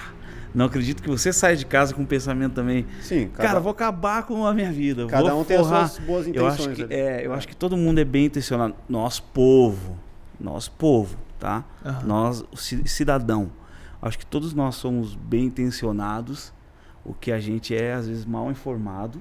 Não 0.54 0.66
acredito 0.66 1.02
que 1.02 1.08
você 1.08 1.32
saia 1.32 1.56
de 1.56 1.66
casa 1.66 1.92
com 1.92 2.02
um 2.02 2.06
pensamento 2.06 2.52
também, 2.54 2.86
Sim, 3.02 3.28
cada, 3.34 3.48
cara, 3.48 3.60
vou 3.60 3.72
acabar 3.72 4.22
com 4.22 4.46
a 4.46 4.54
minha 4.54 4.70
vida. 4.70 5.04
cada 5.08 5.34
um 5.34 5.42
tem 5.42 5.58
forrar. 5.58 5.82
as 5.82 5.92
suas 5.92 6.06
boas 6.06 6.26
Eu 6.26 6.30
intenções. 6.30 6.60
acho 6.60 6.70
que, 6.76 6.82
ali. 6.84 6.94
é, 6.94 7.26
eu 7.26 7.32
acho 7.34 7.48
que 7.48 7.56
todo 7.56 7.76
mundo 7.76 7.98
é 7.98 8.04
bem 8.04 8.26
intencionado. 8.26 8.72
Nós, 8.88 9.18
povo. 9.18 9.98
Nós, 10.38 10.68
povo, 10.68 11.16
tá? 11.40 11.64
Aham. 11.84 12.06
Nós, 12.06 12.44
o 12.52 12.56
ci- 12.56 12.86
cidadão. 12.86 13.50
Acho 14.00 14.16
que 14.18 14.24
todos 14.26 14.54
nós 14.54 14.76
somos 14.76 15.16
bem 15.16 15.46
intencionados. 15.46 16.53
O 17.05 17.12
que 17.12 17.30
a 17.30 17.40
gente 17.40 17.74
é, 17.74 17.92
às 17.92 18.09
vezes, 18.09 18.24
mal 18.24 18.50
informado. 18.50 19.20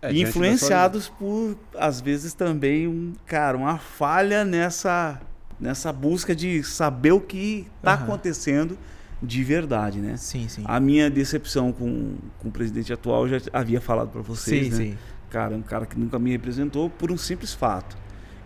É, 0.00 0.12
e 0.12 0.22
influenciados 0.22 1.08
por, 1.08 1.56
às 1.76 2.00
vezes, 2.00 2.34
também, 2.34 2.86
um, 2.86 3.14
cara, 3.26 3.56
uma 3.56 3.78
falha 3.78 4.44
nessa, 4.44 5.20
nessa 5.60 5.92
busca 5.92 6.34
de 6.34 6.62
saber 6.62 7.12
o 7.12 7.20
que 7.20 7.66
está 7.78 7.94
Aham. 7.94 8.04
acontecendo 8.04 8.78
de 9.22 9.44
verdade, 9.44 10.00
né? 10.00 10.16
Sim, 10.16 10.48
sim. 10.48 10.64
A 10.66 10.80
minha 10.80 11.08
decepção 11.08 11.72
com, 11.72 12.16
com 12.40 12.48
o 12.48 12.50
presidente 12.50 12.92
atual 12.92 13.28
eu 13.28 13.38
já 13.38 13.50
havia 13.52 13.80
falado 13.80 14.08
para 14.08 14.20
vocês, 14.20 14.66
sim, 14.66 14.70
né? 14.70 14.76
sim. 14.76 14.98
Cara, 15.30 15.54
um 15.54 15.62
cara 15.62 15.86
que 15.86 15.98
nunca 15.98 16.18
me 16.18 16.32
representou 16.32 16.90
por 16.90 17.12
um 17.12 17.16
simples 17.16 17.54
fato. 17.54 17.96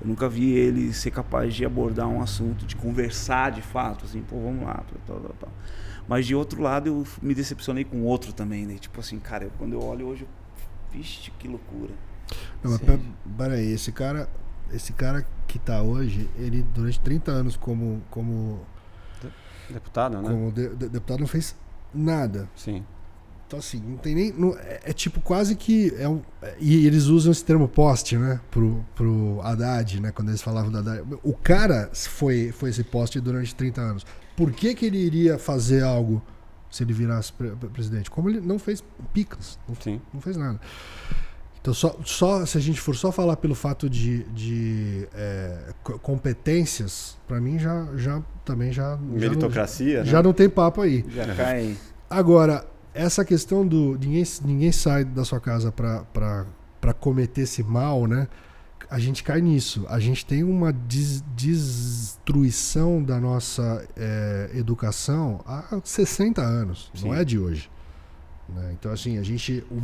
Eu 0.00 0.06
nunca 0.06 0.28
vi 0.28 0.52
ele 0.52 0.92
ser 0.92 1.10
capaz 1.10 1.54
de 1.54 1.64
abordar 1.64 2.06
um 2.06 2.20
assunto, 2.20 2.66
de 2.66 2.76
conversar 2.76 3.50
de 3.50 3.62
fato, 3.62 4.04
assim, 4.04 4.20
pô, 4.20 4.38
vamos 4.38 4.64
lá, 4.64 4.84
tal, 5.06 5.18
tal, 5.20 5.34
tal. 5.40 5.52
Mas 6.08 6.26
de 6.26 6.34
outro 6.34 6.62
lado, 6.62 6.88
eu 6.88 7.06
me 7.20 7.34
decepcionei 7.34 7.84
com 7.84 8.02
outro 8.02 8.32
também, 8.32 8.64
né? 8.66 8.76
Tipo 8.78 9.00
assim, 9.00 9.18
cara, 9.18 9.44
eu- 9.44 9.52
quando 9.58 9.72
eu 9.72 9.82
olho 9.82 10.06
hoje, 10.06 10.22
eu, 10.22 10.28
vixe, 10.92 11.30
que 11.38 11.48
loucura. 11.48 11.92
Não, 12.62 12.70
mas 12.72 12.80
peraí, 13.36 13.72
esse 13.72 13.90
cara, 13.92 14.28
esse 14.72 14.92
cara 14.92 15.26
que 15.46 15.58
tá 15.58 15.82
hoje, 15.82 16.28
ele 16.36 16.62
durante 16.74 16.98
30 17.00 17.30
anos 17.30 17.56
como, 17.56 18.02
como, 18.10 18.60
Deputado, 19.70 20.20
né? 20.22 20.28
como 20.30 20.52
de- 20.52 20.68
de- 20.76 20.88
deputado 20.88 21.20
não 21.20 21.26
fez 21.26 21.56
nada. 21.92 22.48
Sim. 22.54 22.84
Então 23.46 23.58
assim, 23.60 23.80
não 23.80 23.96
tem 23.96 24.14
nem. 24.14 24.32
não- 24.32 24.56
é, 24.58 24.80
é 24.86 24.92
tipo 24.92 25.20
quase 25.20 25.54
que. 25.54 25.94
É 25.98 26.08
um, 26.08 26.20
é- 26.42 26.56
e 26.58 26.84
eles 26.86 27.04
usam 27.04 27.30
esse 27.30 27.44
termo 27.44 27.68
poste, 27.68 28.16
né? 28.16 28.40
Pro, 28.50 28.84
pro 28.94 29.40
Haddad, 29.42 30.00
né? 30.00 30.10
Quando 30.12 30.28
eles 30.30 30.42
falavam 30.42 30.70
do 30.70 30.78
Haddad. 30.78 31.02
O 31.22 31.32
cara 31.32 31.90
foi, 31.92 32.50
foi 32.52 32.70
esse 32.70 32.82
poste 32.82 33.20
durante 33.20 33.54
30 33.54 33.80
anos. 33.80 34.04
Por 34.36 34.52
que, 34.52 34.74
que 34.74 34.86
ele 34.86 34.98
iria 34.98 35.38
fazer 35.38 35.82
algo 35.82 36.22
se 36.70 36.82
ele 36.84 36.92
virasse 36.92 37.32
pre- 37.32 37.50
pre- 37.50 37.68
presidente? 37.70 38.10
Como 38.10 38.28
ele 38.28 38.40
não 38.40 38.58
fez 38.58 38.82
picas, 39.14 39.58
não 39.68 39.74
Sim. 39.76 40.00
não 40.12 40.20
fez 40.20 40.36
nada. 40.36 40.60
Então, 41.60 41.74
só, 41.74 41.96
só 42.04 42.46
se 42.46 42.56
a 42.56 42.60
gente 42.60 42.80
for 42.80 42.94
só 42.94 43.10
falar 43.10 43.36
pelo 43.38 43.54
fato 43.54 43.90
de, 43.90 44.22
de 44.24 45.08
é, 45.14 45.72
co- 45.82 45.98
competências, 45.98 47.16
para 47.26 47.40
mim 47.40 47.58
já, 47.58 47.88
já 47.96 48.22
também 48.44 48.72
já. 48.72 48.90
já 48.92 48.96
não- 48.96 49.18
Meritocracia, 49.18 50.04
Já, 50.04 50.18
né? 50.18 50.22
não 50.22 50.32
tem 50.32 50.48
papo 50.48 50.80
aí. 50.82 51.04
Já 51.08 51.34
cai. 51.34 51.76
Agora, 52.08 52.64
essa 52.94 53.24
questão 53.24 53.66
do. 53.66 53.98
Ninguém, 53.98 54.22
ninguém 54.44 54.70
sai 54.70 55.04
da 55.04 55.24
sua 55.24 55.40
casa 55.40 55.72
para 55.72 56.92
cometer 57.00 57.42
esse 57.42 57.62
mal, 57.64 58.06
né? 58.06 58.28
A 58.88 58.98
gente 58.98 59.22
cai 59.24 59.40
nisso. 59.40 59.84
A 59.88 59.98
gente 59.98 60.24
tem 60.24 60.44
uma 60.44 60.72
des- 60.72 61.22
destruição 61.34 63.02
da 63.02 63.20
nossa 63.20 63.86
é, 63.96 64.50
educação 64.54 65.40
há 65.46 65.80
60 65.84 66.40
anos. 66.42 66.90
Não 66.94 67.12
Sim. 67.12 67.14
é 67.18 67.24
de 67.24 67.38
hoje. 67.38 67.70
né? 68.48 68.70
Então, 68.78 68.92
assim, 68.92 69.18
a 69.18 69.22
gente. 69.22 69.64
o- 69.70 69.82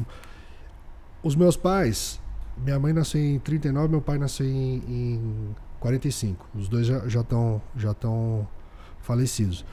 os 1.22 1.34
meus 1.34 1.56
pais. 1.56 2.20
Minha 2.56 2.78
mãe 2.78 2.92
nasceu 2.92 3.20
em 3.20 3.38
39, 3.38 3.88
meu 3.88 4.00
pai 4.02 4.18
nasceu 4.18 4.46
em, 4.46 4.76
em 4.86 5.56
45. 5.80 6.46
Os 6.54 6.68
dois 6.68 6.86
já 6.86 6.98
estão 7.20 7.60
já 7.76 7.94
tão 7.94 8.46
falecidos. 9.00 9.64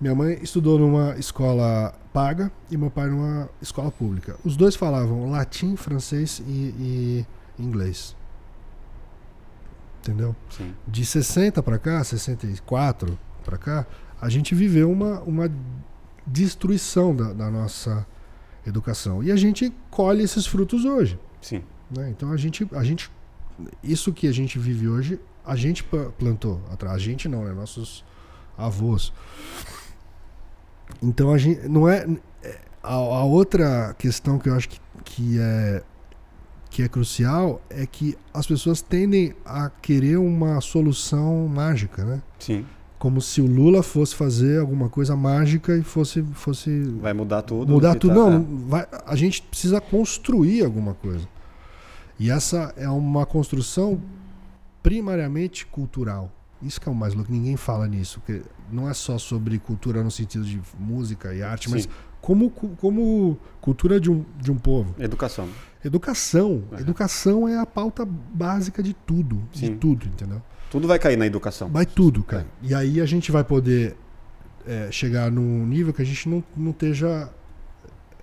Minha 0.00 0.14
mãe 0.14 0.38
estudou 0.42 0.78
numa 0.78 1.14
escola 1.18 1.94
paga 2.12 2.50
e 2.70 2.76
meu 2.76 2.90
pai 2.90 3.08
numa 3.08 3.48
escola 3.62 3.90
pública. 3.90 4.36
Os 4.44 4.56
dois 4.56 4.74
falavam 4.74 5.30
latim, 5.30 5.76
francês 5.76 6.42
e, 6.46 7.24
e 7.58 7.62
inglês. 7.62 8.16
Entendeu? 10.04 10.36
Sim. 10.50 10.74
De 10.86 11.04
60 11.04 11.62
para 11.62 11.78
cá, 11.78 12.04
64 12.04 13.18
para 13.42 13.56
cá, 13.56 13.86
a 14.20 14.28
gente 14.28 14.54
viveu 14.54 14.90
uma, 14.90 15.20
uma 15.22 15.50
destruição 16.26 17.16
da, 17.16 17.32
da 17.32 17.50
nossa 17.50 18.06
educação. 18.66 19.22
E 19.22 19.32
a 19.32 19.36
gente 19.36 19.72
colhe 19.90 20.22
esses 20.22 20.46
frutos 20.46 20.84
hoje. 20.84 21.18
Sim. 21.40 21.62
né? 21.90 22.10
Então 22.10 22.30
a 22.30 22.36
gente, 22.36 22.68
a 22.72 22.84
gente. 22.84 23.10
Isso 23.82 24.12
que 24.12 24.26
a 24.26 24.32
gente 24.32 24.58
vive 24.58 24.88
hoje, 24.88 25.18
a 25.44 25.56
gente 25.56 25.82
plantou 26.18 26.60
atrás. 26.70 26.96
A 26.96 26.98
gente 26.98 27.26
não, 27.26 27.44
né? 27.44 27.52
Nossos 27.52 28.04
avós. 28.58 29.10
Então 31.02 31.32
a 31.32 31.38
gente. 31.38 31.66
Não 31.66 31.88
é. 31.88 32.06
é, 32.42 32.60
A, 32.82 32.92
a 32.92 33.24
outra 33.24 33.94
questão 33.98 34.38
que 34.38 34.50
eu 34.50 34.54
acho 34.54 34.68
que, 34.68 34.80
que 35.02 35.38
é 35.38 35.82
que 36.74 36.82
é 36.82 36.88
crucial 36.88 37.62
é 37.70 37.86
que 37.86 38.18
as 38.32 38.48
pessoas 38.48 38.82
tendem 38.82 39.32
a 39.44 39.70
querer 39.70 40.16
uma 40.16 40.60
solução 40.60 41.46
mágica, 41.46 42.04
né? 42.04 42.20
Sim. 42.40 42.66
Como 42.98 43.20
se 43.20 43.40
o 43.40 43.46
Lula 43.46 43.80
fosse 43.80 44.12
fazer 44.16 44.58
alguma 44.58 44.88
coisa 44.88 45.14
mágica 45.14 45.76
e 45.76 45.84
fosse 45.84 46.20
fosse 46.32 46.82
Vai 47.00 47.12
mudar 47.12 47.42
tudo. 47.42 47.72
mudar 47.72 47.94
tudo. 47.94 48.12
tá- 48.14 48.20
Não, 48.20 48.36
é. 48.38 48.44
vai- 48.68 48.86
a 49.06 49.14
gente 49.14 49.40
precisa 49.42 49.80
construir 49.80 50.64
alguma 50.64 50.94
coisa. 50.94 51.28
E 52.18 52.28
essa 52.28 52.74
é 52.76 52.88
uma 52.88 53.24
construção 53.24 54.00
primariamente 54.82 55.64
cultural. 55.66 56.28
Isso 56.60 56.80
que 56.80 56.88
é 56.88 56.92
o 56.92 56.94
mais 56.94 57.14
louco, 57.14 57.30
ninguém 57.30 57.56
fala 57.56 57.86
nisso. 57.86 58.18
Porque 58.20 58.42
não 58.72 58.88
é 58.90 58.94
só 58.94 59.16
sobre 59.16 59.60
cultura 59.60 60.02
no 60.02 60.10
sentido 60.10 60.44
de 60.44 60.60
música 60.78 61.32
e 61.34 61.40
arte, 61.40 61.70
mas 61.70 61.84
Sim. 61.84 61.88
como, 62.20 62.50
cu- 62.50 62.70
como 62.80 63.38
cultura 63.60 64.00
de 64.00 64.10
um, 64.10 64.24
de 64.40 64.50
um 64.50 64.56
povo. 64.56 64.92
Educação. 64.98 65.46
Educação. 65.84 66.64
Uhum. 66.70 66.78
Educação 66.78 67.48
é 67.48 67.58
a 67.58 67.66
pauta 67.66 68.04
básica 68.06 68.82
de 68.82 68.94
tudo. 68.94 69.42
De 69.52 69.60
Sim. 69.60 69.76
tudo, 69.76 70.06
entendeu? 70.06 70.40
Tudo 70.70 70.88
vai 70.88 70.98
cair 70.98 71.16
na 71.16 71.26
educação. 71.26 71.68
Vai 71.68 71.86
tudo, 71.86 72.24
cara. 72.24 72.46
E 72.62 72.74
aí 72.74 73.00
a 73.00 73.06
gente 73.06 73.30
vai 73.30 73.44
poder 73.44 73.96
é, 74.66 74.90
chegar 74.90 75.30
num 75.30 75.66
nível 75.66 75.92
que 75.92 76.02
a 76.02 76.04
gente 76.04 76.28
não, 76.28 76.42
não 76.56 76.70
esteja 76.70 77.30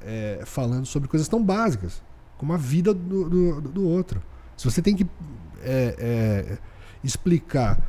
é, 0.02 0.42
falando 0.46 0.86
sobre 0.86 1.08
coisas 1.08 1.28
tão 1.28 1.42
básicas 1.42 2.02
como 2.38 2.54
a 2.54 2.58
vida 2.58 2.94
do, 2.94 3.30
do, 3.30 3.62
do 3.62 3.88
outro. 3.88 4.22
Se 4.58 4.66
você 4.66 4.82
tem 4.82 4.96
que 4.96 5.06
é, 5.62 5.96
é, 6.00 6.58
explicar 7.04 7.80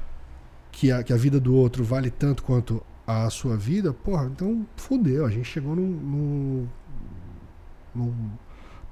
que 0.71 0.93
a, 0.93 1.03
que 1.03 1.13
a 1.13 1.17
vida 1.17 1.41
do 1.41 1.55
outro 1.55 1.83
vale 1.83 2.11
tanto 2.11 2.43
quanto 2.43 2.83
a 3.07 3.29
sua 3.31 3.57
vida, 3.57 3.93
porra, 3.93 4.27
então 4.27 4.67
fudeu. 4.77 5.25
A 5.25 5.31
gente 5.31 5.47
chegou 5.47 5.75
num, 5.75 5.89
num, 5.89 6.69
num 7.95 8.31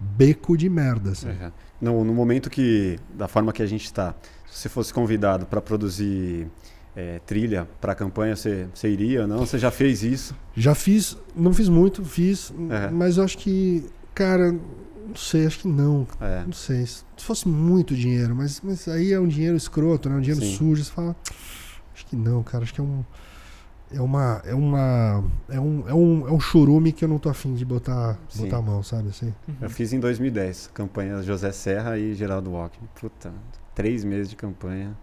beco 0.00 0.56
de 0.56 0.68
merda. 0.68 1.10
Assim. 1.10 1.28
É. 1.28 1.52
No, 1.80 2.04
no 2.04 2.14
momento 2.14 2.48
que, 2.50 2.98
da 3.14 3.28
forma 3.28 3.52
que 3.52 3.62
a 3.62 3.66
gente 3.66 3.84
está, 3.84 4.14
se 4.50 4.62
você 4.62 4.68
fosse 4.68 4.92
convidado 4.92 5.46
para 5.46 5.60
produzir 5.60 6.48
é, 6.96 7.20
trilha 7.20 7.68
para 7.80 7.92
a 7.92 7.94
campanha, 7.94 8.34
você, 8.34 8.66
você 8.74 8.88
iria 8.88 9.22
ou 9.22 9.28
não? 9.28 9.38
Você 9.38 9.58
já 9.58 9.70
fez 9.70 10.02
isso? 10.02 10.34
Já 10.56 10.74
fiz, 10.74 11.16
não 11.36 11.52
fiz 11.52 11.68
muito, 11.68 12.04
fiz, 12.04 12.52
É. 12.70 12.90
mas 12.90 13.16
eu 13.16 13.24
acho 13.24 13.38
que, 13.38 13.84
cara, 14.14 14.52
não 14.52 15.16
sei, 15.16 15.46
acho 15.46 15.60
que 15.60 15.68
não. 15.68 16.06
É. 16.20 16.42
Não 16.44 16.52
sei. 16.52 16.86
Se 16.86 17.02
fosse 17.18 17.48
muito 17.48 17.94
dinheiro, 17.94 18.34
mas, 18.34 18.60
mas 18.62 18.86
aí 18.88 19.12
é 19.12 19.20
um 19.20 19.28
dinheiro 19.28 19.56
escroto, 19.56 20.08
né? 20.08 20.16
Um 20.16 20.20
dinheiro 20.20 20.44
Sim. 20.44 20.56
sujo. 20.56 20.84
Você 20.84 20.90
fala, 20.90 21.16
acho 21.94 22.06
que 22.06 22.16
não, 22.16 22.42
cara. 22.42 22.64
Acho 22.64 22.74
que 22.74 22.80
é 22.80 22.84
um. 22.84 23.04
É 23.92 24.00
uma. 24.00 24.40
É 24.44 24.54
uma. 24.54 25.24
É 25.48 25.58
um, 25.60 25.88
é 25.88 25.94
um, 25.94 26.28
é 26.28 26.32
um 26.32 26.38
churume 26.40 26.92
que 26.92 27.04
eu 27.04 27.08
não 27.08 27.18
tô 27.18 27.28
afim 27.28 27.54
de 27.54 27.64
botar, 27.64 28.16
Sim. 28.28 28.44
botar 28.44 28.58
a 28.58 28.62
mão, 28.62 28.82
sabe 28.82 29.08
assim? 29.08 29.34
Eu 29.60 29.68
fiz 29.68 29.92
em 29.92 29.98
2010, 30.00 30.70
campanha 30.72 31.22
José 31.22 31.50
Serra 31.52 31.98
e 31.98 32.14
Geraldo 32.14 32.50
Walker. 32.52 32.78
Puta, 33.00 33.32
três 33.74 34.04
meses 34.04 34.30
de 34.30 34.36
campanha. 34.36 34.96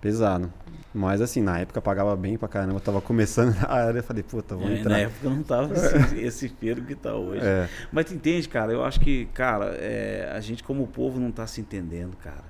Pesado. 0.00 0.52
Mas 0.94 1.20
assim, 1.20 1.42
na 1.42 1.58
época 1.58 1.80
pagava 1.82 2.14
bem 2.16 2.38
pra 2.38 2.46
caramba. 2.46 2.74
Eu 2.76 2.80
tava 2.80 3.00
começando 3.00 3.52
na 3.60 3.68
área, 3.68 3.98
eu 3.98 4.02
falei, 4.04 4.22
puta, 4.22 4.54
vou 4.54 4.66
É, 4.68 4.70
na 4.74 4.78
entrar. 4.78 4.98
época 5.00 5.28
não 5.28 5.42
tava 5.42 5.74
esse, 5.74 6.14
esse 6.22 6.48
feiro 6.48 6.82
que 6.82 6.94
tá 6.94 7.14
hoje. 7.16 7.44
É, 7.44 7.68
Mas 7.90 8.04
tu 8.06 8.14
entende, 8.14 8.48
cara? 8.48 8.72
Eu 8.72 8.84
acho 8.84 9.00
que, 9.00 9.26
cara, 9.34 9.74
é, 9.76 10.30
a 10.32 10.40
gente 10.40 10.62
como 10.62 10.86
povo 10.86 11.18
não 11.18 11.32
tá 11.32 11.48
se 11.48 11.60
entendendo, 11.60 12.16
cara. 12.18 12.44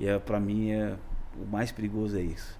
E 0.00 0.06
é, 0.08 0.18
pra 0.18 0.40
mim 0.40 0.72
é 0.72 0.94
o 1.40 1.46
mais 1.46 1.70
perigoso 1.70 2.18
é 2.18 2.22
isso. 2.22 2.58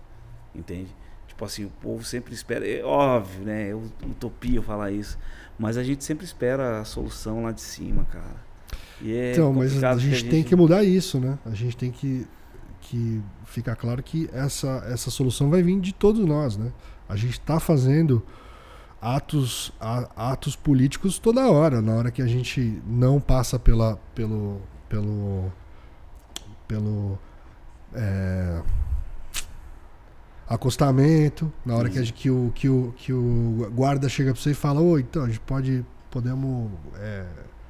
Entende? 0.54 0.94
Tipo 1.40 1.46
assim, 1.46 1.64
o 1.64 1.70
povo 1.80 2.04
sempre 2.04 2.34
espera. 2.34 2.68
É 2.68 2.84
óbvio, 2.84 3.46
né? 3.46 3.70
É 3.70 3.74
utopia 3.74 4.60
falar 4.60 4.90
isso. 4.90 5.16
Mas 5.58 5.78
a 5.78 5.82
gente 5.82 6.04
sempre 6.04 6.22
espera 6.22 6.80
a 6.80 6.84
solução 6.84 7.44
lá 7.44 7.50
de 7.50 7.62
cima, 7.62 8.04
cara. 8.04 8.36
E 9.00 9.10
é 9.16 9.32
então, 9.32 9.50
mas 9.50 9.82
a 9.82 9.92
porque 9.94 10.10
gente, 10.10 10.28
tem 10.28 10.44
que 10.44 10.54
mudar 10.54 10.84
isso, 10.84 11.18
né? 11.18 11.38
A 11.46 11.54
gente 11.54 11.74
tem 11.78 11.90
que, 11.90 12.26
que 12.82 13.22
ficar 13.46 13.74
claro 13.74 14.02
que 14.02 14.28
essa, 14.34 14.84
essa 14.86 15.10
solução 15.10 15.48
vai 15.48 15.62
vir 15.62 15.80
de 15.80 15.94
todos 15.94 16.22
nós, 16.26 16.58
né? 16.58 16.70
A 17.08 17.16
gente 17.16 17.38
está 17.40 17.58
fazendo 17.58 18.22
atos, 19.00 19.72
a- 19.80 20.10
atos 20.32 20.54
políticos 20.56 21.18
toda 21.18 21.50
hora, 21.50 21.80
na 21.80 21.94
hora 21.94 22.10
que 22.10 22.20
a 22.20 22.26
gente 22.26 22.82
não 22.86 23.18
passa 23.18 23.58
pela, 23.58 23.96
pelo, 24.14 24.60
pelo, 24.90 25.50
pelo 26.68 27.18
é, 27.94 28.60
acostamento, 30.54 31.50
na 31.64 31.76
hora 31.76 31.88
que, 31.88 31.98
a 31.98 32.02
gente, 32.02 32.12
que, 32.12 32.28
o, 32.30 32.50
que, 32.54 32.68
o, 32.68 32.92
que 32.96 33.12
o 33.12 33.70
guarda 33.72 34.08
chega 34.08 34.32
para 34.32 34.42
você 34.42 34.50
e 34.50 34.54
fala, 34.54 34.80
oi, 34.80 35.00
então 35.08 35.22
a 35.22 35.26
gente 35.28 35.38
pode, 35.40 35.86
podemos 36.10 36.70
é, 36.96 37.24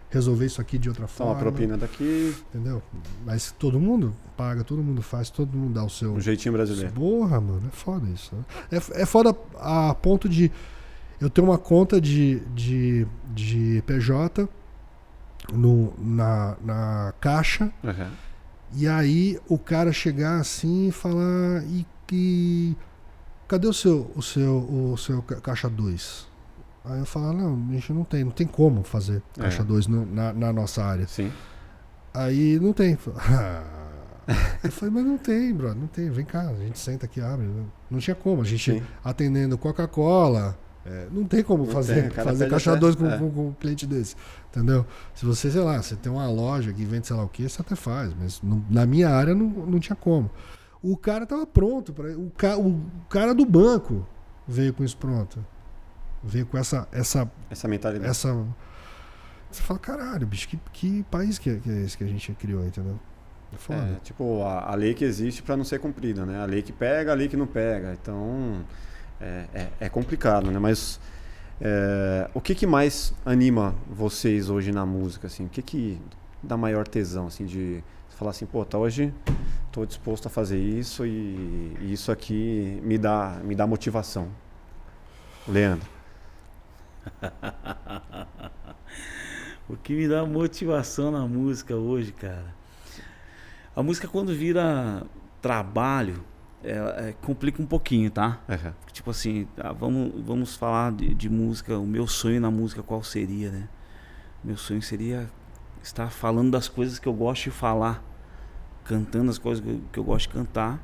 resolver 0.09 0.47
isso 0.47 0.61
aqui 0.62 0.78
de 0.78 0.89
outra 0.89 1.07
Toma 1.07 1.16
forma. 1.16 1.32
a 1.35 1.36
propina 1.36 1.77
daqui, 1.77 2.35
Entendeu? 2.48 2.82
Mas 3.24 3.52
todo 3.59 3.78
mundo 3.78 4.16
paga, 4.36 4.65
todo 4.65 4.82
mundo 4.82 5.02
faz, 5.02 5.28
todo 5.28 5.55
mundo 5.57 5.74
dá 5.74 5.85
o 5.85 5.90
seu. 5.90 6.15
um 6.15 6.20
jeitinho 6.20 6.52
brasileiro. 6.55 6.90
Porra, 6.93 7.39
mano, 7.40 7.62
é 7.69 7.70
foda 7.70 8.09
isso. 8.09 8.35
né? 8.35 8.44
É, 8.73 9.02
é 9.02 9.07
foda 9.07 9.36
a 9.59 9.94
ponto 9.94 10.27
de 10.28 10.51
eu 11.20 11.28
ter 11.28 11.43
uma 11.43 11.59
conta 11.59 12.01
de, 12.01 12.40
de, 12.55 13.07
de 13.35 13.82
PJ 13.86 14.48
no, 15.52 15.93
na, 15.98 16.57
na 16.65 17.15
caixa 17.20 17.70
Uhum. 17.85 18.07
e 18.74 18.89
aí 18.89 19.39
o 19.48 19.59
cara 19.59 19.93
chegar 19.93 20.39
assim 20.40 20.89
e 20.89 20.93
falar 20.93 21.62
e 21.65 21.85
que 22.10 22.76
cadê 23.46 23.66
o 23.68 23.72
seu 23.72 24.10
o 24.16 24.22
seu 24.22 24.58
o 24.58 24.96
seu 24.96 25.22
ca- 25.22 25.40
caixa 25.40 25.68
2? 25.68 26.28
Aí 26.84 26.98
eu 26.98 27.06
falar, 27.06 27.32
não, 27.32 27.54
a 27.68 27.72
gente 27.74 27.92
não 27.92 28.04
tem, 28.04 28.24
não 28.24 28.30
tem 28.32 28.46
como 28.46 28.82
fazer 28.82 29.22
É. 29.38 29.42
caixa 29.42 29.62
2 29.62 29.86
na, 29.86 30.32
na 30.32 30.52
nossa 30.52 30.82
área. 30.82 31.06
Sim. 31.06 31.30
Aí 32.12 32.58
não 32.58 32.72
tem. 32.72 32.98
Eu 34.62 34.70
falei, 34.70 34.94
mas 34.94 35.04
não 35.04 35.18
tem, 35.18 35.52
brother, 35.52 35.76
não 35.76 35.88
tem. 35.88 36.08
Vem 36.10 36.24
cá, 36.24 36.42
a 36.42 36.54
gente 36.54 36.78
senta 36.78 37.04
aqui, 37.06 37.20
abre. 37.20 37.48
Não 37.90 37.98
tinha 37.98 38.14
como. 38.14 38.42
A 38.42 38.44
gente 38.44 38.72
Sim. 38.78 38.82
atendendo 39.04 39.58
Coca-Cola. 39.58 40.56
é, 40.86 41.08
não 41.12 41.24
tem 41.24 41.42
como 41.42 41.64
Não 41.66 41.72
fazer, 41.72 42.10
tem, 42.12 42.24
fazer 42.24 42.48
caixa 42.48 42.70
até- 42.70 42.80
2 42.80 42.94
com, 42.94 43.06
é. 43.06 43.18
com- 43.18 43.30
com 43.30 43.48
um 43.48 43.52
cliente 43.52 43.86
desse. 43.86 44.14
Entendeu? 44.50 44.86
Se 45.14 45.26
você, 45.26 45.50
sei 45.50 45.60
lá, 45.60 45.82
você 45.82 45.94
tem 45.96 46.10
uma 46.12 46.28
loja 46.30 46.72
que 46.72 46.84
vende 46.84 47.06
sei 47.06 47.16
lá 47.16 47.24
o 47.24 47.28
que, 47.28 47.48
você 47.48 47.60
até 47.60 47.74
faz. 47.74 48.12
Mas 48.18 48.40
não- 48.42 48.64
na 48.70 48.86
minha 48.86 49.08
área 49.10 49.34
não, 49.34 49.46
não 49.46 49.78
tinha 49.80 49.96
como. 49.96 50.30
O 50.82 50.97
cara 50.97 51.27
tava 51.27 51.47
pronto. 51.47 51.93
Pra, 51.93 52.09
o, 52.11 52.31
ca, 52.31 52.57
o 52.57 52.81
cara 53.09 53.35
do 53.35 53.44
banco 53.44 54.07
veio 54.47 54.73
com 54.73 54.82
isso 54.85 54.97
pronto. 54.97 55.44
Veio 56.23 56.47
com 56.47 56.59
essa, 56.59 56.89
essa 56.93 57.31
Essa 57.51 57.69
mentalidade. 57.69 58.11
essa. 58.11 58.35
Você 59.51 59.62
fala, 59.62 59.81
caralho, 59.81 60.27
bicho, 60.27 60.48
que, 60.48 60.59
que 60.73 61.02
país 61.11 61.39
que 61.39 61.51
é, 61.51 61.57
que 61.57 61.70
é 61.70 61.82
esse 61.82 61.98
que 61.98 62.05
a 62.05 62.07
gente 62.07 62.32
criou, 62.35 62.65
entendeu? 62.65 62.98
É. 63.69 63.74
É, 63.74 63.97
tipo, 64.05 64.43
a, 64.44 64.70
a 64.70 64.74
lei 64.77 64.94
que 64.94 65.05
existe 65.05 65.43
para 65.43 65.57
não 65.57 65.65
ser 65.65 65.81
cumprida, 65.81 66.24
né? 66.24 66.40
A 66.40 66.44
lei 66.44 66.62
que 66.62 66.73
pega, 66.73 67.11
a 67.11 67.15
lei 67.15 67.28
que 67.28 67.36
não 67.36 67.47
pega. 67.47 67.93
Então, 68.01 68.65
é, 69.20 69.44
é, 69.52 69.69
é 69.81 69.89
complicado, 69.89 70.51
né? 70.51 70.59
Mas 70.59 71.01
é, 71.61 72.31
o 72.32 72.40
que, 72.40 72.55
que 72.55 72.66
mais 72.66 73.12
anima 73.24 73.74
vocês 73.89 74.48
hoje 74.48 74.70
na 74.70 74.86
música, 74.86 75.27
assim? 75.27 75.47
O 75.47 75.48
que 75.48 75.62
que 75.62 76.01
dá 76.43 76.57
maior 76.57 76.86
tesão, 76.86 77.27
assim, 77.27 77.44
de 77.44 77.82
falar 78.11 78.31
assim, 78.31 78.47
pô, 78.47 78.65
tá 78.65 78.78
hoje 78.78 79.12
tô 79.72 79.86
disposto 79.86 80.26
a 80.26 80.30
fazer 80.30 80.59
isso 80.59 81.06
e, 81.06 81.76
e 81.80 81.92
isso 81.92 82.10
aqui 82.10 82.80
me 82.82 82.98
dá, 82.98 83.40
me 83.44 83.55
dá 83.55 83.66
motivação. 83.66 84.28
Leandro. 85.47 85.88
O 89.70 89.76
que 89.76 89.94
me 89.94 90.09
dá 90.09 90.26
motivação 90.26 91.12
na 91.12 91.28
música 91.28 91.76
hoje, 91.76 92.10
cara. 92.10 92.52
A 93.74 93.84
música 93.84 94.09
quando 94.09 94.34
vira 94.34 95.06
trabalho, 95.40 96.24
é, 96.64 96.72
é, 96.72 97.14
complica 97.22 97.62
um 97.62 97.66
pouquinho, 97.66 98.10
tá? 98.10 98.40
Uhum. 98.48 98.72
Tipo 98.92 99.10
assim, 99.12 99.47
tá, 99.55 99.72
vamos, 99.72 100.12
vamos 100.26 100.56
falar 100.56 100.90
de, 100.90 101.14
de 101.14 101.30
música, 101.30 101.78
o 101.78 101.86
meu 101.86 102.09
sonho 102.09 102.40
na 102.40 102.51
música 102.51 102.82
qual 102.82 103.01
seria, 103.05 103.52
né? 103.52 103.68
Meu 104.42 104.56
sonho 104.56 104.82
seria 104.82 105.30
estar 105.80 106.10
falando 106.10 106.51
das 106.51 106.66
coisas 106.66 106.98
que 106.98 107.06
eu 107.06 107.12
gosto 107.14 107.44
de 107.44 107.51
falar, 107.52 108.02
cantando 108.90 109.30
as 109.30 109.38
coisas 109.38 109.62
que 109.62 109.70
eu, 109.70 109.80
que 109.92 109.98
eu 110.00 110.04
gosto 110.04 110.28
de 110.28 110.34
cantar. 110.34 110.82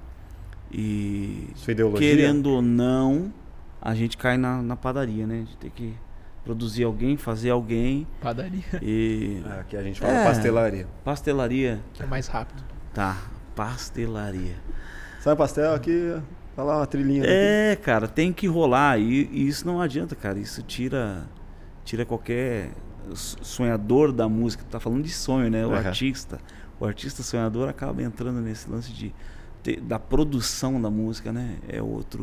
E 0.71 1.49
Sua 1.57 1.73
ideologia? 1.73 2.09
querendo 2.17 2.47
ou 2.51 2.63
não, 2.63 3.33
a 3.83 3.95
gente 3.95 4.17
cai 4.17 4.37
na, 4.37 4.63
na 4.63 4.77
padaria, 4.77 5.27
né? 5.27 5.45
De 5.49 5.57
ter 5.57 5.71
que 5.71 5.95
produzir 6.45 6.85
alguém, 6.85 7.17
fazer 7.17 7.51
alguém 7.51 8.07
Padaria. 8.21 8.63
e 8.81 9.43
É, 9.45 9.61
aqui 9.61 9.77
a 9.77 9.83
gente 9.83 9.99
fala 10.01 10.13
É. 10.13 10.25
pastelaria. 10.25 10.87
pastelaria, 11.05 11.81
É 11.99 12.07
mais 12.07 12.29
rápido. 12.29 12.63
tá? 12.95 13.17
Pastelaria. 13.57 14.55
Sabe 15.21 15.37
pastel 15.37 15.75
aqui? 15.75 16.17
Tá 16.55 16.63
lá 16.63 16.77
uma 16.77 16.87
trilhinha. 16.87 17.25
É, 17.27 17.77
cara, 17.83 18.07
tem 18.07 18.33
que 18.33 18.47
rolar 18.47 18.99
e, 18.99 19.29
e 19.33 19.49
isso 19.49 19.67
não 19.67 19.81
adianta, 19.81 20.15
cara. 20.15 20.39
Isso 20.39 20.63
tira 20.63 21.27
tira 21.85 22.05
qualquer 22.05 22.71
sonhador 23.15 24.13
da 24.13 24.29
música. 24.29 24.65
Tá 24.71 24.79
falando 24.79 25.03
de 25.03 25.11
sonho, 25.11 25.51
né? 25.51 25.67
O 25.67 25.71
Aham. 25.71 25.79
artista, 25.89 26.39
o 26.79 26.85
artista 26.85 27.23
sonhador 27.23 27.69
acaba 27.69 28.03
entrando 28.03 28.41
nesse 28.41 28.69
lance 28.69 28.93
de 28.93 29.15
da 29.83 29.99
produção 29.99 30.81
da 30.81 30.89
música, 30.89 31.33
né? 31.33 31.59
É 31.67 31.83
outro 31.83 32.23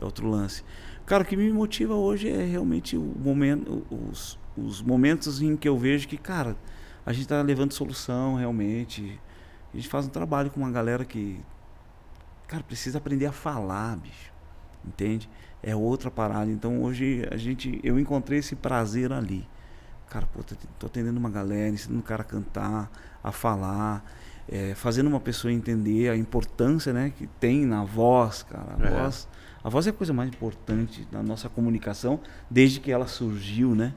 é 0.00 0.04
outro 0.04 0.26
lance. 0.26 0.64
Cara, 1.04 1.22
o 1.22 1.26
que 1.26 1.36
me 1.36 1.52
motiva 1.52 1.94
hoje 1.94 2.28
é 2.30 2.44
realmente 2.44 2.96
o 2.96 3.02
momento, 3.02 3.86
os, 3.90 4.38
os 4.56 4.80
momentos 4.80 5.42
em 5.42 5.56
que 5.56 5.68
eu 5.68 5.76
vejo 5.76 6.08
que, 6.08 6.16
cara, 6.16 6.56
a 7.04 7.12
gente 7.12 7.28
tá 7.28 7.42
levando 7.42 7.72
solução 7.72 8.36
realmente. 8.36 9.20
A 9.72 9.76
gente 9.76 9.88
faz 9.88 10.06
um 10.06 10.08
trabalho 10.08 10.50
com 10.50 10.60
uma 10.60 10.70
galera 10.70 11.04
que 11.04 11.38
Cara, 12.46 12.62
precisa 12.62 12.98
aprender 12.98 13.26
a 13.26 13.32
falar, 13.32 13.96
bicho. 13.96 14.32
Entende? 14.84 15.28
É 15.62 15.74
outra 15.74 16.10
parada. 16.10 16.50
Então 16.50 16.82
hoje 16.82 17.26
a 17.30 17.36
gente. 17.36 17.80
Eu 17.82 17.98
encontrei 17.98 18.38
esse 18.38 18.54
prazer 18.54 19.12
ali. 19.12 19.48
Cara, 20.08 20.26
pô, 20.26 20.42
tô, 20.42 20.54
tô 20.78 20.86
atendendo 20.86 21.18
uma 21.18 21.30
galera, 21.30 21.70
ensinando 21.70 22.00
o 22.00 22.04
cara 22.04 22.22
a 22.22 22.24
cantar, 22.24 22.90
a 23.24 23.32
falar, 23.32 24.04
é, 24.46 24.74
fazendo 24.74 25.06
uma 25.08 25.18
pessoa 25.20 25.50
entender 25.52 26.10
a 26.10 26.16
importância 26.16 26.92
né, 26.92 27.10
que 27.16 27.26
tem 27.40 27.64
na 27.64 27.82
voz, 27.82 28.42
cara. 28.42 28.76
A, 28.78 28.86
É. 28.86 28.90
voz, 28.90 29.26
a 29.64 29.68
voz 29.70 29.86
é 29.86 29.90
a 29.90 29.92
coisa 29.94 30.12
mais 30.12 30.28
importante 30.28 31.08
da 31.10 31.22
nossa 31.22 31.48
comunicação 31.48 32.20
desde 32.50 32.78
que 32.80 32.92
ela 32.92 33.06
surgiu, 33.06 33.74
né? 33.74 33.94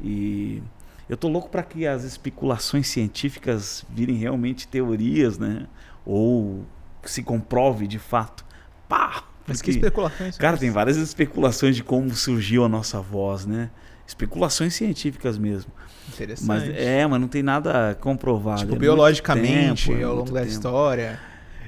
E 0.00 0.62
eu 1.08 1.16
tô 1.16 1.28
louco 1.28 1.48
para 1.48 1.62
que 1.62 1.86
as 1.86 2.04
especulações 2.04 2.86
científicas 2.88 3.84
virem 3.88 4.16
realmente 4.16 4.68
teorias, 4.68 5.38
né? 5.38 5.66
Ou 6.04 6.64
se 7.04 7.22
comprove 7.22 7.86
de 7.86 7.98
fato. 7.98 8.44
Pá! 8.88 9.24
Mas 9.46 9.62
que 9.62 9.70
especulações. 9.70 10.36
Cara, 10.36 10.58
tem 10.58 10.70
várias 10.70 10.98
especulações 10.98 11.74
de 11.74 11.82
como 11.82 12.14
surgiu 12.14 12.64
a 12.64 12.68
nossa 12.68 13.00
voz, 13.00 13.46
né? 13.46 13.70
Especulações 14.06 14.74
científicas 14.74 15.38
mesmo. 15.38 15.72
Interessante. 16.12 16.46
Mas 16.46 16.68
é, 16.68 17.06
mas 17.06 17.20
não 17.20 17.28
tem 17.28 17.42
nada 17.42 17.96
comprovado. 18.00 18.60
Tipo, 18.60 18.74
É 18.74 18.78
biologicamente, 18.78 19.88
tempo, 19.88 20.00
é 20.00 20.04
ao 20.04 20.16
longo 20.16 20.30
da 20.30 20.40
tempo. 20.40 20.52
história. 20.52 21.20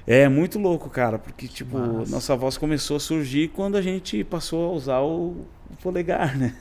É 0.06 0.28
muito 0.28 0.58
louco, 0.58 0.88
cara, 0.90 1.18
porque 1.18 1.46
tipo, 1.46 1.78
Massa. 1.78 2.10
nossa 2.10 2.36
voz 2.36 2.56
começou 2.56 2.96
a 2.96 3.00
surgir 3.00 3.48
quando 3.48 3.76
a 3.76 3.82
gente 3.82 4.24
passou 4.24 4.70
a 4.70 4.72
usar 4.72 5.00
o, 5.00 5.46
o 5.70 5.76
polegar, 5.82 6.36
né? 6.36 6.54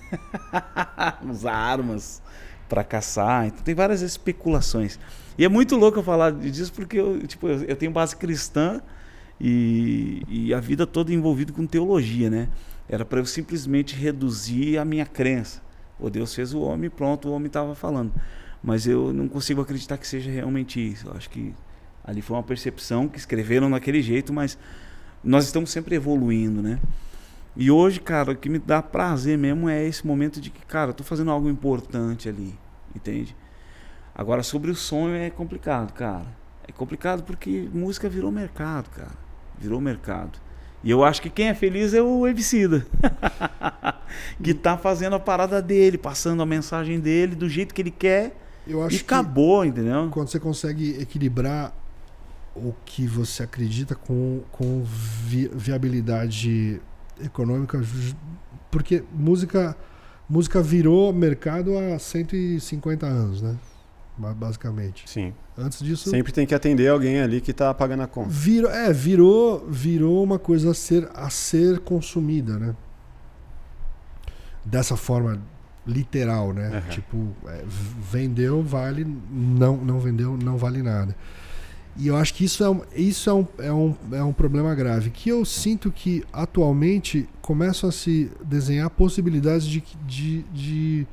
usar 1.27 1.53
armas 1.53 2.21
pra 2.67 2.83
caçar. 2.83 3.47
Então 3.47 3.63
tem 3.63 3.73
várias 3.73 4.01
especulações. 4.01 4.99
E 5.37 5.45
é 5.45 5.49
muito 5.49 5.75
louco 5.75 5.99
eu 5.99 6.03
falar 6.03 6.31
disso 6.33 6.71
porque 6.73 6.99
eu, 6.99 7.25
tipo, 7.25 7.47
eu, 7.47 7.75
tenho 7.75 7.91
base 7.91 8.15
cristã 8.15 8.81
e, 9.39 10.21
e 10.27 10.53
a 10.53 10.59
vida 10.59 10.85
toda 10.85 11.13
envolvido 11.13 11.53
com 11.53 11.65
teologia, 11.65 12.29
né? 12.29 12.49
Era 12.87 13.05
para 13.05 13.19
eu 13.19 13.25
simplesmente 13.25 13.95
reduzir 13.95 14.77
a 14.77 14.85
minha 14.85 15.05
crença. 15.05 15.61
O 15.99 16.09
Deus 16.09 16.33
fez 16.33 16.53
o 16.53 16.61
homem, 16.61 16.89
pronto, 16.89 17.27
o 17.27 17.31
homem 17.31 17.47
estava 17.47 17.75
falando. 17.75 18.13
Mas 18.63 18.87
eu 18.87 19.13
não 19.13 19.27
consigo 19.27 19.61
acreditar 19.61 19.97
que 19.97 20.07
seja 20.07 20.29
realmente 20.31 20.79
isso. 20.79 21.07
Eu 21.07 21.13
acho 21.13 21.29
que 21.29 21.53
ali 22.03 22.21
foi 22.21 22.35
uma 22.35 22.43
percepção 22.43 23.07
que 23.07 23.17
escreveram 23.17 23.69
daquele 23.69 24.01
jeito, 24.01 24.33
mas 24.33 24.57
nós 25.23 25.45
estamos 25.45 25.69
sempre 25.69 25.95
evoluindo, 25.95 26.61
né? 26.61 26.79
E 27.55 27.69
hoje, 27.69 27.99
cara, 27.99 28.31
o 28.31 28.35
que 28.35 28.49
me 28.49 28.59
dá 28.59 28.81
prazer 28.81 29.37
mesmo 29.37 29.67
é 29.67 29.85
esse 29.85 30.05
momento 30.05 30.39
de 30.39 30.49
que, 30.49 30.65
cara, 30.65 30.93
tô 30.93 31.03
fazendo 31.03 31.31
algo 31.31 31.49
importante 31.49 32.29
ali, 32.29 32.57
entende? 32.95 33.35
Agora, 34.15 34.43
sobre 34.43 34.71
o 34.71 34.75
sonho 34.75 35.15
é 35.15 35.29
complicado, 35.29 35.93
cara. 35.93 36.25
É 36.67 36.71
complicado 36.71 37.23
porque 37.23 37.69
música 37.73 38.07
virou 38.07 38.31
mercado, 38.31 38.89
cara. 38.89 39.11
Virou 39.57 39.81
mercado. 39.81 40.39
E 40.83 40.91
eu 40.91 41.03
acho 41.03 41.21
que 41.21 41.29
quem 41.29 41.47
é 41.47 41.53
feliz 41.53 41.93
é 41.93 42.01
o 42.01 42.25
Ebicida. 42.27 42.85
que 44.41 44.53
tá 44.53 44.77
fazendo 44.77 45.15
a 45.15 45.19
parada 45.19 45.61
dele, 45.61 45.97
passando 45.97 46.41
a 46.41 46.45
mensagem 46.45 46.99
dele 46.99 47.35
do 47.35 47.49
jeito 47.49 47.73
que 47.73 47.81
ele 47.81 47.91
quer 47.91 48.35
Eu 48.67 48.81
e 48.81 48.83
acho 48.83 48.97
que 48.97 49.03
acabou, 49.03 49.65
entendeu? 49.65 50.07
quando 50.11 50.29
você 50.29 50.39
consegue 50.39 50.99
equilibrar 50.99 51.73
o 52.55 52.73
que 52.85 53.05
você 53.05 53.43
acredita 53.43 53.95
com, 53.95 54.41
com 54.51 54.83
vi- 54.83 55.49
viabilidade 55.53 56.81
econômica, 57.23 57.81
porque 58.71 59.03
música 59.13 59.75
música 60.29 60.61
virou 60.61 61.11
mercado 61.11 61.77
há 61.77 61.97
150 61.97 63.05
anos, 63.05 63.41
né? 63.41 63.55
Ba- 64.19 64.33
Basicamente. 64.33 65.09
Sim. 65.09 65.33
Antes 65.57 65.79
disso, 65.81 66.09
Sempre 66.09 66.31
tem 66.33 66.45
que 66.45 66.53
atender 66.53 66.89
alguém 66.89 67.19
ali 67.21 67.39
que 67.41 67.53
tá 67.53 67.73
pagando 67.73 68.03
a 68.03 68.07
conta. 68.07 68.29
virou, 68.29 68.69
é, 68.69 68.91
virou, 68.93 69.65
virou 69.69 70.23
uma 70.23 70.37
coisa 70.37 70.71
a 70.71 70.73
ser, 70.73 71.09
a 71.15 71.29
ser 71.29 71.79
consumida, 71.79 72.59
né? 72.59 72.75
Dessa 74.65 74.95
forma 74.97 75.41
literal, 75.87 76.53
né? 76.53 76.67
Aham. 76.67 76.89
Tipo, 76.89 77.27
é, 77.47 77.63
vendeu, 78.11 78.61
vale, 78.61 79.05
não, 79.31 79.77
não 79.77 79.99
vendeu, 79.99 80.37
não 80.37 80.57
vale 80.57 80.83
nada. 80.83 81.15
E 81.97 82.07
eu 82.07 82.15
acho 82.15 82.33
que 82.33 82.45
isso 82.45 82.63
é 82.63 82.69
um, 82.69 82.81
isso 82.95 83.29
é 83.29 83.33
um, 83.33 83.47
é 83.57 83.73
um, 83.73 83.95
é 84.11 84.23
um 84.23 84.31
problema 84.33 84.73
grave. 84.75 85.09
Que 85.09 85.29
eu 85.29 85.43
sinto 85.43 85.91
que 85.91 86.23
atualmente 86.31 87.27
começam 87.41 87.89
a 87.89 87.91
se 87.91 88.31
desenhar 88.43 88.89
possibilidades 88.89 89.65
de, 89.65 89.83
de, 90.05 90.43
de 90.53 91.07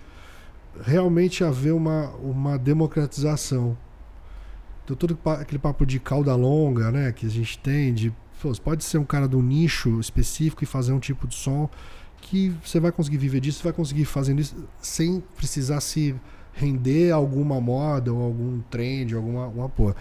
realmente 0.82 1.44
haver 1.44 1.72
uma, 1.72 2.08
uma 2.16 2.58
democratização. 2.58 3.76
Então, 4.84 4.96
todo 4.96 5.18
aquele 5.40 5.58
papo 5.58 5.84
de 5.84 5.98
cauda 5.98 6.34
longa, 6.34 6.90
né, 6.92 7.12
que 7.12 7.26
a 7.26 7.30
gente 7.30 7.58
tem, 7.58 7.92
de 7.92 8.10
pô, 8.40 8.54
você 8.54 8.60
pode 8.60 8.84
ser 8.84 8.98
um 8.98 9.04
cara 9.04 9.26
do 9.26 9.42
nicho 9.42 9.98
específico 9.98 10.62
e 10.62 10.66
fazer 10.66 10.92
um 10.92 11.00
tipo 11.00 11.26
de 11.26 11.34
som 11.34 11.68
que 12.20 12.54
você 12.64 12.80
vai 12.80 12.92
conseguir 12.92 13.18
viver 13.18 13.40
disso, 13.40 13.62
vai 13.62 13.72
conseguir 13.72 14.04
fazendo 14.04 14.40
isso 14.40 14.56
sem 14.80 15.22
precisar 15.36 15.80
se 15.80 16.14
render 16.52 17.12
a 17.12 17.16
alguma 17.16 17.60
moda 17.60 18.12
ou 18.12 18.22
algum 18.22 18.60
trend, 18.70 19.14
alguma, 19.14 19.44
alguma 19.44 19.68
porra. 19.68 19.94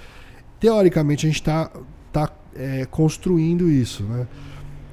Teoricamente, 0.59 1.25
a 1.25 1.29
gente 1.29 1.41
está 1.41 1.71
tá, 2.11 2.31
é, 2.55 2.85
construindo 2.85 3.69
isso, 3.69 4.03
né? 4.03 4.27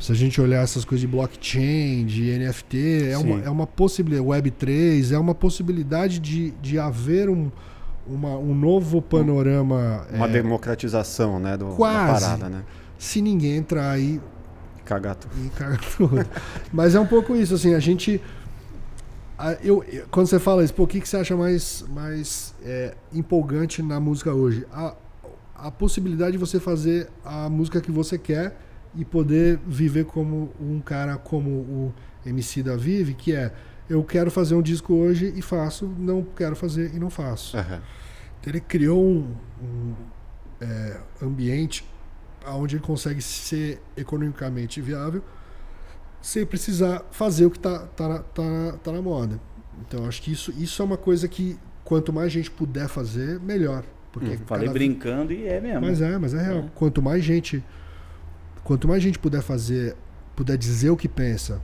Se 0.02 0.10
a 0.10 0.14
gente 0.16 0.40
olhar 0.40 0.62
essas 0.62 0.84
coisas 0.84 1.00
de 1.00 1.06
blockchain, 1.06 2.04
de 2.04 2.36
NFT, 2.36 3.10
é 3.10 3.16
uma, 3.18 3.40
é 3.42 3.48
uma 3.48 3.66
possibilidade, 3.68 4.26
Web3, 4.26 5.12
é 5.12 5.18
uma 5.18 5.34
possibilidade 5.34 6.18
de, 6.18 6.50
de 6.60 6.76
haver 6.76 7.30
um, 7.30 7.52
uma- 8.06 8.36
um 8.36 8.52
novo 8.52 9.00
panorama. 9.00 10.04
Uma 10.12 10.26
é, 10.26 10.32
democratização, 10.32 11.38
né, 11.38 11.56
do, 11.56 11.68
da 11.70 11.74
Quase. 11.76 12.24
parada, 12.24 12.48
né? 12.48 12.62
se 12.98 13.22
ninguém 13.22 13.56
entrar 13.56 13.90
aí 13.92 14.20
Cagar 14.84 15.14
tudo. 15.14 15.32
e 15.46 15.48
caga 15.50 15.78
tudo. 15.96 16.26
Mas 16.72 16.94
é 16.96 17.00
um 17.00 17.06
pouco 17.06 17.36
isso, 17.36 17.54
assim, 17.54 17.72
a 17.74 17.78
gente. 17.78 18.20
eu, 19.62 19.84
eu- 19.84 20.04
quando 20.10 20.26
você 20.26 20.38
fala 20.40 20.64
isso, 20.64 20.74
pô, 20.74 20.82
o 20.82 20.86
que, 20.86 21.00
que 21.00 21.08
você 21.08 21.16
acha 21.16 21.36
mais, 21.36 21.84
mais 21.94 22.54
é, 22.64 22.94
empolgante 23.12 23.82
na 23.82 24.00
música 24.00 24.32
hoje? 24.34 24.66
A, 24.72 24.94
a 25.54 25.70
possibilidade 25.70 26.32
de 26.32 26.38
você 26.38 26.58
fazer 26.58 27.08
a 27.24 27.48
música 27.48 27.80
que 27.80 27.92
você 27.92 28.18
quer 28.18 28.56
e 28.94 29.04
poder 29.04 29.58
viver 29.66 30.04
como 30.04 30.52
um 30.60 30.80
cara 30.80 31.16
como 31.16 31.50
o 31.50 31.94
MC 32.26 32.62
da 32.62 32.76
Vive, 32.76 33.14
que 33.14 33.34
é 33.34 33.52
eu 33.88 34.02
quero 34.04 34.30
fazer 34.30 34.54
um 34.54 34.62
disco 34.62 34.94
hoje 34.94 35.32
e 35.36 35.42
faço, 35.42 35.86
não 35.98 36.22
quero 36.22 36.54
fazer 36.56 36.94
e 36.94 36.98
não 36.98 37.10
faço. 37.10 37.56
Aham. 37.56 37.80
Então 38.40 38.50
ele 38.52 38.60
criou 38.60 39.02
um, 39.04 39.34
um, 39.62 39.94
é, 40.60 41.00
ambiente 41.22 41.84
onde 42.46 42.76
ele 42.76 42.82
consegue 42.84 43.20
ser 43.22 43.80
economicamente 43.96 44.80
viável 44.80 45.22
sem 46.20 46.44
precisar 46.46 47.02
fazer 47.10 47.46
o 47.46 47.50
que 47.50 47.58
está 47.58 47.80
tá, 47.80 48.08
na- 48.08 48.18
tá, 48.20 48.42
na- 48.42 48.72
tá 48.72 48.92
na 48.92 49.02
moda. 49.02 49.40
Então 49.86 50.06
acho 50.06 50.22
que 50.22 50.32
isso, 50.32 50.52
isso 50.58 50.80
é 50.82 50.84
uma 50.84 50.96
coisa 50.96 51.26
que 51.28 51.58
quanto 51.84 52.12
mais 52.12 52.30
gente 52.32 52.50
puder 52.50 52.88
fazer, 52.88 53.40
melhor. 53.40 53.82
Porque 54.12 54.30
Hum, 54.34 54.38
Falei 54.46 54.68
brincando 54.68 55.32
e 55.32 55.46
é 55.46 55.60
mesmo. 55.60 55.80
Mas 55.80 56.00
é, 56.00 56.18
mas 56.18 56.34
é 56.34 56.42
real. 56.42 56.58
É. 56.58 56.64
Quanto 56.74 57.00
mais 57.02 57.24
gente 57.24 57.62
quanto 58.64 58.86
mais 58.88 59.02
gente 59.02 59.18
puder 59.18 59.42
fazer, 59.42 59.96
puder 60.36 60.56
dizer 60.56 60.90
o 60.90 60.96
que 60.96 61.08
pensa 61.08 61.60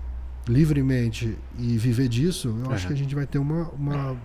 livremente 0.47 1.37
e 1.59 1.77
viver 1.77 2.09
disso, 2.09 2.49
eu 2.49 2.73
acho 2.73 2.87
Aham. 2.87 2.87
que 2.89 2.93
a 2.93 2.97
gente 2.97 3.15
vai 3.15 3.27
ter 3.27 3.39
uma, 3.39 3.69
uma 3.71 4.13
O 4.13 4.19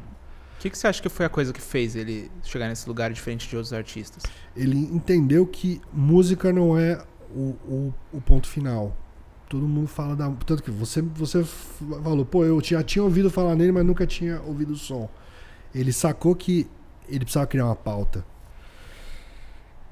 que, 0.59 0.69
que 0.69 0.77
você 0.77 0.87
acha 0.87 1.01
que 1.01 1.09
foi 1.09 1.25
a 1.25 1.29
coisa 1.29 1.51
que 1.51 1.61
fez 1.61 1.95
ele 1.95 2.31
chegar 2.43 2.69
nesse 2.69 2.87
lugar 2.87 3.11
diferente 3.11 3.47
de 3.47 3.55
outros 3.55 3.73
artistas? 3.73 4.23
ele 4.55 4.77
entendeu 4.77 5.45
que 5.45 5.81
música 5.91 6.53
não 6.53 6.77
é 6.77 7.03
o, 7.35 7.55
o, 7.67 7.93
o 8.13 8.21
ponto 8.21 8.47
final. 8.47 8.95
Todo 9.49 9.67
mundo 9.67 9.87
fala 9.87 10.15
da. 10.15 10.31
Tanto 10.45 10.63
que 10.63 10.71
você, 10.71 11.01
você 11.01 11.43
falou, 11.43 12.25
pô, 12.25 12.43
eu 12.43 12.59
já 12.63 12.81
tinha 12.81 13.03
ouvido 13.03 13.29
falar 13.29 13.55
nele, 13.55 13.71
mas 13.71 13.85
nunca 13.85 14.07
tinha 14.07 14.41
ouvido 14.41 14.73
o 14.73 14.75
som. 14.75 15.09
Ele 15.75 15.91
sacou 15.91 16.35
que 16.35 16.67
ele 17.07 17.19
precisava 17.19 17.45
criar 17.45 17.65
uma 17.65 17.75
pauta 17.75 18.25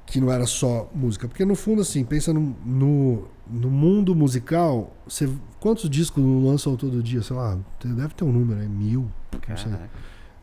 que 0.06 0.20
não 0.20 0.30
era 0.30 0.46
só 0.46 0.90
música. 0.94 1.28
Porque 1.28 1.44
no 1.44 1.54
fundo, 1.54 1.82
assim, 1.82 2.04
pensa 2.04 2.32
no, 2.32 2.54
no, 2.64 3.28
no 3.48 3.70
mundo 3.70 4.14
musical, 4.14 4.94
você, 5.06 5.28
quantos 5.60 5.88
discos 5.88 6.22
lançam 6.22 6.76
todo 6.76 7.02
dia? 7.02 7.22
Sei 7.22 7.34
lá, 7.34 7.58
deve 7.84 8.14
ter 8.14 8.24
um 8.24 8.32
número, 8.32 8.60
é 8.60 8.66
mil. 8.68 9.10
não 9.48 9.56
sei. 9.56 9.72
Caraca. 9.72 9.90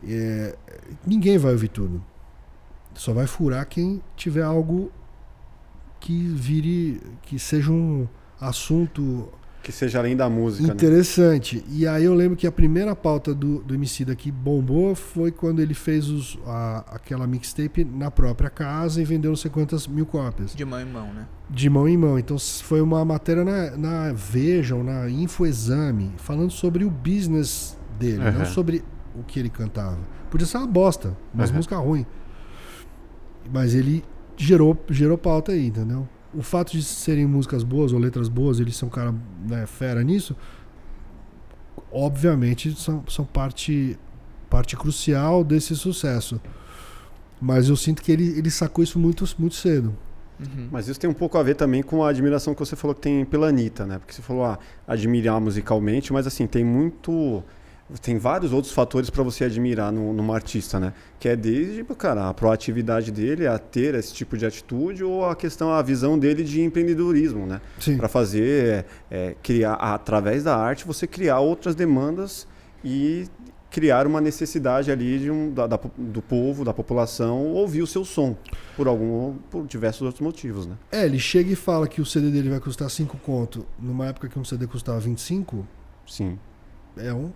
É, 0.07 0.57
ninguém 1.05 1.37
vai 1.37 1.51
ouvir 1.51 1.69
tudo. 1.69 2.03
Só 2.95 3.13
vai 3.13 3.27
furar 3.27 3.65
quem 3.67 4.01
tiver 4.15 4.43
algo 4.43 4.91
que 5.99 6.27
vire, 6.27 7.01
que 7.23 7.37
seja 7.37 7.71
um 7.71 8.07
assunto 8.39 9.29
Que 9.61 9.71
seja 9.73 9.99
além 9.99 10.15
da 10.15 10.29
música, 10.29 10.67
né? 10.67 10.73
interessante. 10.73 11.63
E 11.69 11.85
aí 11.85 12.05
eu 12.05 12.13
lembro 12.13 12.37
que 12.37 12.47
a 12.47 12.51
primeira 12.51 12.95
pauta 12.95 13.35
do, 13.35 13.59
do 13.59 13.73
MC 13.75 14.05
que 14.15 14.31
bombou 14.31 14.95
foi 14.95 15.31
quando 15.31 15.59
ele 15.61 15.73
fez 15.73 16.07
os, 16.09 16.39
a- 16.45 16.85
aquela 16.93 17.27
mixtape 17.27 17.83
na 17.83 18.09
própria 18.09 18.49
casa 18.49 19.01
e 19.01 19.05
vendeu 19.05 19.29
não 19.31 19.35
sei 19.35 19.51
quantas 19.51 19.85
mil 19.85 20.05
cópias. 20.05 20.55
De 20.55 20.63
mão 20.65 20.79
em 20.79 20.85
mão, 20.85 21.13
né? 21.13 21.27
De 21.49 21.69
mão 21.69 21.87
em 21.87 21.97
mão. 21.97 22.17
Então 22.17 22.37
foi 22.39 22.81
uma 22.81 23.03
matéria 23.03 23.43
na, 23.43 23.75
na 23.77 24.13
Vejam, 24.13 24.83
na 24.83 25.09
Infoexame, 25.09 26.13
falando 26.17 26.51
sobre 26.51 26.85
o 26.85 26.89
business 26.89 27.77
dele, 27.99 28.21
Aham. 28.23 28.39
não 28.39 28.45
sobre 28.45 28.83
o 29.13 29.23
que 29.23 29.39
ele 29.39 29.49
cantava. 29.49 29.99
Podia 30.31 30.47
ser 30.47 30.57
uma 30.57 30.67
bosta, 30.67 31.15
umas 31.33 31.49
Aham. 31.49 31.57
músicas 31.57 31.79
ruins. 31.79 32.05
Mas 33.51 33.73
ele 33.73 34.03
gerou, 34.37 34.77
gerou 34.89 35.17
pauta 35.17 35.51
aí, 35.51 35.67
entendeu? 35.67 36.07
O 36.33 36.43
fato 36.43 36.71
de 36.71 36.83
serem 36.83 37.25
músicas 37.25 37.63
boas 37.63 37.91
ou 37.91 37.99
letras 37.99 38.29
boas, 38.29 38.59
eles 38.59 38.75
são 38.75 38.87
um 38.87 38.91
cara 38.91 39.13
né, 39.47 39.65
fera 39.65 40.03
nisso, 40.03 40.35
obviamente 41.91 42.79
são, 42.79 43.03
são 43.07 43.25
parte, 43.25 43.97
parte 44.49 44.77
crucial 44.77 45.43
desse 45.43 45.75
sucesso. 45.75 46.39
Mas 47.41 47.69
eu 47.69 47.75
sinto 47.75 48.01
que 48.01 48.11
ele, 48.11 48.37
ele 48.37 48.51
sacou 48.51 48.83
isso 48.83 48.99
muito, 48.99 49.25
muito 49.39 49.55
cedo. 49.55 49.95
Uhum. 50.39 50.69
Mas 50.71 50.87
isso 50.87 50.99
tem 50.99 51.09
um 51.09 51.13
pouco 51.13 51.37
a 51.37 51.43
ver 51.43 51.55
também 51.55 51.83
com 51.83 52.03
a 52.03 52.09
admiração 52.09 52.53
que 52.53 52.59
você 52.59 52.75
falou 52.75 52.95
que 52.95 53.01
tem 53.01 53.25
pela 53.25 53.47
Anitta, 53.47 53.85
né? 53.85 53.97
Porque 53.99 54.13
você 54.13 54.21
falou, 54.21 54.45
ah, 54.45 54.59
admirar 54.87 55.39
musicalmente, 55.39 56.13
mas 56.13 56.25
assim, 56.25 56.47
tem 56.47 56.63
muito. 56.63 57.43
Tem 58.01 58.17
vários 58.17 58.53
outros 58.53 58.71
fatores 58.71 59.09
para 59.09 59.23
você 59.23 59.45
admirar 59.45 59.91
no, 59.91 60.13
numa 60.13 60.35
artista, 60.35 60.79
né? 60.79 60.93
Que 61.19 61.29
é 61.29 61.35
desde, 61.35 61.83
cara, 61.95 62.29
a 62.29 62.33
proatividade 62.33 63.11
dele 63.11 63.47
a 63.47 63.57
ter 63.57 63.95
esse 63.95 64.13
tipo 64.13 64.37
de 64.37 64.45
atitude 64.45 65.03
ou 65.03 65.25
a 65.25 65.35
questão, 65.35 65.71
a 65.71 65.81
visão 65.81 66.17
dele 66.17 66.43
de 66.43 66.61
empreendedorismo, 66.61 67.47
né? 67.47 67.59
Sim. 67.79 67.97
Para 67.97 68.07
fazer, 68.07 68.85
é, 69.11 69.29
é, 69.29 69.35
criar, 69.41 69.73
através 69.73 70.43
da 70.43 70.55
arte, 70.55 70.85
você 70.85 71.07
criar 71.07 71.39
outras 71.39 71.73
demandas 71.73 72.47
e 72.83 73.25
criar 73.71 74.05
uma 74.07 74.19
necessidade 74.21 74.91
ali 74.91 75.19
de 75.19 75.31
um, 75.31 75.51
da, 75.51 75.65
da- 75.67 75.79
do 75.97 76.21
povo, 76.21 76.63
da 76.65 76.73
população, 76.73 77.47
ouvir 77.53 77.81
o 77.81 77.87
seu 77.87 78.03
som, 78.05 78.35
por 78.75 78.87
algum, 78.87 79.35
por 79.49 79.65
diversos 79.67 80.01
outros 80.03 80.21
motivos, 80.21 80.65
né? 80.67 80.75
É, 80.91 81.05
ele 81.05 81.19
chega 81.19 81.51
e 81.51 81.55
fala 81.55 81.87
que 81.87 82.01
o 82.01 82.05
CD 82.05 82.29
dele 82.29 82.49
vai 82.49 82.59
custar 82.59 82.89
5 82.89 83.17
conto, 83.17 83.65
numa 83.79 84.07
época 84.07 84.27
que 84.27 84.37
um 84.39 84.43
CD 84.43 84.65
custava 84.67 84.99
25, 84.99 85.65
Sim. 86.07 86.37
é 86.97 87.13
um. 87.13 87.31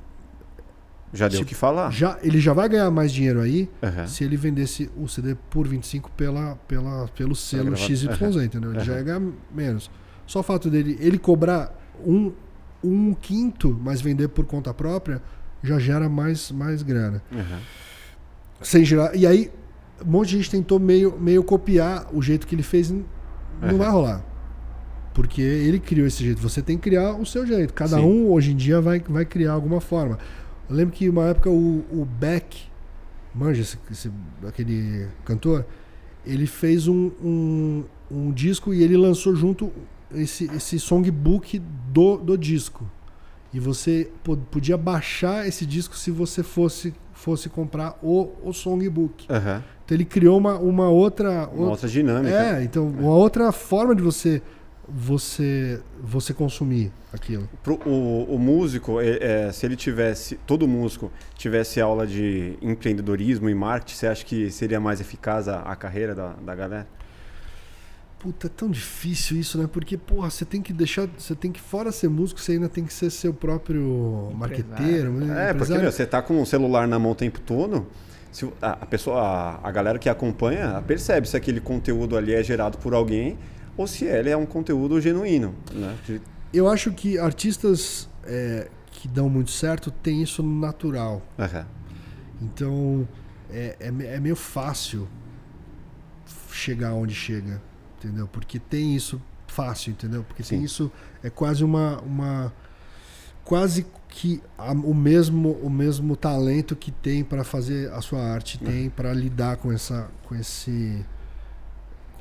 Já 1.14 1.28
deu 1.28 1.42
o 1.42 1.46
que 1.46 1.54
falar. 1.54 1.92
Já, 1.92 2.18
ele 2.24 2.40
já 2.40 2.54
vai 2.54 2.68
ganhar 2.68 2.90
mais 2.90 3.14
dinheiro 3.14 3.40
aí 3.40 3.70
Aham. 3.84 4.08
se 4.08 4.24
ele 4.24 4.36
vendesse 4.36 4.90
o 4.98 5.08
CD 5.08 5.36
por 5.50 5.68
25 5.68 6.10
pela, 6.12 6.56
pela, 6.68 7.08
pelo 7.10 7.36
selo 7.36 7.76
XYZ, 7.78 8.08
Aham. 8.08 8.44
entendeu? 8.44 8.72
Ele 8.72 8.80
já 8.84 8.94
Aham. 8.94 9.00
ia 9.00 9.04
ganhar 9.06 9.22
menos. 9.54 9.92
Só 10.26 10.40
o 10.40 10.44
fato 10.44 10.70
dele 10.70 10.98
ele 11.00 11.20
cobrar 11.20 11.72
um, 12.04 12.32
um 12.84 13.14
quinto, 13.14 13.80
mas 13.84 14.02
vender 14.02 14.28
por 14.30 14.46
conta 14.46 14.74
própria, 14.74 15.22
já 15.62 15.78
gera 15.78 16.10
mais, 16.10 16.52
mais 16.52 16.82
grana. 16.82 17.22
Sem 18.62 18.84
gerar. 18.84 19.16
E 19.16 19.28
aí, 19.28 19.52
um 20.06 20.10
monte 20.12 20.30
de 20.30 20.38
gente 20.38 20.50
tentou 20.50 20.80
meio, 20.80 21.18
meio 21.20 21.44
copiar 21.44 22.08
o 22.12 22.22
jeito 22.22 22.48
que 22.48 22.56
ele 22.56 22.64
fez. 22.64 22.92
Não 22.92 23.78
vai 23.78 23.90
rolar. 23.90 24.26
Porque 25.14 25.42
ele 25.42 25.80
criou 25.80 26.08
esse 26.08 26.24
jeito. 26.24 26.42
Você 26.42 26.62
tem 26.62 26.76
que 26.76 26.84
criar 26.90 27.14
o 27.14 27.26
seu 27.26 27.46
jeito. 27.46 27.74
Cada 27.74 27.98
Sim. 27.98 28.04
um, 28.04 28.32
hoje 28.32 28.52
em 28.52 28.56
dia, 28.56 28.82
vai, 28.82 29.00
vai 29.00 29.26
criar 29.26 29.52
alguma 29.52 29.80
forma. 29.80 30.18
Eu 30.74 30.78
lembro 30.78 30.92
que 30.96 31.08
uma 31.08 31.26
época 31.28 31.52
o, 31.52 31.86
o 31.92 32.04
Beck, 32.20 32.64
manja 33.34 33.62
esse, 33.62 33.78
esse- 33.92 34.12
aquele 34.48 35.08
cantor, 35.24 35.64
ele 36.26 36.48
fez 36.48 36.88
um, 36.88 37.12
um, 37.24 37.84
um 38.10 38.32
disco 38.32 38.74
e 38.74 38.82
ele 38.82 38.98
lançou 38.98 39.36
junto 39.36 39.72
esse, 40.12 40.46
esse 40.56 40.80
songbook 40.80 41.60
do, 41.92 42.18
do 42.18 42.36
disco. 42.36 42.90
E 43.54 43.60
você 43.60 44.10
po- 44.24 44.36
podia 44.36 44.76
baixar 44.76 45.48
esse 45.48 45.64
disco 45.64 45.96
se 45.96 46.10
você 46.10 46.42
fosse, 46.42 46.92
fosse 47.14 47.50
comprar 47.50 47.96
o, 48.02 48.32
o 48.44 48.52
songbook. 48.52 49.28
Aham. 49.30 49.64
Então 49.86 49.96
ele 49.96 50.06
criou 50.06 50.40
uma, 50.40 50.56
uma 50.58 50.90
outra. 50.90 51.48
Uma 51.54 51.68
outra 51.70 51.88
dinâmica. 51.88 52.34
É, 52.36 52.64
então 52.64 52.88
uma 52.88 53.14
outra 53.14 53.52
forma 53.52 53.94
de 53.96 54.02
você 54.02 54.42
você 54.88 55.82
você 56.02 56.34
consumir 56.34 56.92
aquilo. 57.12 57.48
Pro- 57.64 57.80
o, 57.86 58.36
o 58.36 58.40
músico, 58.40 59.00
é, 59.00 59.48
é, 59.48 59.52
se 59.52 59.66
ele 59.66 59.76
tivesse, 59.76 60.36
todo 60.46 60.68
músico 60.68 61.12
tivesse 61.36 61.80
aula 61.80 62.06
de 62.06 62.58
empreendedorismo 62.62 63.50
e 63.50 63.56
marketing, 63.56 63.96
você 63.96 64.08
acha 64.08 64.26
que 64.26 64.50
seria 64.52 64.80
mais 64.80 65.00
eficaz 65.00 65.48
a, 65.48 65.60
a 65.62 65.76
carreira 65.76 66.14
da, 66.14 66.34
da 66.34 66.56
galera? 66.56 66.88
Puta, 68.20 68.48
é 68.48 68.50
tão 68.50 68.70
difícil 68.70 69.38
isso, 69.38 69.58
né? 69.58 69.68
Porque, 69.70 69.98
porra, 69.98 70.30
você 70.30 70.46
tem 70.46 70.62
que 70.62 70.72
deixar. 70.72 71.10
Você 71.18 71.36
tem 71.36 71.52
que, 71.52 71.60
fora 71.60 71.92
ser 71.92 72.08
músico, 72.08 72.40
você 72.40 72.54
ainda 72.54 72.70
tem 72.70 72.86
que 72.86 72.94
ser 72.94 73.10
seu 73.10 73.34
próprio 73.34 74.32
marqueteiro. 74.34 75.12
né? 75.12 75.26
É, 75.26 75.48
porque 75.48 75.56
empresário. 75.56 75.82
meu, 75.84 75.92
você 75.92 76.06
tá 76.06 76.22
com 76.22 76.42
o 76.42 76.46
celular 76.46 76.88
na 76.88 76.98
mão 76.98 77.12
o 77.12 77.16
tempo 77.16 77.42
todo. 77.42 77.86
Se, 78.32 78.50
a, 78.62 78.72
a 78.72 78.86
pessoa, 78.86 79.20
a, 79.22 79.68
a 79.68 79.72
galera 79.72 80.00
que 80.00 80.08
acompanha 80.08 80.82
percebe 80.88 81.28
se 81.28 81.36
aquele 81.36 81.60
conteúdo 81.60 82.16
ali 82.16 82.34
é 82.34 82.42
gerado 82.42 82.78
por 82.78 82.94
alguém 82.94 83.38
ou 83.78 83.88
se 83.88 84.06
ele 84.06 84.30
é 84.30 84.38
um 84.38 84.46
conteúdo 84.46 85.00
genuíno, 85.02 85.56
né? 85.74 85.98
Eu 86.54 86.68
acho 86.70 86.92
que 86.92 87.18
artistas 87.18 88.08
é, 88.24 88.70
que 88.92 89.08
dão 89.08 89.28
muito 89.30 89.50
certo 89.52 89.90
têm 89.90 90.22
isso 90.22 90.44
natural. 90.44 91.22
Aham. 91.40 91.66
Então 92.42 93.08
é, 93.50 93.76
é, 93.80 93.88
é 94.16 94.20
meio 94.20 94.36
fácil 94.36 95.08
chegar 96.52 96.94
onde 96.94 97.14
chega, 97.14 97.62
entendeu? 97.98 98.28
Porque 98.28 98.60
tem 98.60 98.96
isso 98.96 99.22
fácil, 99.48 99.92
entendeu? 99.92 100.24
Porque 100.24 100.44
tem 100.44 100.60
Sim. 100.60 100.66
isso 100.66 100.92
é 101.24 101.30
quase 101.30 101.64
uma, 101.64 102.00
uma 102.02 102.54
quase 103.44 103.86
que 104.10 104.42
a- 104.58 104.72
o 104.72 104.94
mesmo 104.94 105.52
o 105.64 105.70
mesmo 105.70 106.16
talento 106.16 106.76
que 106.76 106.92
tem 106.92 107.24
para 107.24 107.44
fazer 107.44 107.92
a 107.92 108.02
sua 108.02 108.22
arte 108.22 108.60
tem 108.60 108.90
para 108.90 109.12
lidar 109.14 109.58
com 109.58 109.72
essa 109.72 110.10
com 110.28 110.36
esse 110.36 111.04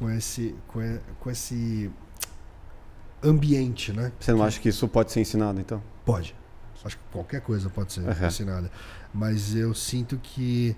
com 0.02 0.10
esse 0.10 0.54
com, 0.66 0.98
com 1.20 1.30
esse 1.30 1.90
ambiente, 3.22 3.92
né? 3.92 4.12
Você 4.18 4.32
não 4.32 4.42
acha 4.42 4.60
que 4.60 4.68
isso 4.68 4.86
pode 4.88 5.12
ser 5.12 5.20
ensinado, 5.20 5.60
então? 5.60 5.82
Pode. 6.04 6.34
Acho 6.84 6.96
que 6.96 7.02
qualquer 7.12 7.40
coisa 7.40 7.70
pode 7.70 7.92
ser 7.92 8.00
Aham. 8.08 8.26
ensinada. 8.26 8.70
Mas 9.14 9.54
eu 9.54 9.72
sinto 9.72 10.18
que 10.20 10.74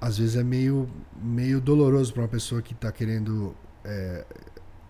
às 0.00 0.16
vezes 0.16 0.36
é 0.36 0.42
meio, 0.42 0.88
meio 1.20 1.60
doloroso 1.60 2.12
para 2.14 2.22
uma 2.22 2.28
pessoa 2.28 2.62
que 2.62 2.72
está 2.72 2.90
querendo 2.90 3.54
é, 3.84 4.24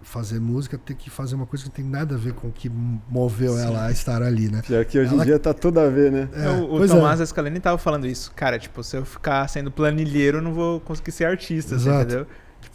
fazer 0.03 0.39
música 0.39 0.79
ter 0.79 0.95
que 0.95 1.11
fazer 1.11 1.35
uma 1.35 1.47
coisa 1.47 1.65
que 1.65 1.71
não 1.71 1.75
tem 1.75 1.85
nada 1.85 2.15
a 2.15 2.19
ver 2.19 2.35
com 2.35 2.47
o 2.49 2.53
que 2.53 2.69
moveu 2.71 3.59
ela 3.59 3.87
a 3.87 3.91
estar 3.91 4.23
ali, 4.23 4.49
né? 4.49 4.63
Pior 4.65 4.85
que 4.85 4.97
hoje 5.01 5.13
Ela- 5.13 5.23
em 5.23 5.27
dia 5.27 5.39
tá 5.41 5.53
tudo 5.53 5.81
a 5.81 5.89
ver, 5.89 6.13
né? 6.13 6.29
É, 6.33 6.49
o 6.51 6.67
o 6.67 6.77
pois 6.77 6.91
Tomás 6.91 7.21
é. 7.21 7.25
Escalene 7.25 7.59
tava 7.59 7.79
falando 7.79 8.07
isso. 8.07 8.31
Cara, 8.37 8.57
tipo, 8.61 8.85
se 8.85 8.97
eu 8.97 9.05
ficar 9.05 9.49
sendo 9.49 9.73
planilheiro, 9.73 10.39
eu 10.39 10.43
não 10.43 10.53
vou 10.55 10.79
conseguir 10.79 11.11
ser 11.11 11.25
artista, 11.25 11.75
assim, 11.75 11.89
Exato. 11.89 12.05
entendeu? 12.13 12.27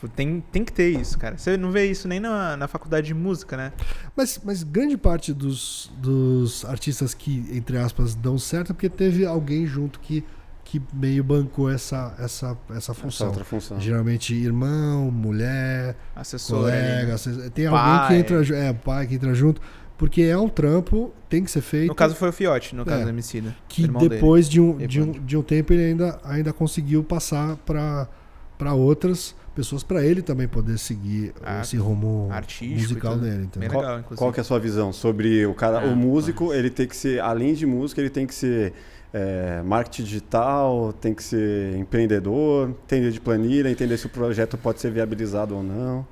Tipo, 0.04 0.10
tem, 0.16 0.44
tem 0.52 0.66
que 0.66 0.72
ter 0.74 0.90
isso, 0.90 1.18
cara. 1.18 1.38
Você 1.38 1.56
não 1.56 1.72
vê 1.72 1.86
isso 1.86 2.08
nem 2.10 2.20
na, 2.20 2.58
na 2.58 2.68
faculdade 2.68 3.08
de 3.08 3.14
música, 3.14 3.56
né? 3.56 3.72
Mas, 4.16 4.40
mas 4.44 4.62
grande 4.64 4.98
parte 4.98 5.34
dos, 5.34 5.90
dos 5.98 6.66
artistas 6.66 7.14
que, 7.14 7.46
entre 7.52 7.78
aspas, 7.78 8.14
dão 8.14 8.38
certo 8.38 8.72
é 8.72 8.74
porque 8.74 8.90
teve 8.90 9.26
alguém 9.26 9.66
junto 9.66 10.00
que, 10.02 10.24
que 10.66 10.82
meio 10.94 11.24
bancou 11.24 11.72
essa, 11.72 12.14
essa, 12.20 12.58
essa 12.70 12.78
Essa 12.78 12.94
função. 12.94 13.28
outra 13.28 13.46
função. 13.46 13.80
Geralmente 13.80 14.34
irmão, 14.36 15.10
mulher, 15.10 15.96
Assessor. 16.16 16.60
colega, 16.60 17.14
assess- 17.14 17.50
tem 17.52 17.70
Pai. 17.70 17.80
alguém 18.02 18.08
que 18.24 18.34
entra, 18.34 18.58
é, 18.58 18.74
pai 18.74 19.08
que 19.08 19.16
entra 19.16 19.34
junto, 19.34 19.62
porque 19.98 20.24
é 20.24 20.38
um 20.38 20.50
trampo, 20.50 21.14
tem 21.30 21.44
que 21.46 21.52
ser 21.52 21.62
feito. 21.62 21.88
No 21.88 21.96
caso 21.96 22.14
foi 22.16 22.28
o 22.30 22.34
Fiote, 22.34 22.76
no 22.76 22.84
caso 22.84 23.02
É. 23.02 23.04
do 23.06 23.10
Emicida. 23.10 23.56
que 23.70 23.84
irmão 23.84 24.02
dele. 24.02 24.16
depois 24.16 24.50
de 24.50 24.60
um, 24.60 24.78
de, 24.78 25.02
um, 25.02 25.12
de 25.12 25.38
um 25.38 25.42
tempo 25.44 25.72
ele 25.72 25.86
ainda, 25.86 26.20
ainda 26.26 26.52
conseguiu 26.52 27.04
passar 27.06 27.56
para 27.58 28.74
outras 28.74 29.34
pessoas, 29.54 29.84
para 29.84 30.04
ele 30.04 30.22
também 30.22 30.48
poder 30.48 30.78
seguir 30.78 31.34
Ah, 31.44 31.62
esse 31.62 31.78
rumo 31.78 32.28
artístico 32.32 32.82
musical 32.82 33.18
dele. 33.18 33.36
Bem 33.38 33.44
Entendeu? 33.46 33.70
legal, 33.80 34.00
inclusive. 34.00 34.18
Qual 34.18 34.32
que 34.34 34.40
é 34.40 34.42
a 34.42 34.44
sua 34.44 34.60
visão 34.60 34.92
sobre 34.94 35.46
o 35.46 35.54
cara, 35.54 35.80
Ah, 35.80 35.86
o 35.86 35.96
músico, 35.96 36.54
ele 36.54 36.70
tem 36.70 36.88
que 36.88 36.96
ser, 36.96 37.20
além 37.22 37.54
de 37.54 37.66
música, 37.66 38.02
ele 38.02 38.10
tem 38.10 38.26
que 38.28 38.34
ser 38.36 38.74
é, 39.14 39.62
marketing 39.64 40.04
digital, 40.04 40.92
tem 40.94 41.14
que 41.14 41.22
ser 41.24 41.76
empreendedor, 41.78 42.70
entender 42.70 43.12
de 43.12 43.22
planilha, 43.22 43.70
entender 43.70 43.98
se 43.98 44.08
o 44.08 44.10
projeto 44.10 44.58
pode 44.58 44.80
ser 44.82 44.92
viabilizado 44.92 45.56
ou 45.56 45.62
não. 45.64 46.06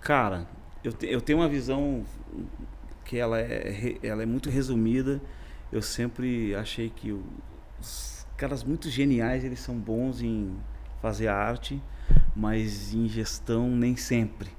Cara, 0.00 0.46
eu, 0.84 0.92
te- 0.92 1.06
eu 1.06 1.20
tenho 1.20 1.38
uma 1.40 1.48
visão 1.48 2.04
que 3.04 3.18
ela 3.18 3.40
é, 3.40 3.96
ela 4.02 4.22
é 4.22 4.26
muito 4.26 4.48
resumida. 4.50 5.20
Eu 5.72 5.82
sempre 5.82 6.54
achei 6.54 6.88
que 6.88 7.12
os 7.80 8.24
caras 8.36 8.62
muito 8.62 8.88
geniais, 8.88 9.44
eles 9.44 9.58
são 9.60 9.74
bons 9.76 10.22
em 10.22 10.52
fazer 11.02 11.26
arte, 11.28 11.82
mas 12.34 12.92
em 12.94 13.08
gestão 13.08 13.68
nem 13.70 13.96
sempre. 13.96 14.50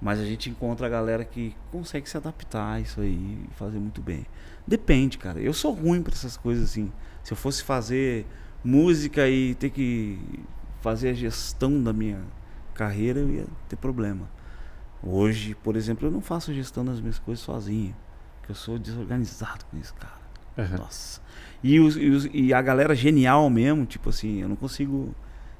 Mas 0.00 0.20
a 0.20 0.24
gente 0.24 0.48
encontra 0.48 0.86
a 0.86 0.90
galera 0.90 1.24
que 1.24 1.56
consegue 1.72 2.08
se 2.08 2.16
adaptar 2.16 2.74
a 2.74 2.80
isso 2.80 3.00
aí 3.00 3.38
e 3.50 3.54
fazer 3.54 3.78
muito 3.78 4.00
bem. 4.00 4.24
Depende, 4.66 5.18
cara. 5.18 5.40
Eu 5.40 5.52
sou 5.52 5.72
ruim 5.72 6.02
para 6.02 6.14
essas 6.14 6.36
coisas 6.36 6.70
assim. 6.70 6.92
Se 7.24 7.32
eu 7.32 7.36
fosse 7.36 7.64
fazer 7.64 8.24
música 8.64 9.28
e 9.28 9.54
ter 9.56 9.70
que 9.70 10.18
fazer 10.80 11.08
a 11.10 11.14
gestão 11.14 11.82
da 11.82 11.92
minha 11.92 12.20
carreira, 12.74 13.18
eu 13.20 13.28
ia 13.30 13.46
ter 13.68 13.74
problema. 13.76 14.28
Hoje, 15.02 15.54
por 15.56 15.74
exemplo, 15.76 16.06
eu 16.06 16.12
não 16.12 16.20
faço 16.20 16.52
gestão 16.54 16.84
das 16.84 17.00
minhas 17.00 17.18
coisas 17.18 17.44
sozinho. 17.44 17.94
Porque 18.38 18.52
eu 18.52 18.56
sou 18.56 18.78
desorganizado 18.78 19.64
com 19.66 19.76
isso, 19.78 19.94
cara. 19.94 20.18
Uhum. 20.56 20.78
Nossa. 20.78 21.20
E, 21.62 21.78
os, 21.80 21.96
e, 21.96 22.08
os- 22.08 22.28
e 22.32 22.52
a 22.54 22.62
galera 22.62 22.94
genial 22.94 23.48
mesmo, 23.50 23.84
tipo 23.86 24.10
assim, 24.10 24.42
eu 24.42 24.48
não 24.48 24.56
consigo 24.56 25.14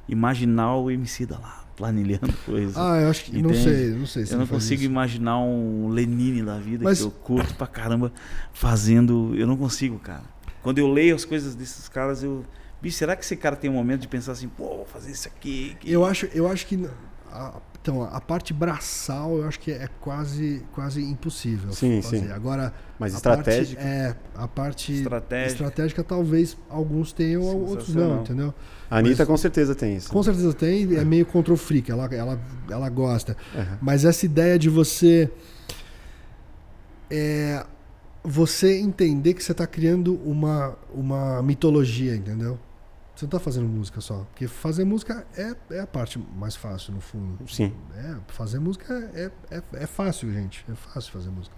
imaginar 0.09 0.75
o 0.77 0.91
MC 0.91 1.27
da 1.27 1.39
lá, 1.39 1.65
planilhando 1.77 2.33
coisas. 2.47 2.77
Ah, 2.77 3.01
eu 3.01 3.11
acho 3.11 3.25
que. 3.25 3.33
Não 3.41 3.51
Entende? 3.51 3.63
sei, 3.65 3.91
não 3.91 4.07
sei 4.07 4.27
se 4.27 4.33
eu 4.33 4.39
não 4.39 4.47
consigo 4.47 4.81
isso. 4.83 4.91
imaginar 4.91 5.39
um 5.41 5.89
Lenine 5.89 6.43
da 6.43 6.59
vida 6.59 6.85
Mas- 6.85 6.99
que 7.01 7.05
eu 7.05 7.11
curto 7.11 7.55
pra 7.55 7.67
caramba 7.67 8.13
fazendo. 8.53 9.35
Eu 9.37 9.47
não 9.47 9.57
consigo, 9.57 9.99
cara. 9.99 10.25
Quando 10.63 10.79
eu 10.79 10.89
leio 10.93 11.15
as 11.15 11.25
coisas 11.25 11.55
desses 11.55 11.89
caras, 11.89 12.23
eu. 12.23 12.45
Bicho, 12.81 12.97
será 12.97 13.17
que 13.17 13.25
esse 13.25 13.37
cara 13.37 13.57
tem 13.57 13.69
um 13.69 13.75
momento 13.75 14.03
de 14.03 14.09
pensar 14.09 14.33
assim, 14.33 14.49
pô, 14.49 14.69
vou 14.77 14.85
fazer 14.87 15.11
isso 15.11 15.27
aqui? 15.27 15.77
que- 15.81 15.91
Eu 15.91 16.05
acho, 16.05 16.27
eu 16.27 16.47
acho 16.51 16.67
que. 16.67 16.89
a- 17.31 17.61
então, 17.89 18.03
a 18.03 18.21
parte 18.21 18.53
braçal 18.53 19.39
eu 19.39 19.49
acho 19.49 19.59
que 19.59 19.71
é 19.71 19.89
quase, 20.01 20.63
quase 20.73 21.03
impossível 21.03 21.73
Sim, 21.73 22.03
fazer. 22.03 22.21
sim. 22.21 22.31
Agora. 22.31 22.75
Mas 22.99 23.15
a 23.15 23.17
estratégica. 23.17 23.81
Parte, 23.81 23.97
é, 23.97 24.17
a 24.35 24.47
parte 24.49 24.93
Estratégica. 24.93 25.47
estratégica 25.53 26.05
talvez 26.05 26.55
alguns 26.69 27.13
tenham, 27.13 27.43
outros 27.43 27.95
não, 27.95 28.21
entendeu? 28.21 28.53
A 28.91 28.99
Anitta 28.99 29.17
mas- 29.21 29.29
com 29.29 29.37
certeza 29.39 29.75
tem 29.75 29.97
isso. 29.97 30.11
Com 30.11 30.23
certeza 30.23 30.53
tem, 30.53 30.97
é 30.97 31.05
meio 31.05 31.25
control 31.25 31.57
freak, 31.57 31.91
ela, 31.91 32.05
ela, 32.15 32.39
ela 32.69 32.89
gosta. 32.91 33.35
Uhum. 33.55 33.79
Mas 33.81 34.05
essa 34.05 34.27
ideia 34.27 34.59
de 34.59 34.69
você. 34.69 35.31
É, 37.11 37.65
você 38.23 38.79
entender 38.79 39.33
que 39.33 39.43
você 39.43 39.53
está 39.53 39.67
criando 39.67 40.15
uma, 40.25 40.77
uma 40.93 41.43
mitologia, 41.43 42.15
entendeu? 42.15 42.59
Você 43.19 43.25
não 43.25 43.31
tá 43.31 43.41
fazendo 43.41 43.67
música 43.67 44.01
só. 44.01 44.19
Porque 44.31 44.47
fazer 44.47 44.85
música 44.85 45.27
é, 45.37 45.53
é 45.73 45.81
a 45.81 45.87
parte 45.89 46.21
mais 46.37 46.55
fácil, 46.55 46.95
no 46.95 47.01
fundo. 47.01 47.37
Sim. 47.51 47.75
É, 47.97 48.15
fazer 48.29 48.61
música 48.61 48.95
é, 49.13 49.29
é, 49.51 49.63
é 49.73 49.87
fácil, 49.89 50.33
gente. 50.33 50.65
É 50.71 50.75
fácil 50.77 51.11
fazer 51.11 51.29
música. 51.29 51.53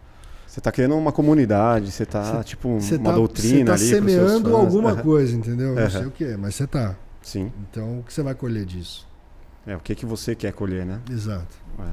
Você 0.46 0.58
tá 0.58 0.72
criando 0.72 0.96
uma 0.96 1.12
comunidade, 1.12 1.92
você 1.92 2.06
tá, 2.06 2.38
Cê- 2.38 2.44
tipo, 2.44 2.80
Você 2.80 2.96
uma 2.96 3.10
tá, 3.10 3.16
doutrina 3.16 3.76
você 3.76 3.90
tá 3.90 3.98
ali 3.98 4.08
semeando 4.08 4.56
alguma 4.56 4.96
coisa, 4.96 5.36
entendeu? 5.36 5.74
Não 5.74 5.90
sei 5.90 6.06
o 6.06 6.10
que, 6.10 6.34
mas 6.38 6.54
você 6.54 6.66
tá. 6.66 6.96
Sim. 7.20 7.52
Então, 7.70 7.98
o 8.00 8.04
que 8.04 8.14
você 8.14 8.22
vai 8.22 8.34
colher 8.34 8.64
disso? 8.64 9.06
É, 9.66 9.76
o 9.76 9.80
que 9.80 9.94
que 9.94 10.06
você 10.06 10.34
quer 10.34 10.54
colher, 10.54 10.86
né? 10.86 11.02
Exato. 11.10 11.54
É. 11.78 11.90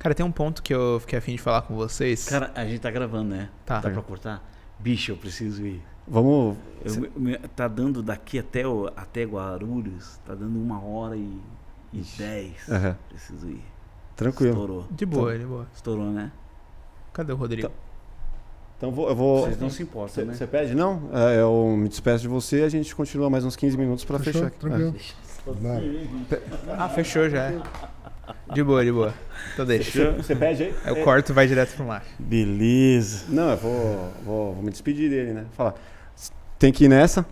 Cara, 0.00 0.12
tem 0.12 0.26
um 0.26 0.32
ponto 0.32 0.60
que 0.60 0.74
eu 0.74 0.98
fiquei 0.98 1.20
afim 1.20 1.36
de 1.36 1.40
falar 1.40 1.62
com 1.62 1.76
vocês. 1.76 2.28
Cara, 2.28 2.50
a 2.56 2.64
gente 2.64 2.80
tá 2.80 2.90
gravando, 2.90 3.30
né? 3.30 3.48
Tá. 3.64 3.78
Dá 3.78 3.90
pra 3.90 4.02
cortar? 4.02 4.42
Bicho, 4.80 5.12
eu 5.12 5.16
preciso 5.16 5.64
ir. 5.64 5.80
Vamos... 6.06 6.56
Eu, 6.84 7.10
me- 7.16 7.38
tá 7.54 7.68
dando 7.68 8.02
daqui 8.02 8.38
até, 8.38 8.66
o, 8.66 8.90
até 8.96 9.22
Guarulhos, 9.24 10.18
tá 10.26 10.34
dando 10.34 10.58
uma 10.60 10.82
hora 10.82 11.16
e, 11.16 11.38
e 11.92 12.02
dez. 12.18 12.68
Aham. 12.68 12.96
Preciso 13.08 13.48
ir. 13.48 13.62
Tranquilo. 14.16 14.52
Estourou. 14.52 14.86
De 14.90 15.06
boa, 15.06 15.38
de 15.38 15.44
boa. 15.44 15.66
Estourou, 15.74 16.06
né? 16.10 16.32
Cadê 17.12 17.32
o 17.32 17.36
Rodrigo? 17.36 17.70
Então 18.76 18.90
vou- 18.90 19.08
eu 19.08 19.14
vou... 19.14 19.42
Vocês 19.44 19.60
não 19.60 19.70
se 19.70 19.82
importam, 19.84 20.24
né? 20.24 20.34
Você 20.34 20.46
pede? 20.46 20.74
Não? 20.74 21.08
É, 21.12 21.40
eu 21.40 21.76
me 21.78 21.88
despeço 21.88 22.22
de 22.22 22.28
você 22.28 22.60
e 22.60 22.64
a 22.64 22.68
gente 22.68 22.94
continua 22.96 23.30
mais 23.30 23.44
uns 23.44 23.54
15 23.54 23.76
minutos 23.78 24.04
pra 24.04 24.18
Fechou? 24.18 24.32
fechar. 24.32 24.46
aqui. 24.48 24.58
Tranquilo. 24.58 24.94
É. 26.30 26.40
Ah, 26.76 26.88
fechou 26.88 27.28
já. 27.28 27.44
é. 27.50 27.60
De 28.52 28.62
boa, 28.62 28.84
de 28.84 28.90
boa. 28.92 29.14
Então 29.52 29.64
deixa. 29.66 30.12
Você 30.12 30.34
pede 30.34 30.64
aí? 30.64 30.74
Aí 30.84 31.00
o 31.00 31.04
corto 31.04 31.32
vai 31.34 31.46
direto 31.46 31.74
pro 31.76 31.84
mar. 31.84 32.04
Beleza. 32.18 33.24
Não, 33.28 33.50
eu 33.50 33.56
vou, 33.56 34.12
vou, 34.24 34.54
vou 34.54 34.62
me 34.62 34.70
despedir 34.70 35.10
dele, 35.10 35.32
né? 35.32 35.46
Falar, 35.52 35.74
tem 36.62 36.72
que 36.72 36.84
ir 36.84 36.88
nessa. 36.88 37.26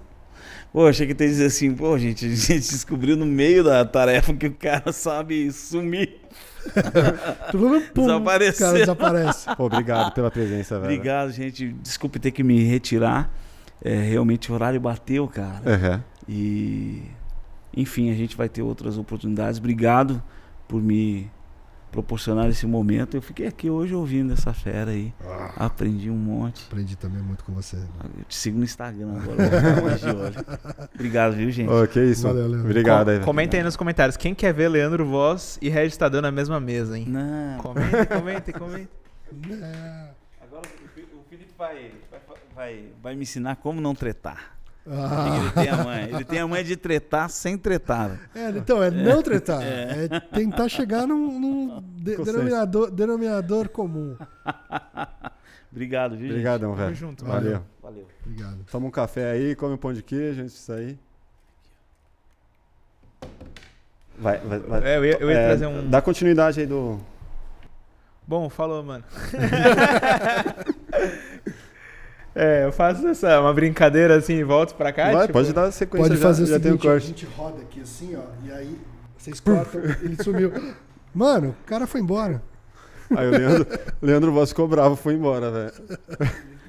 Pô, 0.73 0.87
achei 0.87 1.07
que 1.07 1.13
ia 1.13 1.29
dizer 1.29 1.47
assim, 1.47 1.73
pô, 1.73 1.97
gente, 1.97 2.27
a 2.27 2.29
gente 2.29 2.69
descobriu 2.69 3.17
no 3.17 3.25
meio 3.25 3.63
da 3.63 3.85
tarefa 3.85 4.35
que 4.35 4.49
o 4.49 4.55
cara 4.55 4.93
sabe 4.93 5.53
sumir. 5.53 6.17
Tudo 7.51 7.81
pum, 7.95 8.07
Desapareceu. 8.07 8.67
O 8.67 8.71
cara 8.71 8.79
desaparece. 8.79 9.57
Pô, 9.57 9.67
obrigado 9.67 10.13
pela 10.13 10.31
presença, 10.31 10.81
velho. 10.81 10.93
Obrigado, 10.93 11.31
gente. 11.31 11.69
Desculpe 11.81 12.19
ter 12.19 12.33
que 12.33 12.43
me 12.43 12.65
retirar. 12.65 13.31
É, 13.83 13.95
realmente 13.95 14.51
o 14.51 14.55
horário 14.55 14.81
bateu, 14.81 15.27
cara. 15.29 15.63
Aham. 15.65 16.05
E 16.29 17.03
enfim, 17.75 18.11
a 18.11 18.15
gente 18.15 18.37
vai 18.37 18.49
ter 18.49 18.63
outras 18.63 18.99
oportunidades. 18.99 19.59
Obrigado 19.59 20.23
por 20.69 20.83
me 20.83 21.31
proporcionar 21.91 22.49
esse 22.49 22.67
momento. 22.67 23.17
Eu 23.17 23.23
fiquei 23.23 23.47
aqui 23.47 23.69
hoje 23.69 23.95
ouvindo 23.95 24.33
essa 24.33 24.53
fera 24.53 24.91
aí. 24.93 25.13
Ah, 25.25 25.67
Aprendi 25.67 26.11
um 26.11 26.17
monte. 26.17 26.65
aprendi 26.67 26.97
também 26.97 27.21
muito 27.23 27.43
com 27.45 27.53
você. 27.53 27.77
Eu 27.77 28.25
te 28.29 28.35
sigo 28.35 28.59
no 28.59 28.65
Instagram 28.65 29.17
agora. 29.17 29.37
Vou 29.37 29.61
ficar 29.61 29.83
mais 29.83 30.01
de 30.01 30.07
olho. 30.09 30.35
Obrigado, 30.95 31.33
viu, 31.35 31.51
gente? 31.51 31.69
Ô, 31.69 31.87
que 31.87 32.01
isso. 32.03 32.23
Valeu, 32.27 32.47
Leandro. 32.47 32.67
Obrigado 32.69 33.05
Com- 33.07 33.11
aí. 33.13 33.21
Comenta 33.21 33.57
aí 33.57 33.63
nos 33.63 33.77
comentários. 33.77 34.17
Quem 34.17 34.35
quer 34.35 34.53
ver 34.55 34.69
Leandro 34.69 35.05
Voz 35.07 35.59
e 35.61 35.69
Regis 35.69 35.97
Tadeu 35.97 36.23
na 36.23 36.31
mesma 36.31 36.61
mesa, 36.61 36.99
hein? 36.99 37.07
Não. 37.09 37.59
Comenta, 37.59 38.07
comenta, 38.07 38.53
comenta. 38.53 38.91
É. 39.51 40.09
Agora 40.43 40.63
o 40.67 41.29
Felipe 41.29 41.53
vai, 41.59 41.91
vai, 42.11 42.21
vai, 42.55 42.85
vai 43.03 43.15
me 43.17 43.23
ensinar 43.23 43.57
como 43.57 43.81
não 43.81 43.95
tretar. 43.95 44.59
Ah, 44.93 45.37
Ele 45.39 45.51
tem 45.53 45.69
a 45.69 45.77
mãe. 45.85 46.03
Ele 46.13 46.25
tem 46.25 46.39
a 46.41 46.47
mãe 46.49 46.65
de 46.65 46.77
tretar 46.77 47.31
sem 47.31 47.57
tretar. 47.57 48.19
é, 48.35 48.51
então, 48.51 48.83
é 48.83 48.91
não 48.91 49.23
tretar. 49.23 49.63
É, 49.63 50.19
tentar 50.33 50.69
chegar 50.69 51.07
num, 51.07 51.39
num 51.39 51.81
de- 51.97 52.17
denominador, 52.17 52.91
denominador 52.91 53.69
comum. 53.69 54.17
Obrigado, 55.71 56.13
viu, 56.17 56.23
gente? 56.23 56.31
Obrigadão, 56.33 56.71
Tamo 56.73 56.83
velho. 56.83 56.97
junto, 56.97 57.25
Valeu. 57.25 57.43
valeu. 57.53 57.63
Valeu. 57.83 58.09
Obrigado. 58.27 58.65
Toma 58.71 58.87
um 58.89 58.91
café 58.91 59.31
aí, 59.31 59.55
come 59.55 59.75
um 59.75 59.79
pão 59.79 59.93
de 59.93 60.03
queijo 60.03 60.43
antes 60.43 60.55
de 60.55 60.61
sair. 60.61 60.99
Vai, 64.19 64.39
vai, 64.41 64.59
vai. 64.59 64.83
É, 64.93 64.97
eu 64.99 65.05
ia, 65.05 65.17
eu 65.21 65.31
ia 65.31 65.39
É, 65.39 65.47
trazer 65.47 65.67
um. 65.67 65.89
Dá 65.89 66.03
continuidade 66.03 66.61
aí 66.61 66.67
do. 66.67 66.99
Bom, 68.27 68.51
falou, 68.51 68.83
mano. 68.83 69.05
é, 72.35 72.65
eu 72.65 72.73
faço 72.73 73.07
essa, 73.09 73.41
uma 73.41 73.53
brincadeira 73.53 74.17
assim 74.17 74.35
e 74.35 74.45
volto 74.45 74.75
pra 74.75 74.93
cá. 74.93 75.13
Vai, 75.13 75.23
tipo, 75.23 75.33
pode 75.33 75.53
dar 75.53 75.71
sequência 75.73 76.09
Pode 76.09 76.21
já, 76.21 76.27
fazer 76.27 76.47
já 76.47 76.57
o 76.57 76.61
tem 76.61 76.73
o 76.73 76.75
seguinte, 76.75 76.89
a 76.89 76.91
corte. 76.91 77.07
gente 77.07 77.27
roda 77.37 77.63
aqui 77.63 77.81
assim, 77.81 78.17
ó, 78.17 78.23
e 78.45 78.53
aí 78.53 78.79
vocês 79.17 79.41
cortam, 79.41 79.81
ele 80.03 80.23
sumiu. 80.23 80.53
Mano, 81.15 81.57
o 81.61 81.67
cara 81.67 81.87
foi 81.87 82.01
embora. 82.01 82.43
Aí 83.15 83.27
o 83.27 83.31
Leandro, 83.31 83.67
Leandro 84.01 84.33
Voss 84.33 84.51
ficou 84.51 84.69
bravo, 84.69 84.95
foi 84.95 85.15
embora, 85.15 85.51
velho. 85.51 85.73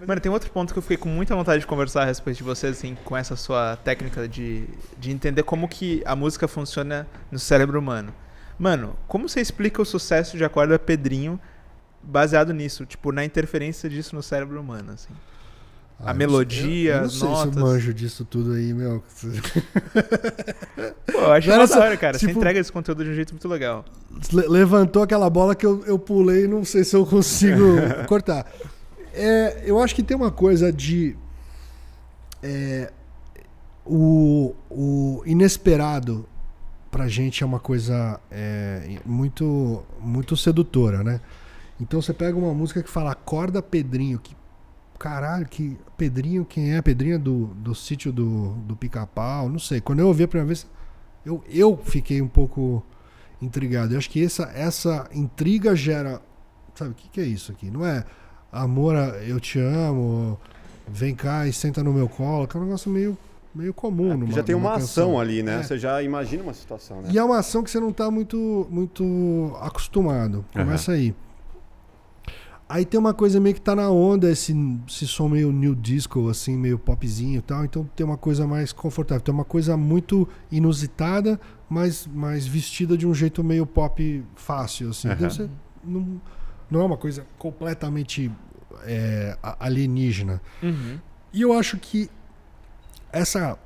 Mano, 0.07 0.19
tem 0.19 0.31
outro 0.31 0.49
ponto 0.49 0.73
que 0.73 0.79
eu 0.79 0.81
fiquei 0.81 0.97
com 0.97 1.07
muita 1.07 1.35
vontade 1.35 1.61
de 1.61 1.67
conversar 1.67 2.01
a 2.01 2.05
respeito 2.05 2.38
de 2.38 2.43
vocês, 2.43 2.75
assim, 2.75 2.97
com 3.05 3.15
essa 3.15 3.35
sua 3.35 3.77
técnica 3.77 4.27
de, 4.27 4.67
de 4.97 5.11
entender 5.11 5.43
como 5.43 5.67
que 5.67 6.01
a 6.05 6.15
música 6.15 6.47
funciona 6.47 7.05
no 7.31 7.38
cérebro 7.38 7.77
humano. 7.77 8.11
Mano, 8.57 8.95
como 9.07 9.29
você 9.29 9.39
explica 9.39 9.79
o 9.79 9.85
sucesso 9.85 10.35
de 10.38 10.43
Acorda 10.43 10.79
Pedrinho 10.79 11.39
baseado 12.01 12.51
nisso? 12.51 12.85
Tipo, 12.85 13.11
na 13.11 13.23
interferência 13.23 13.88
disso 13.88 14.15
no 14.15 14.23
cérebro 14.23 14.59
humano, 14.59 14.93
assim. 14.93 15.13
A 16.03 16.10
Ah, 16.10 16.14
não 16.14 16.18
melodia, 16.18 16.91
eu, 16.94 16.98
eu 16.98 17.02
não 17.03 17.10
sei 17.10 17.28
notas. 17.30 17.53
se 17.53 17.60
eu 17.60 17.65
manjo 17.65 17.94
disso 17.94 18.26
tudo 18.26 18.53
aí, 18.53 18.73
meu. 18.73 19.03
Pô, 21.11 21.18
eu 21.19 21.32
acho 21.32 21.49
Não 21.49 21.65
da 21.68 21.80
hora, 21.80 21.98
cara. 21.98 22.18
Você 22.18 22.28
tipo- 22.28 22.40
entrega 22.40 22.60
esse 22.60 22.72
conteúdo 22.72 23.03
de 23.03 23.11
um 23.11 23.14
jeito 23.14 23.32
muito 23.34 23.48
legal. 23.48 23.86
Le- 24.34 24.48
levantou 24.48 25.03
aquela 25.03 25.30
bola 25.30 25.56
que 25.56 25.65
eu, 25.65 25.84
eu 25.86 25.99
pulei, 25.99 26.48
não 26.48 26.65
sei 26.65 26.84
se 26.84 26.95
eu 26.95 27.06
consigo 27.06 27.61
cortar. 28.07 28.45
É, 29.14 29.61
eu 29.65 29.80
acho 29.82 29.94
que 29.94 30.02
tem 30.03 30.15
uma 30.18 30.32
coisa 30.32 30.72
de. 30.72 31.15
é, 32.41 32.91
o, 33.86 34.56
o 34.69 35.22
inesperado 35.26 36.26
pra 36.90 37.07
gente 37.07 37.44
é 37.44 37.45
uma 37.45 37.60
coisa 37.60 38.19
é, 38.30 38.98
muito, 39.06 39.84
muito 39.99 40.36
sedutora, 40.36 41.03
né? 41.03 41.22
Então 41.80 42.02
você 42.02 42.14
pega 42.14 42.38
uma 42.38 42.53
música 42.53 42.84
que 42.84 42.90
fala 42.90 43.11
Acorda 43.11 43.61
Pedrinho, 43.61 44.19
que 44.19 44.36
caralho, 45.02 45.48
que 45.48 45.76
Pedrinho, 45.98 46.45
quem 46.45 46.76
é? 46.76 46.82
Pedrinho 46.82 47.15
é 47.15 47.18
do, 47.18 47.48
do 47.56 47.73
sítio 47.73 48.14
do, 48.14 48.49
do 48.68 48.76
pica-pau, 48.76 49.49
não 49.49 49.57
sei. 49.57 49.82
Quando 49.82 49.99
eu 49.99 50.07
ouvi 50.07 50.23
a 50.23 50.28
primeira 50.28 50.45
vez, 50.45 50.68
eu, 51.26 51.44
eu 51.49 51.76
fiquei 51.76 52.22
um 52.22 52.28
pouco 52.28 52.86
intrigado. 53.41 53.95
Eu 53.95 53.98
acho 53.98 54.07
que 54.07 54.23
essa, 54.23 54.44
essa 54.53 55.10
intriga 55.11 55.76
gera. 55.76 56.22
Sabe, 56.76 56.91
o 56.91 56.94
que, 56.94 57.10
que 57.10 57.19
é 57.19 57.23
isso 57.23 57.52
aqui? 57.52 57.72
Não 57.72 57.84
é 57.84 58.06
amor, 58.52 58.95
eu 59.28 59.40
te 59.40 59.60
amo, 59.60 60.40
vem 60.88 61.15
cá 61.15 61.48
e 61.48 61.53
senta 61.53 61.84
no 61.84 61.91
meu 61.91 62.07
colo, 62.07 62.48
que 62.48 62.56
é 62.56 62.60
um 62.60 62.64
negócio 62.65 62.91
meio, 62.91 63.18
meio 63.56 63.73
comum. 63.73 64.15
numa, 64.15 64.32
já 64.32 64.44
tem 64.44 64.53
uma 64.53 64.73
canção. 64.73 65.10
ação 65.10 65.19
ali, 65.19 65.41
né? 65.41 65.61
É. 65.61 65.64
Você 65.64 65.80
já 65.80 66.03
imagina 66.03 66.44
uma 66.44 66.53
situação, 66.53 67.02
né? 67.02 67.10
E 67.11 67.18
é 67.18 67.23
uma 67.23 67.40
ação 67.40 67.64
que 67.64 67.72
você 67.72 67.80
não 67.80 67.90
está 67.90 68.11
muito, 68.11 68.68
muito 68.69 69.57
acostumado. 69.61 70.45
Começa 70.53 70.91
aí. 70.91 71.15
Aí 72.72 72.85
tem 72.85 72.98
uma 72.98 73.14
coisa 73.14 73.38
meio 73.38 73.53
que 73.53 73.60
tá 73.60 73.76
na 73.76 73.89
onda, 73.89 74.31
esse, 74.31 74.56
esse 74.88 75.06
som 75.06 75.27
meio 75.27 75.52
new 75.52 75.76
disco, 75.76 76.30
assim, 76.30 76.56
meio 76.56 76.80
popzinho 76.80 77.39
e 77.39 77.41
tal. 77.41 77.65
Então 77.65 77.84
tem 77.93 78.06
uma 78.06 78.15
coisa 78.15 78.48
mais 78.48 78.72
confortável. 78.72 79.22
Tem 79.22 79.34
uma 79.34 79.43
coisa 79.43 79.76
muito 79.76 80.26
inusitada, 80.49 81.38
mas, 81.69 82.07
mas 82.07 82.48
vestida 82.48 82.98
de 82.98 83.06
um 83.06 83.14
jeito 83.14 83.43
meio 83.43 83.65
pop 83.65 84.23
fácil, 84.35 84.91
assim. 84.91 85.10
Então 85.10 85.30
você 85.30 85.49
não, 85.84 86.22
não 86.69 86.80
é 86.80 86.85
uma 86.85 86.95
coisa 86.95 87.26
completamente 87.38 88.31
é, 88.85 89.38
alienígena. 89.60 90.41
Uhum. 90.64 90.98
E 91.34 91.41
eu 91.41 91.52
acho 91.52 91.76
que 91.77 92.10
essa 93.11 93.60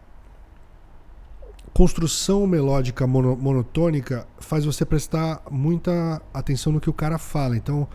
construção 1.76 2.48
melódica 2.48 3.06
mono- 3.06 3.36
monotônica 3.36 4.28
faz 4.40 4.66
você 4.66 4.84
prestar 4.84 5.44
muita 5.52 6.24
atenção 6.34 6.74
no 6.74 6.82
que 6.82 6.90
o 6.90 6.94
cara 6.94 7.20
fala. 7.20 7.56
Então, 7.56 7.88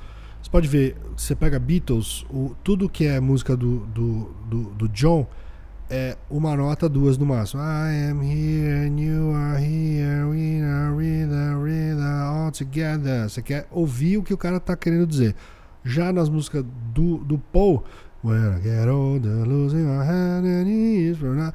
você 0.50 0.52
pode 0.52 0.68
ver, 0.68 0.96
você 1.16 1.34
pega 1.36 1.60
Beatles, 1.60 2.26
o, 2.28 2.56
tudo 2.64 2.88
que 2.88 3.06
é 3.06 3.20
música 3.20 3.56
do, 3.56 3.86
do, 3.86 4.34
do, 4.48 4.62
do 4.70 4.88
John 4.88 5.24
é 5.88 6.16
uma 6.28 6.56
nota, 6.56 6.88
duas 6.88 7.16
no 7.16 7.24
máximo. 7.24 7.62
I 7.62 8.10
am 8.10 8.20
here 8.20 8.88
and 8.88 8.98
you 9.00 9.32
are 9.32 9.62
here, 9.62 10.24
we 10.24 10.60
are 10.60 10.92
rida, 10.96 12.24
all 12.24 12.50
together. 12.50 13.28
Você 13.28 13.42
quer 13.42 13.68
ouvir 13.70 14.16
o 14.16 14.24
que 14.24 14.34
o 14.34 14.36
cara 14.36 14.58
tá 14.58 14.76
querendo 14.76 15.06
dizer. 15.06 15.36
Já 15.84 16.12
nas 16.12 16.28
músicas 16.28 16.64
do, 16.92 17.18
do 17.18 17.38
Paul, 17.38 17.84
When 18.22 18.36
I 18.36 18.60
get 18.60 18.86
older, 18.86 19.46
losing 19.46 19.84
my 19.84 20.04
hand 20.04 20.44
and 20.44 21.16
for 21.16 21.34
now. 21.34 21.54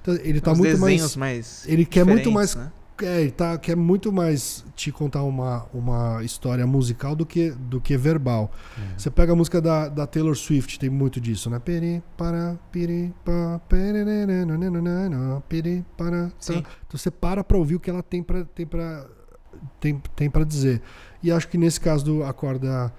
Então, 0.00 0.14
ele 0.14 0.40
tá 0.40 0.52
Os 0.52 0.58
muito 0.58 0.78
mais. 0.78 1.16
mais. 1.16 1.64
Ele 1.68 1.84
quer 1.84 2.06
muito 2.06 2.32
mais 2.32 2.54
né? 2.54 2.72
É, 3.02 3.28
tá, 3.30 3.56
quer 3.58 3.72
é 3.72 3.76
muito 3.76 4.12
mais 4.12 4.64
te 4.74 4.90
contar 4.90 5.22
uma, 5.22 5.66
uma 5.72 6.24
história 6.24 6.66
musical 6.66 7.14
do 7.14 7.24
que, 7.24 7.50
do 7.50 7.80
que 7.80 7.96
verbal. 7.96 8.50
É. 8.76 8.98
Você 8.98 9.10
pega 9.10 9.32
a 9.32 9.36
música 9.36 9.60
da, 9.60 9.88
da 9.88 10.06
Taylor 10.06 10.34
Swift, 10.34 10.78
tem 10.78 10.90
muito 10.90 11.20
disso, 11.20 11.48
né? 11.48 11.58
Piri, 11.58 12.02
para, 12.16 12.58
piri, 12.70 13.14
pa, 13.24 13.60
piri, 15.48 15.84
para. 15.96 16.32
Então 16.86 16.98
você 16.98 17.10
para 17.10 17.44
pra 17.44 17.56
ouvir 17.56 17.76
o 17.76 17.80
que 17.80 17.90
ela 17.90 18.02
tem 18.02 18.22
pra, 18.22 18.44
tem 18.44 18.66
pra, 18.66 19.06
tem, 19.78 20.02
tem 20.14 20.30
pra 20.30 20.44
dizer. 20.44 20.82
E 21.22 21.30
acho 21.30 21.48
que 21.48 21.58
nesse 21.58 21.80
caso 21.80 22.04
do 22.04 22.24
Acorda. 22.24 22.92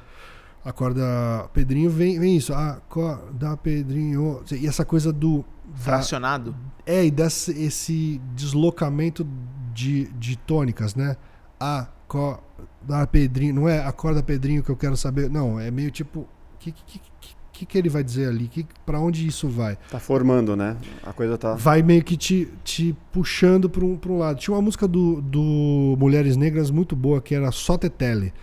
Acorda 0.64 1.50
Pedrinho, 1.54 1.90
vem, 1.90 2.20
vem 2.20 2.38
isso. 2.38 2.54
Acorda 2.54 3.58
Pedrinho. 3.58 4.44
E 4.52 4.68
essa 4.68 4.86
coisa 4.86 5.12
do. 5.12 5.44
Fracionado? 5.74 6.52
Da, 6.52 6.94
é, 6.94 7.06
e 7.06 7.10
desse 7.10 7.52
esse 7.52 8.22
deslocamento 8.36 9.26
de, 9.74 10.06
de 10.14 10.38
tônicas, 10.38 10.96
né? 10.96 11.16
Acorda 11.60 13.08
Pedrinho, 13.12 13.54
não 13.54 13.70
é 13.70 13.80
acorda 13.80 14.24
Pedrinho 14.24 14.64
que 14.64 14.70
eu 14.70 14.76
quero 14.76 14.98
saber, 14.98 15.30
não, 15.30 15.60
é 15.60 15.70
meio 15.70 15.92
tipo, 15.92 16.22
o 16.22 16.28
que, 16.60 16.72
que, 16.72 17.00
que, 17.00 17.36
que, 17.52 17.66
que 17.66 17.78
ele 17.78 17.90
vai 17.90 18.04
dizer 18.04 18.28
ali? 18.28 18.48
Que, 18.48 18.66
pra 18.86 19.00
onde 19.00 19.26
isso 19.26 19.48
vai? 19.48 19.78
Tá 19.90 20.00
formando, 20.00 20.56
né? 20.56 20.76
A 21.04 21.14
coisa 21.14 21.38
tá. 21.38 21.54
Vai 21.56 21.84
meio 21.84 22.04
que 22.04 22.18
te, 22.18 22.52
te 22.64 22.96
puxando 23.12 23.70
pra 23.70 23.86
um, 23.86 23.98
pra 23.98 24.12
um 24.12 24.18
lado. 24.18 24.40
Tinha 24.40 24.56
uma 24.56 24.62
música 24.62 24.88
do, 24.88 25.22
do 25.22 25.96
Mulheres 26.00 26.36
Negras 26.36 26.72
muito 26.72 26.96
boa 26.96 27.22
que 27.22 27.36
era 27.36 27.52
só 27.52 27.78
Tetele, 27.78 28.34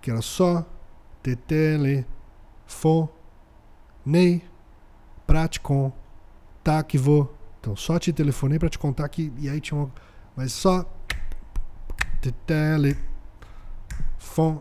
que 0.00 0.10
era 0.10 0.20
só 0.20 0.66
Tetele, 1.22 2.04
Fo, 2.66 3.08
Ney, 4.04 4.42
Praticon, 5.26 5.92
tá 6.62 6.82
que 6.82 6.98
vou. 6.98 7.32
Então 7.60 7.74
só 7.76 7.98
te 7.98 8.12
telefonei 8.12 8.58
pra 8.58 8.68
te 8.68 8.78
contar 8.78 9.08
que. 9.08 9.32
E 9.38 9.48
aí 9.48 9.60
tinha 9.60 9.78
uma. 9.78 9.90
Mas 10.36 10.52
só. 10.52 10.84
Tetele, 12.20 12.96
Fon, 14.18 14.60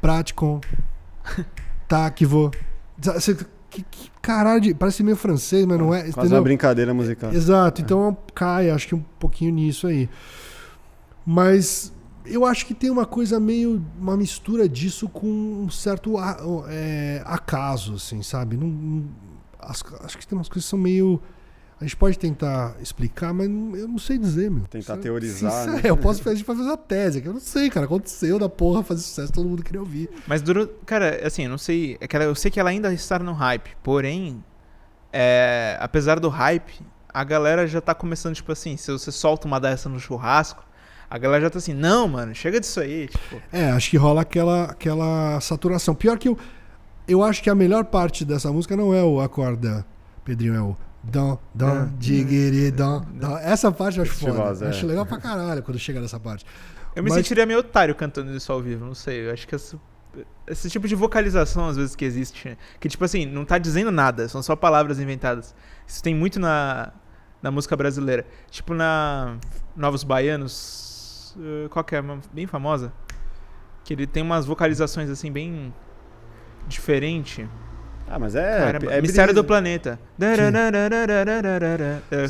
Praticon, 0.00 0.60
tá 1.88 2.10
que 2.10 2.24
vou. 2.26 2.50
Que, 3.70 3.82
que 3.82 4.10
caralho 4.22 4.60
de. 4.60 4.74
Parece 4.74 5.02
meio 5.02 5.16
francês, 5.16 5.66
mas 5.66 5.78
não 5.78 5.92
é. 5.94 6.00
Quase 6.02 6.10
entendeu? 6.20 6.36
uma 6.38 6.42
brincadeira 6.42 6.94
musical. 6.94 7.32
Exato, 7.32 7.80
então 7.82 8.16
cai, 8.34 8.70
acho 8.70 8.86
que 8.88 8.94
um 8.94 9.04
pouquinho 9.18 9.52
nisso 9.52 9.86
aí. 9.86 10.08
Mas 11.26 11.92
eu 12.24 12.44
acho 12.46 12.66
que 12.66 12.72
tem 12.74 12.88
uma 12.90 13.04
coisa 13.06 13.40
meio. 13.40 13.84
uma 13.98 14.16
mistura 14.16 14.68
disso 14.68 15.08
com 15.08 15.26
um 15.26 15.68
certo 15.70 16.14
é, 16.68 17.22
acaso, 17.26 17.94
assim, 17.94 18.22
sabe? 18.22 18.56
Não, 18.56 18.68
não- 18.68 19.08
as- 19.58 19.82
acho 20.02 20.18
que 20.18 20.26
tem 20.26 20.36
umas 20.38 20.48
coisas 20.48 20.64
que 20.64 20.70
são 20.70 20.78
meio. 20.78 21.20
A 21.80 21.84
gente 21.84 21.96
pode 21.96 22.18
tentar 22.18 22.76
explicar, 22.80 23.32
mas 23.34 23.46
eu 23.48 23.88
não 23.88 23.98
sei 23.98 24.16
dizer, 24.16 24.50
meu. 24.50 24.62
Tentar 24.62 24.80
Sincero- 24.94 25.00
teorizar, 25.02 25.50
sincero, 25.52 25.72
né? 25.72 25.80
Eu 25.90 25.96
posso 25.96 26.22
fazer, 26.22 26.42
fazer 26.44 26.62
uma 26.62 26.76
tese, 26.76 27.20
que 27.20 27.28
eu 27.28 27.32
não 27.32 27.40
sei, 27.40 27.68
cara. 27.68 27.84
Aconteceu 27.86 28.38
da 28.38 28.48
porra 28.48 28.82
fazer 28.82 29.02
sucesso, 29.02 29.32
todo 29.32 29.48
mundo 29.48 29.62
queria 29.62 29.80
ouvir. 29.80 30.08
Mas 30.26 30.40
durou. 30.40 30.66
Cara, 30.86 31.20
assim, 31.26 31.42
eu 31.44 31.50
não 31.50 31.58
sei. 31.58 31.96
É 32.00 32.06
que 32.06 32.14
ela- 32.16 32.24
eu 32.26 32.34
sei 32.34 32.50
que 32.50 32.60
ela 32.60 32.70
ainda 32.70 32.92
está 32.94 33.18
no 33.18 33.32
hype. 33.32 33.70
Porém, 33.82 34.42
é, 35.12 35.76
apesar 35.80 36.18
do 36.20 36.28
hype, 36.28 36.80
a 37.12 37.24
galera 37.24 37.66
já 37.66 37.80
tá 37.80 37.94
começando, 37.94 38.34
tipo 38.34 38.50
assim, 38.52 38.76
se 38.76 38.90
você 38.90 39.10
solta 39.12 39.46
uma 39.46 39.60
dessa 39.60 39.88
no 39.88 39.98
churrasco, 40.00 40.64
a 41.10 41.18
galera 41.18 41.42
já 41.44 41.50
tá 41.50 41.58
assim, 41.58 41.74
não, 41.74 42.08
mano, 42.08 42.34
chega 42.34 42.60
disso 42.60 42.80
aí. 42.80 43.08
Tipo, 43.08 43.42
É, 43.52 43.70
acho 43.70 43.90
que 43.90 43.96
rola 43.96 44.22
aquela, 44.22 44.64
aquela 44.64 45.40
saturação. 45.40 45.94
Pior 45.94 46.18
que 46.18 46.28
eu, 46.28 46.38
eu 47.06 47.22
acho 47.22 47.42
que 47.42 47.50
a 47.50 47.54
melhor 47.54 47.84
parte 47.84 48.24
dessa 48.24 48.50
música 48.52 48.76
não 48.76 48.94
é 48.94 49.02
o 49.02 49.20
acorda, 49.20 49.84
Pedrinho, 50.24 50.54
é 50.54 50.60
o 50.60 50.76
dom, 51.10 51.38
dom, 51.54 51.66
Ah. 51.66 51.88
digiri, 51.98 52.70
dom, 52.70 53.00
dom. 53.14 53.36
Essa 53.38 53.70
parte 53.70 53.98
eu 53.98 54.02
acho 54.04 54.12
foda. 54.14 54.64
É. 54.66 54.68
acho 54.68 54.86
legal 54.86 55.04
pra 55.06 55.18
caralho 55.18 55.62
quando 55.62 55.78
chega 55.78 56.00
nessa 56.00 56.18
parte. 56.20 56.44
eu 56.96 57.02
me 57.02 57.08
Mas- 57.10 57.16
sentiria 57.18 57.44
meio 57.44 57.58
otário 57.58 57.94
cantando 57.94 58.30
isso 58.36 58.52
ao 58.52 58.60
vivo, 58.62 58.84
não 58.84 58.94
sei. 58.94 59.26
Eu 59.28 59.32
acho 59.32 59.48
que 59.48 59.54
essa- 59.54 59.76
esse 60.46 60.70
tipo 60.70 60.86
de 60.86 60.94
vocalização, 60.94 61.66
às 61.68 61.76
vezes, 61.76 61.96
que 61.96 62.04
existe, 62.04 62.56
que, 62.78 62.88
tipo 62.88 63.04
assim, 63.04 63.26
não 63.26 63.44
tá 63.44 63.58
dizendo 63.58 63.90
nada, 63.90 64.28
são 64.28 64.40
só 64.42 64.54
palavras 64.54 65.00
inventadas. 65.00 65.54
Isso 65.86 66.00
tem 66.02 66.14
muito 66.14 66.38
na, 66.38 66.92
na 67.42 67.50
música 67.50 67.76
brasileira. 67.76 68.24
Tipo 68.48 68.74
na 68.74 69.38
Novos 69.74 70.04
Baianos, 70.04 71.36
eh, 71.40 71.68
qual 71.68 71.84
que 71.84 71.96
é? 71.96 72.02
Bem 72.32 72.46
famosa. 72.46 72.92
Que 73.82 73.92
ele 73.92 74.06
tem 74.06 74.22
umas 74.22 74.46
vocalizações, 74.46 75.10
assim, 75.10 75.32
bem 75.32 75.74
diferente. 76.68 77.48
Ah, 78.14 78.18
mas 78.18 78.36
é. 78.36 78.58
Caramba, 78.58 78.92
é 78.92 79.00
Mistério 79.02 79.32
brisa. 79.32 79.42
do 79.42 79.44
Planeta. 79.44 79.98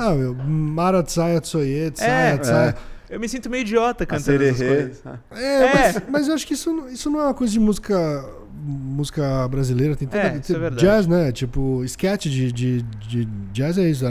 Ah, 0.00 0.14
meu, 0.14 0.34
Mara 0.34 1.02
Tsaya 1.02 1.40
Tsoye, 1.42 1.90
Tsaya, 1.90 2.38
Tsaya. 2.38 2.74
Eu 3.10 3.20
me 3.20 3.28
sinto 3.28 3.50
meio 3.50 3.60
idiota 3.60 4.06
cantando 4.06 4.42
essas 4.42 4.66
coisas. 4.66 5.02
É, 5.32 5.64
É. 5.66 5.74
Mas, 5.74 6.02
mas 6.08 6.28
eu 6.28 6.34
acho 6.34 6.46
que 6.46 6.54
isso, 6.54 6.72
não- 6.72 6.88
isso 6.88 7.10
não 7.10 7.20
é 7.20 7.24
uma 7.24 7.34
coisa 7.34 7.52
de 7.52 7.60
música 7.60 8.24
música 8.66 9.46
brasileira. 9.48 9.94
Tem 9.94 10.08
tanta, 10.08 10.26
É, 10.28 10.36
isso 10.38 10.46
tem 10.46 10.56
é 10.56 10.58
verdade. 10.58 10.80
jazz, 10.86 11.06
né? 11.06 11.30
Tipo, 11.32 11.84
sketch 11.84 12.26
de, 12.28 12.50
de, 12.50 12.82
de 12.82 13.24
jazz 13.52 13.76
é 13.76 13.82
isso. 13.90 14.04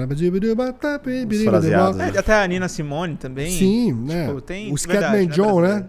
né? 1.97 2.11
É, 2.13 2.19
até 2.19 2.33
a 2.43 2.45
Nina 2.47 2.67
Simone 2.69 3.15
também. 3.15 3.49
Sim, 3.57 3.93
né? 3.93 4.27
Tipo, 4.27 4.41
tem- 4.41 4.71
o 4.71 4.77
Scatman 4.77 5.25
John, 5.27 5.59
né? 5.61 5.83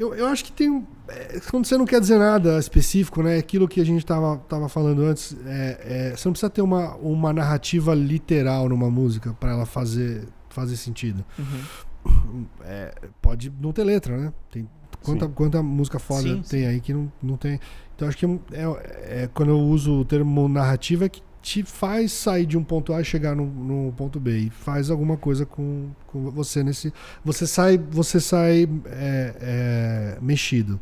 Eu, 0.00 0.14
eu 0.14 0.26
acho 0.26 0.42
que 0.44 0.52
tem. 0.52 0.86
É, 1.08 1.40
quando 1.50 1.66
você 1.66 1.76
não 1.76 1.86
quer 1.86 2.00
dizer 2.00 2.18
nada 2.18 2.58
específico, 2.58 3.22
né? 3.22 3.38
Aquilo 3.38 3.66
que 3.66 3.80
a 3.80 3.84
gente 3.84 4.04
tava, 4.04 4.36
tava 4.48 4.68
falando 4.68 5.02
antes, 5.02 5.36
é, 5.46 6.10
é, 6.12 6.16
você 6.16 6.28
não 6.28 6.32
precisa 6.32 6.50
ter 6.50 6.62
uma, 6.62 6.94
uma 6.96 7.32
narrativa 7.32 7.94
literal 7.94 8.68
numa 8.68 8.90
música 8.90 9.32
pra 9.34 9.50
ela 9.50 9.66
fazer, 9.66 10.28
fazer 10.48 10.76
sentido. 10.76 11.24
Uhum. 11.38 12.46
É, 12.62 12.94
pode 13.22 13.52
não 13.60 13.72
ter 13.72 13.84
letra, 13.84 14.16
né? 14.16 14.32
Tem 14.50 14.68
quanta, 15.02 15.26
Sim. 15.26 15.32
quanta 15.32 15.62
música 15.62 15.98
foda 15.98 16.22
Sim, 16.22 16.42
tem 16.42 16.66
aí 16.66 16.80
que 16.80 16.92
não, 16.92 17.10
não 17.22 17.36
tem. 17.36 17.58
Então 17.94 18.06
acho 18.06 18.16
que 18.16 18.26
é, 18.26 19.22
é- 19.22 19.30
quando 19.32 19.50
eu 19.50 19.58
uso 19.58 20.00
o 20.00 20.04
termo 20.04 20.48
narrativa 20.48 21.06
é 21.06 21.08
que 21.08 21.22
te 21.40 21.62
faz 21.62 22.12
sair 22.12 22.44
de 22.44 22.58
um 22.58 22.64
ponto 22.64 22.92
A 22.92 23.00
e 23.00 23.04
chegar 23.04 23.34
no, 23.34 23.46
no 23.46 23.92
ponto 23.92 24.20
B 24.20 24.38
e 24.38 24.50
faz 24.50 24.90
alguma 24.90 25.16
coisa 25.16 25.46
com, 25.46 25.88
com 26.06 26.30
você 26.30 26.62
nesse. 26.62 26.92
Você 27.24 27.46
sai, 27.46 27.78
você 27.78 28.20
sai 28.20 28.68
é, 28.86 29.34
é, 29.40 30.18
mexido 30.20 30.78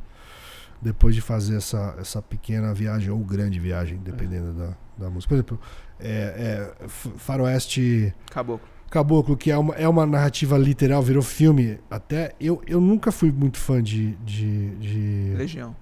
depois 0.81 1.15
de 1.15 1.21
fazer 1.21 1.57
essa, 1.57 1.95
essa 1.99 2.21
pequena 2.23 2.73
viagem 2.75 3.11
ou 3.11 3.19
grande 3.21 3.59
viagem, 3.59 3.99
dependendo 4.03 4.53
da, 4.53 4.77
da 4.99 5.11
música. 5.11 5.31
Por 5.31 5.35
exemplo, 5.37 5.61
é, 6.01 6.75
é, 6.85 6.89
Faroeste 7.17 8.15
Caboclo. 8.31 8.69
Caboclo, 8.91 9.37
que 9.37 9.51
é 9.51 9.59
uma, 9.59 9.75
é 9.75 9.89
uma 9.89 10.07
narrativa 10.07 10.57
literal, 10.57 11.03
virou 11.03 11.23
filme. 11.23 11.79
Até 11.91 12.35
eu, 12.41 12.63
eu 12.67 12.81
nunca 12.81 13.11
fui 13.11 13.33
muito 13.33 13.59
fã 13.59 13.83
de, 13.83 14.13
de, 14.25 14.71
de 14.77 15.35
Legião. 15.37 15.75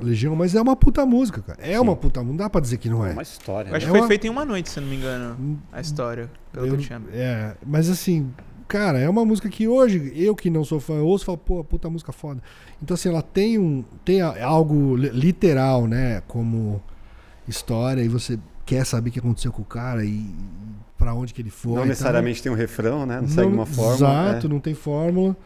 Legião, 0.00 0.36
mas 0.36 0.54
é 0.54 0.60
uma 0.62 0.76
puta 0.76 1.04
música, 1.04 1.42
cara. 1.42 1.58
É 1.60 1.72
Sim. 1.72 1.78
uma 1.80 1.96
puta 1.96 2.20
música, 2.20 2.30
não 2.30 2.36
dá 2.36 2.48
pra 2.50 2.60
dizer 2.60 2.76
que 2.78 2.88
não 2.88 3.04
É 3.04 3.10
é. 3.10 3.12
uma 3.12 3.22
história. 3.22 3.68
Eu 3.70 3.74
acho 3.76 3.86
né? 3.86 3.86
que 3.86 3.86
É 3.86 3.90
foi 3.90 4.00
uma- 4.00 4.06
feito 4.08 4.26
em 4.26 4.30
uma 4.30 4.44
noite, 4.44 4.68
se 4.70 4.78
eu 4.78 4.82
não 4.82 4.88
me 4.90 4.96
engano, 4.96 5.60
a 5.72 5.80
história. 5.80 6.30
Pelo 6.52 6.66
Eu- 6.66 6.76
que 6.76 6.82
eu 6.82 6.86
tinha. 6.86 7.02
É, 7.12 7.56
mas 7.66 7.88
assim, 7.90 8.32
cara, 8.68 8.98
é 8.98 9.08
uma 9.08 9.24
música 9.24 9.48
que 9.48 9.66
hoje, 9.66 10.12
eu 10.14 10.36
que 10.36 10.50
não 10.50 10.62
sou 10.64 10.78
fã, 10.78 10.94
eu 10.94 11.06
ouço 11.06 11.24
e 11.24 11.26
falo, 11.26 11.38
pô, 11.38 11.64
puta 11.64 11.88
música 11.90 12.12
foda. 12.12 12.40
Então, 12.82 12.94
assim, 12.94 13.08
ela 13.08 13.22
tem 13.22 13.58
um. 13.58 13.82
Tem 14.04 14.20
algo 14.20 14.94
li- 14.96 15.08
literal, 15.10 15.86
né? 15.86 16.22
Como 16.28 16.80
história, 17.48 18.02
e 18.02 18.08
você 18.08 18.38
quer 18.66 18.84
saber 18.84 19.08
o 19.10 19.12
que 19.12 19.18
aconteceu 19.18 19.50
com 19.52 19.62
o 19.62 19.64
cara 19.64 20.04
e 20.04 20.30
pra 20.96 21.14
onde 21.14 21.32
que 21.32 21.40
ele 21.42 21.50
foi. 21.50 21.70
Não 21.72 21.78
e 21.78 21.80
tal. 21.80 21.88
necessariamente 21.88 22.42
tem 22.42 22.52
um 22.52 22.54
refrão, 22.54 23.06
né? 23.06 23.16
Não 23.16 23.22
Não- 23.22 23.28
segue 23.28 23.52
uma 23.52 23.66
fórmula. 23.66 23.94
Exato, 23.94 24.46
é. 24.46 24.50
não 24.50 24.60
tem 24.60 24.74
fórmula. 24.74 25.36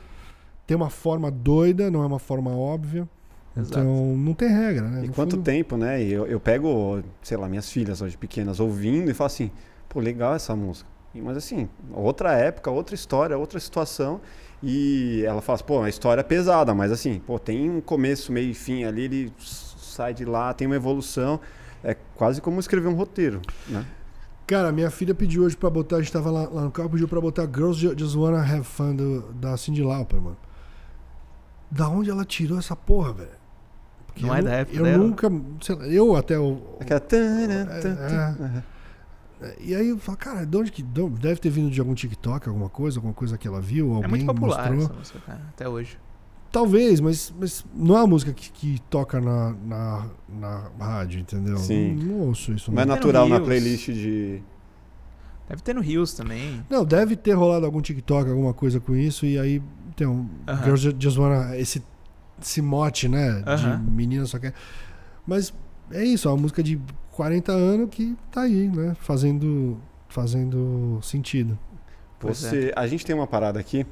tem 0.67 0.77
uma 0.77 0.91
forma 0.91 1.31
doida, 1.31 1.91
não 1.91 2.03
é 2.03 2.07
uma 2.07 2.19
forma 2.19 2.51
óbvia. 2.51 3.09
Exato. 3.57 3.79
Então 3.81 4.17
não 4.17 4.33
tem 4.33 4.49
regra, 4.49 4.89
né? 4.89 5.05
E 5.05 5.09
No 5.09 5.13
quanto 5.13 5.33
fundo, 5.33 5.43
tempo, 5.45 5.77
né? 5.77 6.03
Eu, 6.03 6.27
eu 6.27 6.41
pego, 6.41 7.03
sei 7.23 7.37
lá, 7.37 7.47
minhas 7.49 7.71
filhas 7.71 8.01
hoje 8.01 8.17
pequenas 8.17 8.59
ouvindo 8.61 9.11
e 9.11 9.15
falo 9.15 9.27
assim, 9.27 9.51
pô, 9.89 10.01
legal 10.01 10.35
essa 10.35 10.57
música. 10.57 10.89
Mas 11.21 11.37
assim, 11.37 11.69
outra 11.93 12.33
época, 12.33 12.71
outra 12.71 12.95
história, 12.95 13.37
outra 13.37 13.59
situação. 13.61 14.21
E 14.63 15.25
ela 15.27 15.41
fala 15.43 15.57
assim, 15.57 15.65
pô, 15.65 15.83
a 15.83 15.89
história 15.89 16.21
é 16.21 16.25
pesada, 16.25 16.73
mas 16.75 16.93
assim, 16.93 17.21
pô, 17.27 17.39
tem 17.39 17.69
um 17.69 17.81
começo, 17.81 18.31
meio 18.33 18.51
e 18.51 18.55
fim 18.55 18.85
ali, 18.85 19.03
ele 19.05 19.33
sai 19.39 20.15
de 20.15 20.25
lá, 20.25 20.55
tem 20.55 20.67
uma 20.67 20.77
evolução. 20.77 21.41
É 21.83 21.97
quase 22.15 22.41
como 22.41 22.61
escrever 22.61 22.87
um 22.89 22.95
roteiro, 22.95 23.43
né? 23.69 23.85
Cara, 24.47 24.71
minha 24.71 24.91
filha 24.91 25.15
pediu 25.15 25.43
hoje 25.45 25.57
pra 25.57 25.69
botar, 25.69 25.97
a 25.97 26.01
gente 26.01 26.13
tava 26.13 26.31
lá, 26.31 26.49
lá 26.49 26.63
no 26.63 26.71
carro, 26.71 26.91
pediu 26.91 27.09
pra 27.09 27.21
botar 27.21 27.43
Girls 27.45 27.81
Ju- 27.81 27.95
Just 27.99 28.15
Wanna 28.15 28.41
Have 28.41 28.65
Fun 28.65 28.95
do, 28.95 29.33
da 29.33 29.57
Cindy 29.57 29.83
Lauper, 29.83 30.21
mano. 30.21 30.37
Da 31.71 31.89
onde 31.89 32.11
ela 32.11 32.25
tirou 32.25 32.59
essa 32.59 32.77
porra, 32.77 33.13
velho? 33.15 33.31
Porque 34.07 34.23
Não 34.27 34.29
eu 34.31 34.35
é 34.37 34.43
da 34.43 34.53
época 34.53 34.77
Eu 34.79 34.85
dela? 34.85 34.99
nunca. 34.99 35.29
sei 35.61 35.75
lá, 35.75 35.87
eu 35.87 36.15
até. 36.17 36.39
o 36.39 36.77
Aquela... 36.81 37.01
tan, 37.01 37.67
tan. 37.81 38.37
É. 38.59 38.63
E 39.61 39.75
aí 39.75 39.89
eu 39.89 39.99
falo, 39.99 40.19
cara, 40.19 40.45
de 40.47 40.57
onde 40.57 40.71
que. 40.73 40.83
Deve 40.83 41.37
ter 41.41 41.51
vindo 41.51 41.71
de 41.71 41.81
algum 41.81 41.95
TikTok, 41.95 42.49
alguma 42.49 42.69
coisa, 42.69 42.99
alguma 42.99 43.15
coisa 43.15 43.37
que 43.39 43.47
ela 43.49 43.61
viu, 43.61 43.93
É 43.93 43.95
alguém 43.97 44.11
muito 44.11 44.27
popular 44.27 44.71
mostrou. 44.73 44.85
essa 44.85 44.93
música, 44.93 45.19
cara, 45.27 45.41
até 45.51 45.69
hoje. 45.69 45.99
Talvez, 46.51 47.01
mas, 47.01 47.33
mas 47.41 47.65
não 47.75 47.97
é 47.97 48.01
uma 48.01 48.07
música 48.09 48.31
que, 48.33 48.53
que 48.53 48.79
toca 48.91 49.21
na, 49.21 49.55
na, 49.65 50.07
na 50.29 50.63
rádio, 50.79 51.21
entendeu? 51.21 51.57
Sim. 51.57 51.95
Não, 51.95 52.05
não 52.05 52.21
ouço 52.27 52.53
isso. 52.53 52.71
Não 52.71 52.83
é 52.83 52.85
Não. 52.85 52.91
no 52.91 52.95
natural 52.97 53.29
na 53.29 53.41
playlist 53.41 53.87
de. 53.91 54.43
Deve 55.49 55.63
ter 55.63 55.75
no 55.75 55.81
Rios 55.81 56.13
também. 56.15 56.65
não, 56.71 56.85
deve 56.85 57.17
ter 57.17 57.33
rolado 57.33 57.65
algum 57.67 57.81
TikTok, 57.81 58.29
alguma 58.31 58.53
coisa 58.55 58.79
com 58.81 58.95
isso, 58.95 59.25
e 59.27 59.39
aí 59.39 59.63
tem 59.97 60.07
um. 60.07 60.29
Aham. 60.47 60.63
Girls 60.65 60.83
Ju- 60.85 60.97
Just 60.99 61.17
Wanna. 61.19 61.57
Esse, 61.59 61.83
esse 62.41 62.61
mote, 62.63 63.09
né? 63.09 63.43
Aham. 63.47 63.83
De 63.85 63.91
menina 63.91 64.27
só 64.27 64.39
quer. 64.39 64.53
Mas 65.27 65.53
é 65.93 66.05
isso, 66.05 66.29
é 66.29 66.31
uma 66.31 66.39
música 66.39 66.63
de 66.63 66.81
40 67.13 67.53
anos 67.53 67.89
que 67.91 68.17
tá 68.31 68.43
aí, 68.43 68.69
né? 68.69 68.97
Fazendo, 69.01 69.79
fazendo 70.09 70.99
sentido. 71.03 71.59
Pois 72.19 72.39
Você, 72.39 72.73
A 72.77 72.87
gente 72.87 73.05
tem 73.05 73.15
uma 73.15 73.27
parada 73.27 73.59
aqui 73.59 73.87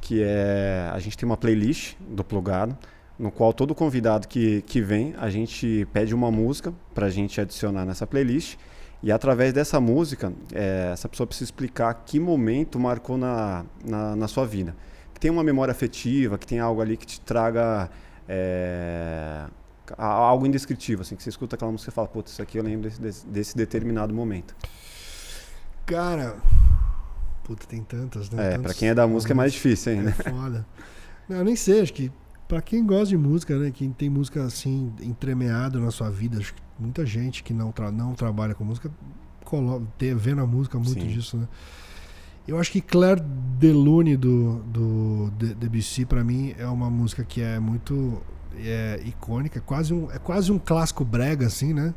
que 0.00 0.22
é. 0.22 0.90
A 0.92 0.98
gente 0.98 1.16
tem 1.16 1.26
uma 1.26 1.36
playlist 1.36 1.94
do 2.00 2.24
Plugado, 2.24 2.76
no 3.18 3.30
qual 3.30 3.52
todo 3.52 3.74
convidado 3.74 4.26
que, 4.26 4.62
que 4.62 4.80
vem, 4.80 5.14
a 5.18 5.30
gente 5.30 5.86
pede 5.92 6.14
uma 6.14 6.30
música 6.30 6.72
pra 6.94 7.08
gente 7.08 7.40
adicionar 7.40 7.84
nessa 7.84 8.06
playlist. 8.06 8.56
E 9.02 9.10
através 9.10 9.52
dessa 9.52 9.80
música, 9.80 10.32
é, 10.52 10.90
essa 10.92 11.08
pessoa 11.08 11.26
precisa 11.26 11.48
explicar 11.48 11.92
que 12.06 12.20
momento 12.20 12.78
marcou 12.78 13.18
na, 13.18 13.64
na, 13.84 14.14
na 14.14 14.28
sua 14.28 14.46
vida. 14.46 14.76
Que 15.12 15.18
tem 15.18 15.30
uma 15.30 15.42
memória 15.42 15.72
afetiva, 15.72 16.38
que 16.38 16.46
tem 16.46 16.60
algo 16.60 16.80
ali 16.80 16.96
que 16.96 17.06
te 17.06 17.20
traga. 17.20 17.90
é, 18.28 19.44
algo 19.98 20.46
indescritível, 20.46 21.02
assim, 21.02 21.16
que 21.16 21.22
você 21.22 21.28
escuta 21.30 21.56
aquela 21.56 21.70
música 21.72 21.90
e 21.90 21.94
fala, 21.94 22.08
putz, 22.08 22.32
isso 22.32 22.42
aqui 22.42 22.58
eu 22.58 22.62
lembro 22.62 22.88
desse, 22.90 23.26
desse, 23.26 23.56
determinado 23.56 24.12
momento. 24.14 24.54
Cara. 25.86 26.36
Puta, 27.44 27.66
tem 27.66 27.82
tantas, 27.82 28.30
né? 28.30 28.42
É, 28.46 28.50
Tantos 28.52 28.62
pra 28.62 28.74
quem 28.74 28.88
é 28.88 28.94
da 28.94 29.06
música 29.06 29.32
é 29.32 29.36
mais 29.36 29.52
difícil 29.52 29.92
ainda. 29.92 30.10
É 30.10 30.12
foda. 30.12 30.66
Não, 31.28 31.38
eu 31.38 31.44
nem 31.44 31.56
sei, 31.56 31.80
acho 31.80 31.92
que 31.92 32.10
pra 32.46 32.60
quem 32.62 32.84
gosta 32.86 33.06
de 33.06 33.16
música, 33.16 33.58
né? 33.58 33.70
Quem 33.70 33.90
tem 33.92 34.08
música 34.08 34.44
assim, 34.44 34.92
entremeado 35.00 35.80
na 35.80 35.90
sua 35.90 36.10
vida, 36.10 36.38
acho 36.38 36.54
que 36.54 36.62
muita 36.78 37.04
gente 37.04 37.42
que 37.42 37.52
não, 37.52 37.72
tra 37.72 37.90
não 37.90 38.14
trabalha 38.14 38.54
com 38.54 38.64
música 38.64 38.90
colo- 39.44 39.86
tem, 39.98 40.14
vê 40.14 40.34
na 40.34 40.46
música 40.46 40.78
muito 40.78 41.00
Sim. 41.00 41.06
disso, 41.08 41.36
né? 41.36 41.48
Eu 42.46 42.58
acho 42.58 42.72
que 42.72 42.80
Claire 42.80 43.20
Delune 43.20 44.16
do, 44.16 44.58
do 44.64 45.30
Debussy, 45.30 46.04
pra 46.04 46.24
mim, 46.24 46.54
é 46.58 46.66
uma 46.66 46.90
música 46.90 47.22
que 47.24 47.40
é 47.40 47.58
muito 47.60 48.20
é, 48.58 49.00
icônica, 49.04 49.58
é 49.58 49.62
quase, 49.62 49.92
um, 49.92 50.10
é 50.10 50.18
quase 50.18 50.50
um 50.52 50.58
clássico 50.58 51.04
brega, 51.04 51.46
assim, 51.46 51.72
né? 51.72 51.94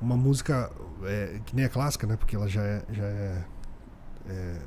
Uma 0.00 0.16
música 0.16 0.70
é, 1.04 1.40
que 1.44 1.54
nem 1.54 1.64
é 1.64 1.68
clássica, 1.68 2.06
né? 2.06 2.16
Porque 2.16 2.36
ela 2.36 2.48
já 2.48 2.62
é, 2.62 2.82
já 2.90 3.04
é, 3.04 3.44
é, 4.28 4.58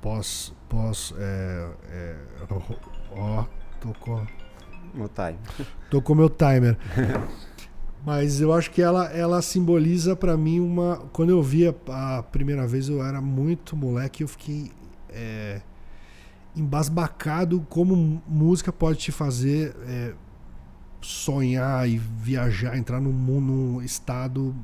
pós. 0.00 0.54
pós 0.68 1.14
é, 1.18 1.70
é, 1.90 2.16
ó, 3.10 3.44
tocou. 3.80 4.26
No 4.94 5.08
time. 5.08 5.38
Tocou 5.90 6.14
meu 6.14 6.28
timer. 6.28 6.76
Mas 8.04 8.40
eu 8.40 8.52
acho 8.52 8.70
que 8.70 8.82
ela, 8.82 9.06
ela 9.06 9.40
simboliza 9.40 10.14
pra 10.14 10.36
mim 10.36 10.60
uma. 10.60 10.98
Quando 11.12 11.30
eu 11.30 11.42
vi 11.42 11.68
a, 11.68 12.18
a 12.18 12.22
primeira 12.22 12.66
vez, 12.66 12.88
eu 12.88 13.02
era 13.02 13.20
muito 13.20 13.76
moleque, 13.76 14.22
eu 14.22 14.28
fiquei 14.28 14.72
é, 15.08 15.62
embasbacado 16.54 17.60
como 17.68 18.22
música 18.26 18.72
pode 18.72 18.98
te 18.98 19.12
fazer 19.12 19.74
é, 19.86 20.14
sonhar 21.00 21.88
e 21.88 21.98
viajar, 21.98 22.76
entrar 22.76 23.00
num 23.00 23.12
mundo, 23.12 23.46
num 23.52 23.82
estado 23.82 24.54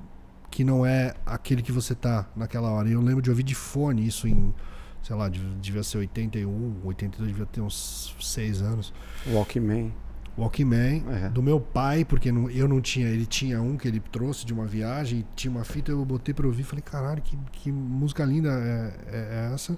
que 0.51 0.65
não 0.65 0.85
é 0.85 1.15
aquele 1.27 1.62
que 1.62 1.73
você 1.73 1.94
tá 1.94 2.27
naquela 2.36 2.70
hora. 2.70 2.89
E 2.89 2.93
eu 2.93 3.01
lembro 3.01 3.23
de 3.23 3.31
ouvir 3.31 3.43
de 3.43 3.55
fone 3.55 4.06
isso 4.06 4.27
em, 4.27 4.55
sei 5.02 5.15
lá, 5.16 5.28
dev- 5.28 5.59
devia 5.60 5.82
ser 5.82 5.98
81, 5.98 6.81
82, 6.85 7.28
devia 7.31 7.47
ter 7.47 7.60
uns 7.60 8.15
6 8.20 8.62
anos. 8.62 8.93
Walkman. 9.27 9.93
Walkman 10.36 11.05
É. 11.10 11.28
do 11.28 11.43
meu 11.43 11.60
pai, 11.60 12.05
porque 12.05 12.31
não- 12.31 12.48
eu 12.48 12.69
não 12.69 12.81
tinha, 12.81 13.09
ele 13.09 13.27
tinha 13.27 13.60
um 13.60 13.77
que 13.77 13.89
ele 13.89 13.98
trouxe 14.01 14.47
de 14.47 14.52
uma 14.52 14.66
viagem, 14.66 15.24
tinha 15.35 15.51
uma 15.51 15.65
fita, 15.65 15.90
eu 15.90 16.05
botei 16.05 16.32
pra 16.32 16.47
ouvir, 16.47 16.62
falei, 16.62 16.82
caralho, 16.82 17.20
que, 17.20 17.36
que 17.52 17.73
música 17.73 18.24
linda 18.24 18.48
é, 18.51 18.94
é- 19.10 19.51
é 19.51 19.55
essa? 19.55 19.77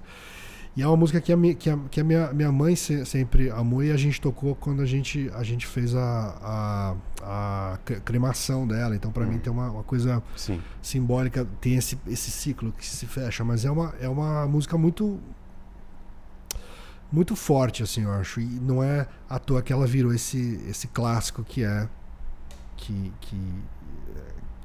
E 0.76 0.82
é 0.82 0.86
uma 0.86 0.96
música 0.96 1.20
que 1.20 1.32
a, 1.32 1.36
mi- 1.36 1.54
que 1.54 1.68
a, 1.68 1.76
que 1.90 2.00
a 2.00 2.04
minha, 2.04 2.32
minha 2.32 2.52
mãe 2.52 2.76
se- 2.76 3.04
sempre 3.04 3.50
amou 3.50 3.82
e 3.82 3.90
a 3.90 3.96
gente 3.96 4.20
tocou 4.20 4.54
quando 4.54 4.80
a 4.82 4.86
gente, 4.86 5.28
a 5.34 5.42
gente 5.42 5.66
fez 5.66 5.94
a, 5.96 6.94
a, 7.22 7.72
a 7.74 7.78
cre- 7.84 8.00
cremação 8.00 8.66
dela. 8.66 8.94
Então, 8.94 9.10
pra 9.10 9.26
mim, 9.26 9.38
tem 9.38 9.52
uma, 9.52 9.68
uma 9.70 9.82
coisa 9.82 10.22
Sim. 10.36 10.60
simbólica, 10.80 11.44
tem 11.60 11.74
esse, 11.74 11.98
esse 12.06 12.30
ciclo 12.30 12.72
que 12.72 12.86
se 12.86 13.04
fecha, 13.06 13.42
mas 13.44 13.64
é 13.64 13.70
uma, 13.70 13.92
é 14.00 14.08
uma 14.08 14.46
música 14.46 14.78
muito 14.78 15.18
muito 17.12 17.34
forte, 17.34 17.82
assim, 17.82 18.02
eu 18.04 18.12
acho. 18.12 18.40
E 18.40 18.44
não 18.44 18.82
é 18.82 19.06
à 19.28 19.38
toa 19.38 19.62
que 19.62 19.72
ela 19.72 19.86
virou 19.86 20.14
esse, 20.14 20.62
esse 20.68 20.86
clássico 20.86 21.42
que 21.42 21.64
é 21.64 21.88
que, 22.76 23.12
que, 23.20 23.36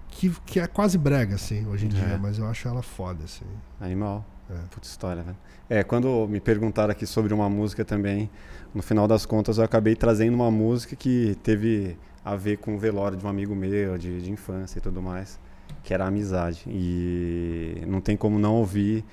que, 0.10 0.30
que 0.45 0.60
é 0.60 0.68
quase 0.68 0.98
brega, 0.98 1.36
assim, 1.36 1.65
hoje 1.68 1.88
em 1.88 1.90
É. 1.90 1.91
dia, 1.94 2.18
mas 2.19 2.38
eu 2.38 2.45
acho 2.48 2.68
ela 2.68 2.84
foda, 2.84 3.23
assim. 3.23 3.45
Animal. 3.82 4.23
É. 4.49 4.53
Puta 4.69 4.88
história, 4.88 5.23
velho. 5.23 5.38
É, 5.69 5.84
quando 5.84 6.27
me 6.27 6.39
perguntaram 6.39 6.91
aqui 6.91 7.05
sobre 7.05 7.34
uma 7.34 7.49
música 7.49 7.84
também, 7.84 8.30
no 8.73 8.84
final 8.84 9.07
das 9.07 9.26
contas 9.26 9.57
eu 9.57 9.63
acabei 9.63 9.95
trazendo 9.95 10.35
uma 10.35 10.51
música 10.51 10.95
que 10.95 11.38
teve 11.41 11.97
a 12.23 12.35
ver 12.35 12.57
com 12.57 12.76
o 12.76 12.77
velório 12.77 13.17
de 13.17 13.26
um 13.26 13.30
amigo 13.30 13.55
meu, 13.55 13.97
de, 13.97 14.22
de 14.22 14.31
infância 14.31 14.77
e 14.77 14.81
tudo 14.81 15.01
mais, 15.01 15.39
que 15.84 15.93
era 15.93 16.05
a 16.05 16.07
amizade. 16.07 16.63
E 16.67 17.84
não 17.88 18.01
tem 18.01 18.15
como 18.15 18.38
não 18.38 18.55
ouvir, 18.55 19.03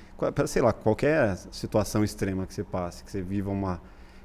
sei 0.46 0.62
lá, 0.62 0.72
qualquer 0.72 1.36
situação 1.50 2.04
extrema 2.04 2.46
que 2.46 2.54
você 2.54 2.64
passe, 2.64 3.04
que 3.04 3.10
você 3.10 3.22
viva 3.22 3.50
uma. 3.50 3.80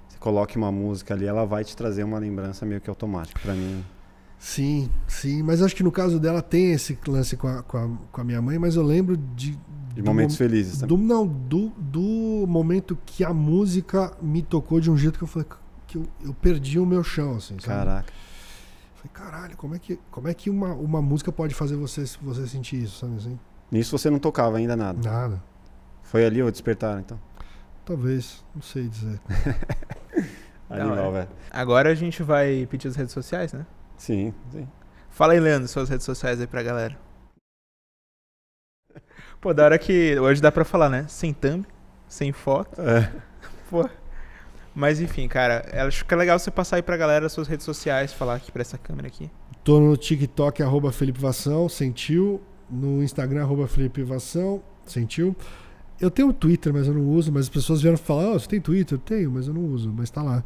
Você 0.07 0.17
coloque 0.19 0.57
uma 0.57 0.71
música 0.71 1.13
ali, 1.13 1.25
ela 1.25 1.45
vai 1.45 1.63
te 1.63 1.75
trazer 1.75 2.03
uma 2.03 2.17
lembrança 2.17 2.65
meio 2.65 2.79
que 2.79 2.89
automática. 2.89 3.39
Pra 3.41 3.53
mim, 3.53 3.83
Sim, 4.39 4.89
sim, 5.07 5.41
mas 5.41 5.61
acho 5.63 5.75
que 5.75 5.83
no 5.83 5.91
caso 5.91 6.19
dela 6.19 6.41
tem 6.43 6.71
esse 6.71 6.97
lance 7.07 7.35
com 7.35 7.47
a, 7.47 7.63
com 7.63 7.77
a, 7.77 7.89
com 8.11 8.21
a 8.21 8.23
minha 8.23 8.41
mãe, 8.41 8.59
mas 8.59 8.75
eu 8.75 8.83
lembro 8.83 9.17
de. 9.17 9.57
De 9.97 10.03
momentos 10.03 10.35
mom- 10.35 10.37
felizes 10.37 10.79
também. 10.79 10.97
Do, 10.97 11.03
não, 11.03 11.27
do, 11.27 11.69
do 11.77 12.45
momento 12.47 12.97
que 13.05 13.23
a 13.23 13.33
música 13.33 14.15
me 14.21 14.41
tocou 14.41 14.79
de 14.79 14.89
um 14.91 14.97
jeito 14.97 15.17
que 15.17 15.23
eu 15.23 15.27
falei 15.27 15.47
que 15.87 15.97
eu, 15.97 16.05
eu 16.23 16.33
perdi 16.33 16.77
o 16.79 16.85
meu 16.85 17.03
chão, 17.03 17.35
assim, 17.37 17.57
sabe? 17.59 17.85
Caraca. 17.85 18.13
Falei, 18.95 19.11
caralho, 19.13 19.57
como 19.57 19.75
é 19.75 19.79
que, 19.79 19.99
como 20.11 20.27
é 20.27 20.33
que 20.33 20.49
uma, 20.49 20.73
uma 20.73 21.01
música 21.01 21.31
pode 21.31 21.55
fazer 21.55 21.75
você, 21.75 22.03
você 22.21 22.47
sentir 22.47 22.83
isso, 22.83 22.99
sabe 22.99 23.15
assim? 23.15 23.39
Nisso 23.71 23.97
você 23.97 24.09
não 24.09 24.19
tocava 24.19 24.57
ainda 24.57 24.75
nada. 24.75 24.99
Nada. 25.09 25.43
Foi 26.03 26.25
ali 26.25 26.41
o 26.41 26.51
despertar, 26.51 26.99
então. 26.99 27.19
Talvez, 27.85 28.43
não 28.53 28.61
sei 28.61 28.87
dizer. 28.87 29.19
Animal, 30.69 31.09
é. 31.09 31.11
velho. 31.11 31.29
Agora 31.51 31.89
a 31.89 31.95
gente 31.95 32.21
vai 32.21 32.67
pedir 32.69 32.89
as 32.89 32.95
redes 32.95 33.13
sociais, 33.13 33.53
né? 33.53 33.65
Sim, 33.97 34.33
sim. 34.51 34.67
Fala 35.09 35.33
aí, 35.33 35.39
Leandro, 35.39 35.67
suas 35.67 35.89
redes 35.89 36.05
sociais 36.05 36.39
aí 36.41 36.47
pra 36.47 36.61
galera. 36.61 36.97
Pô, 39.39 39.53
da 39.53 39.65
hora 39.65 39.77
que 39.77 40.17
hoje 40.19 40.41
dá 40.41 40.51
pra 40.51 40.65
falar, 40.65 40.89
né? 40.89 41.05
Sem 41.07 41.33
thumb, 41.33 41.65
sem 42.07 42.31
foto. 42.31 42.81
É. 42.81 43.11
Pô. 43.69 43.87
Mas 44.73 45.01
enfim, 45.01 45.27
cara, 45.27 45.65
acho 45.87 46.05
que 46.05 46.13
é 46.13 46.17
legal 46.17 46.37
você 46.37 46.51
passar 46.51 46.75
aí 46.75 46.81
pra 46.83 46.95
galera 46.95 47.27
suas 47.29 47.47
redes 47.47 47.65
sociais, 47.65 48.13
falar 48.13 48.35
aqui 48.35 48.51
pra 48.51 48.61
essa 48.61 48.77
câmera 48.77 49.07
aqui. 49.07 49.29
Tô 49.63 49.79
no 49.79 49.97
TikTok, 49.97 50.61
arroba 50.61 50.91
Felipe 50.91 51.19
Vação, 51.19 51.67
sentiu. 51.67 52.41
No 52.69 53.01
Instagram, 53.01 53.41
arroba 53.41 53.67
Felipe 53.67 54.03
Vação, 54.03 54.61
sentiu. 54.85 55.35
Eu 55.99 56.11
tenho 56.11 56.29
o 56.29 56.33
Twitter, 56.33 56.73
mas 56.73 56.87
eu 56.87 56.93
não 56.93 57.01
uso. 57.01 57.31
Mas 57.31 57.43
as 57.43 57.49
pessoas 57.49 57.81
vieram 57.81 57.97
falar, 57.97 58.31
oh, 58.31 58.39
você 58.39 58.47
tem 58.47 58.61
Twitter? 58.61 58.97
Eu 58.97 59.01
tenho, 59.01 59.31
mas 59.31 59.47
eu 59.47 59.53
não 59.53 59.65
uso, 59.65 59.91
mas 59.95 60.09
tá 60.09 60.21
lá. 60.21 60.43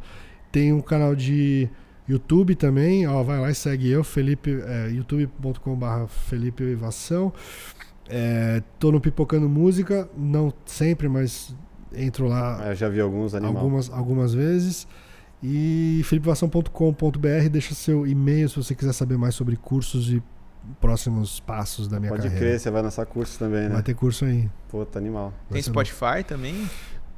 Tem 0.50 0.72
um 0.72 0.80
canal 0.80 1.14
de 1.14 1.68
YouTube 2.08 2.54
também, 2.54 3.06
ó, 3.06 3.22
vai 3.22 3.38
lá 3.38 3.50
e 3.50 3.54
segue 3.54 3.90
eu, 3.90 4.02
Felipe, 4.02 4.60
é, 4.66 4.90
youtube.com.br 4.90 6.06
Felipe 6.08 6.76
Vação. 8.12 8.20
É, 8.20 8.62
tô 8.78 8.92
no 8.92 9.00
Pipocando 9.00 9.48
Música, 9.48 10.08
não 10.16 10.52
sempre, 10.66 11.08
mas 11.08 11.54
entro 11.94 12.26
lá 12.28 12.68
Eu 12.68 12.74
já 12.74 12.88
vi 12.88 13.00
alguns 13.00 13.34
animais. 13.34 13.56
algumas, 13.56 13.90
algumas 13.90 14.34
vezes. 14.34 14.86
E 15.42 16.02
felipevação.com.br, 16.04 17.48
deixa 17.50 17.74
seu 17.74 18.06
e-mail 18.06 18.48
se 18.48 18.56
você 18.56 18.74
quiser 18.74 18.92
saber 18.92 19.16
mais 19.18 19.34
sobre 19.34 19.56
cursos 19.56 20.10
e 20.12 20.22
próximos 20.80 21.40
passos 21.40 21.88
da 21.88 21.98
minha 21.98 22.10
Pode 22.10 22.22
carreira. 22.22 22.46
crer, 22.46 22.60
você 22.60 22.70
vai 22.70 22.82
lançar 22.82 23.04
curso 23.06 23.38
também, 23.38 23.62
né? 23.62 23.70
Vai 23.70 23.82
ter 23.82 23.94
curso 23.94 24.24
aí. 24.24 24.48
Puta, 24.68 24.98
animal. 24.98 25.32
Vai 25.50 25.54
Tem 25.54 25.62
Spotify 25.62 26.22
também? 26.26 26.68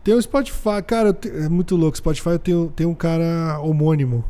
Tem 0.03 0.15
o 0.15 0.23
Spotify, 0.23 0.83
cara, 0.87 1.13
te- 1.13 1.29
é 1.29 1.49
muito 1.49 1.77
louco. 1.77 1.97
Spotify 1.97 2.31
eu 2.31 2.39
tenho, 2.39 2.73
tem 2.75 2.87
um 2.87 2.95
cara 2.95 3.59
homônimo. 3.61 4.25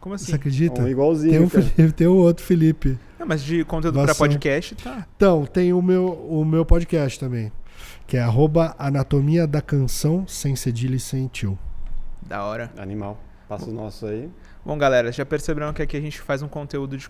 Como 0.00 0.14
assim? 0.14 0.26
Você 0.26 0.34
acredita? 0.36 0.82
Um 0.82 0.88
igualzinho, 0.88 1.32
Tem 1.32 1.40
um, 1.42 1.48
cara. 1.48 1.62
Felipe, 1.64 1.92
tem 1.94 2.06
um 2.08 2.16
outro 2.16 2.44
Felipe. 2.44 2.98
Não, 3.22 3.28
mas 3.28 3.44
de 3.44 3.64
conteúdo 3.64 3.94
Doação. 3.94 4.16
podcast, 4.16 4.74
tá. 4.74 5.06
Então, 5.14 5.46
tem 5.46 5.72
o 5.72 5.80
meu, 5.80 6.08
o 6.28 6.44
meu 6.44 6.66
podcast 6.66 7.20
também. 7.20 7.52
Que 8.04 8.16
é 8.16 8.20
arroba 8.20 8.74
anatomia 8.76 9.46
da 9.46 9.62
canção, 9.62 10.26
sem 10.26 10.56
cedilha 10.56 10.96
e 10.96 10.98
sem 10.98 11.28
tio. 11.28 11.56
Da 12.20 12.42
hora. 12.42 12.72
Animal. 12.76 13.16
Passa 13.48 13.70
o 13.70 13.72
nosso 13.72 14.06
aí. 14.06 14.28
Bom, 14.66 14.76
galera, 14.76 15.12
já 15.12 15.24
perceberam 15.24 15.72
que 15.72 15.80
aqui 15.80 15.96
a 15.96 16.00
gente 16.00 16.20
faz 16.20 16.42
um 16.42 16.48
conteúdo 16.48 16.98
de, 16.98 17.08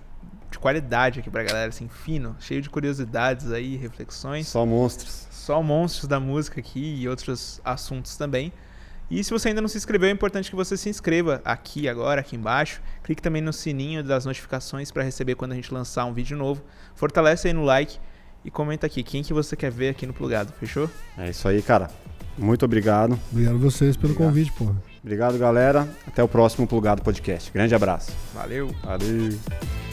de 0.50 0.58
qualidade 0.58 1.20
aqui 1.20 1.30
pra 1.30 1.44
galera, 1.44 1.70
assim, 1.70 1.88
fino, 1.88 2.36
cheio 2.38 2.60
de 2.60 2.68
curiosidades 2.68 3.50
aí, 3.50 3.76
reflexões. 3.76 4.46
Só 4.46 4.66
monstros. 4.66 5.26
Só 5.30 5.62
monstros 5.62 6.06
da 6.06 6.20
música 6.20 6.60
aqui 6.60 7.00
e 7.00 7.08
outros 7.08 7.58
assuntos 7.64 8.18
também. 8.18 8.52
E 9.10 9.22
se 9.22 9.30
você 9.30 9.48
ainda 9.48 9.60
não 9.60 9.68
se 9.68 9.76
inscreveu, 9.76 10.08
é 10.08 10.12
importante 10.12 10.48
que 10.48 10.56
você 10.56 10.76
se 10.76 10.88
inscreva 10.88 11.42
aqui 11.44 11.88
agora, 11.88 12.20
aqui 12.20 12.34
embaixo. 12.34 12.80
Clique 13.02 13.20
também 13.20 13.42
no 13.42 13.52
sininho 13.52 14.02
das 14.02 14.24
notificações 14.24 14.90
para 14.90 15.02
receber 15.02 15.34
quando 15.34 15.52
a 15.52 15.54
gente 15.54 15.72
lançar 15.72 16.06
um 16.06 16.12
vídeo 16.14 16.36
novo. 16.36 16.62
Fortalece 16.94 17.48
aí 17.48 17.52
no 17.54 17.62
like 17.64 17.98
e 18.44 18.50
comenta 18.50 18.86
aqui 18.86 19.02
quem 19.02 19.22
que 19.22 19.34
você 19.34 19.54
quer 19.54 19.70
ver 19.70 19.90
aqui 19.90 20.06
no 20.06 20.12
Plugado, 20.14 20.52
fechou? 20.58 20.88
É 21.18 21.28
isso 21.28 21.46
aí, 21.46 21.60
cara. 21.60 21.90
Muito 22.38 22.64
obrigado. 22.64 23.18
Obrigado 23.30 23.56
a 23.56 23.58
vocês 23.58 23.96
pelo 23.96 24.12
Obrigado. 24.14 24.30
convite, 24.30 24.52
porra. 24.52 24.76
Obrigado, 25.02 25.36
galera. 25.38 25.86
Até 26.06 26.22
o 26.22 26.28
próximo 26.28 26.66
Plugado 26.66 27.02
Podcast. 27.02 27.52
Grande 27.52 27.74
abraço. 27.74 28.12
Valeu! 28.32 28.74
Valeu. 28.82 29.91